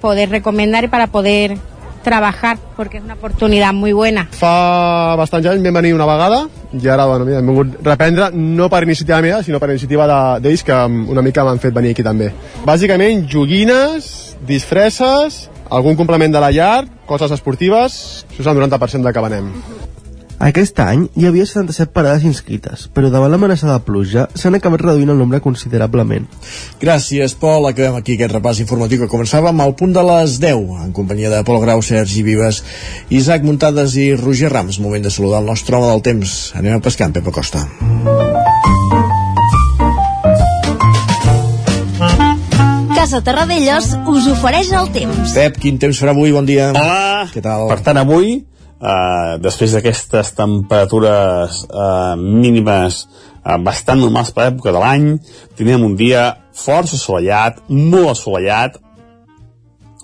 poder 0.00 0.30
recomendar 0.30 0.84
y 0.84 0.88
para 0.88 1.06
poder 1.08 1.58
trabajar, 2.06 2.54
perquè 2.76 3.00
és 3.00 3.04
una 3.04 3.16
oportunitat 3.16 3.74
molt 3.74 3.96
bona. 3.98 4.22
Fa 4.38 5.16
bastants 5.18 5.48
anys 5.50 5.64
vam 5.64 5.80
venir 5.80 5.90
una 5.96 6.06
vegada 6.06 6.44
i 6.76 6.86
ara 6.92 7.08
bueno, 7.10 7.26
mira, 7.26 7.40
hem 7.42 7.50
volgut 7.50 7.80
reprendre 7.82 8.28
no 8.36 8.68
per 8.70 8.84
iniciativa 8.86 9.18
meva, 9.24 9.42
sinó 9.42 9.58
per 9.58 9.72
iniciativa 9.72 10.06
d'ells 10.38 10.62
que 10.66 10.78
una 11.16 11.24
mica 11.26 11.42
m'han 11.42 11.58
fet 11.62 11.74
venir 11.74 11.96
aquí 11.96 12.06
també. 12.06 12.30
Bàsicament, 12.68 13.26
joguines, 13.32 14.36
disfresses, 14.46 15.46
algun 15.66 15.98
complement 15.98 16.38
de 16.38 16.46
la 16.46 16.54
llar, 16.54 16.86
coses 17.10 17.34
esportives, 17.34 18.00
això 18.30 18.44
és 18.44 18.54
el 18.54 18.62
90% 18.62 19.02
del 19.02 19.16
que 19.16 19.26
venem. 19.26 19.52
Aquest 20.36 20.76
any 20.84 21.06
hi 21.16 21.24
havia 21.24 21.46
77 21.48 21.94
parades 21.96 22.24
inscrites, 22.28 22.84
però 22.92 23.08
davant 23.08 23.30
l'amenaça 23.32 23.70
de 23.70 23.76
pluja 23.86 24.26
s'han 24.36 24.58
acabat 24.58 24.82
reduint 24.84 25.08
el 25.08 25.16
nombre 25.16 25.40
considerablement. 25.40 26.26
Gràcies, 26.82 27.32
Pol. 27.40 27.64
Acabem 27.64 27.96
aquí 27.96 28.16
aquest 28.16 28.34
repàs 28.36 28.60
informatiu 28.60 29.00
que 29.00 29.08
començàvem 29.08 29.62
al 29.64 29.72
punt 29.80 29.94
de 29.96 30.02
les 30.04 30.36
10, 30.42 30.82
en 30.84 30.92
companyia 30.92 31.30
de 31.32 31.40
Pol 31.46 31.60
Grau, 31.62 31.80
Sergi 31.80 32.20
Vives, 32.26 32.62
Isaac 33.08 33.46
Muntades 33.48 33.96
i 33.96 34.10
Roger 34.14 34.52
Rams. 34.52 34.76
Moment 34.78 35.06
de 35.08 35.12
saludar 35.14 35.40
el 35.40 35.48
nostre 35.48 35.78
home 35.78 35.88
del 35.88 36.04
temps. 36.04 36.36
Anem 36.60 36.76
a 36.76 36.82
pescar 36.84 37.08
amb 37.08 37.16
Pepa 37.16 37.32
Costa. 37.32 37.64
Casa 42.92 43.22
Terradellos 43.24 43.88
us 44.10 44.28
ofereix 44.34 44.74
el 44.76 44.92
temps. 44.92 45.32
Pep, 45.32 45.56
quin 45.62 45.80
temps 45.80 45.96
farà 46.02 46.12
avui? 46.12 46.34
Bon 46.36 46.44
dia. 46.44 46.74
Hola. 46.76 47.24
Què 47.32 47.40
tal? 47.40 47.70
Per 47.72 47.80
tant, 47.86 48.02
avui 48.02 48.42
eh, 48.80 49.36
després 49.42 49.76
d'aquestes 49.76 50.32
temperatures 50.36 51.62
eh, 51.66 52.14
mínimes 52.20 53.04
eh, 53.04 53.58
bastant 53.64 54.00
normals 54.02 54.32
per 54.34 54.46
l'època 54.46 54.74
de 54.74 54.82
l'any, 54.82 55.08
tindrem 55.56 55.86
un 55.86 55.96
dia 55.98 56.28
força 56.56 56.96
assolellat, 56.98 57.62
molt 57.68 58.14
assolellat, 58.14 58.80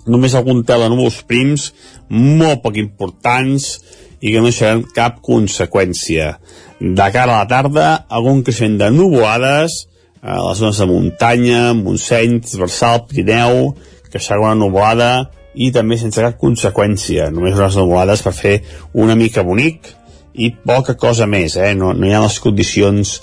només 0.09 0.35
algun 0.35 0.63
tel 0.67 0.83
de 0.83 0.91
núvols 0.91 1.21
prims, 1.27 1.71
molt 2.09 2.63
poc 2.63 2.77
importants, 2.81 3.77
i 4.23 4.31
que 4.31 4.41
no 4.43 4.51
seran 4.55 4.85
cap 4.95 5.19
conseqüència. 5.23 6.37
De 6.79 7.07
cara 7.11 7.33
a 7.33 7.41
la 7.43 7.47
tarda, 7.49 7.87
algun 8.07 8.43
creixement 8.43 8.77
de 8.79 8.89
nuvolades, 8.95 9.83
a 10.23 10.37
les 10.39 10.59
zones 10.61 10.79
de 10.79 10.87
muntanya, 10.87 11.73
Montseny, 11.75 12.37
Transversal, 12.39 13.03
Pirineu, 13.09 13.73
que 14.11 14.21
serà 14.23 14.39
una 14.45 14.55
nuvolada 14.55 15.09
i 15.55 15.69
també 15.73 15.97
sense 16.01 16.21
cap 16.21 16.39
conseqüència, 16.41 17.29
només 17.33 17.57
unes 17.59 17.77
nuvolades 17.77 18.23
per 18.25 18.33
fer 18.33 18.55
una 18.93 19.15
mica 19.15 19.43
bonic 19.45 19.91
i 20.33 20.49
poca 20.65 20.95
cosa 20.97 21.27
més, 21.29 21.57
eh? 21.57 21.73
no, 21.77 21.93
no 21.93 22.07
hi 22.07 22.13
ha 22.13 22.23
les 22.23 22.39
condicions 22.41 23.19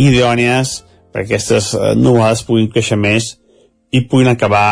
idònies 0.00 0.78
perquè 1.14 1.36
aquestes 1.36 1.72
eh, 1.76 1.94
nuvolades 1.94 2.42
puguin 2.48 2.70
créixer 2.72 2.98
més 2.98 3.34
i 3.94 4.02
puguin 4.08 4.32
acabar 4.32 4.66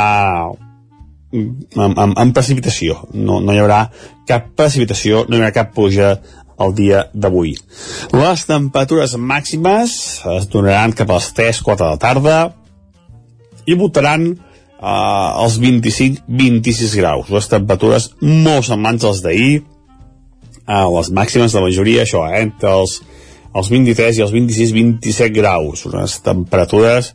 amb, 1.33 1.99
amb, 1.99 2.17
amb 2.19 2.35
precipitació. 2.35 2.99
No, 3.15 3.39
no 3.41 3.55
hi 3.55 3.61
haurà 3.63 3.85
cap 4.29 4.49
precipitació, 4.59 5.27
no 5.29 5.37
hi 5.37 5.43
haurà 5.43 5.53
cap 5.55 5.71
pluja 5.77 6.17
el 6.63 6.75
dia 6.79 7.05
d'avui. 7.15 7.55
Les 8.15 8.47
temperatures 8.49 9.15
màximes 9.19 9.95
es 10.37 10.49
donaran 10.51 10.95
cap 10.99 11.11
a 11.11 11.21
les 11.21 11.31
3-4 11.39 11.79
de 11.85 11.91
la 11.91 12.01
tarda 12.03 12.39
i 13.67 13.79
voltaran 13.79 14.33
eh, 14.83 15.43
els 15.45 15.59
25-26 15.63 16.97
graus. 16.99 17.31
Les 17.31 17.49
temperatures 17.51 18.11
molt 18.21 18.67
semblants 18.69 19.07
als 19.09 19.23
d'ahir, 19.25 19.63
eh, 19.63 20.87
les 20.97 21.11
màximes 21.15 21.53
de 21.53 21.61
la 21.61 21.67
majoria, 21.69 22.03
això, 22.03 22.27
eh, 22.29 22.43
entre 22.43 22.75
els, 22.81 23.01
els 23.55 23.71
23 23.71 24.19
i 24.19 24.27
els 24.27 24.35
26-27 24.35 25.33
graus. 25.35 25.87
Unes 25.87 26.19
temperatures 26.25 27.15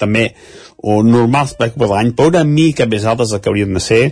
també 0.00 0.30
o 0.78 1.02
normals 1.04 1.54
per 1.58 1.72
de 1.74 1.88
l'any, 1.88 2.12
però 2.16 2.30
una 2.32 2.44
mica 2.44 2.86
més 2.86 3.04
altes 3.04 3.30
del 3.30 3.40
que 3.40 3.50
haurien 3.50 3.74
de 3.74 3.80
ser, 3.80 4.04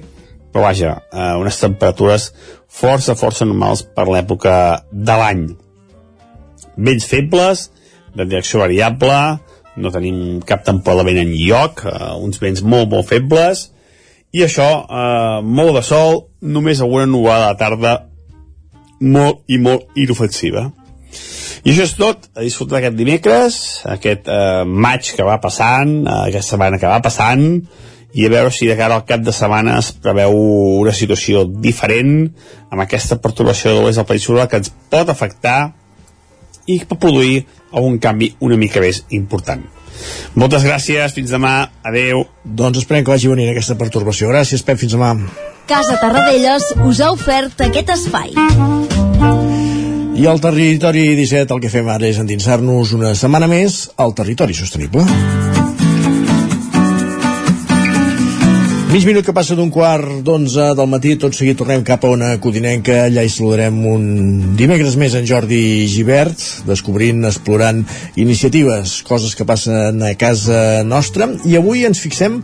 però 0.53 0.69
vaja, 0.69 1.03
eh, 1.13 1.35
unes 1.41 1.59
temperatures 1.59 2.33
força, 2.69 3.15
força 3.15 3.45
normals 3.45 3.83
per 3.83 4.07
l'època 4.09 4.85
de 4.93 5.17
l'any. 5.19 5.47
Vents 6.77 7.07
febles, 7.07 7.71
de 8.15 8.25
direcció 8.27 8.61
variable, 8.61 9.41
no 9.77 9.93
tenim 9.95 10.41
cap 10.47 10.65
temporal 10.67 11.03
de 11.03 11.09
vent 11.11 11.23
en 11.25 11.33
lloc, 11.35 11.85
eh, 11.87 12.13
uns 12.23 12.41
vents 12.43 12.63
molt, 12.63 12.91
molt 12.91 13.09
febles, 13.09 13.69
i 14.35 14.43
això, 14.43 14.69
eh, 14.85 15.43
molt 15.43 15.79
de 15.79 15.83
sol, 15.83 16.25
només 16.43 16.81
alguna 16.81 17.07
nubada 17.07 17.49
a 17.49 17.53
la 17.53 17.59
tarda 17.59 17.95
molt 19.01 19.45
i 19.49 19.59
molt 19.59 19.95
inofensiva. 19.97 20.71
I 21.65 21.73
això 21.73 21.87
és 21.87 21.95
tot, 21.97 22.29
a 22.37 22.43
disfrutar 22.45 22.81
aquest 22.81 22.97
dimecres, 22.99 23.57
aquest 23.89 24.29
eh, 24.29 24.65
maig 24.67 25.15
que 25.17 25.25
va 25.25 25.39
passant, 25.41 26.03
eh, 26.05 26.21
aquesta 26.29 26.57
setmana 26.57 26.79
que 26.79 26.91
va 26.91 27.01
passant, 27.05 27.47
i 28.15 28.27
a 28.27 28.31
veure 28.31 28.53
si 28.55 28.69
de 28.71 28.77
cara 28.79 28.95
al 28.95 29.07
cap 29.09 29.23
de 29.27 29.33
setmana 29.35 29.79
es 29.81 29.91
preveu 30.05 30.37
una 30.83 30.93
situació 30.95 31.43
diferent 31.49 32.29
amb 32.71 32.85
aquesta 32.85 33.19
perturbació 33.23 33.73
de 33.73 33.81
l'oest 33.81 33.99
del 33.99 34.07
península 34.07 34.47
que 34.51 34.61
ens 34.63 34.71
pot 34.93 35.11
afectar 35.11 35.73
i 36.71 36.79
pot 36.87 37.01
produir 37.01 37.43
algun 37.75 37.99
canvi 38.03 38.33
una 38.41 38.59
mica 38.61 38.83
més 38.85 39.05
important. 39.11 39.65
Moltes 40.35 40.65
gràcies, 40.67 41.15
fins 41.15 41.31
demà, 41.31 41.55
adeu. 41.87 42.25
Doncs 42.45 42.83
esperem 42.83 43.05
que 43.05 43.15
vagi 43.15 43.31
venint 43.31 43.53
aquesta 43.53 43.77
pertorbació. 43.79 44.31
Gràcies, 44.33 44.65
Pep, 44.67 44.81
fins 44.81 44.97
demà. 44.97 45.15
Casa 45.71 45.97
Tarradellas 46.01 46.73
us 46.85 47.01
ha 47.01 47.13
ofert 47.15 47.63
aquest 47.65 47.95
espai. 47.95 48.35
I 50.15 50.29
al 50.31 50.43
Territori 50.43 51.09
17 51.19 51.57
el 51.57 51.63
que 51.63 51.73
fem 51.73 51.89
ara 51.91 52.07
és 52.07 52.21
endinsar-nos 52.23 52.93
una 52.95 53.15
setmana 53.19 53.49
més 53.51 53.89
al 53.99 54.15
Territori 54.15 54.55
Sostenible. 54.55 55.07
Mig 58.95 59.03
minut 59.09 59.27
que 59.27 59.33
passa 59.35 59.57
d'un 59.59 59.73
quart 59.75 60.21
d'onze 60.23 60.69
del 60.79 60.87
matí, 60.87 61.17
tot 61.19 61.35
seguit 61.35 61.57
tornem 61.59 61.81
cap 61.83 62.05
a 62.07 62.13
una 62.15 62.29
codinenca, 62.39 63.01
allà 63.09 63.25
hi 63.27 63.33
saludarem 63.33 63.81
un 63.91 64.05
dimecres 64.55 64.95
més 64.95 65.17
en 65.19 65.27
Jordi 65.27 65.89
Givert, 65.91 66.39
descobrint, 66.69 67.25
explorant 67.27 67.81
iniciatives, 68.15 69.01
coses 69.03 69.35
que 69.35 69.49
passen 69.51 69.99
a 69.99 70.13
casa 70.15 70.85
nostra, 70.87 71.27
i 71.43 71.59
avui 71.59 71.83
ens 71.91 72.05
fixem 72.07 72.39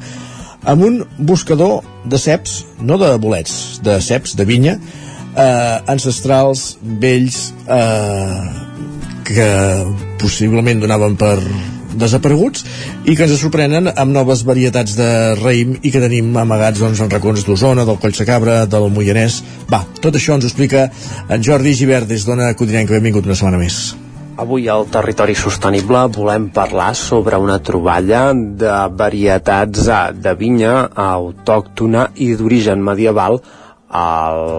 amb 0.74 0.86
un 0.88 0.98
buscador 1.22 1.86
de 2.10 2.18
ceps, 2.18 2.64
no 2.82 2.98
de 2.98 3.14
bolets, 3.22 3.78
de 3.86 4.00
ceps, 4.02 4.34
de 4.34 4.50
vinya, 4.50 4.74
eh, 5.30 5.76
ancestrals, 5.94 6.72
vells, 6.82 7.44
eh, 7.70 8.40
que 9.30 9.52
possiblement 10.18 10.82
donaven 10.82 11.14
per 11.14 11.36
desapareguts 11.94 12.64
i 13.04 13.16
que 13.16 13.26
ens 13.26 13.40
sorprenen 13.40 13.90
amb 13.90 14.14
noves 14.14 14.44
varietats 14.46 14.96
de 14.98 15.08
raïm 15.40 15.76
i 15.82 15.92
que 15.92 16.02
tenim 16.02 16.36
amagats 16.36 16.82
doncs, 16.82 17.00
en 17.00 17.10
racons 17.10 17.46
d'Osona, 17.46 17.86
del 17.88 17.98
Coll 18.02 18.16
Cabra, 18.26 18.64
del 18.66 18.90
Moianès. 18.92 19.40
Va, 19.70 19.84
tot 20.02 20.14
això 20.14 20.36
ens 20.36 20.44
ho 20.44 20.50
explica 20.50 20.88
en 21.28 21.42
Jordi 21.42 21.74
Givert 21.74 22.08
des 22.10 22.26
d'Ona 22.26 22.52
Codinenca. 22.54 22.94
Benvingut 22.98 23.26
una 23.26 23.38
setmana 23.38 23.60
més. 23.60 23.80
Avui 24.40 24.70
al 24.72 24.86
Territori 24.88 25.34
Sostenible 25.36 26.06
volem 26.14 26.46
parlar 26.54 26.94
sobre 26.96 27.36
una 27.36 27.58
troballa 27.60 28.30
de 28.32 28.76
varietats 28.96 29.84
eh, 29.84 29.98
de 30.16 30.32
vinya 30.32 30.86
autòctona 30.96 32.06
i 32.16 32.30
d'origen 32.38 32.80
medieval 32.80 33.36
a 33.90 34.06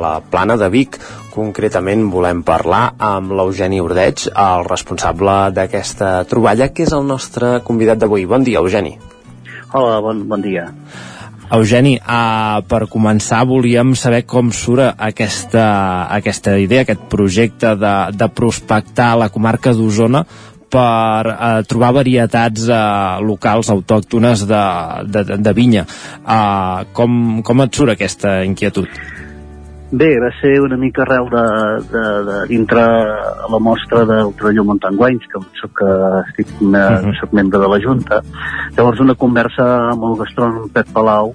la 0.04 0.14
plana 0.22 0.58
de 0.60 0.70
Vic. 0.70 1.00
Concretament 1.32 2.10
volem 2.12 2.42
parlar 2.44 2.82
amb 3.00 3.32
l'Eugeni 3.32 3.80
Ordeig, 3.80 4.26
el 4.36 4.66
responsable 4.68 5.36
d'aquesta 5.56 6.10
troballa, 6.28 6.68
que 6.76 6.84
és 6.84 6.92
el 6.92 7.08
nostre 7.08 7.62
convidat 7.64 8.02
d'avui. 8.02 8.26
Bon 8.28 8.44
dia, 8.44 8.60
Eugeni. 8.60 8.98
Hola, 9.72 10.02
bon, 10.04 10.26
bon 10.28 10.44
dia. 10.44 10.66
Eugeni, 11.56 11.98
uh, 12.00 12.60
per 12.68 12.86
començar 12.92 13.42
volíem 13.48 13.94
saber 13.96 14.22
com 14.28 14.52
surt 14.56 15.00
aquesta, 15.00 15.64
aquesta 16.18 16.58
idea, 16.60 16.84
aquest 16.84 17.08
projecte 17.12 17.74
de, 17.80 17.96
de 18.16 18.28
prospectar 18.32 19.14
la 19.20 19.30
comarca 19.32 19.74
d'Osona 19.76 20.26
per 20.72 21.32
uh, 21.32 21.64
trobar 21.68 21.94
varietats 22.00 22.68
uh, 22.72 23.20
locals 23.24 23.72
autòctones 23.72 24.46
de, 24.48 24.64
de, 25.12 25.26
de 25.44 25.56
vinya. 25.56 25.88
Uh, 26.24 26.88
com, 26.96 27.42
com 27.44 27.68
et 27.68 27.82
surt 27.82 27.96
aquesta 27.96 28.42
inquietud? 28.48 28.88
Bé, 29.92 30.08
va 30.24 30.30
ser 30.40 30.54
una 30.64 30.78
mica 30.80 31.02
arrel 31.04 31.26
de, 31.28 31.46
de, 31.92 32.04
de 32.24 32.36
dintre 32.48 32.82
la 33.52 33.60
mostra 33.60 34.06
Mountain 34.64 34.96
Wines, 34.98 35.28
que 35.28 35.40
soc, 35.60 35.74
que 35.78 35.90
estic, 36.28 36.48
uh 36.62 36.72
-huh. 36.72 37.20
soc 37.20 37.34
membre 37.34 37.60
de 37.60 37.68
la 37.68 37.80
Junta. 37.80 38.22
Llavors 38.78 39.00
una 39.00 39.16
conversa 39.16 39.90
amb 39.92 40.04
el 40.04 40.16
gastrònom 40.16 40.70
Pep 40.72 40.88
Palau 40.94 41.34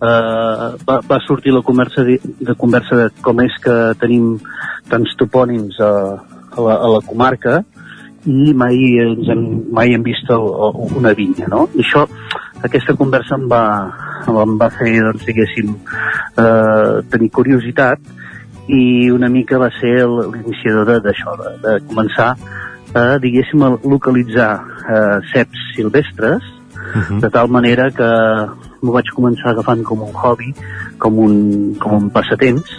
eh, 0.00 0.76
va, 0.88 1.00
va 1.10 1.18
sortir 1.26 1.52
la 1.52 1.62
conversa 1.62 2.04
de, 2.04 2.20
de 2.22 2.54
conversa 2.54 2.96
de 2.96 3.10
com 3.20 3.40
és 3.40 3.56
que 3.62 3.76
tenim 4.00 4.38
tants 4.88 5.16
topònims 5.16 5.80
a, 5.80 5.92
a, 6.56 6.60
la, 6.60 6.74
a 6.74 6.88
la 6.96 7.00
comarca 7.06 7.64
i 8.26 8.52
mai, 8.54 8.76
ens 9.00 9.28
hem, 9.32 9.44
mai 9.72 9.94
hem 9.94 10.02
vist 10.02 10.30
el, 10.30 10.46
el, 10.66 10.96
una 11.00 11.12
vinya, 11.16 11.48
no? 11.48 11.68
I 11.74 11.80
això, 11.84 12.06
aquesta 12.66 12.94
conversa 12.94 13.36
em 13.38 13.46
va, 13.48 13.64
em 14.28 14.56
va 14.60 14.70
fer, 14.74 14.94
doncs, 15.06 15.26
diguéssim, 15.28 15.74
eh, 16.38 17.02
tenir 17.12 17.30
curiositat 17.30 18.00
i 18.70 19.10
una 19.10 19.28
mica 19.32 19.58
va 19.58 19.70
ser 19.80 19.94
l'iniciador 20.06 21.00
d'això, 21.04 21.36
de, 21.40 21.54
de 21.64 21.76
començar 21.88 22.30
a, 22.94 23.04
diguéssim, 23.22 23.62
a 23.64 23.70
localitzar 23.84 24.50
eh, 24.84 25.18
ceps 25.32 25.64
silvestres, 25.76 26.42
uh 26.76 27.00
-huh. 27.00 27.20
de 27.20 27.30
tal 27.30 27.48
manera 27.48 27.90
que 27.90 28.10
m'ho 28.82 28.92
vaig 28.92 29.10
començar 29.14 29.50
agafant 29.50 29.82
com 29.82 30.02
un 30.02 30.14
hobby, 30.14 30.54
com 30.98 31.18
un, 31.18 31.74
com 31.78 31.96
un 31.96 32.10
passatemps, 32.10 32.70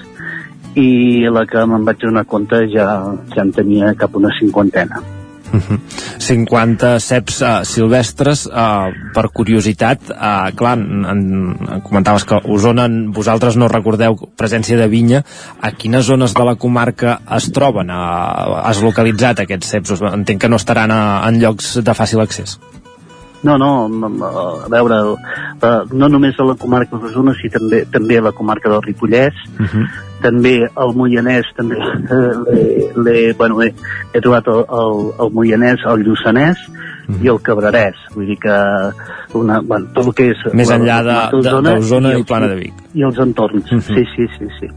i 0.76 1.28
la 1.28 1.45
que 1.45 1.66
me'n 1.66 1.86
vaig 1.86 1.98
donar 1.99 2.26
compte 2.26 2.68
ja, 2.72 2.88
ja 3.36 3.41
en 3.41 3.52
tenia 3.52 3.94
cap 3.95 4.16
una 4.16 4.30
cinquantena. 4.40 5.20
Uh 5.52 5.60
-huh. 5.60 5.80
50 6.19 6.99
ceps 6.99 7.41
uh, 7.41 7.48
silvestres 7.64 8.45
uh, 8.48 8.88
per 9.14 9.30
curiositat 9.34 9.99
uh, 10.10 10.49
clar, 10.56 10.78
en, 10.78 11.06
en, 11.06 11.82
comentaves 11.84 12.23
que 12.23 12.40
Osona 12.45 12.88
vosaltres 13.11 13.57
no 13.57 13.68
recordeu 13.68 14.15
presència 14.38 14.78
de 14.78 14.88
vinya 14.88 15.23
a 15.61 15.72
quines 15.72 16.06
zones 16.06 16.34
de 16.34 16.44
la 16.44 16.56
comarca 16.56 17.19
es 17.38 17.52
troben 17.52 17.90
uh, 17.90 18.61
has 18.64 18.82
localitzat 18.82 19.40
aquests 19.40 19.68
ceps 19.68 20.02
entenc 20.14 20.41
que 20.41 20.49
no 20.49 20.56
estaran 20.56 20.91
a, 20.91 21.28
en 21.28 21.41
llocs 21.41 21.80
de 21.84 21.94
fàcil 21.94 22.22
accés 22.22 22.60
no, 23.44 23.57
no, 23.57 23.88
a 24.65 24.69
veure, 24.69 24.98
no 25.91 26.07
només 26.07 26.38
a 26.38 26.45
la 26.45 26.56
comarca 26.56 26.98
d'Osona, 26.98 27.34
sinó 27.40 27.57
també, 27.57 27.86
també 27.91 28.19
a 28.19 28.26
la 28.28 28.32
comarca 28.38 28.69
del 28.69 28.84
Ripollès, 28.86 29.34
uh 29.57 29.65
-huh. 29.65 30.10
També 30.22 30.53
al 30.76 30.93
Moianès, 30.98 31.49
també 31.57 31.77
l'he 32.95 33.34
bueno, 33.38 33.61
he, 33.64 33.72
he 34.14 34.22
trobat 34.22 34.48
el, 34.52 34.64
el, 34.81 35.02
el 35.26 35.34
Moianès, 35.35 35.84
el 35.91 36.06
Lluçanès 36.06 36.61
uh 36.68 37.15
-huh. 37.15 37.23
i 37.23 37.27
el 37.34 37.39
Cabrerès, 37.41 37.98
vull 38.15 38.27
dir 38.27 38.38
que 38.39 38.57
una, 39.34 39.60
bueno, 39.61 39.88
tot 39.93 40.07
el 40.07 40.14
que 40.14 40.30
és... 40.31 40.53
Més 40.53 40.69
enllà 40.69 41.02
d'Osona 41.31 42.14
i, 42.15 42.22
i 42.22 42.23
Plana 42.23 42.48
de 42.48 42.56
Vic. 42.56 42.73
I 42.93 43.03
els 43.03 43.18
entorns, 43.18 43.72
uh 43.72 43.77
-huh. 43.77 43.81
sí, 43.81 44.06
sí, 44.15 44.27
sí, 44.38 44.48
sí. 44.60 44.68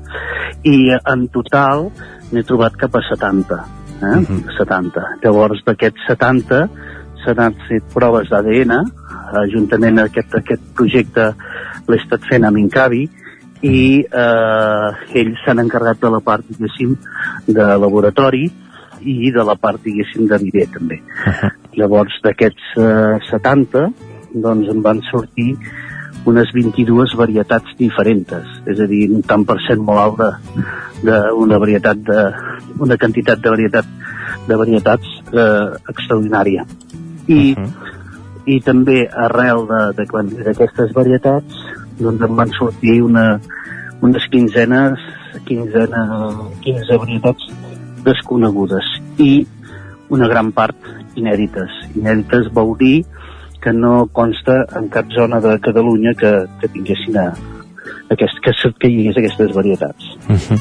I 0.63 0.97
en 1.13 1.29
total 1.29 1.91
n'he 2.33 2.43
trobat 2.43 2.77
cap 2.77 2.97
a 2.97 3.01
70, 3.11 3.55
eh? 4.03 4.07
Uh 4.07 4.25
-huh. 4.29 4.57
70. 4.59 5.01
Llavors, 5.23 5.65
d'aquests 5.65 6.01
70 6.09 6.69
s'han 7.25 7.55
fet 7.69 7.83
proves 7.95 8.29
d'ADN, 8.29 8.73
juntament 9.53 9.99
a 9.99 10.05
aquest, 10.05 10.35
aquest 10.35 10.63
projecte 10.77 11.35
l'he 11.89 11.97
estat 11.97 12.21
fent 12.31 12.45
amb 12.45 12.59
Incavi, 12.59 13.09
i 13.65 14.05
eh, 14.05 15.19
ells 15.21 15.41
s'han 15.45 15.63
encarregat 15.63 16.03
de 16.03 16.11
la 16.13 16.21
part, 16.25 16.45
diguéssim, 16.49 16.97
de 17.47 17.69
laboratori 17.81 18.45
i 19.05 19.31
de 19.33 19.45
la 19.45 19.57
part, 19.61 19.81
diguéssim, 19.85 20.29
de 20.29 20.39
viver, 20.43 20.67
també. 20.73 21.01
Uh 21.01 21.33
-huh. 21.33 21.51
Llavors, 21.81 22.21
d'aquests 22.23 22.77
eh, 22.77 23.19
70, 23.31 23.93
doncs 24.35 24.69
en 24.69 24.83
van 24.83 25.01
sortir 25.11 25.57
unes 26.25 26.49
22 26.55 27.15
varietats 27.17 27.77
diferents, 27.79 28.33
és 28.67 28.81
a 28.81 28.87
dir, 28.87 29.11
un 29.13 29.23
tant 29.23 29.45
per 29.45 29.59
cent 29.69 29.81
molt 29.81 30.01
alt 30.01 30.19
d'una 31.05 31.59
varietat 31.59 31.97
de, 31.97 32.33
una 32.79 32.97
quantitat 32.97 33.43
de 33.45 33.51
varietat 33.51 33.85
de 34.49 34.57
varietats 34.57 35.07
eh, 35.33 35.69
extraordinària 35.89 36.65
i, 37.27 37.53
uh 37.53 37.59
-huh. 37.59 37.69
i 38.47 38.61
també 38.61 39.09
arrel 39.13 39.67
d'aquestes 39.97 40.93
varietats 40.93 41.55
doncs 41.99 42.25
em 42.27 42.39
van 42.41 42.53
sortir 42.59 43.01
una, 43.03 43.27
unes 44.03 44.27
quinzenes 44.33 45.01
15, 45.49 45.87
15 46.65 46.99
varietats 47.03 47.49
desconegudes 48.05 48.89
i 49.19 49.47
una 50.15 50.29
gran 50.29 50.53
part 50.53 50.77
inèdites. 51.19 51.73
Inèdites 51.97 52.51
vol 52.55 52.75
dir 52.79 53.05
que 53.65 53.73
no 53.73 54.07
consta 54.13 54.65
en 54.77 54.91
cap 54.93 55.09
zona 55.17 55.41
de 55.41 55.57
Catalunya 55.65 56.13
que, 56.21 56.33
que 56.61 56.69
tinguessin 56.69 57.17
a, 57.19 57.31
aquest, 58.13 58.41
que, 58.45 58.53
que 58.81 58.91
hi 58.91 59.01
hagués 59.03 59.19
aquestes 59.21 59.53
varietats. 59.55 60.11
Uh 60.29 60.37
-huh. 60.37 60.59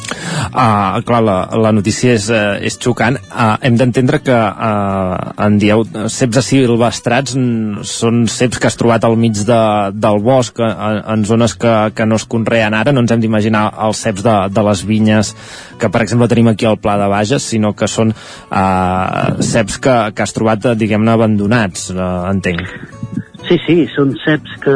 uh, 0.51 1.01
clar, 1.07 1.21
la, 1.23 1.37
la 1.65 1.71
notícia 1.71 2.13
és, 2.13 2.29
uh, 2.29 2.57
és 2.61 2.77
xocant. 2.79 3.17
Uh, 3.31 3.57
hem 3.61 3.77
d'entendre 3.77 4.19
que 4.19 4.33
uh, 4.33 5.45
en 5.45 5.57
dieu 5.57 5.83
ceps 6.07 6.41
silvestrats 6.45 7.35
mm, 7.35 7.83
són 7.83 8.27
ceps 8.27 8.59
que 8.59 8.67
has 8.67 8.77
trobat 8.77 9.03
al 9.03 9.17
mig 9.17 9.33
de, 9.33 9.61
del 9.93 10.19
bosc, 10.19 10.59
en, 10.59 11.03
en 11.07 11.25
zones 11.25 11.55
que, 11.55 11.91
que 11.95 12.05
no 12.05 12.15
es 12.15 12.25
conreen 12.25 12.73
ara. 12.73 12.91
No 12.91 13.01
ens 13.01 13.11
hem 13.11 13.21
d'imaginar 13.21 13.73
els 13.87 13.97
ceps 13.97 14.23
de, 14.23 14.37
de 14.49 14.63
les 14.69 14.85
vinyes 14.85 15.35
que, 15.79 15.89
per 15.89 16.01
exemple, 16.01 16.27
tenim 16.27 16.47
aquí 16.47 16.65
al 16.65 16.77
Pla 16.77 16.97
de 16.97 17.07
Bages, 17.07 17.43
sinó 17.43 17.73
que 17.73 17.87
són 17.87 18.13
uh, 18.13 19.41
ceps 19.41 19.77
que, 19.77 19.97
que 20.15 20.23
has 20.23 20.33
trobat, 20.33 20.73
diguem-ne, 20.77 21.11
abandonats, 21.11 21.89
uh, 21.91 22.29
entenc. 22.31 23.22
Sí, 23.43 23.57
sí, 23.67 23.73
són 23.91 24.13
ceps 24.23 24.53
que 24.63 24.71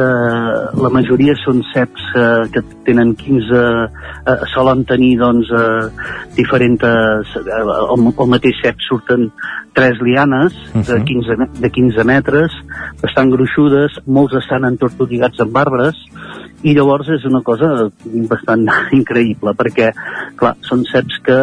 la 0.84 0.90
majoria 0.92 1.34
són 1.40 1.62
ceps 1.72 2.04
eh, 2.20 2.48
que 2.52 2.62
tenen 2.84 3.14
15, 3.16 3.62
eh, 4.28 4.34
solen 4.52 4.82
tenir 4.90 5.14
doncs 5.22 5.48
eh, 5.56 5.86
diferents, 6.36 6.84
eh, 6.84 7.46
el, 7.62 8.10
el 8.12 8.28
mateix 8.34 8.60
cep 8.60 8.84
surten 8.84 9.30
tres 9.78 10.02
lianes 10.04 10.52
de 10.90 10.98
15, 11.08 11.38
me- 11.40 11.48
de 11.64 11.70
15 11.72 12.04
metres, 12.10 12.52
bastant 13.02 13.32
gruixudes, 13.32 14.02
molts 14.06 14.36
estan 14.42 14.68
entortolligats 14.68 15.40
amb 15.46 15.56
arbres, 15.64 15.96
i 16.68 16.74
llavors 16.76 17.08
és 17.16 17.24
una 17.30 17.42
cosa 17.48 17.72
bastant 18.28 18.68
increïble, 19.00 19.56
perquè, 19.56 19.94
clar, 20.36 20.58
són 20.68 20.84
ceps 20.92 21.22
que 21.24 21.40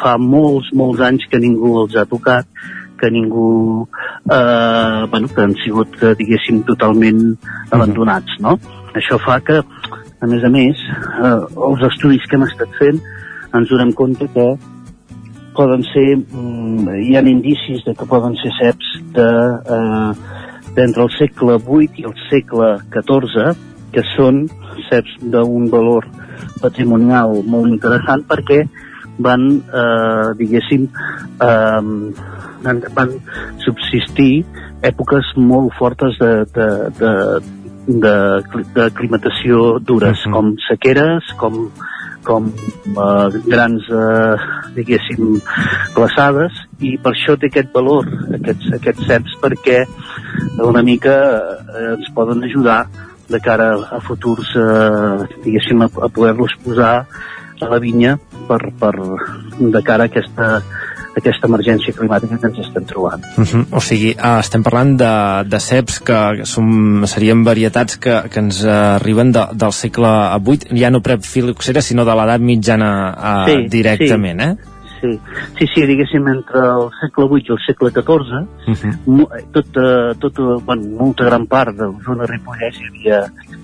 fa 0.00 0.16
molts, 0.16 0.72
molts 0.72 1.04
anys 1.04 1.28
que 1.28 1.38
ningú 1.42 1.76
els 1.84 2.00
ha 2.00 2.06
tocat, 2.08 2.48
que 3.00 3.10
ningú, 3.10 3.88
eh, 4.30 5.06
bueno, 5.10 5.28
que 5.28 5.42
han 5.42 5.54
sigut, 5.64 6.02
eh, 6.02 6.14
diguéssim, 6.18 6.62
totalment 6.64 7.36
abandonats, 7.70 8.38
no? 8.40 8.56
Això 8.94 9.18
fa 9.20 9.40
que, 9.40 9.60
a 10.20 10.26
més 10.26 10.44
a 10.44 10.48
més, 10.48 10.80
eh, 11.22 11.40
els 11.68 11.84
estudis 11.90 12.24
que 12.26 12.36
hem 12.36 12.46
estat 12.48 12.72
fent 12.80 13.00
ens 13.54 13.68
donem 13.68 13.92
compte 13.92 14.28
que 14.34 14.48
poden 15.56 15.82
ser, 15.92 16.16
mm, 16.16 16.88
hi 17.02 17.16
ha 17.16 17.22
indicis 17.22 17.84
de 17.84 17.94
que 17.94 18.06
poden 18.06 18.36
ser 18.42 18.52
ceps 18.60 18.86
de, 19.16 19.30
eh, 19.76 20.12
d'entre 20.74 21.02
el 21.02 21.10
segle 21.18 21.56
VIII 21.58 22.02
i 22.02 22.04
el 22.04 22.14
segle 22.28 22.76
XIV, 22.92 23.56
que 23.92 24.02
són 24.16 24.46
ceps 24.90 25.16
d'un 25.20 25.70
valor 25.72 26.04
patrimonial 26.60 27.42
molt 27.46 27.70
interessant 27.72 28.24
perquè 28.28 28.66
van, 29.18 29.46
eh, 29.82 30.28
diguéssim, 30.38 30.88
eh, 31.40 31.82
van, 32.96 33.12
subsistir 33.64 34.44
èpoques 34.82 35.32
molt 35.36 35.74
fortes 35.78 36.18
de, 36.20 36.32
de, 36.54 36.68
de, 37.00 37.12
de, 37.86 38.16
de 38.74 38.88
climatació 38.98 39.78
dures, 39.80 40.24
com 40.32 40.54
sequeres, 40.66 41.30
com, 41.40 41.70
com 42.26 42.50
eh, 42.50 43.40
grans, 43.46 43.88
eh, 43.88 44.36
diguéssim, 44.76 45.40
glaçades, 45.96 46.62
i 46.80 46.96
per 47.00 47.14
això 47.14 47.36
té 47.40 47.50
aquest 47.50 47.72
valor, 47.74 48.08
aquests, 48.40 48.72
aquests 48.80 49.10
ceps, 49.10 49.36
perquè 49.42 49.82
una 50.66 50.82
mica 50.86 51.16
eh, 51.16 51.92
ens 51.96 52.10
poden 52.16 52.44
ajudar 52.44 52.84
de 53.28 53.40
cara 53.42 53.72
a 53.90 54.00
futurs, 54.00 54.52
eh, 54.54 55.40
diguéssim, 55.46 55.82
a, 55.82 55.90
a 56.06 56.10
poder-los 56.12 56.54
posar 56.64 56.94
a 57.62 57.70
la 57.70 57.78
vinya 57.82 58.16
per, 58.48 58.60
per, 58.78 58.94
de 59.58 59.82
cara 59.84 60.06
a 60.06 60.10
aquesta, 60.10 60.48
aquesta 61.16 61.48
emergència 61.48 61.94
climàtica 61.96 62.38
que 62.40 62.50
ens 62.50 62.60
estem 62.66 62.84
trobant. 62.88 63.24
Uh 63.36 63.44
-huh. 63.44 63.64
O 63.78 63.80
sigui, 63.80 64.12
uh, 64.14 64.38
estem 64.40 64.62
parlant 64.62 64.96
de, 64.96 65.12
de 65.48 65.60
ceps 65.60 66.00
que 66.00 66.44
som, 66.44 67.06
serien 67.06 67.44
varietats 67.44 67.96
que, 67.96 68.22
que 68.30 68.40
ens 68.40 68.62
uh, 68.64 68.96
arriben 69.00 69.32
de, 69.32 69.46
del 69.52 69.72
segle 69.72 70.12
VIII, 70.38 70.78
ja 70.80 70.90
no 70.90 71.00
prefiloxera, 71.00 71.80
sinó 71.80 72.04
de 72.04 72.14
l'edat 72.14 72.40
mitjana 72.40 72.90
uh, 73.16 73.50
Sí, 73.50 73.68
directament, 73.68 74.40
sí. 74.40 74.46
eh? 74.46 74.75
Sí, 75.00 75.20
sí, 75.58 75.66
sí, 75.74 75.82
diguéssim, 75.86 76.26
entre 76.28 76.58
el 76.60 76.88
segle 77.00 77.26
VIII 77.28 77.44
i 77.48 77.52
el 77.52 77.58
segle 77.66 77.90
XIV, 77.90 78.46
Uh 78.66 78.74
-huh. 78.74 78.92
mo- 79.06 79.28
tota, 79.52 80.14
tota, 80.18 80.42
bueno, 80.64 80.82
molta 80.98 81.24
gran 81.24 81.46
part 81.46 81.76
de 81.76 81.84
la 81.86 81.98
zona 82.04 82.24
Ripollès 82.26 82.74
hi 82.80 82.86
havia, 82.88 83.18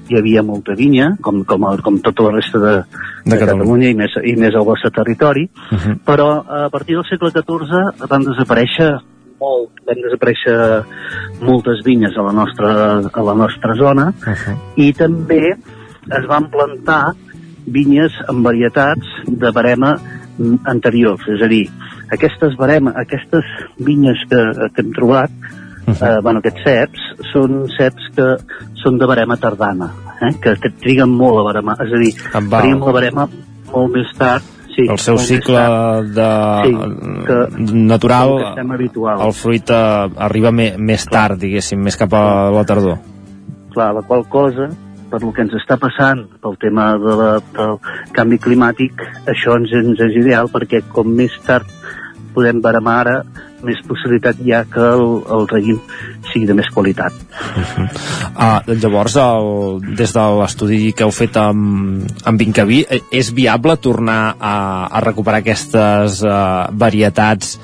hi 0.08 0.18
havia 0.18 0.42
molta 0.42 0.74
vinya, 0.74 1.16
com, 1.20 1.42
com, 1.44 1.64
a- 1.64 1.76
com 1.82 1.98
tota 2.00 2.22
la 2.24 2.30
resta 2.32 2.58
de, 2.58 2.74
de, 3.24 3.30
de 3.30 3.38
Catalunya 3.38 3.88
i 3.88 3.94
més, 3.94 4.10
i 4.24 4.36
més 4.36 4.54
al 4.54 4.64
vostre 4.64 4.90
territori, 4.90 5.48
Uh 5.70 5.78
-huh. 5.78 5.98
però 6.04 6.44
a 6.66 6.68
partir 6.70 6.94
del 6.96 7.04
segle 7.08 7.30
XIV 7.30 8.08
van 8.08 8.22
desaparèixer 8.24 8.98
molt, 9.40 9.70
van 9.86 9.96
desaparèixer 10.02 10.84
moltes 11.40 11.82
vinyes 11.84 12.16
a 12.16 12.22
la 12.22 12.32
nostra, 12.32 12.98
a 13.12 13.22
la 13.22 13.34
nostra 13.34 13.74
zona 13.74 14.08
Uh 14.08 14.32
-huh. 14.34 14.56
i 14.76 14.92
també 14.92 15.56
es 16.18 16.26
van 16.28 16.50
plantar 16.50 17.12
vinyes 17.66 18.12
amb 18.28 18.44
varietats 18.44 19.06
de 19.26 19.50
barema 19.52 19.96
anteriors, 20.66 21.22
és 21.28 21.42
a 21.42 21.48
dir, 21.50 21.64
aquestes, 22.12 22.56
barema, 22.58 22.92
aquestes 23.02 23.44
vinyes 23.78 24.22
que, 24.30 24.40
que 24.74 24.82
hem 24.84 24.92
trobat, 24.96 25.30
eh, 25.88 26.16
bueno, 26.22 26.40
aquests 26.40 26.64
ceps, 26.64 27.04
són 27.32 27.66
ceps 27.76 28.08
que 28.16 28.26
són 28.82 28.98
de 28.98 29.06
barema 29.06 29.36
tardana, 29.36 29.90
eh, 30.22 30.32
que, 30.42 30.56
que 30.62 30.70
triguen 30.82 31.10
molt 31.10 31.40
a 31.42 31.46
barema, 31.50 31.76
és 31.84 31.92
a 31.92 32.00
dir, 32.02 32.12
faríem 32.32 32.80
la 32.82 32.92
barema 32.98 33.28
molt 33.72 33.94
més 33.94 34.10
tard, 34.18 34.42
sí, 34.74 34.86
el 34.88 34.98
seu 34.98 35.14
més 35.18 35.26
cicle 35.28 35.56
tard. 35.56 36.12
de, 36.16 36.28
Sí, 36.64 36.74
que- 37.26 37.72
natural, 37.76 38.36
que 38.38 38.48
estem 38.50 38.70
habituals. 38.78 39.22
el 39.26 39.32
fruit 39.36 39.70
eh, 39.70 40.10
arriba 40.28 40.50
me, 40.52 40.72
més 40.78 41.04
tard, 41.06 41.38
diguéssim, 41.40 41.78
més 41.82 41.96
cap 41.96 42.12
a 42.14 42.50
la 42.50 42.64
tardor. 42.64 42.98
clar, 43.72 43.94
la 43.94 44.02
qual 44.02 44.26
cosa, 44.28 44.68
per 45.12 45.20
lo 45.20 45.32
que 45.36 45.44
ens 45.44 45.52
està 45.58 45.76
passant, 45.80 46.24
pel 46.40 46.56
tema 46.62 46.92
de 47.00 47.16
la, 47.20 47.30
del 47.52 47.78
canvi 48.16 48.40
climàtic, 48.40 49.04
això 49.28 49.58
ens, 49.60 49.74
ens 49.76 50.00
és 50.08 50.16
ideal 50.24 50.48
perquè 50.52 50.80
com 50.92 51.12
més 51.20 51.36
tard 51.44 51.68
podem 52.32 52.62
baremar 52.64 52.94
ara, 53.02 53.16
més 53.62 53.78
possibilitat 53.86 54.40
hi 54.42 54.54
ha 54.56 54.62
que 54.70 54.82
el, 54.82 55.04
el 55.36 55.44
raïm 55.50 55.78
sigui 56.30 56.48
de 56.48 56.56
més 56.56 56.70
qualitat. 56.74 57.14
Uh, 58.32 58.58
llavors, 58.72 59.18
el, 59.20 59.84
des 60.00 60.14
de 60.16 60.24
l'estudi 60.40 60.80
que 60.96 61.06
heu 61.06 61.12
fet 61.14 61.36
amb, 61.38 62.08
amb 62.24 62.42
Vincaví, 62.42 62.82
eh, 62.88 63.02
és 63.12 63.32
viable 63.36 63.76
tornar 63.84 64.20
a, 64.34 64.56
a 64.88 65.04
recuperar 65.04 65.42
aquestes 65.42 66.22
uh, 66.24 66.72
varietats 66.72 67.58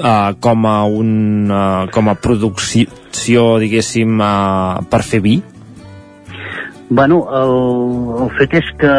uh, 0.00 0.34
com 0.42 0.66
a 0.68 0.78
un 0.84 1.14
uh, 1.48 1.86
com 1.94 2.10
a 2.10 2.18
producció, 2.18 3.46
diguéssim, 3.62 4.18
uh, 4.20 4.82
per 4.90 5.04
fer 5.06 5.22
vi? 5.24 5.38
Bueno, 6.90 7.20
el, 7.30 7.52
el 8.24 8.30
fet 8.34 8.54
és 8.58 8.68
que 8.80 8.90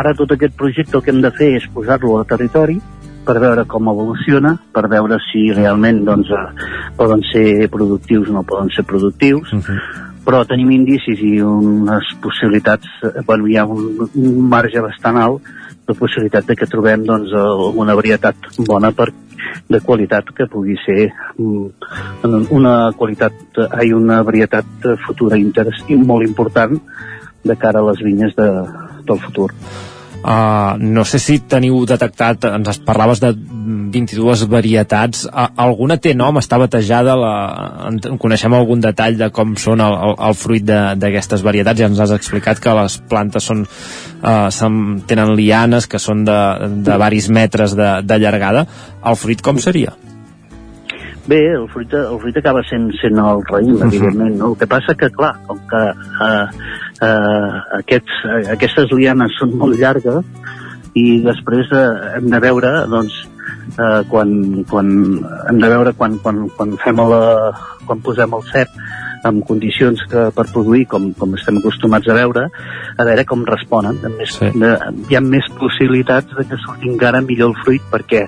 ara 0.00 0.14
tot 0.16 0.30
aquest 0.32 0.54
projecte 0.56 0.96
el 0.96 1.02
que 1.04 1.12
hem 1.12 1.18
de 1.20 1.30
fer 1.36 1.50
és 1.58 1.66
posar-lo 1.74 2.14
al 2.16 2.24
territori 2.30 2.78
per 3.26 3.34
veure 3.42 3.66
com 3.68 3.90
evoluciona, 3.92 4.54
per 4.72 4.86
veure 4.88 5.18
si 5.26 5.50
realment 5.52 6.00
doncs, 6.06 6.30
eh, 6.32 6.70
poden 6.96 7.20
ser 7.32 7.68
productius 7.74 8.30
o 8.30 8.38
no 8.38 8.44
poden 8.48 8.72
ser 8.72 8.86
productius, 8.88 9.52
uh 9.52 9.60
-huh. 9.60 9.78
però 10.24 10.44
tenim 10.46 10.70
indicis 10.70 11.20
i 11.20 11.40
unes 11.42 12.14
possibilitats, 12.22 12.88
eh, 13.02 13.20
bueno, 13.26 13.46
hi 13.46 13.56
ha 13.56 13.66
un, 13.66 14.08
un 14.14 14.48
marge 14.48 14.80
bastant 14.80 15.16
alt 15.16 15.42
de 15.86 15.94
possibilitat 15.94 16.46
de 16.46 16.56
que 16.56 16.66
trobem 16.66 17.04
doncs, 17.04 17.30
una 17.74 17.94
varietat 17.94 18.36
bona 18.66 18.90
per, 18.92 19.12
de 19.68 19.80
qualitat 19.80 20.30
que 20.36 20.48
pugui 20.50 20.76
ser 20.84 21.10
mm, 21.38 22.46
una 22.56 22.76
qualitat, 22.96 23.34
hi 23.82 23.92
una 23.96 24.22
varietat 24.26 24.88
futura 25.06 25.40
interès, 25.40 25.84
i 25.88 25.98
molt 25.98 26.26
important 26.26 26.78
de 27.46 27.56
cara 27.56 27.82
a 27.82 27.90
les 27.90 28.02
vinyes 28.02 28.34
de, 28.38 28.48
del 29.06 29.22
futur. 29.22 29.50
Uh, 30.26 30.74
no 30.82 31.04
sé 31.06 31.20
si 31.22 31.36
teniu 31.38 31.84
detectat, 31.86 32.48
ens 32.50 32.80
parlaves 32.82 33.20
de 33.22 33.28
22 33.94 34.40
varietats, 34.50 35.20
uh, 35.30 35.44
alguna 35.62 36.00
té 36.02 36.16
nom, 36.18 36.40
està 36.40 36.58
batejada, 36.58 37.14
la, 37.14 37.34
en, 37.86 38.00
coneixem 38.18 38.56
algun 38.58 38.82
detall 38.82 39.20
de 39.20 39.28
com 39.30 39.52
són 39.54 39.84
el, 39.84 39.94
el, 40.08 40.16
el 40.26 40.34
fruit 40.34 40.66
d'aquestes 40.66 41.44
varietats, 41.46 41.78
ja 41.78 41.86
ens 41.92 42.02
has 42.02 42.14
explicat 42.16 42.58
que 42.58 42.74
les 42.74 42.98
plantes 43.06 43.46
són, 43.52 43.62
uh, 43.68 44.48
són, 44.50 44.80
tenen 45.06 45.30
lianes 45.38 45.86
que 45.86 46.02
són 46.02 46.26
de, 46.26 46.40
de 46.90 46.98
varis 46.98 47.30
metres 47.30 47.78
de, 47.78 47.92
de 48.02 48.18
llargada, 48.18 48.66
el 49.06 49.20
fruit 49.22 49.46
com 49.46 49.62
seria? 49.62 49.94
Bé, 51.26 51.38
el 51.54 51.68
fruit, 51.70 51.94
el 51.94 52.18
fruit 52.22 52.36
acaba 52.38 52.66
sent, 52.66 52.90
sent 52.98 53.18
el 53.18 53.46
raïm, 53.46 53.78
-huh. 53.78 53.86
evidentment, 53.86 54.34
no? 54.38 54.50
El 54.50 54.58
que 54.58 54.66
passa 54.66 54.94
que, 54.94 55.10
clar, 55.10 55.34
com 55.46 55.58
que 55.70 55.82
uh, 55.94 56.46
uh, 57.02 57.78
aquests, 57.80 58.18
uh, 58.24 58.42
aquestes 58.56 58.92
lianes 58.92 59.36
són 59.40 59.56
molt 59.60 59.78
llargues 59.80 60.24
i 60.96 61.22
després 61.24 61.72
uh, 61.72 62.16
hem 62.16 62.30
de 62.32 62.40
veure, 62.42 62.72
doncs, 62.92 63.16
uh, 63.76 64.02
quan, 64.10 64.30
quan, 64.70 64.92
hem 65.50 65.58
de 65.62 65.72
veure 65.72 65.92
quan, 65.98 66.20
quan, 66.24 66.46
quan 66.56 66.76
fem 66.84 67.02
la, 67.12 67.24
quan 67.86 68.00
posem 68.04 68.38
el 68.38 68.46
cep 68.52 68.78
en 69.26 69.40
condicions 69.42 70.02
que 70.10 70.28
per 70.34 70.46
produir, 70.52 70.84
com, 70.90 71.08
com 71.18 71.34
estem 71.38 71.58
acostumats 71.60 72.08
a 72.10 72.16
veure, 72.16 72.46
a 72.96 73.06
veure 73.08 73.24
com 73.28 73.44
responen. 73.48 73.98
A 74.06 74.12
més, 74.12 74.36
sí. 74.38 74.50
de, 74.60 74.72
hi 75.10 75.18
ha 75.18 75.22
més 75.24 75.48
possibilitats 75.58 76.36
de 76.36 76.46
que 76.46 76.58
surti 76.62 76.92
encara 76.92 77.24
millor 77.24 77.52
el 77.52 77.58
fruit, 77.64 77.84
perquè 77.92 78.26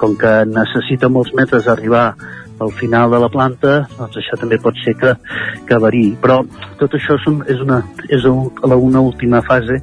com 0.00 0.16
que 0.20 0.38
necessita 0.50 1.10
molts 1.12 1.34
metres 1.36 1.68
arribar 1.72 2.10
al 2.60 2.72
final 2.72 3.10
de 3.10 3.20
la 3.20 3.28
planta, 3.32 3.76
doncs 3.98 4.16
això 4.20 4.38
també 4.40 4.58
pot 4.62 4.76
ser 4.84 4.96
que, 5.00 5.12
que 5.68 5.80
variï. 5.82 6.14
Però 6.22 6.40
tot 6.80 6.96
això 6.96 7.18
és, 7.20 7.28
un, 7.30 7.42
és, 7.52 7.62
una, 7.62 7.82
és 8.08 8.26
un, 8.30 8.50
una 8.76 9.04
última 9.04 9.42
fase 9.46 9.80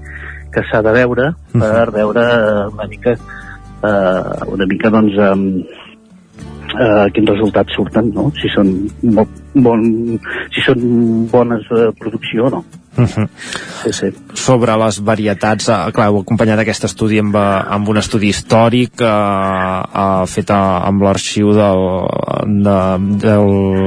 que 0.53 0.61
s'ha 0.69 0.83
de 0.85 0.93
veure 0.93 1.31
per 1.53 1.87
veure 1.93 2.23
eh, 2.23 2.67
una 2.73 2.85
mica 2.89 3.15
eh, 3.15 4.51
una 4.53 4.67
mica 4.69 4.91
doncs 4.93 5.17
um, 5.29 5.47
eh, 6.73 7.07
quins 7.15 7.31
resultats 7.33 7.75
surten, 7.77 8.11
no? 8.15 8.29
Si 8.39 8.51
són, 8.53 8.71
bo, 9.17 9.25
bon, 9.65 9.83
si 10.53 10.63
són 10.65 11.27
bones 11.31 11.67
de 11.71 11.89
producció 11.99 12.47
o 12.49 12.55
no. 12.57 12.63
Uh 12.95 13.03
-huh. 13.03 13.27
Sí, 13.83 13.93
sí. 13.93 14.07
Sobre 14.33 14.77
les 14.77 15.03
varietats, 15.03 15.69
eh, 15.69 15.91
clar, 15.91 16.07
heu 16.07 16.19
acompanyat 16.19 16.59
aquest 16.59 16.83
estudi 16.83 17.19
amb, 17.19 17.35
eh, 17.35 17.39
amb 17.75 17.89
un 17.89 17.97
estudi 17.97 18.27
històric 18.29 19.01
eh, 19.01 19.07
eh, 19.07 20.25
fet 20.27 20.51
a, 20.51 20.85
amb 20.87 21.01
l'arxiu 21.01 21.53
del, 21.53 21.81
de, 22.63 22.77
de 23.25 23.35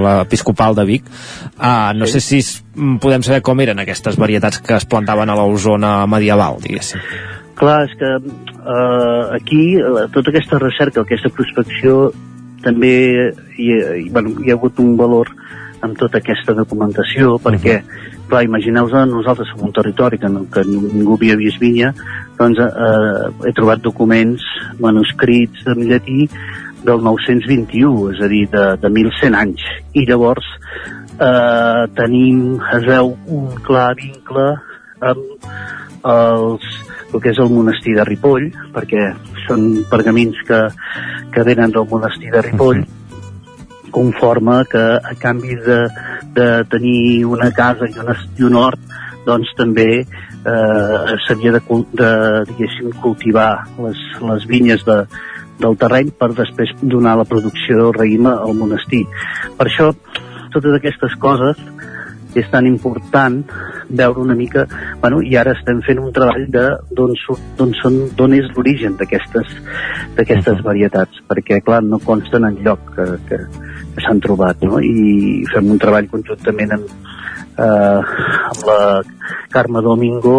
l'Episcopal 0.03 0.75
de 0.75 0.85
Vic. 0.85 1.05
Eh, 1.63 1.93
no 1.95 2.07
sí. 2.07 2.13
sé 2.13 2.21
si 2.21 2.39
es, 2.39 2.65
podem 3.01 3.23
saber 3.23 3.43
com 3.43 3.61
eren 3.61 3.79
aquestes 3.79 4.17
varietats 4.17 4.59
que 4.59 4.75
es 4.75 4.85
plantaven 4.85 5.31
a 5.31 5.35
l'Osona 5.35 6.07
medieval, 6.07 6.57
diguéssim. 6.61 7.01
Clar, 7.55 7.85
és 7.85 7.95
que 7.99 8.11
eh, 8.17 9.37
aquí 9.37 9.77
la, 9.77 10.09
tota 10.09 10.31
aquesta 10.31 10.59
recerca, 10.59 11.01
aquesta 11.01 11.29
prospecció 11.29 12.13
també 12.63 13.33
hi, 13.57 13.71
hi, 13.71 14.11
bueno, 14.11 14.31
hi 14.45 14.51
ha 14.51 14.55
hagut 14.55 14.79
un 14.79 14.97
valor 14.97 15.29
amb 15.81 15.97
tota 15.97 16.19
aquesta 16.19 16.53
documentació 16.55 17.39
perquè 17.39 17.77
uh 17.77 17.83
-huh 17.83 18.16
clar, 18.29 18.45
imagineu-vos 18.45 19.09
nosaltres 19.11 19.49
som 19.53 19.65
un 19.67 19.73
territori 19.75 20.19
que, 20.19 20.29
no, 20.29 20.45
que 20.51 20.65
ningú 20.67 21.17
havia 21.17 21.37
vist 21.39 21.61
vinya 21.63 21.93
doncs 22.39 22.61
eh, 22.61 23.49
he 23.49 23.53
trobat 23.57 23.83
documents 23.85 24.45
manuscrits 24.83 25.67
en 25.73 25.87
llatí 25.89 26.27
del 26.87 27.03
921, 27.03 28.13
és 28.15 28.21
a 28.23 28.29
dir, 28.31 28.45
de, 28.53 28.65
de 28.79 28.91
1.100 28.93 29.35
anys. 29.35 29.63
I 29.99 30.05
llavors 30.07 30.47
eh, 31.19 31.83
tenim, 31.99 32.61
es 32.77 32.87
veu, 32.87 33.17
un 33.35 33.57
clar 33.67 33.89
vincle 33.99 34.47
amb 35.03 35.49
els, 36.07 36.69
el 37.11 37.25
que 37.25 37.33
és 37.33 37.41
el 37.43 37.51
monestir 37.51 37.97
de 37.97 38.07
Ripoll, 38.07 38.47
perquè 38.77 39.09
són 39.49 39.67
pergamins 39.91 40.39
que, 40.47 40.63
que 41.35 41.47
venen 41.49 41.75
del 41.75 41.91
monestir 41.91 42.31
de 42.35 42.45
Ripoll, 42.51 42.85
uh 42.85 42.87
-huh 42.87 43.06
conforme 43.91 44.63
que 44.71 44.85
a 44.97 45.15
canvi 45.19 45.57
de, 45.67 45.81
de 46.37 46.49
tenir 46.71 47.25
una 47.25 47.51
casa 47.53 47.89
i, 47.89 47.99
una, 48.03 48.17
i 48.39 48.47
un 48.49 48.59
hort 48.61 48.97
doncs 49.27 49.51
també 49.59 49.89
eh, 50.01 51.17
s'havia 51.27 51.57
de, 51.57 51.63
de 51.99 52.11
diguéssim, 52.53 52.93
cultivar 53.03 53.51
les, 53.83 54.03
les 54.23 54.47
vinyes 54.51 54.85
de, 54.87 55.01
del 55.61 55.79
terreny 55.81 56.13
per 56.19 56.33
després 56.37 56.73
donar 56.83 57.17
la 57.19 57.27
producció 57.29 57.79
del 57.81 57.95
raïm 57.97 58.29
al 58.31 58.55
monestir. 58.59 59.05
Per 59.59 59.67
això, 59.67 59.91
totes 60.55 60.79
aquestes 60.79 61.17
coses 61.21 61.61
és 62.37 62.49
tan 62.53 62.67
important 62.69 63.41
veure 63.89 64.21
una 64.21 64.35
mica, 64.37 64.67
bueno, 65.01 65.23
i 65.25 65.37
ara 65.41 65.55
estem 65.57 65.81
fent 65.87 66.01
un 66.03 66.13
treball 66.13 66.45
de 66.53 66.65
d'on 66.99 67.15
són 67.81 68.01
d'on 68.19 68.35
és 68.37 68.51
l'origen 68.57 68.97
d'aquestes 69.01 69.55
d'aquestes 70.19 70.61
varietats, 70.67 71.23
perquè 71.31 71.63
clar, 71.65 71.83
no 71.85 72.01
consten 72.05 72.45
en 72.45 72.59
lloc 72.67 72.83
que, 72.97 73.07
que 73.31 73.41
s'han 74.05 74.23
trobat, 74.25 74.65
no? 74.67 74.81
I 74.81 75.45
fem 75.53 75.71
un 75.75 75.79
treball 75.83 76.09
conjuntament 76.13 76.77
amb, 76.77 76.97
eh, 77.59 78.01
amb 78.53 78.67
la 78.71 78.81
Carme 79.53 79.83
Domingo, 79.85 80.37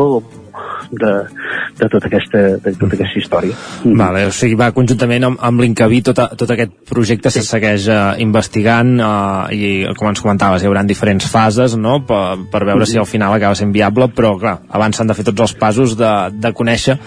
de, 0.92 1.12
de, 1.78 1.90
tota 1.90 2.08
aquesta, 2.08 2.42
de 2.64 2.74
tota 2.80 2.96
aquesta 2.96 3.20
història. 3.20 3.56
Mm. 3.84 3.96
Vale, 4.00 4.26
o 4.30 4.34
sigui, 4.36 4.58
va 4.60 4.70
conjuntament 4.76 5.28
amb, 5.30 5.40
amb 5.50 5.64
l'Incaví 5.64 6.02
tot, 6.06 6.22
tot 6.40 6.54
aquest 6.54 6.74
projecte 6.90 7.32
sí. 7.34 7.42
se 7.42 7.58
segueix 7.58 7.88
uh, 7.92 8.16
investigant 8.24 8.96
uh, 9.00 9.48
i, 9.54 9.72
com 9.98 10.12
ens 10.12 10.24
comentaves, 10.24 10.64
hi 10.64 10.70
haurà 10.70 10.86
diferents 10.88 11.28
fases 11.32 11.78
no? 11.80 12.00
per, 12.08 12.38
per 12.52 12.64
veure 12.64 12.84
-hmm. 12.84 12.92
si 12.92 12.98
al 12.98 13.10
final 13.10 13.34
acaba 13.34 13.56
sent 13.56 13.74
viable, 13.74 14.08
però 14.08 14.38
clar, 14.40 14.60
abans 14.70 14.98
s'han 14.98 15.08
de 15.08 15.14
fer 15.18 15.26
tots 15.26 15.42
els 15.42 15.54
passos 15.54 15.98
de, 15.98 16.14
de 16.32 16.54
conèixer 16.54 16.98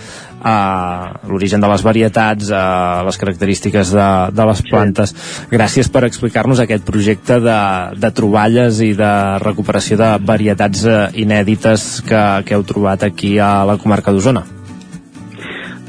uh, 0.41 1.11
l'origen 1.29 1.63
de 1.63 1.71
les 1.71 1.85
varietats, 1.87 2.51
uh, 2.51 3.03
les 3.07 3.21
característiques 3.21 3.93
de, 3.95 4.09
de 4.35 4.47
les 4.51 4.63
plantes. 4.69 5.15
Sí. 5.15 5.51
Gràcies 5.55 5.91
per 5.93 6.05
explicar-nos 6.09 6.63
aquest 6.63 6.87
projecte 6.89 7.41
de, 7.45 7.59
de 8.01 8.13
troballes 8.17 8.81
i 8.85 8.93
de 8.99 9.13
recuperació 9.45 10.01
de 10.01 10.15
varietats 10.25 10.87
uh, 10.89 11.03
inèdites 11.15 11.91
que, 12.07 12.25
que 12.47 12.57
heu 12.57 12.65
trobat 12.67 13.07
aquí 13.07 13.37
a 13.39 13.61
la 13.69 13.79
comarca 13.81 14.15
d'Osona. 14.15 14.47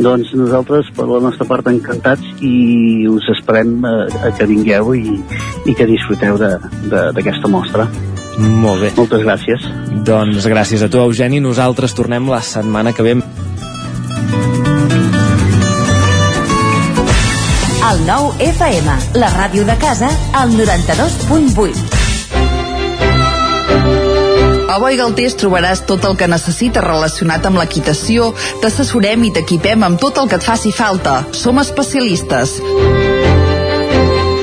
Doncs 0.01 0.31
nosaltres, 0.33 0.87
per 0.95 1.05
la 1.05 1.19
nostra 1.21 1.45
part, 1.45 1.67
encantats 1.69 2.25
i 2.41 3.05
us 3.11 3.27
esperem 3.35 3.83
a, 3.85 3.93
a 4.09 4.31
que 4.37 4.47
vingueu 4.49 4.95
i, 4.97 5.19
i 5.69 5.75
que 5.77 5.85
disfruteu 5.89 6.39
d'aquesta 6.41 7.51
mostra. 7.51 7.85
Molt 8.39 8.81
bé. 8.81 8.91
Moltes 8.97 9.21
gràcies. 9.25 9.67
Doncs 10.07 10.47
gràcies 10.49 10.81
a 10.81 10.89
tu, 10.89 11.01
Eugeni. 11.03 11.41
Nosaltres 11.43 11.93
tornem 11.93 12.31
la 12.31 12.41
setmana 12.45 12.95
que 12.95 13.05
ve. 13.05 13.17
El 17.91 18.05
nou 18.07 18.29
FM, 18.39 18.93
la 19.19 19.29
ràdio 19.33 19.65
de 19.67 19.75
casa, 19.81 20.07
al 20.37 20.53
92.8. 20.55 21.99
A 24.71 24.77
Boi 24.79 24.95
Galtés 24.95 25.35
trobaràs 25.35 25.81
tot 25.89 26.05
el 26.07 26.15
que 26.15 26.29
necessites 26.31 26.85
relacionat 26.85 27.43
amb 27.49 27.59
l'equitació, 27.59 28.29
t'assessorem 28.63 29.27
i 29.27 29.33
t'equipem 29.35 29.83
amb 29.83 29.99
tot 29.99 30.21
el 30.23 30.31
que 30.31 30.39
et 30.39 30.47
faci 30.47 30.71
falta. 30.71 31.25
Som 31.35 31.59
especialistes. 31.59 32.61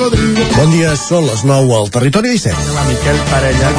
cocodrilo. 0.00 0.44
Bon 0.56 0.72
dia, 0.72 0.94
són 0.98 1.26
les 1.28 1.42
9 1.46 1.74
al 1.76 1.90
Territori 1.92 2.32
17. 2.34 2.74
La 2.74 2.84
Miquel 2.88 3.18
Parella. 3.30 3.70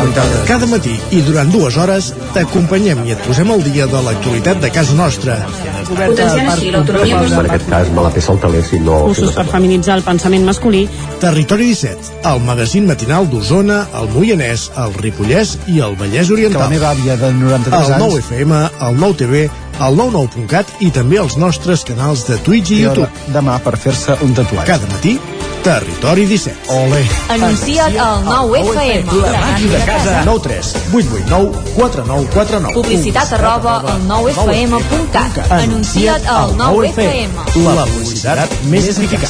Cada 0.50 0.68
matí 0.70 0.94
i 1.16 1.22
durant 1.26 1.52
dues 1.54 1.78
hores 1.82 2.12
t'acompanyem 2.36 3.04
i 3.08 3.16
et 3.16 3.24
posem 3.26 3.52
al 3.54 3.64
dia 3.66 3.88
de 3.90 4.02
l'actualitat 4.06 4.62
de 4.62 4.72
casa 4.74 4.98
nostra. 4.98 5.40
Potenciant 5.90 6.52
així 6.54 6.72
l'autonomia 6.74 7.22
En 7.26 7.50
aquest 7.50 7.70
cas 7.70 7.90
me 7.96 8.06
la 8.06 8.12
peça 8.14 8.34
el 8.36 8.42
taler 8.44 8.62
si 8.68 8.80
no... 8.84 9.02
Cursos 9.10 9.34
per 9.36 9.48
feminitzar 9.50 9.98
el 10.00 10.06
pensament 10.06 10.46
masculí. 10.48 10.86
Territori 11.24 11.72
17, 11.72 12.14
el 12.32 12.44
magazín 12.46 12.88
matinal 12.90 13.28
d'Osona, 13.32 13.82
el 14.00 14.12
Moianès, 14.14 14.70
el 14.82 14.96
Ripollès 15.02 15.58
i 15.68 15.82
el 15.84 15.98
Vallès 16.00 16.32
Oriental. 16.34 16.62
Que 16.62 16.68
la 16.68 16.72
meva 16.76 16.94
àvia 16.94 17.18
de 17.18 17.34
93 17.40 17.78
anys... 17.82 17.92
El 17.92 18.06
9 18.06 18.24
FM, 18.26 18.64
el 18.88 19.04
9 19.06 19.20
TV 19.22 19.46
al 19.80 19.96
99.cat 19.98 20.82
i 20.82 20.92
també 20.92 21.20
als 21.22 21.38
nostres 21.38 21.86
canals 21.88 22.26
de 22.28 22.38
Twitch 22.46 22.74
i 22.76 22.82
YouTube. 22.84 23.10
Demà 23.34 23.60
per 23.64 23.78
fer-se 23.78 24.18
un 24.26 24.36
tatuatge. 24.38 24.68
Cada 24.68 24.90
matí, 24.92 25.18
Territori 25.64 26.26
17. 26.26 26.74
Ole. 26.74 27.06
Anuncia't 27.30 27.98
al 28.02 28.24
9FM. 28.26 29.12
La 29.22 29.32
màquina 29.38 29.78
de 29.78 29.86
casa. 29.86 30.24
9 30.26 30.42
3 30.42 30.72
8 30.94 31.12
8 31.22 31.26
9 31.30 31.52
4 31.76 32.06
9 32.08 32.28
4 32.34 32.60
9. 32.60 32.74
Publicitat 32.74 33.34
arroba 33.38 33.76
al 33.94 34.02
9FM.cat. 34.10 35.52
Anuncia't 35.52 36.26
al 36.26 36.56
9FM. 36.58 37.38
La 37.76 37.86
publicitat 37.86 38.58
més 38.74 38.90
eficaç. 38.90 39.30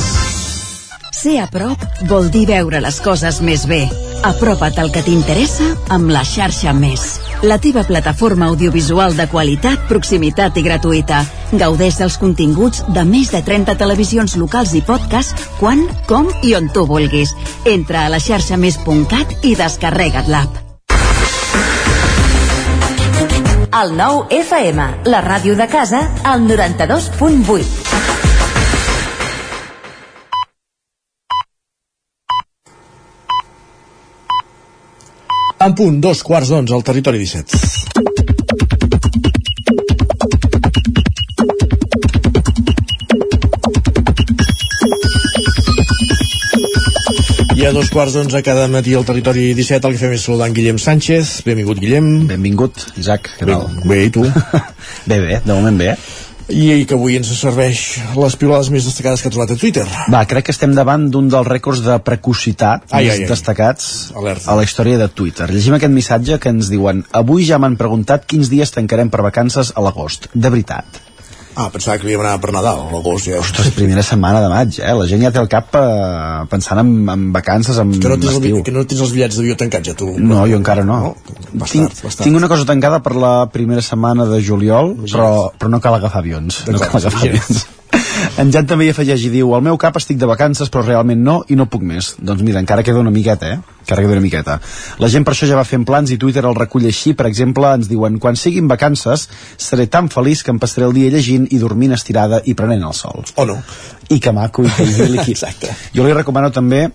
Ser 1.12 1.42
a 1.44 1.50
prop 1.52 1.84
vol 2.10 2.32
dir 2.32 2.48
veure 2.50 2.80
les 2.82 3.02
coses 3.04 3.44
més 3.46 3.68
bé. 3.68 3.84
Apropa't 4.22 4.78
al 4.78 4.92
que 4.94 5.02
t'interessa 5.02 5.66
amb 5.90 6.12
la 6.14 6.22
xarxa 6.28 6.74
Més. 6.78 7.18
La 7.42 7.58
teva 7.58 7.82
plataforma 7.88 8.52
audiovisual 8.52 9.16
de 9.18 9.26
qualitat, 9.32 9.88
proximitat 9.90 10.60
i 10.62 10.64
gratuïta. 10.66 11.24
Gaudeix 11.58 11.98
dels 11.98 12.20
continguts 12.22 12.84
de 12.94 13.06
més 13.08 13.34
de 13.34 13.42
30 13.42 13.76
televisions 13.82 14.38
locals 14.38 14.76
i 14.78 14.84
podcast 14.86 15.34
quan, 15.58 15.88
com 16.06 16.30
i 16.46 16.54
on 16.54 16.70
tu 16.70 16.86
vulguis. 16.86 17.34
Entra 17.66 18.06
a 18.06 18.14
la 18.14 18.22
xarxa 18.22 18.62
més.cat 18.62 19.42
i 19.42 19.56
descarrega't 19.58 20.30
l'app. 20.30 20.62
El 23.72 23.96
9FM, 23.98 25.08
la 25.10 25.22
ràdio 25.26 25.56
de 25.58 25.66
casa, 25.72 26.04
al 26.28 26.44
92.8. 26.46 27.81
En 35.62 35.76
punt, 35.78 36.00
dos 36.02 36.24
quarts 36.26 36.50
d'onze 36.50 36.74
al 36.74 36.82
territori 36.82 37.20
17. 37.22 37.58
I 47.54 47.68
a 47.68 47.72
dos 47.76 47.92
quarts 47.94 48.16
d'onze 48.18 48.42
cada 48.42 48.66
matí 48.74 48.96
al 48.98 49.06
territori 49.06 49.52
17 49.54 49.86
el 49.86 49.94
que 49.94 50.02
fem 50.02 50.16
és 50.18 50.26
saludar 50.26 50.50
en 50.50 50.58
Guillem 50.58 50.82
Sánchez. 50.82 51.44
Benvingut, 51.46 51.78
Guillem. 51.84 52.10
Benvingut, 52.32 52.88
Isaac. 52.98 53.30
Què 53.38 53.46
Bé, 53.46 53.54
tal? 53.54 53.86
bé, 53.86 54.02
i 54.08 54.12
tu? 54.18 54.26
Bé, 55.12 55.18
bé, 55.22 55.42
de 55.46 55.54
moment 55.54 55.78
bé. 55.78 55.94
I 56.50 56.86
que 56.88 56.96
avui 56.98 57.18
ens 57.20 57.30
serveix 57.38 57.84
les 58.18 58.36
pilades 58.40 58.72
més 58.74 58.88
destacades 58.88 59.22
que 59.22 59.30
ha 59.30 59.34
trobat 59.34 59.54
a 59.54 59.60
Twitter. 59.60 59.86
Va, 60.12 60.24
crec 60.30 60.50
que 60.50 60.56
estem 60.56 60.74
davant 60.78 61.10
d'un 61.14 61.30
dels 61.32 61.48
rècords 61.48 61.84
de 61.86 62.00
precocitat 62.04 62.88
Ai, 62.90 63.06
més 63.06 63.14
ai, 63.20 63.24
ai. 63.26 63.30
destacats 63.30 63.92
Alerta. 64.16 64.50
a 64.52 64.58
la 64.60 64.66
història 64.68 64.98
de 65.02 65.08
Twitter. 65.08 65.50
Llegim 65.52 65.78
aquest 65.78 65.94
missatge 65.94 66.40
que 66.42 66.50
ens 66.50 66.72
diuen 66.74 67.06
Avui 67.12 67.46
ja 67.48 67.60
m'han 67.62 67.78
preguntat 67.80 68.26
quins 68.26 68.50
dies 68.52 68.72
tancarem 68.74 69.10
per 69.14 69.22
vacances 69.22 69.74
a 69.76 69.86
l'agost. 69.86 70.30
De 70.34 70.50
veritat. 70.50 71.02
Ah, 71.54 71.68
pensava 71.68 71.98
que 72.00 72.06
havíem 72.08 72.22
anat 72.24 72.40
per 72.40 72.54
Nadal, 72.56 72.86
l'agost 72.94 73.28
ja. 73.28 73.40
Ostres, 73.44 73.74
primera 73.76 74.04
setmana 74.08 74.40
de 74.44 74.48
maig, 74.52 74.78
eh? 74.80 74.94
La 74.96 75.08
gent 75.10 75.24
ja 75.26 75.32
té 75.36 75.42
el 75.42 75.50
cap 75.52 75.76
eh, 75.76 76.46
pensant 76.52 76.80
en, 76.80 76.92
en 77.12 77.26
vacances, 77.36 77.78
en 77.82 77.92
Que 77.98 78.08
no, 78.08 78.16
tens 78.22 78.32
el, 78.32 78.38
estiu. 78.40 78.62
que 78.64 78.76
no 78.76 78.86
tens 78.88 79.04
els 79.04 79.12
bitllets 79.12 79.40
d'avió 79.40 79.58
tancats 79.60 79.92
ja, 79.92 79.96
tu. 80.00 80.14
No, 80.18 80.46
jo 80.48 80.62
encara 80.62 80.86
no. 80.88 81.16
Bastat, 81.52 81.74
tinc, 81.74 82.00
bastat. 82.06 82.24
tinc 82.24 82.40
una 82.40 82.48
cosa 82.52 82.68
tancada 82.70 83.02
per 83.04 83.18
la 83.20 83.34
primera 83.52 83.84
setmana 83.84 84.30
de 84.32 84.40
juliol, 84.48 84.96
però, 85.04 85.52
però 85.60 85.74
no 85.76 85.82
cal 85.84 86.00
agafar 86.00 86.24
avions. 86.24 86.64
No 86.72 86.80
cal 86.80 87.02
agafar 87.02 87.28
avions. 87.28 87.66
En 88.42 88.52
Jan 88.54 88.68
també 88.70 88.88
hi 88.88 88.94
afegeix 88.96 89.28
i 89.28 89.34
diu 89.34 89.54
al 89.56 89.64
meu 89.66 89.78
cap 89.82 89.98
estic 90.00 90.20
de 90.22 90.30
vacances 90.30 90.72
però 90.72 90.86
realment 90.86 91.22
no 91.24 91.42
i 91.50 91.58
no 91.60 91.70
puc 91.72 91.84
més. 91.86 92.16
Doncs 92.20 92.44
mira, 92.46 92.62
encara 92.64 92.84
queda 92.84 93.02
una 93.04 93.14
miqueta 93.14 93.56
eh? 93.56 93.60
encara 93.82 94.02
queda 94.02 94.14
una 94.14 94.24
miqueta. 94.24 94.60
La 95.02 95.10
gent 95.12 95.26
per 95.28 95.34
això 95.34 95.48
ja 95.50 95.58
va 95.60 95.66
fent 95.68 95.84
plans 95.88 96.12
i 96.14 96.18
Twitter 96.22 96.46
el 96.48 96.56
recull 96.56 96.86
així. 96.88 97.14
Per 97.18 97.28
exemple 97.28 97.70
ens 97.76 97.90
diuen 97.92 98.20
quan 98.24 98.40
siguin 98.40 98.70
vacances 98.72 99.28
seré 99.58 99.88
tan 99.92 100.10
feliç 100.10 100.46
que 100.46 100.54
em 100.54 100.60
passaré 100.62 100.88
el 100.88 100.96
dia 100.96 101.12
llegint 101.12 101.48
i 101.52 101.60
dormint 101.60 101.96
estirada 101.98 102.42
i 102.46 102.56
prenent 102.56 102.86
el 102.88 102.96
sol. 102.98 103.26
O 103.36 103.48
no. 103.50 103.58
I 104.10 104.20
que 104.20 104.32
maco 104.36 104.66
i 104.66 104.72
que 104.72 104.88
idíl·lic 104.92 105.34
Exacte. 105.36 105.74
jo 105.96 106.06
li 106.06 106.14
recomano 106.16 106.52
també 106.52 106.88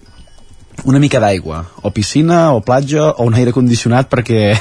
una 0.85 1.01
mica 1.01 1.20
d'aigua, 1.20 1.62
o 1.82 1.90
piscina, 1.90 2.53
o 2.53 2.61
platja, 2.61 3.11
o 3.16 3.24
un 3.24 3.35
aire 3.35 3.53
condicionat 3.53 4.11
perquè 4.12 4.55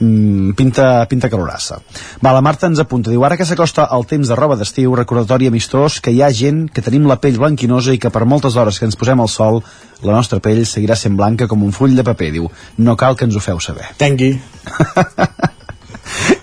mm, 0.00 0.56
pinta, 0.58 1.06
pinta 1.06 1.30
calorassa. 1.30 1.80
Va, 2.24 2.32
la 2.32 2.42
Marta 2.42 2.66
ens 2.70 2.80
apunta, 2.82 3.12
diu, 3.12 3.24
ara 3.24 3.36
que 3.38 3.46
s'acosta 3.46 3.86
el 3.96 4.06
temps 4.10 4.28
de 4.28 4.38
roba 4.38 4.56
d'estiu, 4.58 4.94
recordatori 4.98 5.50
amistós 5.50 6.00
que 6.00 6.14
hi 6.14 6.22
ha 6.22 6.32
gent 6.32 6.66
que 6.72 6.82
tenim 6.82 7.06
la 7.08 7.20
pell 7.22 7.38
blanquinosa 7.38 7.94
i 7.94 8.00
que 8.02 8.10
per 8.10 8.26
moltes 8.26 8.56
hores 8.56 8.80
que 8.80 8.88
ens 8.88 8.98
posem 8.98 9.20
al 9.20 9.30
sol, 9.30 9.62
la 10.02 10.16
nostra 10.16 10.40
pell 10.40 10.64
seguirà 10.66 10.96
sent 10.96 11.16
blanca 11.16 11.48
com 11.48 11.62
un 11.62 11.72
full 11.76 11.94
de 11.96 12.06
paper, 12.06 12.32
diu, 12.38 12.50
no 12.78 12.96
cal 12.96 13.16
que 13.16 13.28
ens 13.28 13.36
ho 13.36 13.44
feu 13.44 13.60
saber. 13.60 13.92
Tengui. 14.00 14.34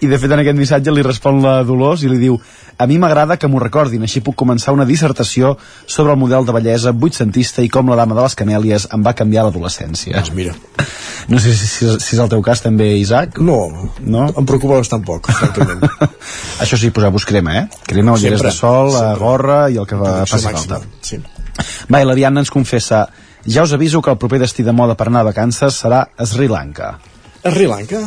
I 0.02 0.08
de 0.08 0.18
fet 0.20 0.32
en 0.32 0.40
aquest 0.40 0.58
missatge 0.58 0.94
li 0.94 1.04
respon 1.04 1.42
la 1.44 1.60
Dolors 1.68 2.04
i 2.06 2.12
li 2.12 2.22
diu 2.22 2.38
a 2.78 2.86
mi 2.88 2.98
m'agrada 3.02 3.38
que 3.42 3.48
m'ho 3.50 3.60
recordin, 3.60 4.04
així 4.06 4.22
puc 4.22 4.36
començar 4.38 4.74
una 4.76 4.86
dissertació 4.86 5.56
sobre 5.86 6.14
el 6.14 6.20
model 6.22 6.46
de 6.46 6.54
bellesa 6.54 6.94
vuitcentista 6.94 7.64
i 7.66 7.70
com 7.74 7.90
la 7.90 7.98
dama 7.98 8.16
de 8.16 8.26
les 8.26 8.38
camèlies 8.38 8.88
em 8.94 9.06
va 9.06 9.16
canviar 9.18 9.48
l'adolescència. 9.48 10.14
Doncs 10.14 10.34
mira. 10.38 10.54
No 11.28 11.40
sé 11.42 11.56
si, 11.58 11.66
si, 11.68 11.90
si 11.90 12.16
és 12.16 12.22
el 12.22 12.30
teu 12.32 12.44
cas 12.46 12.62
també, 12.64 12.92
Isaac. 13.02 13.40
No, 13.42 13.90
no? 14.00 14.28
em 14.30 14.46
preocupa 14.48 14.78
bastant 14.78 15.04
poc, 15.08 15.32
francament. 15.40 15.82
Això 16.64 16.78
sí, 16.80 16.92
posar-vos 16.94 17.26
crema, 17.28 17.58
eh? 17.64 17.82
Crema, 17.90 18.14
ulleres 18.14 18.44
Sempre, 18.44 18.54
de 18.54 18.60
sol, 18.60 18.92
sempre. 18.94 19.08
a 19.10 19.18
gorra 19.22 19.60
i 19.74 19.82
el 19.82 19.90
que 19.90 19.98
va, 19.98 20.14
faci 20.30 20.52
màxima, 20.52 20.78
falta. 20.78 21.02
Sí. 21.02 21.20
Va, 21.90 22.04
i 22.04 22.06
la 22.06 22.16
Diana 22.18 22.46
ens 22.46 22.54
confessa 22.54 23.08
ja 23.48 23.64
us 23.64 23.74
aviso 23.74 24.02
que 24.02 24.12
el 24.12 24.18
proper 24.22 24.42
destí 24.44 24.64
de 24.64 24.74
moda 24.76 24.96
per 25.00 25.08
anar 25.08 25.26
a 25.26 25.32
vacances 25.32 25.82
serà 25.82 26.06
Sri 26.20 26.50
Lanka. 26.52 26.98
Sri 27.42 27.66
Lanka? 27.66 28.06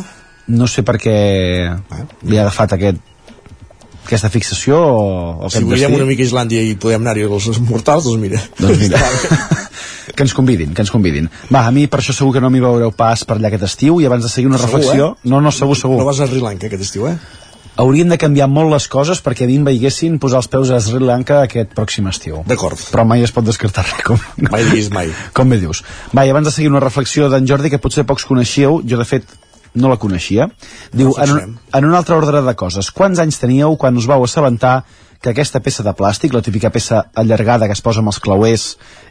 No 0.53 0.67
sé 0.69 0.83
per 0.87 0.99
què 1.01 1.15
li 2.29 2.39
ha 2.39 2.43
agafat 2.45 2.75
aquest, 2.77 3.01
aquesta 4.11 4.31
fixació 4.35 4.77
o, 4.77 5.03
o 5.47 5.51
Si 5.55 5.63
veiem 5.65 5.95
una 5.97 6.07
mica 6.09 6.27
Islàndia 6.27 6.63
i 6.67 6.75
podem 6.81 7.05
anar-hi 7.07 7.29
els 7.31 7.61
mortals, 7.63 8.09
doncs 8.11 8.21
mira. 8.21 8.43
Doncs 8.59 8.83
mira. 8.83 9.01
que 10.17 10.25
ens 10.27 10.35
convidin, 10.35 10.75
que 10.75 10.83
ens 10.83 10.91
convidin. 10.91 11.29
Va, 11.53 11.63
a 11.67 11.75
mi 11.75 11.87
per 11.91 12.01
això 12.03 12.15
segur 12.17 12.35
que 12.35 12.43
no 12.43 12.51
m'hi 12.51 12.63
veureu 12.63 12.91
pas 12.97 13.23
per 13.25 13.39
allà 13.39 13.49
aquest 13.53 13.69
estiu 13.71 14.01
i 14.03 14.09
abans 14.09 14.27
de 14.27 14.33
seguir 14.33 14.51
una 14.51 14.59
Segur, 14.59 14.81
reflexió... 14.81 15.13
eh? 15.15 15.31
No, 15.31 15.41
no, 15.41 15.53
segur, 15.55 15.79
segur. 15.79 16.01
No 16.03 16.09
vas 16.09 16.21
a 16.21 16.27
Sri 16.29 16.43
Lanka 16.43 16.67
aquest 16.69 16.85
estiu, 16.89 17.07
eh? 17.09 17.17
Haurien 17.81 18.11
de 18.13 18.19
canviar 18.21 18.49
molt 18.51 18.69
les 18.75 18.89
coses 18.93 19.23
perquè 19.25 19.47
a 19.47 19.49
mi 19.49 19.55
em 19.57 19.65
veiessin 19.65 20.19
posar 20.21 20.43
els 20.43 20.51
peus 20.53 20.73
a 20.75 20.81
Sri 20.85 21.01
Lanka 21.01 21.39
aquest 21.47 21.71
pròxim 21.77 22.11
estiu. 22.11 22.43
D'acord. 22.51 22.81
Però 22.91 23.07
mai 23.09 23.23
es 23.25 23.33
pot 23.33 23.47
descartar 23.47 23.87
res. 23.87 24.03
Com, 24.05 24.19
Mai 24.51 24.67
diguis 24.67 24.91
mai. 24.93 25.09
com 25.37 25.49
bé 25.49 25.61
dius. 25.63 25.85
Va, 26.13 26.27
i 26.27 26.35
abans 26.35 26.51
de 26.51 26.53
seguir 26.53 26.69
una 26.75 26.83
reflexió 26.83 27.31
d'en 27.33 27.47
Jordi 27.49 27.71
que 27.73 27.81
potser 27.81 28.05
pocs 28.09 28.27
coneixíeu, 28.29 28.83
jo 28.85 28.99
de 29.01 29.07
fet 29.09 29.31
no 29.75 29.91
la 29.91 29.99
coneixia, 30.03 30.49
diu, 30.93 31.13
en, 31.19 31.35
un, 31.37 31.55
en 31.79 31.87
un 31.87 31.95
altre 31.95 32.17
ordre 32.17 32.43
de 32.47 32.55
coses, 32.59 32.91
quants 32.95 33.21
anys 33.23 33.39
teníeu 33.43 33.77
quan 33.81 33.99
us 34.01 34.09
vau 34.11 34.25
assabentar 34.27 34.81
que 35.21 35.35
aquesta 35.35 35.61
peça 35.61 35.85
de 35.85 35.93
plàstic, 35.97 36.33
la 36.33 36.43
típica 36.43 36.71
peça 36.73 37.03
allargada 37.23 37.69
que 37.69 37.77
es 37.77 37.85
posa 37.85 38.01
amb 38.01 38.09
els 38.13 38.21
clauers 38.25 38.65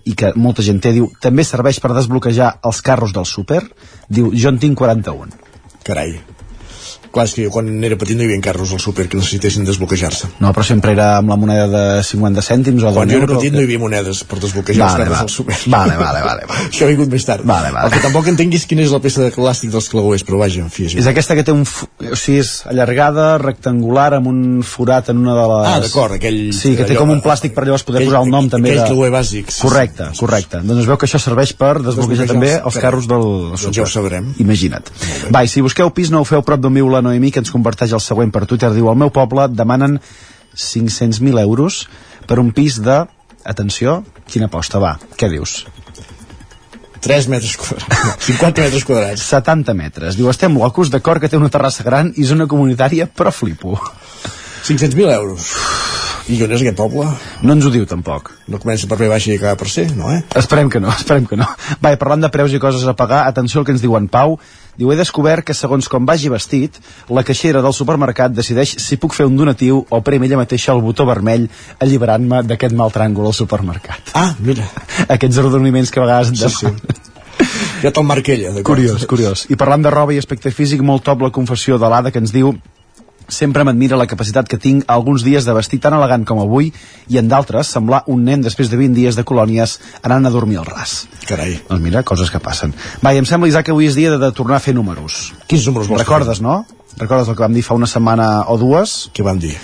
i 0.09 0.15
que 0.17 0.33
molta 0.35 0.65
gent 0.65 0.81
té, 0.81 0.93
diu, 0.95 1.11
també 1.21 1.45
serveix 1.45 1.79
per 1.83 1.93
desbloquejar 1.93 2.55
els 2.65 2.81
carros 2.81 3.13
del 3.13 3.29
súper? 3.29 3.61
Diu, 4.09 4.33
jo 4.33 4.49
en 4.49 4.59
tinc 4.61 4.77
41. 4.81 5.37
Carai. 5.85 6.17
Clar, 7.11 7.25
és 7.25 7.33
que 7.33 7.43
jo 7.47 7.49
quan 7.49 7.67
era 7.83 7.95
petit 7.97 8.15
no 8.17 8.21
hi 8.23 8.27
havia 8.29 8.41
carros 8.45 8.71
al 8.75 8.79
súper 8.79 9.07
que 9.09 9.17
necessitessin 9.17 9.65
desbloquejar-se. 9.65 10.27
No, 10.43 10.51
però 10.53 10.63
sempre 10.67 10.91
era 10.93 11.17
amb 11.17 11.29
la 11.33 11.37
moneda 11.41 11.65
de 11.67 12.03
50 12.05 12.41
cèntims 12.45 12.83
o 12.85 12.91
Quan 12.93 13.09
jo 13.09 13.17
era 13.17 13.27
petit 13.31 13.49
que- 13.49 13.55
no 13.57 13.61
hi 13.63 13.65
havia 13.65 13.79
monedes 13.81 14.23
per 14.29 14.37
desbloquejar 14.39 14.83
Vale, 14.85 14.91
els 14.91 15.09
carros 15.09 15.17
va. 15.17 15.21
al 15.23 15.29
súper. 15.29 15.57
Vale, 15.67 15.95
vale, 15.97 16.21
vale, 16.21 16.45
vale. 16.45 16.67
Això 16.69 16.85
ha 16.85 16.89
vingut 16.91 17.09
més 17.09 17.25
tard. 17.25 17.45
Vale, 17.49 17.71
vale. 17.71 17.87
El 17.89 17.93
que 17.97 18.03
tampoc 18.05 18.27
entenguis 18.29 18.65
quina 18.69 18.83
és 18.85 18.91
la 18.93 18.99
peça 19.01 19.21
de 19.25 19.31
plàstic 19.33 19.71
dels 19.73 19.89
clauers, 19.89 20.23
però 20.27 20.37
vaja, 20.43 20.61
en 20.61 20.69
fi, 20.69 20.85
és 20.85 20.95
És 21.01 21.07
aquesta 21.09 21.35
que 21.35 21.43
té 21.43 21.51
un... 21.55 21.65
fu- 21.65 21.87
O 22.11 22.15
sigui, 22.15 22.39
és 22.43 22.51
allargada, 22.69 23.37
rectangular, 23.41 24.13
amb 24.19 24.27
un 24.29 24.61
forat 24.63 25.09
en 25.09 25.17
una 25.25 25.33
de 25.35 25.47
les... 25.49 25.67
Ah, 25.73 25.79
d'acord, 25.83 26.13
aquell... 26.19 26.39
Sí, 26.53 26.75
que 26.77 26.85
té 26.85 26.93
allò- 26.93 27.01
com 27.07 27.15
un 27.17 27.21
plàstic 27.25 27.53
per 27.57 27.65
llavors 27.65 27.83
poder 27.87 28.01
aquell- 28.03 28.13
posar 28.13 28.23
el 28.25 28.31
nom 28.31 28.47
també 28.49 28.71
aquell 28.75 28.83
de... 28.85 28.89
clauer 28.93 29.11
bàsic, 29.17 29.49
sí, 29.51 29.61
correcte, 29.65 30.07
correcte. 30.19 30.61
Doncs 30.63 30.83
es 30.85 30.89
veu 30.89 30.97
que 31.01 31.09
això 31.09 31.19
serveix 31.21 31.53
per 31.57 31.73
desbloquejar 31.81 32.27
Desbloquejar 32.29 32.29
també 32.33 32.53
els- 32.53 32.65
els 32.69 32.79
carros 32.85 33.07
del 33.09 33.27
Doncs 33.57 33.75
ja 33.75 33.83
ho 33.83 33.89
sabrem. 33.89 34.31
Imagina't. 34.39 34.89
Va, 35.33 35.43
i 35.43 35.47
si 35.51 35.61
busqueu 35.65 35.89
pis 35.95 36.11
no 36.13 36.21
ho 36.21 36.27
feu 36.27 36.41
prop 36.45 36.61
d'on 36.61 36.73
viu 36.79 36.89
la 36.99 37.05
Noemí, 37.07 37.31
que 37.31 37.41
ens 37.43 37.51
comparteix 37.55 37.95
el 37.95 38.03
següent 38.03 38.31
per 38.35 38.45
Twitter. 38.45 38.71
Diu, 38.75 38.91
al 38.91 38.99
meu 38.99 39.11
poble 39.15 39.47
demanen 39.51 39.97
500.000 40.55 41.41
euros 41.41 41.85
per 42.27 42.39
un 42.43 42.53
pis 42.55 42.81
de... 42.83 43.05
Atenció, 43.49 44.01
quina 44.29 44.49
aposta, 44.49 44.81
va, 44.83 44.97
què 45.17 45.29
dius? 45.31 45.63
3 46.99 47.29
metres 47.31 47.55
quadrats. 47.57 48.25
50 48.27 48.65
metres 48.65 48.85
quadrats. 48.85 49.23
70 49.31 49.73
metres. 49.79 50.17
Diu, 50.19 50.27
estem 50.29 50.57
locos, 50.59 50.91
d'acord 50.91 51.23
que 51.23 51.31
té 51.31 51.39
una 51.39 51.49
terrassa 51.49 51.85
gran 51.87 52.11
i 52.19 52.27
zona 52.27 52.49
comunitària, 52.51 53.07
però 53.07 53.31
flipo. 53.31 53.77
500.000 54.67 55.15
euros. 55.15 55.53
I 56.29 56.37
on 56.45 56.51
és 56.53 56.61
aquest 56.61 56.77
poble? 56.77 57.07
No 57.41 57.55
ens 57.55 57.65
ho 57.65 57.71
diu 57.73 57.87
tampoc. 57.89 58.29
No 58.51 58.59
comença 58.61 58.85
per 58.89 58.99
B 58.99 59.07
baixa 59.09 59.31
i 59.31 59.39
acaba 59.39 59.57
per 59.57 59.69
C, 59.71 59.87
no, 59.97 60.11
eh? 60.13 60.19
Esperem 60.37 60.69
que 60.69 60.81
no, 60.83 60.91
esperem 60.93 61.25
que 61.25 61.39
no. 61.39 61.47
Va, 61.81 61.95
parlant 61.97 62.21
de 62.21 62.29
preus 62.33 62.53
i 62.53 62.61
coses 62.61 62.85
a 62.85 62.93
pagar, 62.99 63.23
atenció 63.25 63.61
al 63.61 63.65
que 63.65 63.73
ens 63.73 63.81
diu 63.81 63.95
en 63.97 64.05
Pau. 64.11 64.37
Diu, 64.79 64.93
he 64.93 64.95
descobert 64.95 65.43
que 65.43 65.53
segons 65.57 65.89
com 65.91 66.05
vagi 66.07 66.29
vestit, 66.31 66.77
la 67.11 67.25
caixera 67.27 67.59
del 67.65 67.73
supermercat 67.75 68.31
decideix 68.31 68.77
si 68.79 68.95
puc 68.95 69.11
fer 69.17 69.25
un 69.27 69.35
donatiu 69.35 69.81
o 69.83 69.99
prem 70.05 70.23
ella 70.23 70.39
mateixa 70.39 70.71
el 70.71 70.79
botó 70.85 71.03
vermell 71.09 71.49
alliberant-me 71.83 72.45
d'aquest 72.47 72.77
mal 72.79 72.93
tràngol 72.95 73.27
al 73.27 73.35
supermercat. 73.35 74.13
Ah, 74.15 74.31
mira. 74.39 74.69
Aquests 75.17 75.41
arrodoniments 75.43 75.91
que 75.91 75.99
a 75.99 76.07
vegades 76.07 76.31
Sí, 76.39 76.47
sí. 76.55 76.71
Ja 77.83 77.91
te'l 77.91 78.07
marca 78.07 78.31
ella, 78.31 78.53
d'acord? 78.55 78.71
Curiós, 78.71 79.03
curiós. 79.07 79.45
I 79.51 79.59
parlant 79.59 79.83
de 79.83 79.91
roba 79.91 80.15
i 80.15 80.19
aspecte 80.19 80.51
físic, 80.51 80.81
molt 80.83 81.03
top 81.07 81.27
la 81.27 81.31
confessió 81.35 81.79
de 81.79 81.91
l'Ada 81.91 82.11
que 82.11 82.23
ens 82.23 82.31
diu 82.35 82.53
Sempre 83.29 83.63
m'admira 83.63 83.97
la 83.99 84.07
capacitat 84.09 84.49
que 84.49 84.59
tinc 84.61 84.83
alguns 84.89 85.23
dies 85.25 85.45
de 85.45 85.55
vestir 85.55 85.79
tan 85.83 85.95
elegant 85.97 86.25
com 86.27 86.41
avui 86.43 86.71
i 87.07 87.19
en 87.21 87.29
d'altres 87.31 87.69
semblar 87.75 88.03
un 88.07 88.23
nen 88.25 88.43
després 88.45 88.71
de 88.71 88.79
20 88.79 88.97
dies 88.97 89.19
de 89.19 89.25
colònies 89.25 89.77
anant 90.01 90.25
a 90.25 90.33
dormir 90.33 90.59
al 90.59 90.67
ras. 90.69 91.03
Carai. 91.29 91.59
Doncs 91.69 91.83
mira, 91.83 92.03
coses 92.03 92.33
que 92.33 92.41
passen. 92.43 92.73
Va, 93.05 93.13
i 93.13 93.21
em 93.21 93.29
sembla, 93.29 93.49
Isaac, 93.51 93.69
que 93.69 93.75
avui 93.75 93.89
és 93.89 93.97
dia 93.97 94.15
de, 94.15 94.21
de 94.21 94.31
tornar 94.35 94.57
a 94.57 94.63
fer 94.63 94.73
números. 94.77 95.29
Quins 95.47 95.69
números 95.69 95.91
vols 95.91 96.03
Recordes, 96.03 96.41
no? 96.41 96.63
Recordes 96.97 97.29
el 97.29 97.37
que 97.37 97.45
vam 97.45 97.53
dir 97.55 97.63
fa 97.65 97.77
una 97.77 97.87
setmana 97.87 98.49
o 98.49 98.57
dues? 98.59 99.05
Què 99.13 99.25
vam 99.25 99.39
dir? 99.39 99.55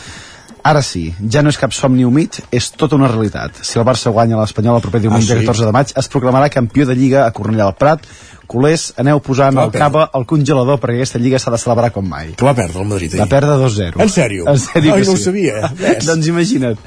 Ara 0.66 0.82
sí, 0.82 1.12
ja 1.30 1.44
no 1.46 1.52
és 1.54 1.60
cap 1.62 1.74
somni 1.78 2.02
humit, 2.08 2.40
és 2.50 2.72
tota 2.74 2.98
una 2.98 3.06
realitat. 3.12 3.60
Si 3.62 3.78
el 3.78 3.86
Barça 3.86 4.10
guanya 4.14 4.40
l'Espanyol 4.40 4.80
el 4.80 4.82
proper 4.82 5.02
diumenge 5.04 5.36
Ah, 5.36 5.38
sí? 5.38 5.46
14 5.46 5.66
de 5.68 5.74
maig, 5.76 5.92
es 6.02 6.10
proclamarà 6.10 6.48
campió 6.50 6.88
de 6.90 6.96
Lliga 6.98 7.26
a 7.28 7.34
Cornellà 7.36 7.68
del 7.70 7.76
Prat. 7.78 8.08
Culers, 8.50 8.88
aneu 9.02 9.20
posant 9.26 9.58
el 9.62 9.70
cava 9.74 10.08
al 10.14 10.26
congelador 10.30 10.80
perquè 10.82 10.98
aquesta 11.02 11.22
Lliga 11.22 11.38
s'ha 11.42 11.54
de 11.54 11.60
celebrar 11.62 11.92
com 11.94 12.06
mai. 12.10 12.34
Que 12.38 12.46
va 12.46 12.56
perdre 12.58 12.82
el 12.82 12.90
Madrid 12.90 13.14
ahir. 13.14 13.22
Va 13.22 13.30
perdre 13.30 13.60
2-0. 13.62 14.02
En 14.02 14.10
sèrio? 14.10 14.48
En 14.50 14.58
sèrio 14.62 14.94
Ai, 14.98 15.06
no 15.06 15.14
ho 15.14 15.18
sí. 15.22 15.24
sabia. 15.30 15.70
Ves. 15.84 16.06
doncs 16.10 16.28
imagina't. 16.34 16.82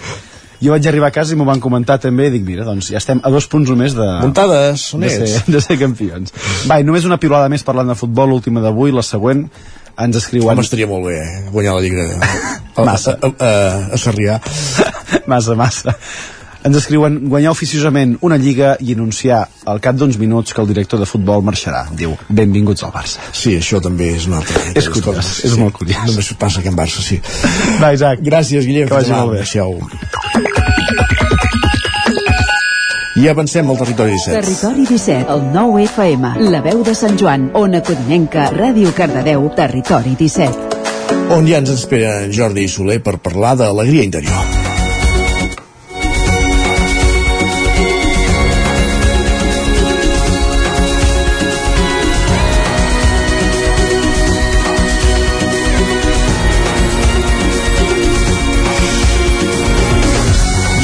Jo 0.59 0.73
vaig 0.75 0.87
arribar 0.91 1.13
a 1.13 1.15
casa 1.15 1.35
i 1.35 1.39
m'ho 1.39 1.47
van 1.47 1.61
comentar 1.63 2.01
també 2.03 2.27
i 2.27 2.35
dic, 2.35 2.43
mira, 2.43 2.65
doncs 2.67 2.91
ja 2.91 2.99
estem 2.99 3.21
a 3.23 3.31
dos 3.31 3.47
punts 3.47 3.71
només 3.71 3.95
de... 3.95 4.07
Muntades, 4.25 4.89
on 4.99 5.07
de 5.07 5.13
ets? 5.15 5.37
ser, 5.37 5.53
de 5.55 5.61
ser 5.63 5.79
campions. 5.79 6.35
Va, 6.67 6.81
només 6.83 7.07
una 7.07 7.19
pilolada 7.23 7.47
més 7.53 7.63
parlant 7.63 7.87
de 7.87 7.95
futbol, 7.95 8.33
l'última 8.35 8.59
d'avui, 8.65 8.91
la 8.91 9.05
següent, 9.07 9.45
ens 10.05 10.16
escriuen... 10.23 10.55
Home, 10.55 10.65
estaria 10.66 10.89
molt 10.91 11.09
bé, 11.09 11.19
eh? 11.19 11.45
guanyar 11.53 11.77
la 11.79 11.85
Lliga. 11.85 12.09
Massa. 12.79 13.16
A, 13.19 13.27
a, 13.27 13.31
a, 13.35 13.95
a 13.95 13.99
Sarrià. 13.99 14.39
massa, 15.31 15.57
massa. 15.59 15.95
Ens 16.69 16.77
escriuen 16.81 17.20
guanyar 17.31 17.53
oficiosament 17.55 18.16
una 18.27 18.37
lliga 18.41 18.73
i 18.83 18.93
anunciar 18.97 19.45
al 19.70 19.79
cap 19.83 19.97
d'uns 19.99 20.19
minuts 20.19 20.53
que 20.53 20.61
el 20.62 20.69
director 20.70 20.99
de 21.01 21.07
futbol 21.07 21.45
marxarà. 21.47 21.85
Diu, 22.01 22.16
benvinguts 22.29 22.83
al 22.87 22.93
Barça. 22.95 23.23
Sí, 23.31 23.55
això 23.61 23.81
també 23.85 24.11
és 24.16 24.27
una 24.31 24.43
altra. 24.43 24.65
És 24.75 24.91
curiós, 24.91 25.33
és 25.47 25.55
molt 25.61 25.79
curiós. 25.79 26.03
Només 26.11 26.33
passa 26.43 26.59
aquí 26.61 26.73
en 26.73 26.79
Barça, 26.79 27.05
sí. 27.05 27.20
Va, 27.79 27.95
Isaac. 27.95 28.27
Gràcies, 28.27 28.66
Guillem. 28.66 28.91
Que 28.91 28.99
vagi 28.99 29.15
molt 29.15 29.39
bé. 29.39 29.47
Adéu. 29.47 31.27
I 33.19 33.27
avancem 33.27 33.69
al 33.69 33.78
territori 33.81 34.12
17. 34.12 34.40
Territori 34.40 34.85
17, 34.86 35.32
el 35.32 35.43
9 35.53 35.82
FM, 35.89 36.31
la 36.53 36.61
veu 36.62 36.85
de 36.86 36.95
Sant 36.95 37.19
Joan, 37.19 37.49
Ona 37.59 37.81
Codinenca, 37.82 38.47
Ràdio 38.55 38.93
Cardedeu, 38.95 39.49
Territori 39.59 40.15
17. 40.15 41.35
On 41.35 41.51
ja 41.51 41.59
ens 41.59 41.74
espera 41.74 42.20
Jordi 42.31 42.69
Soler 42.70 43.03
per 43.03 43.19
parlar 43.19 43.57
d'alegria 43.59 44.07
interior. 44.07 44.57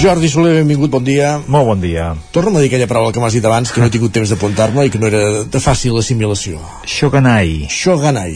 Jordi 0.05 0.29
Soler, 0.29 0.59
benvingut, 0.59 0.91
bon 0.93 1.01
dia. 1.01 1.39
Molt 1.49 1.65
bon 1.65 1.81
dia. 1.81 2.11
Torna'm 2.29 2.59
a 2.59 2.61
dir 2.61 2.67
aquella 2.69 2.85
paraula 2.91 3.09
que 3.09 3.23
m'has 3.23 3.33
dit 3.33 3.47
abans, 3.49 3.71
que 3.73 3.81
no 3.81 3.87
he 3.89 3.93
tingut 3.95 4.13
temps 4.13 4.29
d'apuntar-me 4.35 4.85
i 4.85 4.93
que 4.93 5.01
no 5.01 5.09
era 5.09 5.23
de 5.49 5.63
fàcil 5.65 5.97
assimilació. 5.97 6.61
Shoganai. 6.85 7.71
Shoganai. 7.73 8.35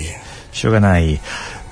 Shoganai. 0.56 1.18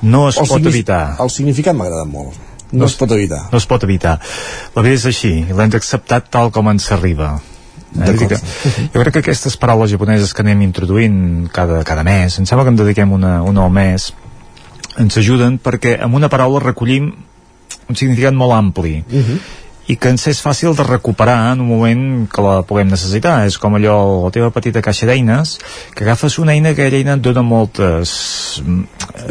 No 0.05 0.27
es 0.29 0.37
El 0.43 0.53
pot 0.53 0.69
evitar. 0.69 1.01
El 1.25 1.33
significat 1.33 1.73
m'ha 1.73 1.89
agradat 1.89 2.13
molt. 2.13 2.37
No, 2.77 2.85
es 2.85 2.99
pot 3.01 3.17
evitar. 3.17 3.47
No 3.49 3.57
es 3.57 3.71
pot 3.73 3.89
evitar. 3.89 4.19
La 4.77 4.85
vida 4.85 5.01
és 5.01 5.09
així, 5.09 5.33
l'hem 5.49 5.73
d'acceptar 5.73 6.21
tal 6.29 6.53
com 6.53 6.69
ens 6.77 6.93
arriba. 6.93 7.33
Eh? 7.97 8.13
Que, 8.21 8.37
jo 8.37 9.01
crec 9.01 9.13
que 9.17 9.25
aquestes 9.25 9.57
paraules 9.57 9.97
japoneses 9.97 10.37
que 10.37 10.45
anem 10.45 10.69
introduint 10.69 11.47
cada, 11.57 11.81
cada 11.89 12.05
mes, 12.05 12.37
em 12.37 12.45
sembla 12.45 12.69
que 12.69 12.77
en 12.77 12.83
dediquem 12.85 13.17
una, 13.17 13.39
una 13.49 13.65
al 13.65 13.73
mes, 13.73 14.11
ens 15.01 15.23
ajuden 15.25 15.57
perquè 15.57 15.97
amb 16.05 16.21
una 16.21 16.29
paraula 16.29 16.61
recollim 16.69 17.15
un 17.87 17.97
significat 17.97 18.37
molt 18.37 18.53
ampli 18.53 18.99
i 19.87 19.97
que 19.97 20.11
ens 20.11 20.27
és 20.31 20.41
fàcil 20.43 20.75
de 20.77 20.87
recuperar 20.87 21.53
en 21.53 21.63
un 21.63 21.69
moment 21.71 22.05
que 22.31 22.43
la 22.43 22.57
puguem 22.67 22.91
necessitar. 22.91 23.39
És 23.47 23.59
com 23.63 23.77
allò, 23.79 23.97
la 24.25 24.33
teva 24.35 24.51
petita 24.55 24.83
caixa 24.83 25.07
d'eines, 25.07 25.57
que 25.95 26.07
agafes 26.07 26.39
una 26.43 26.57
eina 26.57 26.75
que 26.75 26.87
aquella 26.87 27.03
eina 27.03 27.19
et 27.19 27.23
dona 27.23 27.45
moltes... 27.47 28.17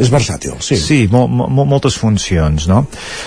És 0.00 0.12
versàtil, 0.12 0.56
sí. 0.64 0.78
Sí, 0.80 1.02
mo 1.12 1.26
mo 1.28 1.66
moltes 1.68 1.98
funcions, 2.00 2.68
no? 2.70 2.86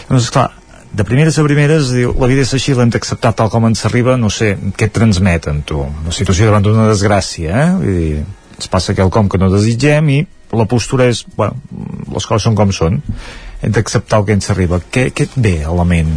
Doncs, 0.10 0.32
clar, 0.34 0.50
de 0.92 1.06
primeres 1.06 1.38
a 1.38 1.46
primeres, 1.46 1.94
diu, 1.94 2.16
la 2.18 2.30
vida 2.32 2.42
és 2.46 2.54
així, 2.58 2.74
l'hem 2.74 2.90
d'acceptar 2.94 3.36
tal 3.38 3.52
com 3.54 3.70
ens 3.70 3.86
arriba, 3.86 4.18
no 4.18 4.32
sé, 4.34 4.56
què 4.78 4.90
et 4.90 4.96
transmeten, 4.96 5.62
tu? 5.70 5.84
Una 5.86 6.16
situació 6.16 6.50
davant 6.50 6.66
d'una 6.66 6.90
desgràcia, 6.90 7.54
eh? 7.54 7.70
Vull 7.78 8.02
dir, 8.02 8.26
ens 8.58 8.74
passa 8.74 8.98
quelcom 8.98 9.30
que 9.30 9.40
no 9.40 9.52
desitgem 9.54 10.10
i 10.18 10.20
la 10.58 10.66
postura 10.66 11.06
és, 11.10 11.24
bueno, 11.38 11.62
les 12.10 12.26
coses 12.26 12.48
són 12.48 12.58
com 12.58 12.74
són. 12.74 13.00
Hem 13.62 13.74
d'acceptar 13.76 14.22
el 14.22 14.26
que 14.26 14.38
ens 14.40 14.50
arriba. 14.50 14.80
Què, 14.82 15.10
què 15.14 15.28
et 15.30 15.36
ve 15.38 15.60
a 15.68 15.76
la 15.76 15.86
ment? 15.86 16.16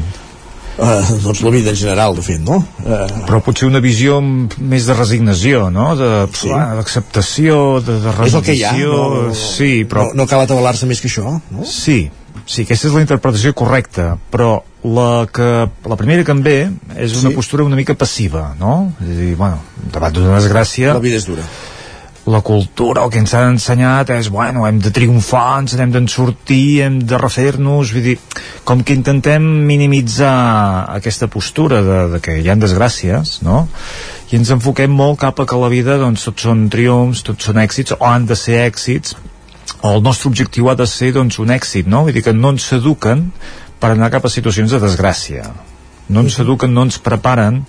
Uh, 0.72 1.02
doncs 1.20 1.42
la 1.44 1.50
vida 1.52 1.70
en 1.70 1.76
general, 1.76 2.14
de 2.16 2.22
fet, 2.24 2.40
no? 2.40 2.62
Uh, 2.80 3.04
però 3.28 3.42
potser 3.44 3.66
una 3.68 3.80
visió 3.84 4.22
més 4.22 4.86
de 4.88 4.94
resignació, 4.96 5.66
no? 5.70 5.90
De, 5.98 6.08
sí. 6.32 6.48
d'acceptació, 6.48 7.58
de, 7.84 7.98
de 8.00 8.14
és 8.24 8.34
el 8.38 8.44
que 8.46 8.54
hi 8.56 8.62
ha. 8.64 8.72
resignació, 8.72 8.96
No, 8.96 9.22
no, 9.28 9.34
sí, 9.36 9.70
però... 9.88 10.06
No, 10.08 10.22
no 10.22 10.26
cal 10.30 10.46
atabalar-se 10.46 10.88
més 10.88 11.02
que 11.04 11.10
això, 11.12 11.34
no? 11.52 11.66
Sí, 11.68 12.06
sí, 12.46 12.64
aquesta 12.64 12.88
és 12.88 12.96
la 12.96 13.02
interpretació 13.04 13.52
correcta, 13.58 14.14
però 14.32 14.62
la, 14.82 15.26
que, 15.30 15.50
la 15.92 16.00
primera 16.00 16.24
que 16.24 16.32
em 16.34 16.40
ve 16.42 16.56
és 16.96 17.18
una 17.20 17.30
Sí. 17.30 17.36
postura 17.36 17.68
una 17.68 17.76
mica 17.76 17.94
passiva, 17.94 18.54
no? 18.58 18.94
És 19.04 19.12
a 19.12 19.20
dir, 19.20 19.34
bueno, 19.36 19.60
davant 19.92 20.16
d'una 20.16 20.40
desgràcia... 20.40 20.96
La 20.96 21.04
vida 21.04 21.20
és 21.20 21.28
dura. 21.28 21.44
La 22.24 22.40
cultura, 22.40 23.02
el 23.02 23.10
que 23.10 23.18
ens 23.18 23.32
han 23.34 23.56
ensenyat 23.56 24.12
és, 24.14 24.28
bueno, 24.30 24.62
hem 24.68 24.76
de 24.78 24.92
triomfar, 24.94 25.58
ens 25.64 25.72
n'hem 25.74 25.90
d'en 25.90 26.04
sortir, 26.06 26.84
hem 26.84 27.00
de 27.02 27.18
refer-nos, 27.18 27.90
vull 27.90 28.04
dir, 28.04 28.14
com 28.68 28.84
que 28.86 28.94
intentem 28.94 29.42
minimitzar 29.66 30.36
aquesta 30.94 31.26
postura 31.26 31.80
de, 31.82 31.98
de 32.12 32.20
que 32.22 32.36
hi 32.38 32.46
ha 32.46 32.54
desgràcies, 32.54 33.40
no? 33.42 33.64
I 34.30 34.38
ens 34.38 34.54
enfoquem 34.54 34.94
molt 34.94 35.18
cap 35.24 35.42
a 35.42 35.48
que 35.50 35.58
la 35.58 35.72
vida, 35.72 35.98
doncs, 35.98 36.28
tots 36.28 36.46
són 36.46 36.68
triomfs, 36.70 37.24
tots 37.26 37.50
són 37.50 37.58
èxits, 37.64 37.98
o 37.98 38.06
han 38.06 38.30
de 38.30 38.38
ser 38.38 38.62
èxits, 38.68 39.18
o 39.82 39.96
el 39.96 40.06
nostre 40.06 40.30
objectiu 40.30 40.70
ha 40.70 40.78
de 40.78 40.86
ser 40.86 41.10
doncs, 41.18 41.42
un 41.42 41.50
èxit, 41.50 41.90
no? 41.90 42.06
Vull 42.06 42.14
dir 42.14 42.22
que 42.22 42.38
no 42.38 42.54
ens 42.54 42.70
eduquen 42.78 43.32
per 43.82 43.96
anar 43.96 44.14
cap 44.14 44.30
a 44.30 44.30
situacions 44.30 44.70
de 44.70 44.78
desgràcia. 44.78 45.50
No 46.06 46.22
ens 46.22 46.38
eduquen, 46.38 46.70
no 46.70 46.86
ens 46.86 47.02
preparen. 47.02 47.64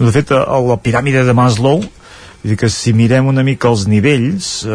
De 0.00 0.12
fet, 0.14 0.32
a 0.32 0.60
la 0.64 0.80
piràmide 0.80 1.28
de 1.28 1.36
Maslow, 1.36 1.84
dir 2.48 2.56
que 2.56 2.70
si 2.72 2.94
mirem 2.96 3.26
una 3.28 3.42
mica 3.44 3.68
els 3.68 3.82
nivells, 3.90 4.46
eh, 4.64 4.70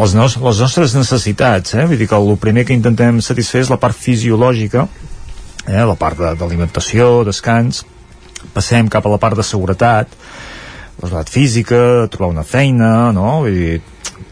les, 0.00 0.14
nos 0.16 0.36
les 0.40 0.60
nostres 0.64 0.94
necessitats, 0.96 1.74
eh? 1.76 1.84
vull 1.86 1.98
dir 2.00 2.08
que 2.08 2.16
el 2.16 2.36
primer 2.40 2.64
que 2.64 2.72
intentem 2.76 3.20
satisfer 3.20 3.60
és 3.66 3.72
la 3.72 3.76
part 3.82 3.96
fisiològica, 3.96 4.86
eh? 5.66 5.82
la 5.84 5.96
part 6.00 6.16
de- 6.22 6.34
d'alimentació, 6.40 7.24
descans, 7.28 7.82
passem 8.54 8.88
cap 8.88 9.04
a 9.06 9.12
la 9.12 9.18
part 9.20 9.36
de 9.36 9.44
seguretat, 9.44 10.08
la 11.02 11.08
seguretat 11.10 11.32
física, 11.34 11.80
trobar 12.08 12.32
una 12.32 12.46
feina, 12.46 13.12
no? 13.12 13.42
Vull 13.44 13.58
dir, 13.60 13.80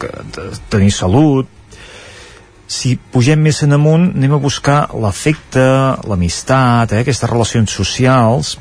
que, 0.01 0.09
de, 0.37 0.49
tenir 0.73 0.93
salut, 0.97 1.51
si 2.75 2.95
pugem 2.97 3.43
més 3.45 3.61
en 3.63 3.77
amunt 3.77 4.07
anem 4.17 4.33
a 4.33 4.41
buscar 4.41 4.79
l'afecte, 4.97 5.63
l'amistat, 6.09 6.95
eh, 6.97 7.03
aquestes 7.05 7.29
relacions 7.29 7.71
socials 7.77 8.55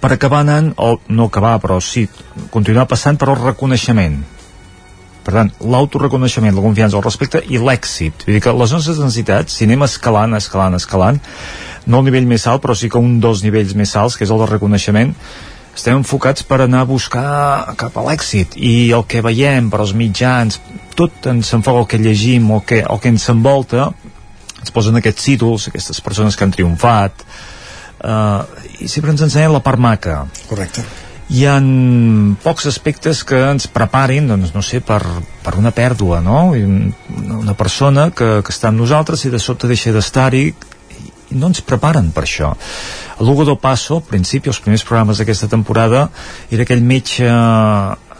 per 0.00 0.12
acabar 0.14 0.42
anant, 0.44 0.72
o 0.76 0.98
no 1.08 1.26
acabar 1.30 1.58
però 1.62 1.80
sí, 1.80 2.06
continuar 2.50 2.88
passant 2.90 3.18
per 3.18 3.30
el 3.32 3.40
reconeixement 3.40 4.22
per 5.22 5.36
tant, 5.36 5.52
l'autoreconeixement, 5.62 6.54
la 6.56 6.64
confiança, 6.64 6.98
el 6.98 7.04
respecte 7.04 7.38
i 7.46 7.60
l'èxit. 7.62 8.24
Vull 8.26 8.36
dir 8.36 8.42
que 8.42 8.54
les 8.58 8.72
nostres 8.74 8.98
necessitats, 8.98 9.54
si 9.54 9.68
anem 9.68 9.84
escalant, 9.86 10.34
escalant, 10.34 10.74
escalant, 10.74 11.20
no 11.86 12.00
al 12.00 12.06
nivell 12.08 12.26
més 12.26 12.46
alt, 12.50 12.62
però 12.64 12.74
sí 12.78 12.90
que 12.90 12.98
un 12.98 13.20
dels 13.22 13.44
nivells 13.46 13.76
més 13.78 13.94
alts, 13.98 14.18
que 14.18 14.26
és 14.26 14.32
el 14.34 14.42
de 14.42 14.48
reconeixement, 14.50 15.14
estem 15.72 16.00
enfocats 16.02 16.44
per 16.44 16.60
anar 16.60 16.82
a 16.84 16.88
buscar 16.90 17.74
cap 17.80 17.94
a 17.96 18.04
l'èxit 18.04 18.58
i 18.60 18.90
el 18.92 19.06
que 19.08 19.22
veiem 19.24 19.70
per 19.72 19.80
als 19.80 19.94
mitjans 19.96 20.58
tot 20.98 21.30
ens 21.30 21.54
enfoca 21.56 21.80
el 21.80 21.88
que 21.88 22.00
llegim 22.02 22.50
o 22.52 22.60
que, 22.60 22.82
el 22.82 23.00
que 23.00 23.08
ens 23.08 23.24
envolta 23.32 23.86
ens 24.60 24.74
posen 24.74 25.00
aquests 25.00 25.30
títols, 25.30 25.70
aquestes 25.70 26.02
persones 26.04 26.36
que 26.36 26.44
han 26.44 26.52
triomfat 26.52 27.24
uh, 28.02 28.44
i 28.82 28.90
sempre 28.90 29.14
ens 29.14 29.24
ensenyen 29.28 29.54
la 29.54 29.62
part 29.64 29.80
maca 29.80 30.24
correcte 30.50 30.84
hi 31.32 31.46
ha 31.48 31.54
pocs 32.44 32.66
aspectes 32.68 33.22
que 33.24 33.38
ens 33.52 33.68
preparin, 33.72 34.26
doncs, 34.28 34.52
no 34.52 34.60
sé, 34.60 34.82
per, 34.84 35.00
per 35.44 35.54
una 35.56 35.70
pèrdua, 35.72 36.20
no? 36.20 36.50
Una 36.52 37.54
persona 37.56 38.10
que, 38.10 38.42
que 38.44 38.52
està 38.52 38.68
amb 38.68 38.82
nosaltres 38.82 39.24
i 39.24 39.32
de 39.32 39.40
sobte 39.40 39.70
deixa 39.70 39.94
d'estar-hi 39.94 40.44
i 41.32 41.38
no 41.40 41.48
ens 41.48 41.62
preparen 41.64 42.10
per 42.12 42.26
això. 42.26 42.52
El 43.16 43.30
Lugo 43.30 43.46
do 43.48 43.56
Paso, 43.56 44.02
al 44.02 44.06
principi, 44.10 44.52
els 44.52 44.60
primers 44.60 44.84
programes 44.84 45.22
d'aquesta 45.22 45.48
temporada, 45.48 46.08
era 46.52 46.66
aquell 46.66 46.84
metge 46.84 47.30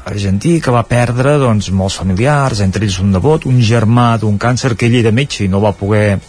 argentí 0.03 0.57
que 0.63 0.73
va 0.75 0.87
perdre 0.89 1.37
doncs, 1.43 1.69
molts 1.71 2.01
familiars, 2.01 2.63
entre 2.65 2.87
ells 2.87 2.99
un 3.03 3.13
nebot, 3.13 3.45
un 3.51 3.61
germà 3.61 4.15
d'un 4.19 4.41
càncer 4.41 4.73
que 4.75 4.89
ell 4.89 4.99
era 5.03 5.13
metge 5.13 5.45
i 5.45 5.53
no 5.53 5.61
va 5.63 5.77
poder 5.77 6.21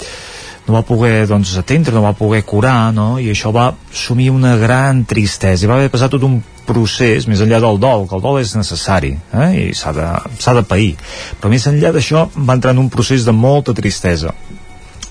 no 0.68 0.76
va 0.77 0.84
poder 0.88 1.26
doncs, 1.27 1.57
atendre, 1.60 1.94
no 1.95 2.06
va 2.06 2.14
poder 2.15 2.44
curar, 2.48 2.94
no? 2.95 3.18
i 3.19 3.30
això 3.34 3.52
va 3.56 3.72
sumir 3.91 4.30
una 4.31 4.56
gran 4.57 5.03
tristesa, 5.10 5.65
i 5.65 5.69
va 5.69 5.77
haver 5.77 5.90
de 5.90 5.94
passar 5.94 6.11
tot 6.14 6.23
un 6.23 6.40
procés 6.64 7.27
més 7.27 7.44
enllà 7.44 7.60
del 7.60 7.80
dol, 7.84 8.07
que 8.07 8.15
el 8.15 8.23
dol 8.23 8.40
és 8.40 8.56
necessari 8.56 9.11
eh? 9.35 9.49
i 9.60 9.68
s'ha 9.76 9.91
de, 9.95 10.07
de 10.31 10.65
pair, 10.68 10.94
però 11.40 11.52
més 11.52 11.68
enllà 11.68 11.91
d'això 11.95 12.30
va 12.38 12.56
entrar 12.56 12.72
en 12.76 12.84
un 12.85 12.90
procés 12.94 13.27
de 13.27 13.35
molta 13.35 13.76
tristesa 13.76 14.31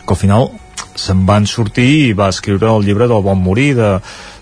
que 0.02 0.16
al 0.16 0.18
final 0.18 0.48
se'n 0.98 1.24
van 1.28 1.46
sortir 1.48 1.88
i 2.08 2.16
va 2.16 2.28
escriure 2.32 2.68
el 2.68 2.84
llibre 2.84 3.08
del 3.08 3.22
bon 3.24 3.38
morir, 3.40 3.72
de 3.78 3.90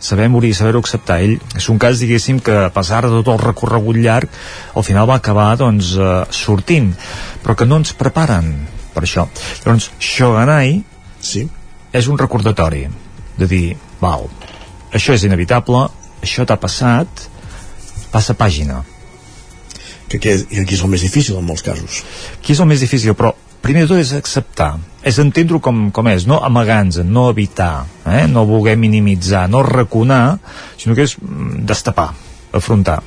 saber 0.02 0.28
morir, 0.32 0.50
saber-ho 0.56 0.80
acceptar. 0.82 1.20
Ell 1.22 1.36
és 1.56 1.68
un 1.70 1.78
cas, 1.78 2.00
diguéssim, 2.02 2.40
que 2.42 2.56
a 2.66 2.72
pesar 2.74 3.04
de 3.06 3.12
tot 3.12 3.30
el 3.34 3.42
recorregut 3.42 4.00
llarg, 4.00 4.30
al 4.74 4.86
final 4.86 5.08
va 5.10 5.20
acabar, 5.20 5.52
doncs, 5.60 5.94
eh, 5.94 6.24
sortint, 6.34 6.92
però 7.44 7.54
que 7.54 7.68
no 7.68 7.80
ens 7.80 7.94
preparen 7.94 8.50
per 8.94 9.04
això. 9.06 9.28
Llavors, 9.64 9.90
Shoganai 10.00 10.80
sí. 11.20 11.46
és 11.92 12.08
un 12.08 12.18
recordatori 12.18 12.86
de 13.38 13.46
dir, 13.48 13.76
val, 14.00 14.28
això 14.92 15.14
és 15.14 15.24
inevitable, 15.24 15.86
això 16.22 16.44
t'ha 16.46 16.58
passat, 16.60 17.28
passa 18.12 18.34
pàgina. 18.34 18.82
Que, 20.10 20.18
que, 20.18 20.34
que 20.42 20.64
aquí 20.64 20.74
és 20.74 20.82
el 20.82 20.90
més 20.90 21.04
difícil 21.06 21.38
en 21.38 21.46
molts 21.46 21.62
casos. 21.62 22.02
Aquí 22.40 22.56
és 22.56 22.60
el 22.60 22.68
més 22.68 22.82
difícil, 22.82 23.14
però 23.14 23.30
primer 23.62 23.84
de 23.84 23.92
tot 23.92 24.00
és 24.00 24.12
acceptar, 24.16 24.72
és 25.06 25.20
entendre-ho 25.22 25.60
com, 25.62 25.88
com 25.94 26.08
és, 26.10 26.26
no 26.26 26.40
amagar-nos, 26.44 27.04
no 27.06 27.28
evitar, 27.30 27.86
eh? 28.08 28.24
no 28.26 28.46
voler 28.48 28.76
minimitzar, 28.80 29.46
no 29.52 29.62
raconar, 29.62 30.40
sinó 30.80 30.96
que 30.98 31.06
és 31.06 31.16
mm, 31.20 31.62
destapar, 31.68 32.10
afrontar. 32.56 33.00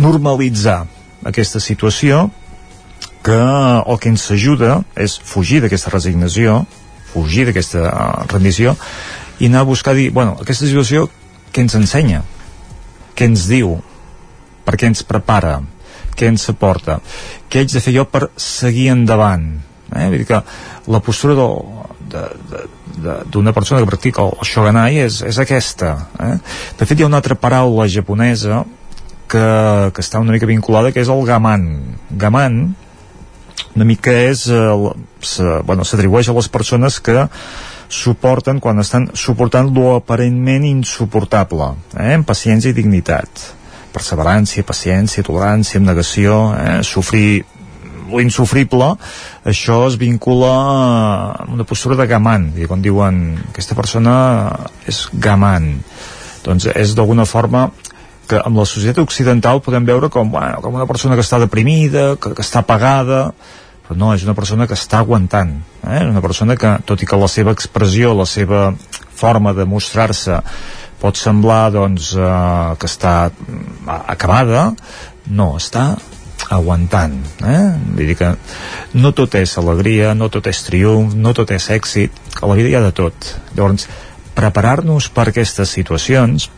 Normalitzar 0.00 0.84
aquesta 1.26 1.60
situació 1.60 2.28
que 3.24 3.36
el 3.36 3.98
que 4.00 4.12
ens 4.12 4.30
ajuda 4.32 4.80
és 4.96 5.18
fugir 5.18 5.60
d'aquesta 5.64 5.92
resignació, 5.92 6.62
fugir 7.12 7.46
d'aquesta 7.48 7.86
uh, 7.88 8.26
rendició 8.30 8.76
i 9.40 9.48
anar 9.48 9.64
a 9.64 9.68
buscar 9.68 9.94
dir, 9.96 10.10
bueno, 10.14 10.36
aquesta 10.40 10.66
situació 10.68 11.08
què 11.50 11.64
ens 11.64 11.74
ensenya? 11.74 12.22
Què 13.16 13.26
ens 13.30 13.46
diu? 13.50 13.74
Per 14.66 14.76
què 14.78 14.90
ens 14.90 15.02
prepara? 15.06 15.58
Què 16.16 16.28
ens 16.30 16.46
aporta? 16.52 17.00
Què 17.50 17.62
haig 17.62 17.72
de 17.72 17.82
fer 17.82 17.94
jo 17.96 18.04
per 18.06 18.28
seguir 18.38 18.90
endavant? 18.92 19.46
Eh? 19.90 20.06
Vull 20.12 20.20
dir 20.20 20.28
que 20.28 20.42
la 20.90 21.00
postura 21.02 21.34
d'una 23.34 23.54
persona 23.56 23.80
que 23.80 23.88
practica 23.90 24.26
el 24.26 24.46
shoganai 24.46 25.00
és, 25.06 25.22
és 25.26 25.40
aquesta. 25.42 25.94
Eh? 26.20 26.36
De 26.78 26.86
fet, 26.86 26.98
hi 26.98 27.06
ha 27.06 27.10
una 27.10 27.18
altra 27.18 27.38
paraula 27.38 27.88
japonesa 27.90 28.62
que, 29.30 29.46
que 29.94 30.04
està 30.04 30.22
una 30.22 30.34
mica 30.36 30.48
vinculada, 30.50 30.92
que 30.94 31.02
és 31.02 31.10
el 31.10 31.24
gaman. 31.26 31.66
Gaman, 32.20 32.60
una 33.76 33.86
mica 33.86 34.12
és 34.26 34.46
eh, 34.50 35.60
bueno, 35.66 35.84
s'atribueix 35.86 36.30
a 36.30 36.36
les 36.36 36.48
persones 36.48 36.98
que 37.00 37.26
suporten 37.90 38.60
quan 38.62 38.78
estan 38.78 39.08
suportant 39.18 39.70
lo 39.74 39.96
aparentment 39.96 40.66
insuportable 40.68 41.72
eh, 41.96 42.14
amb 42.14 42.26
paciència 42.26 42.70
i 42.70 42.76
dignitat. 42.76 43.48
Perseverància, 43.90 44.62
paciència, 44.62 45.26
tolerància, 45.26 45.82
negació, 45.82 46.42
eh, 46.54 46.76
sofrir 46.86 47.42
l'insufrible, 48.10 48.94
això 49.46 49.84
es 49.86 49.96
vincula 49.98 50.50
amb 51.44 51.54
una 51.54 51.66
postura 51.66 51.98
de 51.98 52.08
gamant, 52.10 52.48
i 52.58 52.66
quan 52.66 52.82
diuen 52.82 53.20
aquesta 53.50 53.76
persona 53.78 54.14
és 54.90 55.04
gamant, 55.12 55.76
doncs 56.42 56.66
és 56.74 56.94
d'alguna 56.98 57.26
forma 57.28 57.68
que 58.30 58.38
amb 58.38 58.60
la 58.60 58.66
societat 58.68 59.02
occidental 59.02 59.62
podem 59.64 59.86
veure 59.88 60.10
com, 60.12 60.30
bueno, 60.30 60.60
com 60.62 60.76
una 60.78 60.86
persona 60.86 61.16
que 61.18 61.24
està 61.26 61.40
deprimida, 61.42 62.14
que, 62.20 62.34
que 62.36 62.46
està 62.46 62.62
apagada, 62.62 63.30
però 63.86 63.98
no, 63.98 64.12
és 64.14 64.22
una 64.26 64.36
persona 64.38 64.68
que 64.70 64.78
està 64.78 65.00
aguantant, 65.02 65.56
eh? 65.82 66.04
una 66.06 66.22
persona 66.22 66.54
que, 66.58 66.76
tot 66.86 67.02
i 67.02 67.08
que 67.10 67.18
la 67.18 67.30
seva 67.30 67.54
expressió, 67.56 68.14
la 68.14 68.28
seva 68.30 68.68
forma 69.20 69.54
de 69.56 69.66
mostrar-se 69.66 70.38
pot 71.00 71.18
semblar 71.18 71.72
doncs, 71.74 72.12
eh, 72.14 72.30
que 72.78 72.86
està 72.86 73.14
mm, 73.32 73.90
acabada, 74.14 74.70
no, 75.34 75.54
està 75.58 75.90
aguantant 76.50 77.18
eh? 77.44 77.64
vull 77.94 78.08
dir 78.08 78.16
que 78.18 78.30
no 78.98 79.12
tot 79.16 79.34
és 79.38 79.52
alegria, 79.60 80.14
no 80.16 80.30
tot 80.32 80.48
és 80.50 80.62
triomf 80.66 81.14
no 81.14 81.34
tot 81.36 81.52
és 81.54 81.68
èxit, 81.70 82.16
a 82.40 82.48
la 82.48 82.56
vida 82.58 82.70
hi 82.70 82.78
ha 82.78 82.84
de 82.86 82.94
tot 82.96 83.28
llavors 83.52 83.86
preparar-nos 84.34 85.10
per 85.14 85.28
aquestes 85.28 85.74
situacions 85.76 86.48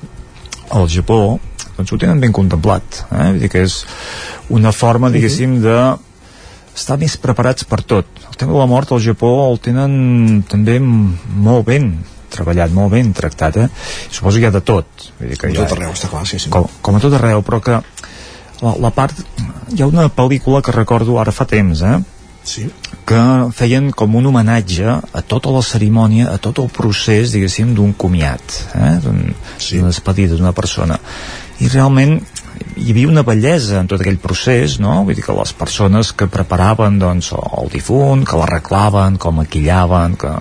al 0.72 0.88
Japó 0.88 1.40
doncs 1.76 1.92
ho 1.92 1.98
tenen 2.00 2.22
ben 2.22 2.34
contemplat 2.34 3.02
eh? 3.10 3.28
vull 3.32 3.42
dir 3.42 3.50
que 3.52 3.64
és 3.66 3.82
una 4.52 4.72
forma 4.76 5.12
diguéssim 5.12 5.60
de 5.64 5.76
estar 6.72 6.96
més 7.00 7.18
preparats 7.20 7.68
per 7.68 7.82
tot 7.84 8.08
el 8.28 8.38
tema 8.38 8.54
de 8.54 8.62
la 8.62 8.70
mort 8.70 8.92
al 8.92 9.02
Japó 9.04 9.32
el 9.50 9.60
tenen 9.62 10.42
també 10.48 10.78
molt 10.80 11.66
ben 11.68 11.92
treballat 12.32 12.72
molt 12.72 12.94
ben 12.94 13.12
tractat 13.12 13.60
eh? 13.60 13.68
suposo 14.08 14.38
que 14.38 14.46
hi 14.46 14.50
ha 14.50 14.54
de 14.54 14.64
tot 14.64 15.10
vull 15.18 15.28
dir 15.32 15.38
que 15.38 15.52
com 15.52 15.60
tot 15.62 15.76
arreu, 15.76 15.92
està 15.92 16.12
clar, 16.12 16.24
sí, 16.28 16.40
sí. 16.40 16.52
com, 16.52 16.68
com 16.80 16.96
a 16.96 17.02
tot 17.04 17.18
arreu, 17.18 17.44
però 17.46 17.60
que 17.64 17.82
la, 18.62 18.74
la 18.78 18.90
part... 18.94 19.18
Hi 19.72 19.82
ha 19.82 19.88
una 19.88 20.08
pel·lícula 20.12 20.60
que 20.64 20.74
recordo 20.74 21.16
ara 21.20 21.32
fa 21.34 21.46
temps, 21.48 21.82
eh? 21.82 21.96
Sí. 22.44 22.66
que 23.06 23.18
feien 23.54 23.90
com 23.94 24.14
un 24.18 24.26
homenatge 24.26 24.86
a 24.88 25.22
tota 25.26 25.50
la 25.54 25.62
cerimònia, 25.62 26.30
a 26.32 26.40
tot 26.42 26.58
el 26.62 26.68
procés, 26.74 27.34
diguéssim, 27.34 27.74
d'un 27.76 27.92
comiat, 27.94 28.56
eh? 28.74 28.94
d'una 29.04 29.34
sí. 29.58 29.80
despedida 29.82 30.38
d'una 30.38 30.54
persona. 30.56 30.98
I 31.62 31.70
realment 31.70 32.18
hi 32.76 32.90
havia 32.90 33.10
una 33.10 33.24
bellesa 33.26 33.80
en 33.80 33.90
tot 33.90 34.02
aquell 34.02 34.20
procés, 34.22 34.78
no? 34.82 35.02
Vull 35.06 35.18
dir 35.18 35.24
que 35.26 35.36
les 35.36 35.52
persones 35.56 36.12
que 36.16 36.30
preparaven 36.30 36.98
doncs, 37.02 37.32
el 37.36 37.72
difunt, 37.72 38.24
que 38.28 38.38
l'arreglaven, 38.38 39.18
com 39.22 39.40
maquillaven, 39.40 40.16
que, 40.20 40.32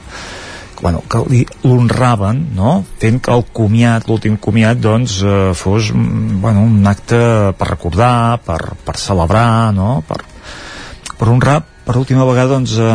bueno, 0.82 1.04
que 1.10 1.46
l'honraven 1.64 2.42
no? 2.58 2.82
fent 3.02 3.20
que 3.22 3.34
el 3.34 3.46
comiat, 3.54 4.08
l'últim 4.10 4.38
comiat 4.42 4.82
doncs 4.82 5.20
eh, 5.22 5.52
fos 5.58 5.92
mm, 5.94 6.40
bueno, 6.42 6.66
un 6.66 6.88
acte 6.90 7.20
per 7.58 7.70
recordar, 7.70 8.40
per, 8.46 8.60
per 8.86 8.98
celebrar 8.98 9.72
no? 9.78 10.02
per, 10.08 10.24
per 11.20 11.30
honrar 11.30 11.60
per 11.86 11.98
última 11.98 12.26
vegada 12.28 12.56
doncs, 12.56 12.76
eh, 12.78 12.92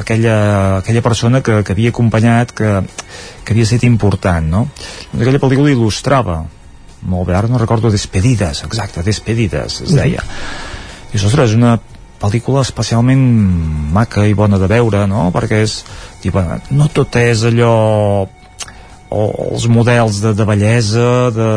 aquella, 0.00 0.36
aquella 0.78 1.02
persona 1.04 1.42
que, 1.44 1.60
que 1.64 1.76
havia 1.76 1.92
acompanyat 1.92 2.54
que, 2.56 2.72
que 3.44 3.54
havia 3.54 3.68
estat 3.68 3.84
important 3.88 4.48
no? 4.48 4.64
Doncs 5.12 5.22
aquella 5.22 5.42
pel·lícula 5.42 5.72
il·lustrava 5.74 6.40
molt 7.00 7.28
bé, 7.28 7.36
ara 7.36 7.48
no 7.48 7.60
recordo 7.60 7.92
Despedides, 7.92 8.64
exacte, 8.66 9.04
Despedides 9.04 9.80
es 9.86 9.96
deia 9.96 10.24
i 11.10 11.18
ostres, 11.18 11.50
és 11.50 11.56
una 11.58 11.78
pel·lícula 12.20 12.62
especialment 12.62 13.22
maca 13.94 14.26
i 14.28 14.36
bona 14.36 14.60
de 14.60 14.68
veure, 14.70 15.06
no? 15.10 15.30
Perquè 15.34 15.62
és, 15.64 15.80
dir, 16.22 16.32
bueno, 16.34 16.60
no 16.76 16.90
tot 16.92 17.16
és 17.18 17.46
allò 17.48 17.72
o 19.10 19.22
els 19.50 19.66
models 19.66 20.20
de, 20.22 20.34
de 20.38 20.46
bellesa 20.46 21.08
de, 21.34 21.48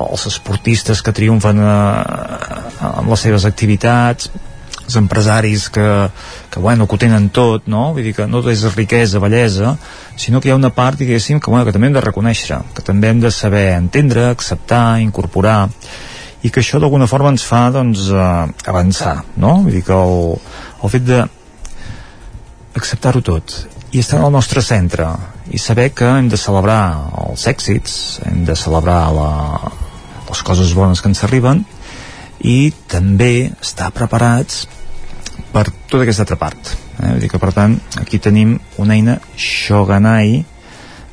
els 0.00 0.26
esportistes 0.26 1.04
que 1.06 1.14
triomfen 1.14 1.60
a, 1.62 1.74
a, 2.00 2.94
amb 2.96 3.12
les 3.12 3.26
seves 3.28 3.46
activitats 3.46 4.30
els 4.90 4.98
empresaris 5.00 5.70
que, 5.72 5.86
que, 6.50 6.60
bueno, 6.60 6.86
que 6.90 6.98
ho 6.98 7.00
tenen 7.00 7.30
tot, 7.30 7.70
no? 7.70 7.90
Vull 7.94 8.10
dir 8.10 8.14
que 8.18 8.26
no 8.28 8.42
és 8.50 8.66
riquesa, 8.74 9.22
bellesa, 9.22 9.76
sinó 10.18 10.42
que 10.42 10.50
hi 10.50 10.54
ha 10.54 10.60
una 10.60 10.74
part, 10.74 10.98
diguéssim, 11.00 11.40
que, 11.40 11.50
bueno, 11.50 11.64
que 11.64 11.74
també 11.76 11.88
hem 11.88 11.96
de 11.96 12.04
reconèixer, 12.04 12.60
que 12.74 12.84
també 12.84 13.14
hem 13.14 13.22
de 13.22 13.32
saber 13.32 13.70
entendre, 13.78 14.28
acceptar, 14.34 14.98
incorporar, 15.00 15.60
i 16.42 16.48
que 16.48 16.62
això 16.62 16.80
d'alguna 16.80 17.08
forma 17.10 17.32
ens 17.34 17.44
fa 17.44 17.66
doncs, 17.74 18.06
eh, 18.08 18.70
avançar 18.72 19.18
no? 19.36 19.58
vull 19.64 19.76
dir 19.76 19.84
que 19.84 19.96
el, 19.96 20.38
el 20.82 20.92
fet 20.92 21.04
de 21.04 21.20
acceptar-ho 22.78 23.20
tot 23.24 23.56
i 23.90 24.00
estar 24.00 24.20
al 24.22 24.32
nostre 24.32 24.62
centre 24.64 25.08
i 25.50 25.58
saber 25.58 25.90
que 25.96 26.08
hem 26.08 26.30
de 26.32 26.40
celebrar 26.40 26.82
els 27.26 27.46
èxits 27.50 27.94
hem 28.28 28.44
de 28.48 28.56
celebrar 28.56 29.02
la, 29.12 29.30
les 30.30 30.42
coses 30.46 30.72
bones 30.76 31.02
que 31.02 31.10
ens 31.12 31.24
arriben 31.26 31.64
i 32.40 32.72
també 32.88 33.50
estar 33.60 33.90
preparats 33.92 34.64
per 35.52 35.66
tota 35.90 36.04
aquesta 36.04 36.24
altra 36.26 36.38
part 36.40 36.72
eh? 37.00 37.10
Vull 37.10 37.20
dir 37.24 37.30
que 37.32 37.40
per 37.42 37.52
tant 37.56 37.76
aquí 38.00 38.20
tenim 38.22 38.56
una 38.82 38.94
eina 38.96 39.18
Shoganai 39.36 40.44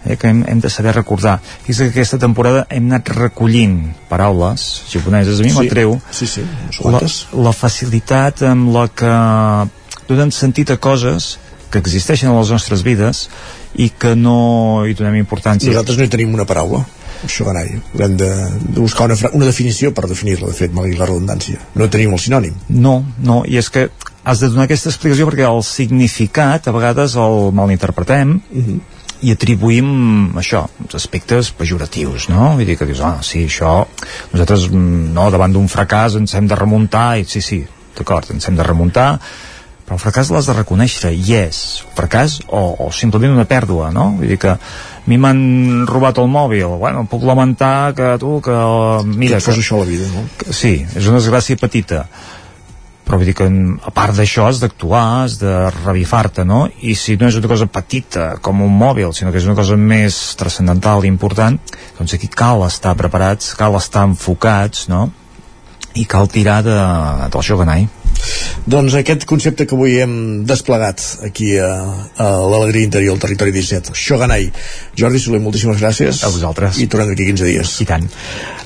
eh, 0.06 0.16
que 0.18 0.30
hem, 0.30 0.44
hem 0.48 0.62
de 0.64 0.70
saber 0.74 0.94
recordar 0.96 1.40
és 1.68 1.80
que 1.80 1.90
aquesta 1.90 2.20
temporada 2.22 2.66
hem 2.70 2.88
anat 2.92 3.10
recollint 3.16 3.80
paraules 4.10 4.68
japoneses, 4.92 5.40
a 5.40 5.44
mi 5.44 5.52
Sí. 5.52 5.58
m'atreu 5.58 5.98
Sí, 6.12 6.28
sí, 6.28 6.46
la, 6.86 7.02
la 7.44 7.54
facilitat 7.54 8.44
amb 8.48 8.72
la 8.76 8.88
que 8.88 9.14
donen 10.08 10.32
sentit 10.32 10.72
a 10.72 10.78
coses 10.78 11.38
que 11.72 11.80
existeixen 11.84 12.30
a 12.32 12.38
les 12.38 12.52
nostres 12.54 12.84
vides 12.86 13.28
i 13.76 13.90
que 13.90 14.16
no 14.16 14.86
hi 14.88 14.94
donem 14.96 15.18
importància 15.20 15.74
Nosaltres 15.74 15.98
no 16.00 16.06
hi 16.08 16.14
tenim 16.14 16.34
una 16.38 16.46
paraula 16.48 16.86
Shoganai. 17.26 17.82
Haurem 17.96 18.16
de, 18.18 18.28
de 18.62 18.80
buscar 18.80 19.08
una, 19.10 19.16
una 19.34 19.48
definició 19.48 19.90
per 19.96 20.06
definir-la, 20.10 20.52
de 20.52 20.54
fet, 20.54 20.74
malgrat 20.76 21.00
la 21.00 21.08
redundància. 21.10 21.58
No 21.74 21.88
tenim 21.90 22.14
el 22.14 22.22
sinònim. 22.22 22.54
No, 22.70 23.00
no, 23.26 23.40
i 23.50 23.58
és 23.58 23.72
que 23.74 23.88
has 24.28 24.42
de 24.44 24.50
donar 24.52 24.66
aquesta 24.68 24.92
explicació 24.92 25.30
perquè 25.30 25.48
el 25.48 25.62
significat 25.64 26.68
a 26.68 26.76
vegades 26.76 27.16
el 27.16 27.50
malinterpretem 27.56 28.34
i 29.24 29.32
atribuïm 29.34 30.36
això, 30.38 30.66
uns 30.84 30.98
aspectes 31.00 31.54
pejoratius, 31.58 32.28
no? 32.30 32.52
Vull 32.60 32.68
dir 32.68 32.76
que 32.78 32.86
dius, 32.90 33.00
ah, 33.08 33.18
sí, 33.26 33.46
això, 33.48 33.80
nosaltres, 34.34 34.68
mm, 34.70 35.14
no, 35.16 35.30
davant 35.34 35.56
d'un 35.56 35.72
fracàs 35.72 36.20
ens 36.20 36.36
hem 36.36 36.50
de 36.52 36.60
remuntar, 36.60 37.18
i 37.18 37.26
sí, 37.26 37.42
sí, 37.42 37.64
d'acord, 37.98 38.30
ens 38.36 38.50
hem 38.50 38.60
de 38.60 38.68
remuntar, 38.68 39.08
però 39.88 39.96
el 39.96 40.04
fracàs 40.04 40.30
l'has 40.36 40.52
de 40.52 40.58
reconèixer, 40.60 41.14
i 41.16 41.34
és 41.40 41.64
fracàs 41.96 42.42
o, 42.50 42.62
o 42.84 42.92
simplement 42.92 43.34
una 43.34 43.48
pèrdua, 43.48 43.94
no? 43.96 44.12
Vull 44.20 44.36
dir 44.36 44.38
que 44.44 44.54
a 44.54 44.60
mi 45.08 45.18
m'han 45.18 45.88
robat 45.88 46.20
el 46.20 46.28
mòbil, 46.28 46.68
bueno, 46.78 47.08
puc 47.08 47.24
lamentar 47.24 47.96
que 47.96 48.18
tu, 48.20 48.42
que, 48.44 48.58
mira... 49.08 49.40
Que 49.40 49.40
et 49.40 49.48
fos 49.48 49.64
això 49.64 49.80
a 49.80 49.86
la 49.86 49.90
vida, 49.90 50.12
no? 50.12 50.28
Que, 50.38 50.52
sí, 50.52 50.82
és 50.84 51.08
una 51.08 51.22
desgràcia 51.22 51.58
petita, 51.58 52.04
però 53.08 53.20
vull 53.20 53.30
dir 53.30 53.36
que 53.40 53.48
a 53.48 53.92
part 53.96 54.18
d'això 54.18 54.50
has 54.50 54.60
d'actuar, 54.60 55.04
has 55.24 55.38
de 55.40 55.54
revifar-te, 55.80 56.44
no? 56.48 56.66
I 56.84 56.96
si 57.00 57.16
no 57.20 57.30
és 57.32 57.38
una 57.40 57.48
cosa 57.48 57.70
petita, 57.72 58.26
com 58.44 58.60
un 58.66 58.74
mòbil, 58.76 59.14
sinó 59.16 59.32
que 59.32 59.40
és 59.40 59.48
una 59.48 59.56
cosa 59.56 59.78
més 59.80 60.18
transcendental 60.40 61.06
i 61.06 61.12
important, 61.12 61.56
doncs 61.98 62.18
aquí 62.18 62.28
cal 62.28 62.66
estar 62.68 62.98
preparats, 63.00 63.54
cal 63.60 63.80
estar 63.80 64.04
enfocats, 64.12 64.90
no? 64.92 65.08
I 65.96 66.04
cal 66.06 66.28
tirar 66.30 66.60
de, 66.68 66.76
del 67.32 67.48
Shogunai. 67.48 67.88
Doncs 68.66 68.96
aquest 69.00 69.26
concepte 69.30 69.68
que 69.68 69.76
avui 69.78 70.00
hem 70.02 70.16
desplegat 70.48 71.04
aquí 71.28 71.54
a, 71.62 71.70
a 72.18 72.28
l'Alegria 72.50 72.88
Interior, 72.88 73.16
al 73.16 73.22
Territori 73.24 73.54
17, 73.56 73.94
Shogunai. 73.96 74.50
Jordi 74.98 75.22
Soler, 75.24 75.42
moltíssimes 75.44 75.80
gràcies. 75.84 76.24
A 76.26 76.32
vosaltres. 76.34 76.82
I 76.82 76.90
tornem 76.92 77.14
d'aquí 77.14 77.30
15 77.30 77.48
dies. 77.48 77.76
I 77.84 77.90
tant. 77.90 78.10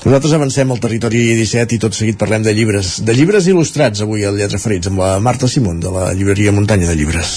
Nosaltres 0.02 0.34
avancem 0.38 0.74
al 0.74 0.82
Territori 0.82 1.22
17 1.38 1.76
i 1.76 1.82
tot 1.82 1.98
seguit 1.98 2.18
parlem 2.18 2.46
de 2.46 2.56
llibres. 2.56 2.96
De 3.06 3.14
llibres 3.14 3.50
il·lustrats 3.52 4.02
avui 4.06 4.26
al 4.26 4.40
Lletra 4.40 4.62
Ferits 4.62 4.90
amb 4.90 5.04
la 5.04 5.14
Marta 5.22 5.50
Simón 5.50 5.82
de 5.82 5.94
la 5.94 6.10
llibreria 6.16 6.54
Muntanya 6.56 6.90
de 6.90 6.98
Llibres. 6.98 7.36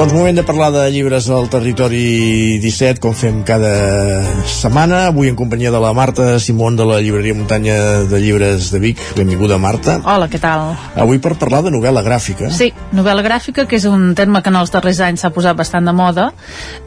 Doncs 0.00 0.14
moment 0.16 0.32
de 0.32 0.42
parlar 0.48 0.70
de 0.72 0.82
llibres 0.88 1.26
al 1.28 1.50
territori 1.52 2.56
17, 2.62 3.02
com 3.04 3.12
fem 3.12 3.42
cada 3.44 4.22
setmana. 4.48 5.02
Avui 5.10 5.28
en 5.28 5.36
companyia 5.36 5.68
de 5.74 5.82
la 5.84 5.90
Marta 5.92 6.38
Simón 6.40 6.78
de 6.78 6.86
la 6.88 7.02
llibreria 7.04 7.36
Muntanya 7.36 7.74
de 8.08 8.20
Llibres 8.22 8.70
de 8.72 8.80
Vic. 8.80 9.04
Benvinguda, 9.18 9.60
Marta. 9.60 9.98
Hola, 10.00 10.30
què 10.32 10.40
tal? 10.40 10.72
Avui 10.96 11.20
per 11.20 11.34
parlar 11.36 11.60
de 11.68 11.74
novel·la 11.76 12.00
gràfica. 12.00 12.48
Sí, 12.48 12.72
novel·la 12.96 13.28
gràfica, 13.28 13.68
que 13.68 13.76
és 13.76 13.84
un 13.84 14.14
terme 14.16 14.40
que 14.40 14.48
en 14.48 14.56
els 14.64 14.72
darrers 14.72 15.04
anys 15.04 15.20
s'ha 15.20 15.34
posat 15.36 15.60
bastant 15.60 15.84
de 15.84 15.92
moda, 15.92 16.30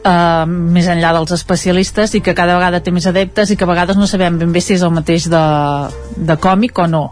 eh, 0.02 0.46
més 0.50 0.90
enllà 0.90 1.14
dels 1.14 1.38
especialistes, 1.38 2.18
i 2.18 2.20
que 2.20 2.34
cada 2.34 2.58
vegada 2.58 2.82
té 2.82 2.90
més 2.90 3.06
adeptes 3.06 3.54
i 3.54 3.54
que 3.54 3.62
a 3.62 3.70
vegades 3.76 3.94
no 3.94 4.10
sabem 4.10 4.42
ben 4.42 4.50
bé 4.50 4.58
si 4.58 4.74
és 4.74 4.82
el 4.82 4.90
mateix 4.90 5.30
de, 5.30 5.44
de 6.18 6.42
còmic 6.42 6.82
o 6.82 6.90
no. 6.90 7.10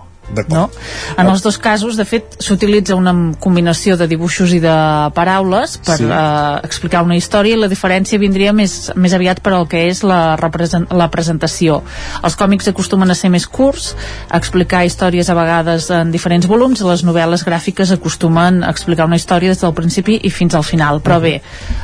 No? 0.49 0.71
En 1.19 1.27
els 1.29 1.43
dos 1.43 1.59
casos, 1.59 1.97
de 1.97 2.05
fet, 2.09 2.37
s'utilitza 2.41 2.95
una 2.97 3.13
combinació 3.39 3.97
de 4.01 4.07
dibuixos 4.09 4.53
i 4.57 4.61
de 4.61 4.75
paraules 5.15 5.79
per 5.85 5.99
Sí. 5.99 6.05
eh, 6.05 6.61
explicar 6.65 7.03
una 7.05 7.17
història 7.17 7.55
i 7.55 7.59
la 7.61 7.69
diferència 7.69 8.19
vindria 8.19 8.53
més, 8.53 8.93
més 8.97 9.13
aviat 9.13 9.41
per 9.41 9.53
al 9.53 9.69
que 9.69 9.89
és 9.89 10.03
la, 10.03 10.37
represent, 10.37 10.87
la 10.91 11.11
presentació. 11.11 11.83
Els 12.25 12.37
còmics 12.37 12.69
acostumen 12.69 13.11
a 13.11 13.15
ser 13.15 13.31
més 13.31 13.47
curts, 13.47 13.95
a 14.31 14.39
explicar 14.39 14.85
històries 14.87 15.29
a 15.29 15.35
vegades 15.35 15.91
en 15.91 16.11
diferents 16.11 16.47
volums, 16.47 16.81
i 16.81 16.85
les 16.85 17.05
novel·les 17.05 17.45
gràfiques 17.45 17.93
acostumen 17.93 18.63
a 18.65 18.71
explicar 18.71 19.05
una 19.07 19.17
història 19.17 19.51
des 19.51 19.61
del 19.61 19.75
principi 19.75 20.19
i 20.23 20.31
fins 20.31 20.55
al 20.55 20.65
final. 20.65 21.01
Però 21.03 21.21
bé, 21.21 21.43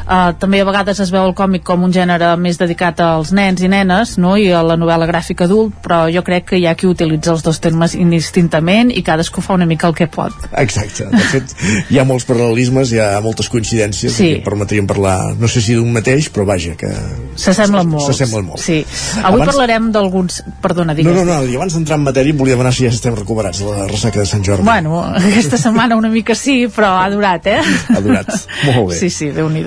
eh, 0.09 0.33
també 0.39 0.61
a 0.61 0.65
vegades 0.65 1.01
es 1.01 1.11
veu 1.11 1.27
el 1.27 1.35
còmic 1.35 1.62
com 1.65 1.83
un 1.85 1.93
gènere 1.93 2.37
més 2.39 2.57
dedicat 2.59 3.01
als 3.01 3.33
nens 3.33 3.61
i 3.61 3.69
nenes 3.69 4.16
no? 4.19 4.37
i 4.37 4.51
a 4.53 4.62
la 4.62 4.77
novel·la 4.77 5.07
gràfica 5.07 5.45
adult, 5.45 5.75
però 5.83 6.07
jo 6.12 6.23
crec 6.23 6.47
que 6.47 6.57
hi 6.57 6.66
ha 6.66 6.75
qui 6.75 6.87
utilitza 6.87 7.33
els 7.33 7.43
dos 7.43 7.61
termes 7.61 7.95
indistintament 7.95 8.38
i 8.39 9.02
cadascú 9.02 9.43
fa 9.44 9.55
una 9.59 9.66
mica 9.66 9.89
el 9.89 9.94
que 9.94 10.06
pot. 10.06 10.32
Exacte. 10.56 11.06
De 11.10 11.24
fet, 11.32 11.55
hi 11.90 11.98
ha 11.98 12.05
molts 12.09 12.27
paral·lelismes, 12.28 12.93
hi 12.94 13.01
ha 13.02 13.20
moltes 13.24 13.48
coincidències 13.52 14.12
Sí. 14.15 14.28
que 14.36 14.43
permetrien 14.44 14.86
parlar, 14.86 15.35
no 15.39 15.48
sé 15.48 15.60
si 15.60 15.74
d'un 15.74 15.93
mateix, 15.93 16.31
però 16.32 16.44
vaja, 16.48 16.74
que... 16.78 16.89
S'assemblen 17.36 17.89
molt. 17.89 18.06
S'assemblen 18.06 18.47
molt. 18.47 18.62
Sí. 18.62 18.81
Avui 19.23 19.40
Abans- 19.43 19.52
parlarem 19.52 19.90
d'alguns... 19.93 20.43
Perdona, 20.62 20.93
No, 20.93 20.97
digues. 20.97 21.15
no, 21.15 21.24
no, 21.24 21.44
i 21.44 21.55
abans 21.56 21.74
d'entrar 21.74 21.98
en 21.98 22.05
matèria 22.06 22.35
volia 22.35 22.55
demanar 22.56 22.73
si 22.74 22.85
ja 22.86 22.90
estem 22.94 23.15
recuperats 23.15 23.60
de 23.60 23.66
la 23.70 23.86
ressaca 23.90 24.20
de 24.20 24.27
Sant 24.27 24.44
Jordi. 24.47 24.65
Bueno, 24.65 25.02
aquesta 25.15 25.59
setmana 25.60 25.97
una 25.97 26.09
mica 26.09 26.35
sí, 26.35 26.66
però 26.74 26.94
ha 27.02 27.09
durat, 27.10 27.47
eh? 27.47 27.60
Ha 27.94 28.01
durat. 28.01 28.31
Molt 28.74 28.90
bé. 28.90 28.98
Sí, 28.98 29.10
sí, 29.10 29.31
déu 29.35 29.48
nhi 29.52 29.65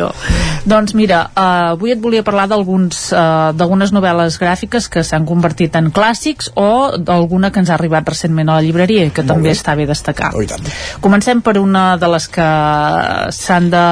Doncs 0.66 0.94
mira, 0.96 1.24
uh, 1.36 1.74
avui 1.74 1.92
et 1.92 2.00
volia 2.02 2.24
parlar 2.24 2.48
d'alguns 2.48 3.12
uh, 3.12 3.52
d'algunes 3.58 3.92
novel·les 3.94 4.38
gràfiques 4.40 4.88
que 4.92 5.04
s'han 5.04 5.26
convertit 5.26 5.76
en 5.76 5.90
clàssics 5.92 6.52
o 6.56 6.98
d'alguna 6.98 7.52
que 7.52 7.60
ens 7.64 7.70
ha 7.70 7.76
arribat 7.76 8.08
recentment 8.08 8.50
a 8.50 8.60
la 8.60 8.61
llibreria 8.62 9.08
i 9.08 9.14
que 9.14 9.26
també 9.28 9.50
bé. 9.50 9.56
està 9.58 9.76
bé 9.76 9.88
destacar. 9.90 10.32
Oh. 10.36 10.44
Comencem 11.02 11.42
per 11.42 11.58
una 11.62 11.98
de 12.02 12.10
les 12.12 12.28
que 12.32 12.48
s'han 13.36 13.70
de 13.74 13.86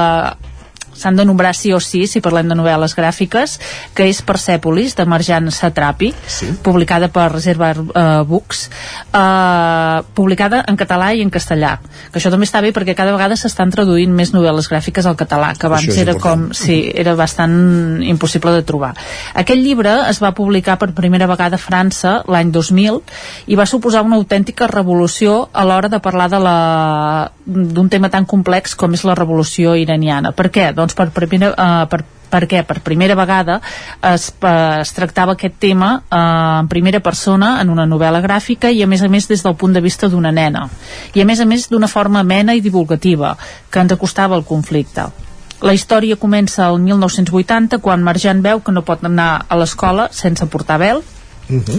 s'han 1.00 1.16
de 1.16 1.24
nombrar 1.24 1.54
sí 1.56 1.72
o 1.72 1.80
sí 1.80 2.04
si 2.10 2.20
parlem 2.24 2.50
de 2.50 2.56
novel·les 2.58 2.94
gràfiques 2.96 3.56
que 3.96 4.06
és 4.10 4.20
Persèpolis 4.26 4.96
de 4.98 5.06
Marjan 5.08 5.50
Satrapi 5.54 6.12
sí. 6.26 6.50
publicada 6.64 7.08
per 7.12 7.30
Reserva 7.32 7.72
uh, 7.72 8.22
Books 8.28 8.66
uh, 8.68 10.04
publicada 10.14 10.62
en 10.68 10.78
català 10.80 11.12
i 11.16 11.24
en 11.24 11.32
castellà 11.32 11.78
que 12.10 12.20
això 12.20 12.32
també 12.32 12.48
està 12.48 12.62
bé 12.64 12.74
perquè 12.76 12.94
cada 12.98 13.14
vegada 13.16 13.38
s'estan 13.40 13.72
traduint 13.72 14.12
més 14.14 14.34
novel·les 14.36 14.68
gràfiques 14.70 15.08
al 15.08 15.18
català 15.18 15.54
que 15.56 15.68
abans 15.70 15.88
era 15.96 16.16
important. 16.16 16.50
com 16.50 16.54
sí, 16.56 16.82
era 16.94 17.16
bastant 17.18 18.02
impossible 18.04 18.54
de 18.58 18.62
trobar 18.66 18.92
aquest 19.34 19.60
llibre 19.60 19.96
es 20.10 20.20
va 20.22 20.34
publicar 20.36 20.78
per 20.80 20.92
primera 20.96 21.28
vegada 21.30 21.56
a 21.56 21.62
França 21.62 22.20
l'any 22.28 22.52
2000 22.52 23.00
i 23.50 23.58
va 23.58 23.66
suposar 23.66 24.04
una 24.04 24.20
autèntica 24.20 24.68
revolució 24.70 25.48
a 25.52 25.64
l'hora 25.64 25.88
de 25.88 26.00
parlar 26.00 26.28
de 26.30 26.40
la 26.42 26.58
d'un 27.50 27.88
tema 27.90 28.10
tan 28.10 28.26
complex 28.30 28.76
com 28.78 28.94
és 28.94 29.02
la 29.06 29.16
revolució 29.18 29.74
iraniana. 29.78 30.32
Per 30.36 30.48
què? 30.54 30.70
Doncs 30.76 30.89
per 30.94 31.10
primera, 31.14 31.54
uh, 31.54 32.02
per 32.30 32.46
què? 32.46 32.62
Per 32.66 32.78
primera 32.86 33.16
vegada 33.18 33.58
es, 34.12 34.30
eh, 34.30 34.80
es 34.80 34.92
tractava 34.94 35.34
aquest 35.34 35.58
tema 35.60 35.90
eh, 35.98 36.16
en 36.60 36.68
primera 36.70 37.00
persona 37.02 37.56
en 37.60 37.72
una 37.74 37.86
novel·la 37.90 38.22
gràfica 38.24 38.70
i 38.70 38.82
a 38.84 38.86
més 38.86 39.02
a 39.02 39.10
més 39.10 39.26
des 39.28 39.42
del 39.42 39.56
punt 39.58 39.74
de 39.74 39.82
vista 39.82 40.08
d'una 40.08 40.32
nena 40.32 40.68
i 41.14 41.20
a 41.20 41.26
més 41.26 41.40
a 41.40 41.48
més 41.50 41.66
d'una 41.68 41.90
forma 41.90 42.22
amena 42.22 42.54
i 42.54 42.62
divulgativa 42.62 43.36
que 43.70 43.82
ens 43.82 43.92
acostava 43.92 44.38
al 44.38 44.46
conflicte 44.46 45.08
la 45.60 45.74
història 45.76 46.16
comença 46.16 46.64
al 46.66 46.78
1980 46.80 47.82
quan 47.82 48.04
Marjan 48.06 48.42
veu 48.46 48.62
que 48.62 48.72
no 48.72 48.86
pot 48.86 49.02
anar 49.04 49.32
a 49.48 49.58
l'escola 49.58 50.08
sense 50.14 50.46
portar 50.46 50.78
vel 50.80 51.02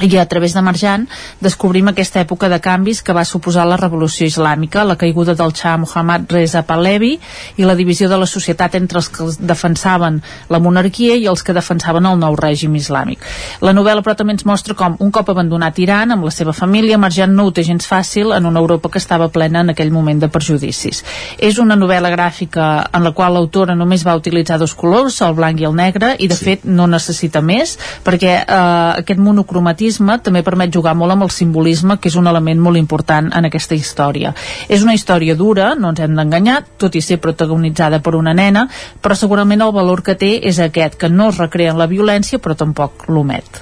i 0.01 0.17
a 0.17 0.25
través 0.25 0.53
de 0.53 0.61
Marjan 0.61 1.07
descobrim 1.39 1.87
aquesta 1.91 2.21
època 2.21 2.49
de 2.49 2.59
canvis 2.59 3.01
que 3.01 3.13
va 3.13 3.23
suposar 3.25 3.65
la 3.67 3.77
revolució 3.79 4.27
islàmica, 4.27 4.83
la 4.83 4.97
caiguda 4.99 5.35
del 5.35 5.53
Shah 5.53 5.77
Muhammad 5.81 6.27
Reza 6.31 6.63
Pahlavi 6.67 7.13
i 7.57 7.67
la 7.67 7.75
divisió 7.75 8.09
de 8.09 8.19
la 8.19 8.27
societat 8.27 8.75
entre 8.75 8.99
els 8.99 9.09
que 9.09 9.29
defensaven 9.39 10.21
la 10.49 10.59
monarquia 10.59 11.15
i 11.15 11.27
els 11.31 11.43
que 11.43 11.55
defensaven 11.55 12.05
el 12.05 12.19
nou 12.19 12.35
règim 12.35 12.75
islàmic. 12.75 13.23
La 13.61 13.73
novel·la 13.73 14.03
però 14.03 14.15
també 14.17 14.35
ens 14.35 14.45
mostra 14.45 14.75
com 14.77 14.97
un 14.99 15.11
cop 15.11 15.29
abandonat 15.31 15.79
Iran 15.79 16.11
amb 16.11 16.27
la 16.27 16.33
seva 16.35 16.53
família, 16.53 16.99
Marjan 17.01 17.35
no 17.35 17.47
ho 17.47 17.55
té 17.55 17.63
gens 17.63 17.87
fàcil 17.87 18.35
en 18.35 18.45
una 18.45 18.59
Europa 18.59 18.89
que 18.89 18.99
estava 19.01 19.29
plena 19.29 19.61
en 19.61 19.73
aquell 19.73 19.91
moment 19.91 20.19
de 20.21 20.29
perjudicis. 20.31 21.03
És 21.37 21.59
una 21.59 21.77
novel·la 21.79 22.11
gràfica 22.13 22.67
en 22.91 23.05
la 23.05 23.13
qual 23.15 23.33
l'autora 23.37 23.75
només 23.75 24.05
va 24.07 24.17
utilitzar 24.19 24.59
dos 24.59 24.75
colors, 24.75 25.21
el 25.21 25.35
blanc 25.37 25.61
i 25.61 25.67
el 25.69 25.75
negre, 25.75 26.15
i 26.19 26.27
de 26.27 26.37
sí. 26.37 26.45
fet 26.49 26.65
no 26.65 26.87
necessita 26.91 27.41
més, 27.41 27.77
perquè 28.05 28.33
eh, 28.41 29.01
aquest 29.03 29.21
monocromatisme 29.61 30.17
també 30.23 30.41
permet 30.43 30.73
jugar 30.73 30.95
molt 30.97 31.13
amb 31.13 31.23
el 31.23 31.31
simbolisme, 31.31 31.97
que 31.99 32.09
és 32.09 32.15
un 32.15 32.27
element 32.27 32.59
molt 32.59 32.77
important 32.77 33.29
en 33.33 33.45
aquesta 33.45 33.75
història. 33.75 34.33
És 34.67 34.83
una 34.83 34.93
història 34.93 35.35
dura, 35.35 35.75
no 35.75 35.91
ens 35.91 36.01
hem 36.01 36.15
d'enganyar, 36.15 36.63
tot 36.77 36.95
i 36.95 37.01
ser 37.01 37.19
protagonitzada 37.21 38.01
per 38.01 38.15
una 38.15 38.33
nena, 38.33 38.67
però 39.01 39.15
segurament 39.15 39.61
el 39.61 39.71
valor 39.71 40.03
que 40.03 40.15
té 40.15 40.39
és 40.47 40.59
aquest, 40.59 40.97
que 40.97 41.09
no 41.09 41.29
es 41.29 41.37
recrea 41.37 41.71
en 41.71 41.79
la 41.79 41.87
violència, 41.87 42.39
però 42.39 42.55
tampoc 42.55 43.07
l'omet. 43.07 43.61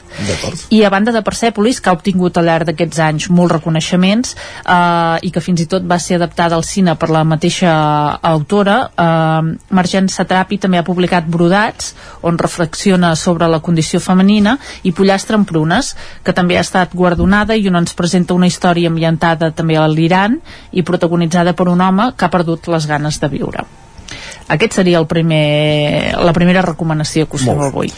I 0.69 0.83
a 0.83 0.89
banda 0.89 1.11
de 1.11 1.21
Persèpolis, 1.23 1.79
que 1.79 1.89
ha 1.89 1.95
obtingut 1.95 2.37
al 2.37 2.47
llarg 2.49 2.67
d'aquests 2.69 2.99
anys 2.99 3.29
molts 3.29 3.53
reconeixements 3.53 4.35
eh, 4.35 5.17
i 5.23 5.31
que 5.31 5.43
fins 5.43 5.61
i 5.63 5.67
tot 5.69 5.85
va 5.87 5.99
ser 5.99 6.17
adaptada 6.17 6.57
al 6.57 6.65
cine 6.67 6.95
per 6.99 7.09
la 7.13 7.23
mateixa 7.23 7.71
autora, 8.31 8.79
eh, 8.89 9.53
Margent 9.75 10.09
Satrapi 10.11 10.59
també 10.59 10.79
ha 10.79 10.87
publicat 10.87 11.27
Brodats, 11.29 11.93
on 12.23 12.39
reflexiona 12.39 13.13
sobre 13.15 13.47
la 13.47 13.61
condició 13.63 14.01
femenina, 14.03 14.57
i 14.83 14.91
Pollastre 14.95 15.37
en 15.39 15.45
prunes, 15.47 15.88
que 16.23 16.35
també 16.35 16.57
ha 16.57 16.63
estat 16.65 16.95
guardonada 16.95 17.57
i 17.57 17.67
on 17.69 17.79
ens 17.81 17.95
presenta 17.97 18.37
una 18.37 18.49
història 18.49 18.89
ambientada 18.91 19.51
també 19.55 19.77
a 19.77 19.87
l'Iran 19.87 20.39
i 20.71 20.83
protagonitzada 20.83 21.53
per 21.53 21.69
un 21.69 21.81
home 21.81 22.11
que 22.15 22.25
ha 22.25 22.33
perdut 22.33 22.67
les 22.71 22.87
ganes 22.89 23.19
de 23.19 23.31
viure. 23.31 23.65
Aquest 24.49 24.79
seria 24.79 24.97
el 24.97 25.05
primer, 25.05 26.15
la 26.25 26.33
primera 26.33 26.63
recomanació 26.65 27.27
que 27.29 27.37
us 27.37 27.45
fem 27.45 27.59
avui. 27.61 27.91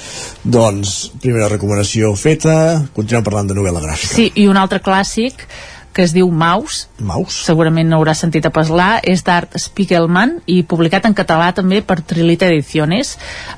Doncs, 0.43 1.11
primera 1.23 1.47
recomanació 1.47 2.11
feta, 2.19 2.55
continuem 2.95 3.23
parlant 3.23 3.47
de 3.47 3.55
novel·la 3.55 3.83
gràfica. 3.83 4.17
Sí, 4.17 4.27
i 4.35 4.49
un 4.51 4.59
altre 4.59 4.81
clàssic 4.83 5.45
que 5.93 6.03
es 6.03 6.13
diu 6.15 6.29
Maus. 6.31 6.87
Maus? 6.99 7.35
Segurament 7.45 7.89
n'haurà 7.91 8.13
sentit 8.15 8.45
a 8.47 8.51
parlar. 8.53 9.01
És 9.03 9.23
d'Art 9.27 9.57
Spiegelman 9.59 10.37
i 10.45 10.61
publicat 10.63 11.05
en 11.09 11.15
català 11.17 11.51
també 11.55 11.81
per 11.81 11.99
Trilita 12.07 12.47
Ediciones. 12.47 13.17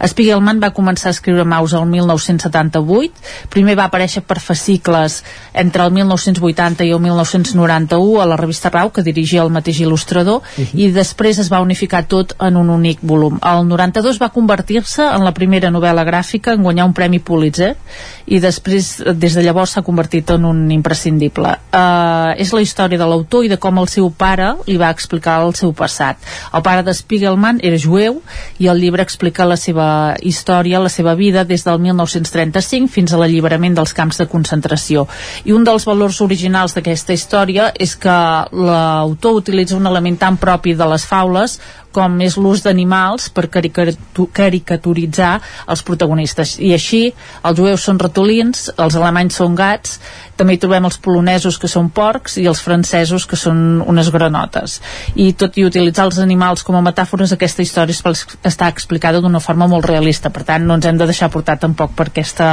Spiegelman 0.10 0.62
va 0.64 0.74
començar 0.76 1.12
a 1.12 1.16
escriure 1.16 1.46
Maus 1.46 1.76
el 1.78 1.86
1978. 1.92 3.24
Primer 3.54 3.78
va 3.80 3.88
aparèixer 3.90 4.24
per 4.26 4.40
fascicles 4.42 5.22
entre 5.54 5.86
el 5.86 5.94
1980 5.94 6.88
i 6.88 6.94
el 6.96 7.02
1991 7.04 8.22
a 8.22 8.28
la 8.30 8.38
revista 8.40 8.72
Rau, 8.74 8.92
que 8.94 9.06
dirigia 9.06 9.44
el 9.44 9.54
mateix 9.54 9.84
il·lustrador, 9.84 10.42
uh 10.42 10.64
-huh. 10.64 10.70
i 10.74 10.92
després 10.92 11.40
es 11.40 11.52
va 11.52 11.62
unificar 11.62 12.06
tot 12.08 12.36
en 12.40 12.58
un 12.58 12.70
únic 12.70 13.00
volum. 13.02 13.40
El 13.42 13.68
92 13.68 14.22
va 14.22 14.30
convertir-se 14.30 15.04
en 15.04 15.24
la 15.24 15.34
primera 15.34 15.70
novel·la 15.70 16.06
gràfica 16.06 16.54
en 16.54 16.64
guanyar 16.64 16.86
un 16.86 16.94
premi 16.94 17.20
Pulitzer 17.20 17.76
i 18.26 18.40
després, 18.40 19.04
des 19.16 19.34
de 19.36 19.42
llavors, 19.44 19.72
s'ha 19.72 19.82
convertit 19.82 20.30
en 20.32 20.46
un 20.46 20.72
imprescindible. 20.72 21.58
Uh, 21.74 22.23
és 22.38 22.54
la 22.56 22.62
història 22.64 23.00
de 23.00 23.08
l'autor 23.08 23.46
i 23.46 23.52
de 23.52 23.58
com 23.62 23.78
el 23.82 23.90
seu 23.92 24.10
pare 24.10 24.54
li 24.68 24.78
va 24.82 24.92
explicar 24.94 25.40
el 25.44 25.54
seu 25.60 25.74
passat. 25.76 26.18
El 26.54 26.64
pare 26.66 26.84
de 26.86 26.94
Spiegelman 26.96 27.60
era 27.64 27.80
jueu 27.80 28.22
i 28.60 28.70
el 28.72 28.82
llibre 28.82 29.04
explica 29.04 29.48
la 29.50 29.58
seva 29.60 30.16
història, 30.22 30.82
la 30.84 30.92
seva 30.94 31.16
vida 31.20 31.44
des 31.44 31.66
del 31.68 31.80
1935 31.84 32.92
fins 32.94 33.14
a 33.14 33.20
l'alliberament 33.22 33.78
dels 33.78 33.94
camps 33.94 34.22
de 34.22 34.28
concentració. 34.32 35.08
I 35.46 35.54
un 35.54 35.64
dels 35.68 35.86
valors 35.90 36.22
originals 36.26 36.76
d'aquesta 36.78 37.14
història 37.14 37.72
és 37.76 37.96
que 37.96 38.18
l'autor 38.52 39.40
utilitza 39.42 39.78
un 39.78 39.88
element 39.88 40.20
tan 40.20 40.38
propi 40.38 40.74
de 40.78 40.88
les 40.90 41.06
faules 41.06 41.60
com 41.94 42.20
és 42.26 42.38
l'ús 42.42 42.64
d'animals 42.66 43.30
per 43.34 43.48
caricaturitzar 43.54 45.34
els 45.70 45.84
protagonistes. 45.86 46.58
I 46.60 46.74
així, 46.76 47.04
els 47.46 47.60
jueus 47.60 47.86
són 47.86 48.02
ratolins, 48.02 48.70
els 48.78 48.98
alemanys 49.00 49.38
són 49.40 49.56
gats, 49.56 50.00
també 50.38 50.56
hi 50.56 50.62
trobem 50.62 50.88
els 50.90 50.98
polonesos 50.98 51.60
que 51.62 51.70
són 51.70 51.92
porcs 51.94 52.40
i 52.42 52.48
els 52.50 52.62
francesos 52.66 53.28
que 53.30 53.38
són 53.40 53.84
unes 53.86 54.10
granotes. 54.14 54.80
I 55.16 55.32
tot 55.38 55.58
i 55.62 55.68
utilitzar 55.68 56.08
els 56.10 56.20
animals 56.24 56.66
com 56.66 56.80
a 56.80 56.84
metàfores, 56.86 57.36
aquesta 57.36 57.64
història 57.66 58.16
està 58.44 58.72
explicada 58.72 59.22
d'una 59.22 59.44
forma 59.44 59.70
molt 59.70 59.86
realista. 59.86 60.34
Per 60.34 60.44
tant, 60.48 60.66
no 60.66 60.80
ens 60.80 60.90
hem 60.90 60.98
de 60.98 61.10
deixar 61.10 61.32
portar 61.34 61.60
tampoc 61.62 61.94
per 61.98 62.10
aquesta 62.10 62.50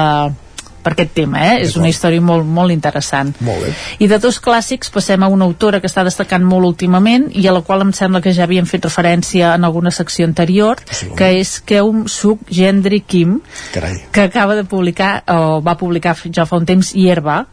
per 0.82 0.94
aquest 0.94 1.12
tema, 1.16 1.42
eh? 1.52 1.60
és 1.66 1.76
una 1.78 1.90
història 1.90 2.22
molt, 2.24 2.46
molt 2.46 2.74
interessant. 2.74 3.32
Molt 3.44 3.64
bé. 3.64 3.72
I 4.00 4.08
de 4.10 4.18
dos 4.22 4.40
clàssics 4.42 4.92
passem 4.94 5.22
a 5.22 5.30
una 5.32 5.46
autora 5.48 5.80
que 5.80 5.90
està 5.90 6.04
destacant 6.06 6.44
molt 6.46 6.68
últimament 6.68 7.28
i 7.36 7.46
a 7.46 7.54
la 7.56 7.62
qual 7.66 7.84
em 7.84 7.92
sembla 7.96 8.22
que 8.24 8.34
ja 8.36 8.46
havíem 8.48 8.68
fet 8.68 8.86
referència 8.88 9.54
en 9.56 9.66
alguna 9.68 9.92
secció 9.94 10.28
anterior, 10.28 10.80
sí, 10.90 11.10
que 11.16 11.32
és 11.40 11.58
Keum 11.66 12.06
Suk 12.08 12.46
Gendry 12.50 13.02
Kim, 13.02 13.40
Carai. 13.74 13.98
que 14.12 14.28
acaba 14.28 14.56
de 14.56 14.64
publicar, 14.64 15.20
o 15.28 15.60
va 15.64 15.76
publicar 15.80 16.16
ja 16.32 16.46
fa 16.46 16.60
un 16.60 16.66
temps, 16.68 16.94
Hierba, 16.94 17.44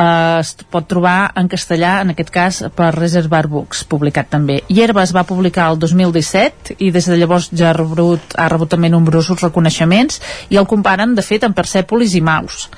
eh, 0.00 0.40
es 0.40 0.54
pot 0.72 0.86
trobar 0.88 1.32
en 1.38 1.48
castellà, 1.52 1.98
en 2.04 2.14
aquest 2.14 2.32
cas 2.34 2.60
per 2.76 2.90
Reservoir 2.96 3.46
Books, 3.50 3.84
publicat 3.90 4.30
també. 4.32 4.60
Hierba 4.68 5.04
es 5.04 5.14
va 5.16 5.26
publicar 5.28 5.68
el 5.72 5.78
2017 5.82 6.78
i 6.78 6.90
des 6.94 7.08
de 7.10 7.18
llavors 7.20 7.50
ja 7.52 7.70
ha 7.70 7.76
rebut, 7.76 8.34
ha 8.36 8.48
rebut 8.52 8.72
també 8.72 8.90
nombrosos 8.92 9.42
reconeixements 9.44 10.20
i 10.50 10.60
el 10.60 10.68
comparen, 10.70 11.14
de 11.14 11.24
fet, 11.26 11.44
amb 11.44 11.56
Persepolis 11.56 12.16
i 12.16 12.24
Maus. 12.24 12.68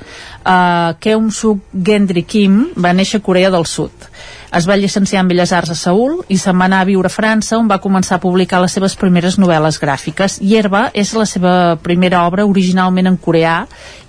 Uh, 0.42 0.94
Keum 1.02 1.30
Suk 1.30 1.68
Gendry 1.72 2.24
Kim 2.26 2.64
va 2.74 2.94
néixer 2.96 3.20
a 3.20 3.26
Corea 3.26 3.50
del 3.54 3.68
Sud 3.70 4.10
es 4.52 4.66
va 4.68 4.76
llicenciar 4.76 5.22
en 5.22 5.28
Belles 5.30 5.52
Arts 5.56 5.72
a 5.72 5.74
Seul 5.78 6.18
i 6.28 6.36
se'n 6.36 6.58
va 6.60 6.66
anar 6.68 6.82
a 6.82 6.88
viure 6.88 7.08
a 7.08 7.12
França 7.12 7.56
on 7.56 7.70
va 7.70 7.80
començar 7.80 8.18
a 8.18 8.22
publicar 8.22 8.60
les 8.60 8.74
seves 8.76 8.94
primeres 9.00 9.38
novel·les 9.40 9.78
gràfiques. 9.80 10.36
Hierba 10.44 10.90
és 10.92 11.14
la 11.16 11.24
seva 11.28 11.54
primera 11.80 12.26
obra 12.26 12.44
originalment 12.44 13.08
en 13.08 13.16
coreà 13.16 13.62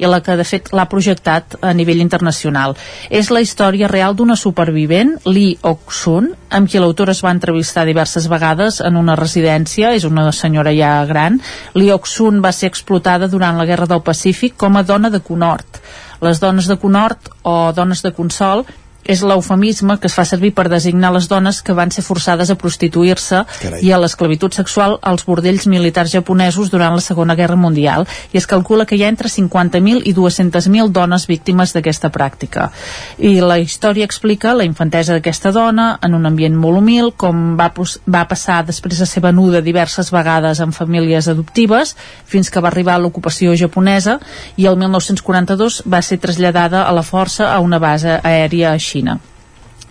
i 0.04 0.10
la 0.10 0.20
que 0.26 0.36
de 0.36 0.44
fet 0.44 0.74
l'ha 0.76 0.88
projectat 0.92 1.56
a 1.62 1.72
nivell 1.74 2.04
internacional. 2.04 2.76
És 3.10 3.32
la 3.32 3.40
història 3.40 3.88
real 3.88 4.18
d'una 4.20 4.36
supervivent, 4.36 5.16
Lee 5.26 5.56
Ok-sun, 5.64 6.34
amb 6.52 6.70
qui 6.70 6.82
l'autor 6.82 7.14
es 7.16 7.24
va 7.24 7.32
entrevistar 7.32 7.88
diverses 7.88 8.28
vegades 8.28 8.82
en 8.84 9.00
una 9.00 9.16
residència, 9.16 9.94
és 9.96 10.04
una 10.04 10.28
senyora 10.36 10.76
ja 10.76 10.98
gran. 11.08 11.40
Lee 11.74 11.96
Ok-sun 11.96 12.44
va 12.44 12.52
ser 12.52 12.68
explotada 12.68 13.32
durant 13.32 13.56
la 13.58 13.70
Guerra 13.70 13.88
del 13.88 14.04
Pacífic 14.04 14.58
com 14.60 14.76
a 14.76 14.84
dona 14.84 15.10
de 15.10 15.24
Conort. 15.24 15.80
Les 16.24 16.40
dones 16.40 16.68
de 16.68 16.78
Conort 16.80 17.32
o 17.44 17.72
dones 17.76 18.04
de 18.04 18.12
Consol 18.16 18.68
és 19.04 19.22
l'eufemisme 19.24 19.98
que 20.00 20.08
es 20.08 20.16
fa 20.16 20.26
servir 20.26 20.54
per 20.56 20.70
designar 20.72 21.12
les 21.14 21.28
dones 21.28 21.62
que 21.62 21.76
van 21.76 21.92
ser 21.92 22.04
forçades 22.06 22.50
a 22.50 22.56
prostituir-se 22.60 23.44
i 23.84 23.92
a 23.92 24.00
l'esclavitud 24.00 24.54
sexual 24.56 24.98
als 25.02 25.26
bordells 25.28 25.68
militars 25.68 26.14
japonesos 26.14 26.72
durant 26.72 26.96
la 26.96 27.04
Segona 27.04 27.36
Guerra 27.36 27.58
Mundial 27.60 28.08
i 28.32 28.40
es 28.40 28.48
calcula 28.48 28.86
que 28.86 28.96
hi 28.96 29.04
ha 29.04 29.12
entre 29.12 29.30
50.000 29.30 30.08
i 30.08 30.14
200.000 30.16 30.92
dones 30.96 31.28
víctimes 31.28 31.74
d'aquesta 31.76 32.12
pràctica. 32.14 32.70
I 33.18 33.40
la 33.42 33.60
història 33.60 34.08
explica 34.08 34.54
la 34.56 34.68
infantesa 34.68 35.18
d'aquesta 35.18 35.52
dona 35.52 35.98
en 36.02 36.16
un 36.16 36.26
ambient 36.26 36.56
molt 36.56 36.80
humil, 36.80 37.12
com 37.18 37.58
va, 37.60 37.72
va 38.08 38.24
passar 38.30 38.62
després 38.66 39.00
de 39.00 39.08
ser 39.10 39.24
venuda 39.24 39.62
diverses 39.62 40.12
vegades 40.14 40.62
en 40.64 40.72
famílies 40.72 41.28
adoptives 41.28 41.96
fins 42.26 42.50
que 42.50 42.64
va 42.64 42.72
arribar 42.72 42.96
a 42.96 43.04
l'ocupació 43.04 43.56
japonesa 43.60 44.20
i 44.56 44.68
el 44.70 44.80
1942 44.80 45.84
va 45.90 46.02
ser 46.02 46.20
traslladada 46.24 46.88
a 46.88 46.96
la 46.96 47.04
força 47.04 47.52
a 47.52 47.60
una 47.60 47.80
base 47.80 48.20
aèria 48.24 48.72
a 48.74 48.80
Xina. 48.80 48.93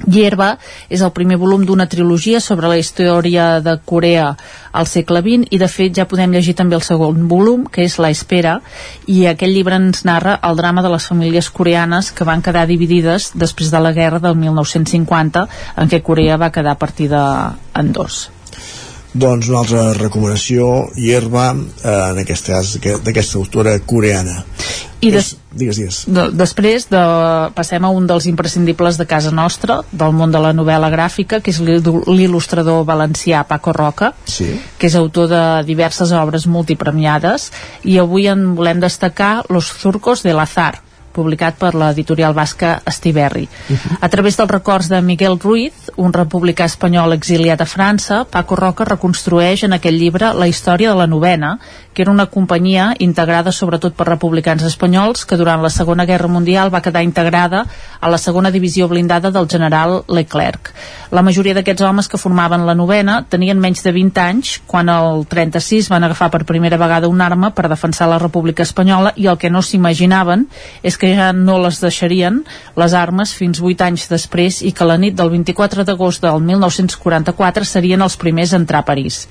Hierba 0.06 0.56
és 0.90 1.02
el 1.04 1.12
primer 1.14 1.36
volum 1.38 1.64
d'una 1.66 1.86
trilogia 1.86 2.40
sobre 2.40 2.68
la 2.70 2.78
història 2.80 3.60
de 3.62 3.76
Corea 3.84 4.32
al 4.72 4.88
segle 4.90 5.22
XX 5.22 5.52
i 5.54 5.60
de 5.62 5.68
fet 5.68 5.94
ja 5.98 6.08
podem 6.10 6.32
llegir 6.34 6.56
també 6.58 6.76
el 6.78 6.82
segon 6.82 7.28
volum 7.30 7.66
que 7.70 7.84
és 7.86 7.98
La 8.02 8.10
Espera 8.10 8.58
i 9.06 9.26
aquest 9.30 9.52
llibre 9.52 9.78
ens 9.78 10.04
narra 10.08 10.38
el 10.42 10.58
drama 10.58 10.82
de 10.82 10.92
les 10.94 11.06
famílies 11.06 11.50
coreanes 11.50 12.10
que 12.10 12.26
van 12.28 12.42
quedar 12.42 12.66
dividides 12.66 13.32
després 13.34 13.70
de 13.70 13.80
la 13.80 13.92
guerra 13.92 14.18
del 14.18 14.38
1950 14.42 15.46
en 15.76 15.92
què 15.92 16.02
Corea 16.02 16.40
va 16.40 16.52
quedar 16.52 16.78
partida 16.78 17.24
en 17.78 17.92
dos 17.92 18.30
doncs 19.12 19.51
una 19.51 19.60
altra 19.60 19.82
recomanació 19.98 20.89
Hierba, 20.97 21.51
eh, 21.55 21.98
en 22.12 22.22
aquest 22.22 22.48
cas 22.52 22.76
d'aquesta 22.80 23.39
autora 23.39 23.78
coreana 23.84 24.43
i 25.02 25.10
des... 25.10 25.32
digues, 25.51 25.78
digues. 25.80 25.97
De, 26.06 26.28
després 26.39 26.86
de, 26.90 27.01
passem 27.56 27.82
a 27.82 27.90
un 27.90 28.06
dels 28.06 28.28
imprescindibles 28.30 28.98
de 29.01 29.06
casa 29.10 29.32
nostra, 29.34 29.80
del 29.90 30.14
món 30.14 30.30
de 30.30 30.40
la 30.43 30.52
novel·la 30.55 30.93
gràfica, 30.94 31.40
que 31.43 31.51
és 31.51 31.59
l'il·lustrador 31.59 32.86
valencià 32.86 33.43
Paco 33.48 33.74
Roca, 33.74 34.12
sí. 34.30 34.47
que 34.78 34.86
és 34.86 34.97
autor 34.98 35.28
de 35.32 35.43
diverses 35.66 36.14
obres 36.14 36.47
multipremiades, 36.47 37.51
i 37.82 37.98
avui 37.98 38.30
en 38.30 38.52
volem 38.55 38.80
destacar 38.82 39.34
Los 39.51 39.74
Zurcos 39.82 40.22
de 40.22 40.36
l'Azar, 40.39 40.76
publicat 41.12 41.59
per 41.60 41.74
l'editorial 41.74 42.34
basca 42.34 42.80
Estiberri. 42.86 43.48
Uh 43.68 43.76
-huh. 43.76 43.98
A 44.01 44.09
través 44.09 44.36
dels 44.36 44.51
records 44.51 44.89
de 44.89 45.01
Miguel 45.02 45.39
Ruiz, 45.39 45.72
un 45.97 46.12
republicà 46.12 46.64
espanyol 46.64 47.12
exiliat 47.12 47.60
a 47.60 47.66
França, 47.66 48.24
Paco 48.24 48.56
Roca 48.56 48.84
reconstrueix 48.84 49.64
en 49.64 49.72
aquest 49.72 49.97
llibre 49.97 50.32
la 50.34 50.48
història 50.48 50.90
de 50.90 50.97
la 50.97 51.06
novena, 51.06 51.59
que 51.93 52.02
era 52.02 52.10
una 52.10 52.26
companyia 52.26 52.94
integrada 52.98 53.52
sobretot 53.52 53.94
per 53.94 54.06
republicans 54.06 54.62
espanyols 54.62 55.26
que 55.26 55.36
durant 55.36 55.62
la 55.62 55.70
Segona 55.70 56.06
Guerra 56.06 56.28
Mundial 56.28 56.72
va 56.74 56.80
quedar 56.80 57.02
integrada 57.02 57.66
a 58.01 58.09
la 58.09 58.18
segona 58.18 58.51
divisió 58.51 58.89
blindada 58.89 59.30
del 59.30 59.48
general 59.48 60.02
Leclerc. 60.09 60.72
La 61.12 61.22
majoria 61.22 61.55
d'aquests 61.55 61.84
homes 61.84 62.09
que 62.09 62.20
formaven 62.20 62.64
la 62.66 62.74
novena 62.74 63.22
tenien 63.28 63.60
menys 63.60 63.82
de 63.84 63.93
20 63.93 64.20
anys 64.20 64.55
quan 64.66 64.89
el 64.89 65.26
36 65.28 65.90
van 65.93 66.05
agafar 66.05 66.30
per 66.30 66.44
primera 66.48 66.78
vegada 66.80 67.09
un 67.09 67.20
arma 67.20 67.52
per 67.52 67.68
defensar 67.68 68.09
la 68.09 68.18
República 68.22 68.62
Espanyola 68.62 69.12
i 69.16 69.28
el 69.28 69.39
que 69.39 69.51
no 69.51 69.62
s'imaginaven 69.62 70.47
és 70.82 70.97
que 70.97 71.01
ja 71.10 71.32
no 71.34 71.58
les 71.62 71.80
deixarien 71.82 72.42
les 72.78 72.94
armes 72.94 73.34
fins 73.34 73.58
8 73.60 73.88
anys 73.88 74.06
després 74.12 74.60
i 74.62 74.70
que 74.76 74.86
la 74.86 74.98
nit 75.00 75.16
del 75.18 75.32
24 75.34 75.84
d'agost 75.88 76.22
del 76.22 76.38
1944 76.46 77.66
serien 77.66 78.02
els 78.06 78.16
primers 78.16 78.54
a 78.54 78.60
entrar 78.62 78.84
a 78.84 78.88
París. 78.88 79.26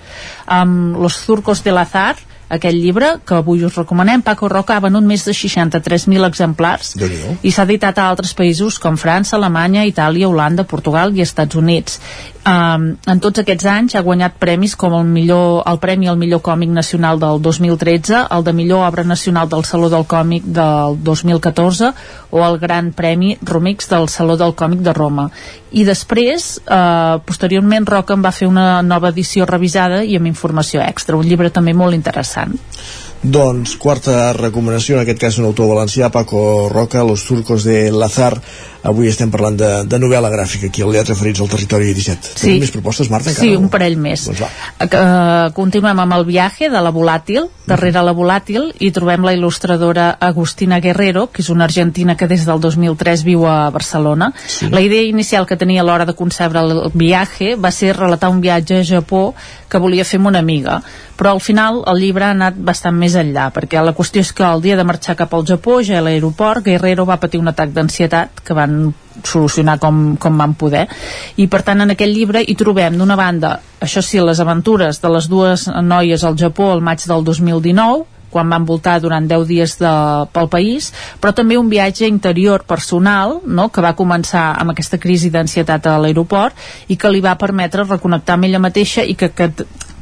Amb 0.45 0.99
Los 0.99 1.22
Zurcos 1.26 1.64
de 1.64 1.72
l'Azar 1.72 2.18
aquest 2.52 2.76
llibre, 2.76 3.14
que 3.23 3.38
avui 3.39 3.64
us 3.64 3.77
recomanem, 3.80 4.22
Paco 4.22 4.49
Roca 4.52 4.76
ha 4.76 4.84
venut 4.84 5.06
més 5.07 5.23
de 5.23 5.31
63.000 5.31 6.27
exemplars 6.27 6.98
i 6.99 7.52
s'ha 7.52 7.64
editat 7.64 8.02
a 8.02 8.10
altres 8.11 8.34
països 8.35 8.76
com 8.84 8.99
França, 8.99 9.38
Alemanya, 9.38 9.85
Itàlia, 9.88 10.27
Holanda, 10.27 10.68
Portugal 10.68 11.15
i 11.15 11.23
Estats 11.23 11.56
Units. 11.56 12.02
Um, 12.42 12.96
en 13.06 13.20
tots 13.22 13.38
aquests 13.44 13.68
anys 13.70 13.94
ha 13.94 14.02
guanyat 14.02 14.40
premis 14.42 14.74
com 14.80 14.96
el, 14.98 15.04
millor, 15.06 15.60
el 15.70 15.78
Premi 15.78 16.08
al 16.10 16.18
millor 16.18 16.40
còmic 16.42 16.72
nacional 16.74 17.20
del 17.22 17.38
2013, 17.46 18.24
el 18.34 18.46
de 18.48 18.54
millor 18.58 18.82
obra 18.88 19.04
nacional 19.06 19.50
del 19.52 19.62
Saló 19.70 19.92
del 19.94 20.08
Còmic 20.10 20.48
del 20.50 20.98
2014 21.06 21.92
o 22.32 22.42
el 22.42 22.58
Gran 22.58 22.94
Premi 22.98 23.36
Romix 23.46 23.92
del 23.92 24.10
Saló 24.10 24.40
del 24.42 24.56
Còmic 24.58 24.82
de 24.82 24.94
Roma. 24.98 25.28
I 25.72 25.86
després, 25.86 26.58
eh, 26.66 27.22
posteriorment, 27.30 27.86
Roca 27.86 28.18
en 28.18 28.26
va 28.26 28.34
fer 28.34 28.50
una 28.50 28.82
nova 28.82 29.14
edició 29.14 29.46
revisada 29.46 30.04
i 30.04 30.18
amb 30.18 30.26
informació 30.26 30.82
extra, 30.82 31.16
un 31.16 31.30
llibre 31.30 31.54
també 31.54 31.78
molt 31.78 31.94
interessant. 31.94 32.58
Doncs 33.22 33.76
quarta 33.77 34.31
recomanació, 34.34 34.95
en 34.98 35.03
aquest 35.03 35.19
cas 35.22 35.35
un 35.38 35.45
autor 35.45 35.68
valencià, 35.76 36.10
Paco 36.10 36.69
Roca, 36.73 37.03
Los 37.06 37.23
turcos 37.27 37.64
de 37.64 37.91
Lazar. 37.91 38.41
avui 38.81 39.06
estem 39.11 39.30
parlant 39.30 39.53
de, 39.60 39.68
de 39.85 39.98
novel·la 40.02 40.31
gràfica 40.34 40.65
aquí 40.72 40.81
al 40.81 40.89
Lletra 40.89 41.14
Ferits 41.14 41.38
al 41.43 41.49
Territori 41.52 41.91
17 41.93 42.31
Sí. 42.31 42.39
Tenim 42.39 42.64
més 42.64 42.72
propostes, 42.73 43.11
Marta? 43.14 43.30
Sí, 43.30 43.52
encara? 43.52 43.60
un 43.61 43.69
parell 43.69 43.98
més. 44.02 44.23
Doncs 44.26 44.39
va. 44.41 44.48
Uh, 44.81 45.52
continuem 45.53 45.99
amb 46.02 46.15
el 46.15 46.26
viatge 46.26 46.65
de 46.73 46.81
la 46.81 46.89
Volàtil, 46.89 47.45
darrere 47.69 48.02
la 48.02 48.15
Volàtil, 48.18 48.72
i 48.81 48.89
trobem 48.89 49.22
la 49.22 49.35
il·lustradora 49.38 50.07
Agustina 50.19 50.80
Guerrero, 50.81 51.27
que 51.30 51.43
és 51.45 51.52
una 51.53 51.68
argentina 51.69 52.15
que 52.18 52.26
des 52.26 52.41
del 52.49 52.60
2003 52.60 53.22
viu 53.23 53.45
a 53.45 53.69
Barcelona. 53.69 54.31
Sí. 54.48 54.72
La 54.73 54.81
idea 54.81 55.06
inicial 55.06 55.45
que 55.45 55.57
tenia 55.61 55.81
a 55.81 55.85
l'hora 55.85 56.10
de 56.10 56.18
concebre 56.18 56.65
el 56.65 56.89
viatge 56.95 57.53
va 57.61 57.69
ser 57.69 57.93
relatar 57.95 58.34
un 58.34 58.41
viatge 58.41 58.80
a 58.81 58.84
Japó 58.95 59.35
que 59.72 59.80
volia 59.80 60.06
fer 60.07 60.19
amb 60.19 60.30
una 60.31 60.41
amiga, 60.43 60.81
però 61.18 61.31
al 61.35 61.41
final 61.43 61.81
el 61.88 62.02
llibre 62.03 62.27
ha 62.27 62.34
anat 62.35 62.57
bastant 62.60 62.98
més 62.99 63.15
enllà, 63.15 63.48
perquè 63.56 63.81
la 63.81 63.95
qüestió 63.98 64.23
és 64.26 64.34
que 64.35 64.43
el 64.48 64.64
dia 64.64 64.77
de 64.77 64.85
marxar 64.88 65.15
cap 65.19 65.34
al 65.34 65.48
Japó, 65.48 65.80
ja 65.88 65.99
a 65.99 66.06
l'aeroport, 66.06 66.65
Guerrero 66.65 67.07
va 67.07 67.19
patir 67.22 67.39
un 67.39 67.52
atac 67.52 67.72
d'ansietat 67.76 68.43
que 68.43 68.57
van 68.57 68.93
solucionar 69.23 69.77
com, 69.80 70.15
com 70.19 70.38
van 70.39 70.56
poder. 70.60 70.85
I 71.38 71.48
per 71.52 71.61
tant 71.68 71.84
en 71.84 71.95
aquest 71.95 72.11
llibre 72.11 72.43
hi 72.43 72.56
trobem 72.60 72.98
d'una 72.99 73.19
banda, 73.19 73.57
això 73.81 74.03
sí, 74.03 74.19
les 74.19 74.39
aventures 74.43 75.02
de 75.02 75.11
les 75.15 75.27
dues 75.31 75.68
noies 75.84 76.23
al 76.23 76.39
Japó 76.39 76.72
el 76.76 76.84
maig 76.84 77.07
del 77.07 77.23
2019 77.27 78.20
quan 78.32 78.49
van 78.49 78.66
voltar 78.66 78.98
durant 79.03 79.28
10 79.28 79.48
dies 79.49 79.78
de, 79.82 79.94
pel 80.34 80.49
país, 80.52 80.91
però 81.22 81.36
també 81.36 81.60
un 81.60 81.70
viatge 81.72 82.08
interior 82.10 82.66
personal, 82.68 83.40
no?, 83.45 83.70
que 83.70 83.84
va 83.84 83.94
començar 83.98 84.52
amb 84.58 84.74
aquesta 84.74 84.99
crisi 85.02 85.30
d'ansietat 85.30 85.88
a 85.88 85.99
l'aeroport 86.02 86.56
i 86.88 86.98
que 86.98 87.12
li 87.12 87.22
va 87.22 87.38
permetre 87.40 87.88
reconnectar 87.88 88.38
amb 88.38 88.49
ella 88.49 88.64
mateixa 88.64 89.03
i 89.03 89.16
que, 89.20 89.32
que 89.36 89.52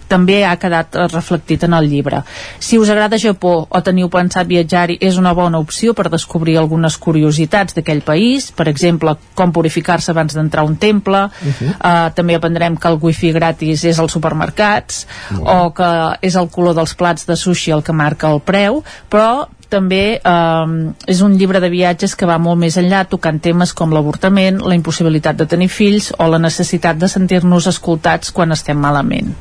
també 0.10 0.42
ha 0.46 0.56
quedat 0.60 0.96
eh, 0.96 1.08
reflectit 1.14 1.64
en 1.68 1.76
el 1.78 1.90
llibre. 1.92 2.24
Si 2.60 2.80
us 2.82 2.90
agrada 2.90 3.20
Japó 3.22 3.54
o 3.70 3.82
teniu 3.86 4.10
pensat 4.12 4.50
viatjar-hi, 4.50 4.98
és 5.06 5.20
una 5.22 5.34
bona 5.38 5.62
opció 5.62 5.94
per 5.94 6.10
descobrir 6.10 6.58
algunes 6.58 6.98
curiositats 6.98 7.78
d'aquell 7.78 8.02
país, 8.06 8.50
per 8.52 8.68
exemple, 8.72 9.16
com 9.36 9.54
purificar-se 9.56 10.12
abans 10.12 10.36
d'entrar 10.36 10.66
a 10.66 10.70
un 10.70 10.78
temple, 10.78 11.26
uh 11.30 11.54
-huh. 11.54 11.70
uh, 11.78 12.14
també 12.14 12.36
aprendrem 12.36 12.78
que 12.78 12.88
el 12.88 13.00
wifi 13.02 13.32
gratis 13.32 13.84
és 13.84 14.00
als 14.00 14.12
supermercats, 14.12 15.08
o 15.40 15.72
que 15.74 16.18
és 16.22 16.36
el 16.36 16.50
color 16.50 16.76
dels 16.76 16.94
plats 16.96 17.26
de 17.26 17.36
sushi 17.36 17.72
el 17.72 17.84
que 17.84 17.94
marca 17.94 18.32
el 18.32 18.42
preu, 18.42 18.84
però 19.10 19.48
també 19.70 20.20
eh, 20.20 20.68
és 21.08 21.22
un 21.22 21.38
llibre 21.38 21.62
de 21.64 21.70
viatges 21.70 22.16
que 22.18 22.28
va 22.30 22.40
molt 22.42 22.60
més 22.60 22.78
enllà 22.82 23.06
tocant 23.10 23.40
temes 23.40 23.74
com 23.78 23.94
l'avortament, 23.94 24.60
la 24.66 24.78
impossibilitat 24.78 25.38
de 25.40 25.48
tenir 25.50 25.70
fills 25.70 26.12
o 26.18 26.28
la 26.28 26.42
necessitat 26.42 26.98
de 26.98 27.12
sentir-nos 27.12 27.70
escoltats 27.70 28.34
quan 28.36 28.58
estem 28.58 28.82
malament. 28.82 29.36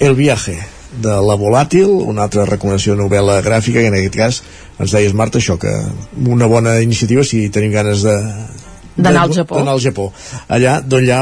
El 0.00 0.14
viaje 0.18 0.56
de 1.02 1.16
la 1.22 1.36
volàtil, 1.36 1.90
una 2.08 2.24
altra 2.28 2.46
recomanació 2.48 2.94
de 2.94 3.02
novel·la 3.02 3.40
gràfica, 3.44 3.82
que 3.82 3.90
en 3.90 3.98
aquest 3.98 4.16
cas 4.16 4.40
ens 4.78 4.94
deies, 4.94 5.14
Marta, 5.14 5.38
això, 5.38 5.58
que 5.60 5.74
una 6.26 6.46
bona 6.46 6.78
iniciativa 6.80 7.24
si 7.26 7.48
tenim 7.52 7.74
ganes 7.74 8.06
de 8.06 8.16
D'anar 8.98 9.28
al 9.28 9.32
Japó. 9.32 9.54
d'anar 9.54 9.72
al 9.76 9.80
Japó. 9.80 10.08
Allà, 10.50 10.80
d'allà 10.82 11.20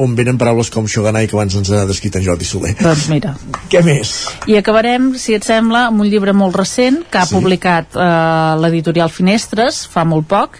on 0.00 0.14
venen 0.16 0.38
paraules 0.40 0.70
com 0.72 0.86
Shogunai, 0.88 1.28
que 1.28 1.36
abans 1.36 1.54
ens 1.60 1.70
ha 1.70 1.84
descrit 1.84 2.16
en 2.16 2.24
Jordi 2.24 2.48
Soler. 2.48 2.74
Doncs 2.80 3.08
mira. 3.12 3.34
Què 3.68 3.82
més? 3.84 4.14
I 4.48 4.56
acabarem, 4.56 5.10
si 5.20 5.36
et 5.36 5.44
sembla, 5.44 5.88
amb 5.90 6.00
un 6.00 6.08
llibre 6.08 6.32
molt 6.32 6.56
recent 6.56 7.02
que 7.10 7.20
ha 7.20 7.26
sí. 7.28 7.36
publicat 7.36 7.98
eh, 8.00 8.08
l'editorial 8.62 9.12
Finestres 9.12 9.84
fa 9.92 10.06
molt 10.08 10.28
poc, 10.30 10.56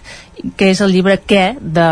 que 0.55 0.69
és 0.71 0.81
el 0.81 0.93
llibre 0.95 1.19
Què 1.27 1.55
de 1.59 1.87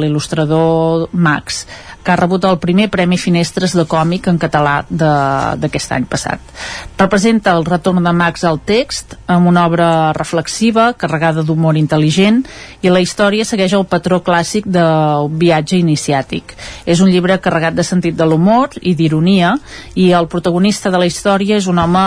l'il·lustrador 0.00 1.08
Max 1.12 1.66
que 2.02 2.10
ha 2.10 2.16
rebut 2.16 2.44
el 2.44 2.58
primer 2.58 2.88
Premi 2.90 3.16
Finestres 3.18 3.76
de 3.78 3.84
còmic 3.88 4.26
en 4.30 4.38
català 4.42 4.82
d'aquest 4.90 5.94
any 5.94 6.06
passat. 6.10 6.42
Representa 6.98 7.54
el 7.56 7.64
retorn 7.64 8.02
de 8.02 8.12
Max 8.12 8.44
al 8.44 8.58
text 8.66 9.14
amb 9.30 9.48
una 9.48 9.66
obra 9.70 9.88
reflexiva, 10.16 10.90
carregada 10.98 11.44
d'humor 11.46 11.78
intel·ligent 11.78 12.42
i 12.82 12.90
la 12.90 13.02
història 13.04 13.46
segueix 13.46 13.76
el 13.78 13.86
patró 13.86 14.22
clàssic 14.26 14.66
del 14.66 15.30
viatge 15.38 15.78
iniciàtic. 15.78 16.56
És 16.86 17.00
un 17.00 17.10
llibre 17.12 17.38
carregat 17.38 17.78
de 17.78 17.86
sentit 17.86 18.18
de 18.18 18.26
l'humor 18.26 18.74
i 18.82 18.96
d'ironia 18.98 19.54
i 19.94 20.10
el 20.12 20.28
protagonista 20.28 20.90
de 20.90 20.98
la 20.98 21.06
història 21.06 21.56
és 21.62 21.70
un 21.70 21.78
home 21.78 22.06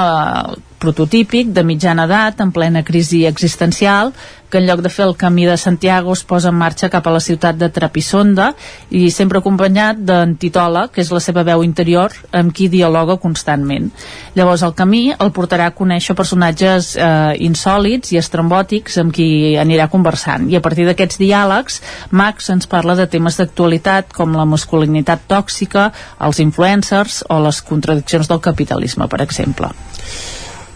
prototípic 0.80 1.54
de 1.56 1.64
mitjana 1.64 2.04
edat 2.06 2.42
en 2.44 2.52
plena 2.54 2.84
crisi 2.84 3.24
existencial 3.26 4.12
que 4.56 4.62
en 4.64 4.70
lloc 4.70 4.80
de 4.80 4.90
fer 4.90 5.04
el 5.04 5.18
camí 5.20 5.44
de 5.44 5.58
Santiago 5.60 6.14
es 6.16 6.22
posa 6.24 6.48
en 6.48 6.56
marxa 6.56 6.88
cap 6.88 7.04
a 7.10 7.12
la 7.12 7.20
ciutat 7.20 7.58
de 7.60 7.68
Trapisonda 7.76 8.54
i 8.88 9.10
sempre 9.12 9.42
acompanyat 9.42 10.00
d'en 10.08 10.38
Titola, 10.40 10.86
que 10.88 11.02
és 11.04 11.12
la 11.12 11.20
seva 11.20 11.44
veu 11.44 11.64
interior 11.66 12.14
amb 12.32 12.54
qui 12.56 12.70
dialoga 12.72 13.18
constantment. 13.20 13.90
Llavors 14.38 14.64
el 14.64 14.72
camí 14.78 15.10
el 15.12 15.34
portarà 15.36 15.68
a 15.68 15.74
conèixer 15.76 16.16
personatges 16.16 16.94
eh, 16.96 17.36
insòlits 17.44 18.14
i 18.16 18.22
estrambòtics 18.22 18.96
amb 19.04 19.12
qui 19.18 19.28
anirà 19.60 19.90
conversant 19.92 20.48
i 20.48 20.56
a 20.56 20.64
partir 20.64 20.88
d'aquests 20.88 21.20
diàlegs 21.20 21.82
Max 22.16 22.48
ens 22.56 22.72
parla 22.72 22.96
de 22.96 23.10
temes 23.12 23.36
d'actualitat 23.42 24.16
com 24.16 24.40
la 24.40 24.48
masculinitat 24.48 25.28
tòxica, 25.28 25.90
els 26.24 26.40
influencers 26.40 27.26
o 27.28 27.44
les 27.44 27.60
contradiccions 27.60 28.32
del 28.32 28.40
capitalisme, 28.40 29.12
per 29.12 29.20
exemple. 29.28 29.76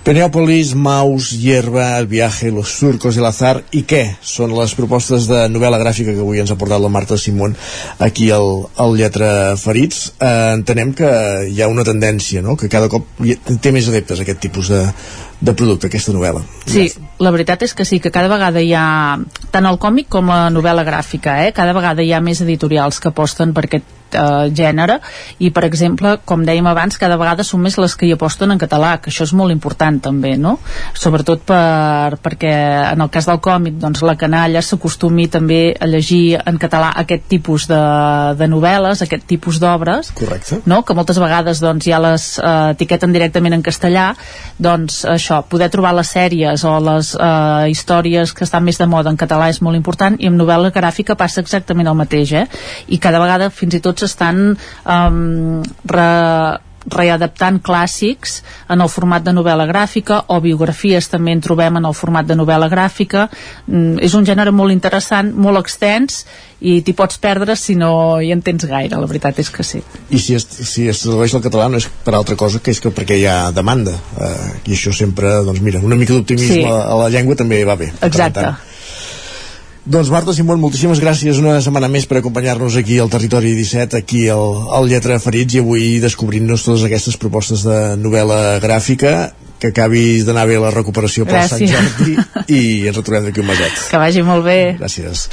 Peneópolis, 0.09 0.73
Maus, 0.73 1.29
Hierba, 1.39 1.99
El 1.99 2.07
viaje, 2.07 2.49
Los 2.49 2.69
surcos 2.69 3.13
del 3.13 3.27
azar 3.29 3.59
i 3.69 3.83
què? 3.85 4.15
Són 4.25 4.55
les 4.57 4.71
propostes 4.73 5.27
de 5.29 5.43
novel·la 5.53 5.77
gràfica 5.77 6.15
que 6.15 6.23
avui 6.23 6.41
ens 6.41 6.49
ha 6.49 6.57
portat 6.57 6.81
la 6.81 6.89
Marta 6.89 7.13
Simón 7.13 7.53
aquí 8.01 8.31
al, 8.33 8.49
al 8.73 8.97
Lletra 8.97 9.53
Ferits. 9.61 10.15
Eh, 10.17 10.31
entenem 10.55 10.95
que 10.97 11.11
hi 11.53 11.61
ha 11.61 11.69
una 11.69 11.85
tendència, 11.85 12.41
no?, 12.41 12.57
que 12.57 12.71
cada 12.73 12.89
cop 12.89 13.05
té 13.61 13.69
més 13.69 13.91
adeptes 13.93 14.25
aquest 14.25 14.41
tipus 14.41 14.73
de, 14.73 14.81
de 15.39 15.53
producte, 15.55 15.87
aquesta 15.87 16.13
novel·la. 16.15 16.41
Sí, 16.67 16.89
la 17.23 17.31
veritat 17.31 17.63
és 17.63 17.73
que 17.73 17.85
sí, 17.87 17.99
que 18.03 18.11
cada 18.11 18.31
vegada 18.31 18.61
hi 18.63 18.73
ha 18.75 19.17
tant 19.53 19.69
el 19.69 19.79
còmic 19.79 20.09
com 20.11 20.31
la 20.31 20.49
novel·la 20.53 20.83
gràfica, 20.87 21.39
eh? 21.45 21.53
cada 21.55 21.75
vegada 21.77 22.03
hi 22.03 22.11
ha 22.13 22.23
més 22.23 22.43
editorials 22.45 22.99
que 22.99 23.13
aposten 23.13 23.55
per 23.55 23.67
aquest 23.69 23.95
eh, 24.15 24.49
gènere 24.55 24.99
i 25.39 25.51
per 25.55 25.63
exemple, 25.67 26.17
com 26.25 26.43
dèiem 26.45 26.67
abans 26.69 26.97
cada 26.99 27.17
vegada 27.19 27.43
són 27.45 27.61
més 27.63 27.77
les 27.79 27.95
que 27.95 28.07
hi 28.07 28.13
aposten 28.15 28.51
en 28.51 28.61
català 28.61 28.97
que 29.01 29.11
això 29.11 29.25
és 29.27 29.33
molt 29.37 29.53
important 29.53 29.99
també 30.09 30.35
no? 30.37 30.57
sobretot 30.93 31.43
per, 31.47 32.17
perquè 32.23 32.53
en 32.93 33.03
el 33.03 33.11
cas 33.13 33.27
del 33.29 33.41
còmic 33.43 33.79
doncs 33.81 34.03
la 34.05 34.17
canalla 34.19 34.61
s'acostumi 34.65 35.27
també 35.31 35.61
a 35.79 35.87
llegir 35.89 36.39
en 36.39 36.59
català 36.61 36.91
aquest 37.03 37.27
tipus 37.29 37.67
de, 37.69 37.81
de 38.39 38.49
novel·les, 38.49 39.03
aquest 39.05 39.27
tipus 39.29 39.59
d'obres 39.61 40.13
Correcte. 40.17 40.61
no? 40.65 40.81
que 40.83 40.97
moltes 40.97 41.19
vegades 41.21 41.61
doncs, 41.63 41.89
ja 41.89 42.01
les 42.03 42.31
eh, 42.39 42.55
etiqueten 42.75 43.13
directament 43.15 43.57
en 43.59 43.65
castellà 43.65 44.11
doncs 44.57 45.03
això, 45.09 45.28
poder 45.49 45.69
trobar 45.73 45.93
les 45.97 46.11
sèries 46.15 46.63
o 46.65 46.75
les 46.83 47.13
eh, 47.15 47.69
històries 47.73 48.33
que 48.33 48.45
estan 48.47 48.65
més 48.65 48.79
de 48.81 48.87
moda 48.89 49.11
en 49.11 49.19
català 49.19 49.49
és 49.53 49.61
molt 49.65 49.79
important 49.79 50.17
i 50.19 50.29
amb 50.29 50.39
novel·la 50.39 50.73
gràfica 50.75 51.17
passa 51.19 51.43
exactament 51.43 51.89
el 51.91 51.99
mateix 51.99 52.33
eh? 52.43 52.45
i 52.87 52.99
cada 53.01 53.21
vegada 53.21 53.49
fins 53.53 53.77
i 53.77 53.83
tot 53.83 54.01
s'estan 54.01 54.41
um, 54.49 55.61
re, 55.93 56.09
readaptant 56.91 57.59
clàssics 57.63 58.39
en 58.69 58.81
el 58.81 58.89
format 58.89 59.23
de 59.23 59.33
novel·la 59.35 59.65
gràfica 59.69 60.23
o 60.27 60.39
biografies 60.43 61.09
també 61.09 61.31
en 61.35 61.41
trobem 61.41 61.77
en 61.79 61.85
el 61.85 61.93
format 61.97 62.27
de 62.27 62.35
novel·la 62.35 62.69
gràfica 62.71 63.27
mm, 63.67 63.99
és 64.05 64.13
un 64.13 64.25
gènere 64.25 64.51
molt 64.51 64.71
interessant, 64.73 65.33
molt 65.35 65.59
extens 65.61 66.25
i 66.59 66.81
t'hi 66.83 66.91
pots 66.93 67.17
perdre 67.23 67.55
si 67.55 67.75
no 67.79 68.19
hi 68.19 68.33
entens 68.35 68.65
gaire, 68.67 68.97
la 68.99 69.07
veritat 69.07 69.39
és 69.39 69.49
que 69.49 69.63
sí 69.63 69.79
I 70.11 70.19
si 70.19 70.35
es, 70.35 70.43
si 70.43 70.87
es 70.91 70.99
tradueix 71.05 71.33
al 71.35 71.43
català 71.45 71.69
no 71.71 71.79
és 71.79 71.87
per 72.03 72.15
altra 72.17 72.35
cosa 72.35 72.59
que 72.59 72.71
és 72.71 72.81
que 72.83 72.91
perquè 72.91 73.15
hi 73.15 73.25
ha 73.29 73.51
demanda. 73.55 73.93
Eh, 74.19 74.71
I 74.71 74.75
això 74.75 74.91
sempre, 74.95 75.37
doncs 75.47 75.61
mira, 75.63 75.79
una 75.79 75.95
mica 75.95 76.13
d'optimisme 76.13 76.49
Sí. 76.59 76.63
a, 76.65 76.95
la 76.99 77.09
llengua 77.13 77.35
també 77.39 77.63
va 77.65 77.75
bé. 77.79 77.93
exacte 78.01 78.41
tant. 78.41 78.57
Doncs 79.89 80.11
Marta 80.13 80.35
Simón, 80.37 80.59
moltíssimes 80.61 80.99
gràcies 81.01 81.39
una 81.41 81.55
setmana 81.65 81.87
més 81.89 82.03
per 82.05 82.19
acompanyar-nos 82.19 82.75
aquí 82.77 82.99
al 83.01 83.09
Territori 83.09 83.55
17, 83.57 83.97
aquí 83.97 84.27
al, 84.29 84.59
al 84.77 84.85
Lletra 84.85 85.15
Ferits 85.17 85.55
i 85.57 85.63
avui 85.63 85.87
descobrint-nos 86.03 86.61
totes 86.61 86.83
aquestes 86.85 87.17
propostes 87.17 87.63
de 87.65 87.77
novel·la 87.97 88.59
gràfica 88.61 89.31
que 89.57 89.71
acabi 89.73 90.21
d'anar 90.27 90.43
bé 90.45 90.59
la 90.61 90.69
recuperació 90.75 91.25
per 91.25 91.41
Sant 91.49 91.65
Gràcies. 91.65 91.73
Jordi 91.73 92.53
i 92.53 92.61
ens 92.91 92.99
retrobem 92.99 93.25
d'aquí 93.31 93.41
un 93.41 93.49
meset. 93.49 93.81
que 93.89 94.03
vagi 94.03 94.21
molt 94.29 94.45
bé 94.45 94.59
Gràcies. 94.77 95.25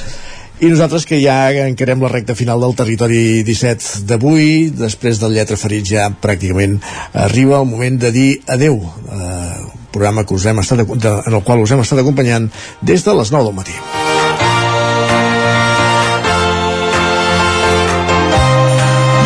I 0.57 0.73
nosaltres 0.73 1.05
que 1.05 1.21
ja 1.21 1.37
encarem 1.67 2.01
la 2.01 2.09
recta 2.15 2.33
final 2.33 2.65
del 2.65 2.73
territori 2.81 3.43
17 3.45 4.07
d'avui, 4.09 4.71
després 4.73 5.21
del 5.21 5.37
Lletra 5.37 5.59
Ferits 5.61 5.93
ja 5.93 6.09
pràcticament 6.09 6.79
arriba 7.13 7.61
el 7.61 7.69
moment 7.69 8.01
de 8.07 8.13
dir 8.15 8.29
adeu. 8.49 8.81
Eh, 8.81 9.53
programa 9.93 10.25
que 10.25 10.33
us 10.33 10.49
hem 10.49 10.65
estat, 10.65 10.81
de, 10.81 11.15
en 11.29 11.33
el 11.33 11.45
qual 11.45 11.61
us 11.61 11.77
hem 11.77 11.85
estat 11.85 12.01
acompanyant 12.01 12.49
des 12.81 13.05
de 13.05 13.19
les 13.21 13.37
9 13.37 13.51
del 13.51 13.59
matí. 13.61 14.06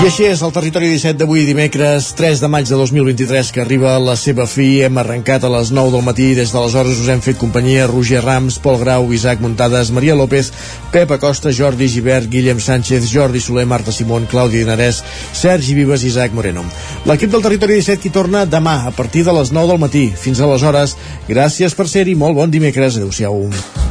I 0.02 0.08
així 0.10 0.24
és 0.26 0.40
el 0.42 0.50
territori 0.50 0.88
17 0.90 1.20
d'avui, 1.20 1.44
dimecres 1.46 2.08
3 2.18 2.40
de 2.42 2.48
maig 2.50 2.66
de 2.66 2.74
2023, 2.74 3.52
que 3.54 3.62
arriba 3.62 3.92
a 3.94 4.00
la 4.02 4.16
seva 4.18 4.48
fi. 4.50 4.80
Hem 4.82 4.98
arrencat 4.98 5.44
a 5.46 5.52
les 5.54 5.70
9 5.70 5.92
del 5.94 6.02
matí. 6.02 6.32
Des 6.34 6.50
d'aleshores 6.50 7.04
us 7.04 7.12
hem 7.14 7.22
fet 7.22 7.38
companyia 7.38 7.86
Roger 7.86 8.24
Rams, 8.26 8.58
Pol 8.64 8.80
Grau, 8.82 9.12
Isaac 9.14 9.44
Muntades, 9.46 9.92
Maria 9.94 10.16
López, 10.18 10.50
Pep 10.90 11.14
Acosta, 11.14 11.54
Jordi 11.54 11.86
Givert, 11.86 12.32
Guillem 12.34 12.58
Sánchez, 12.58 13.12
Jordi 13.14 13.44
Soler, 13.46 13.68
Marta 13.70 13.94
Simón, 13.94 14.26
Clàudia 14.26 14.66
Dinarès, 14.66 15.04
Sergi 15.38 15.78
Vives 15.78 16.02
i 16.02 16.10
Isaac 16.10 16.34
Moreno. 16.34 16.66
L'equip 17.06 17.30
del 17.30 17.46
territori 17.46 17.78
17 17.78 18.02
qui 18.02 18.10
torna 18.10 18.48
demà 18.50 18.80
a 18.90 18.98
partir 18.98 19.22
de 19.30 19.38
les 19.38 19.54
9 19.54 19.76
del 19.76 19.86
matí. 19.86 20.08
Fins 20.18 20.42
aleshores, 20.42 20.98
gràcies 21.30 21.78
per 21.78 21.86
ser-hi, 21.86 22.18
molt 22.18 22.42
bon 22.42 22.50
dimecres. 22.50 22.98
Adéu-siau. 22.98 23.91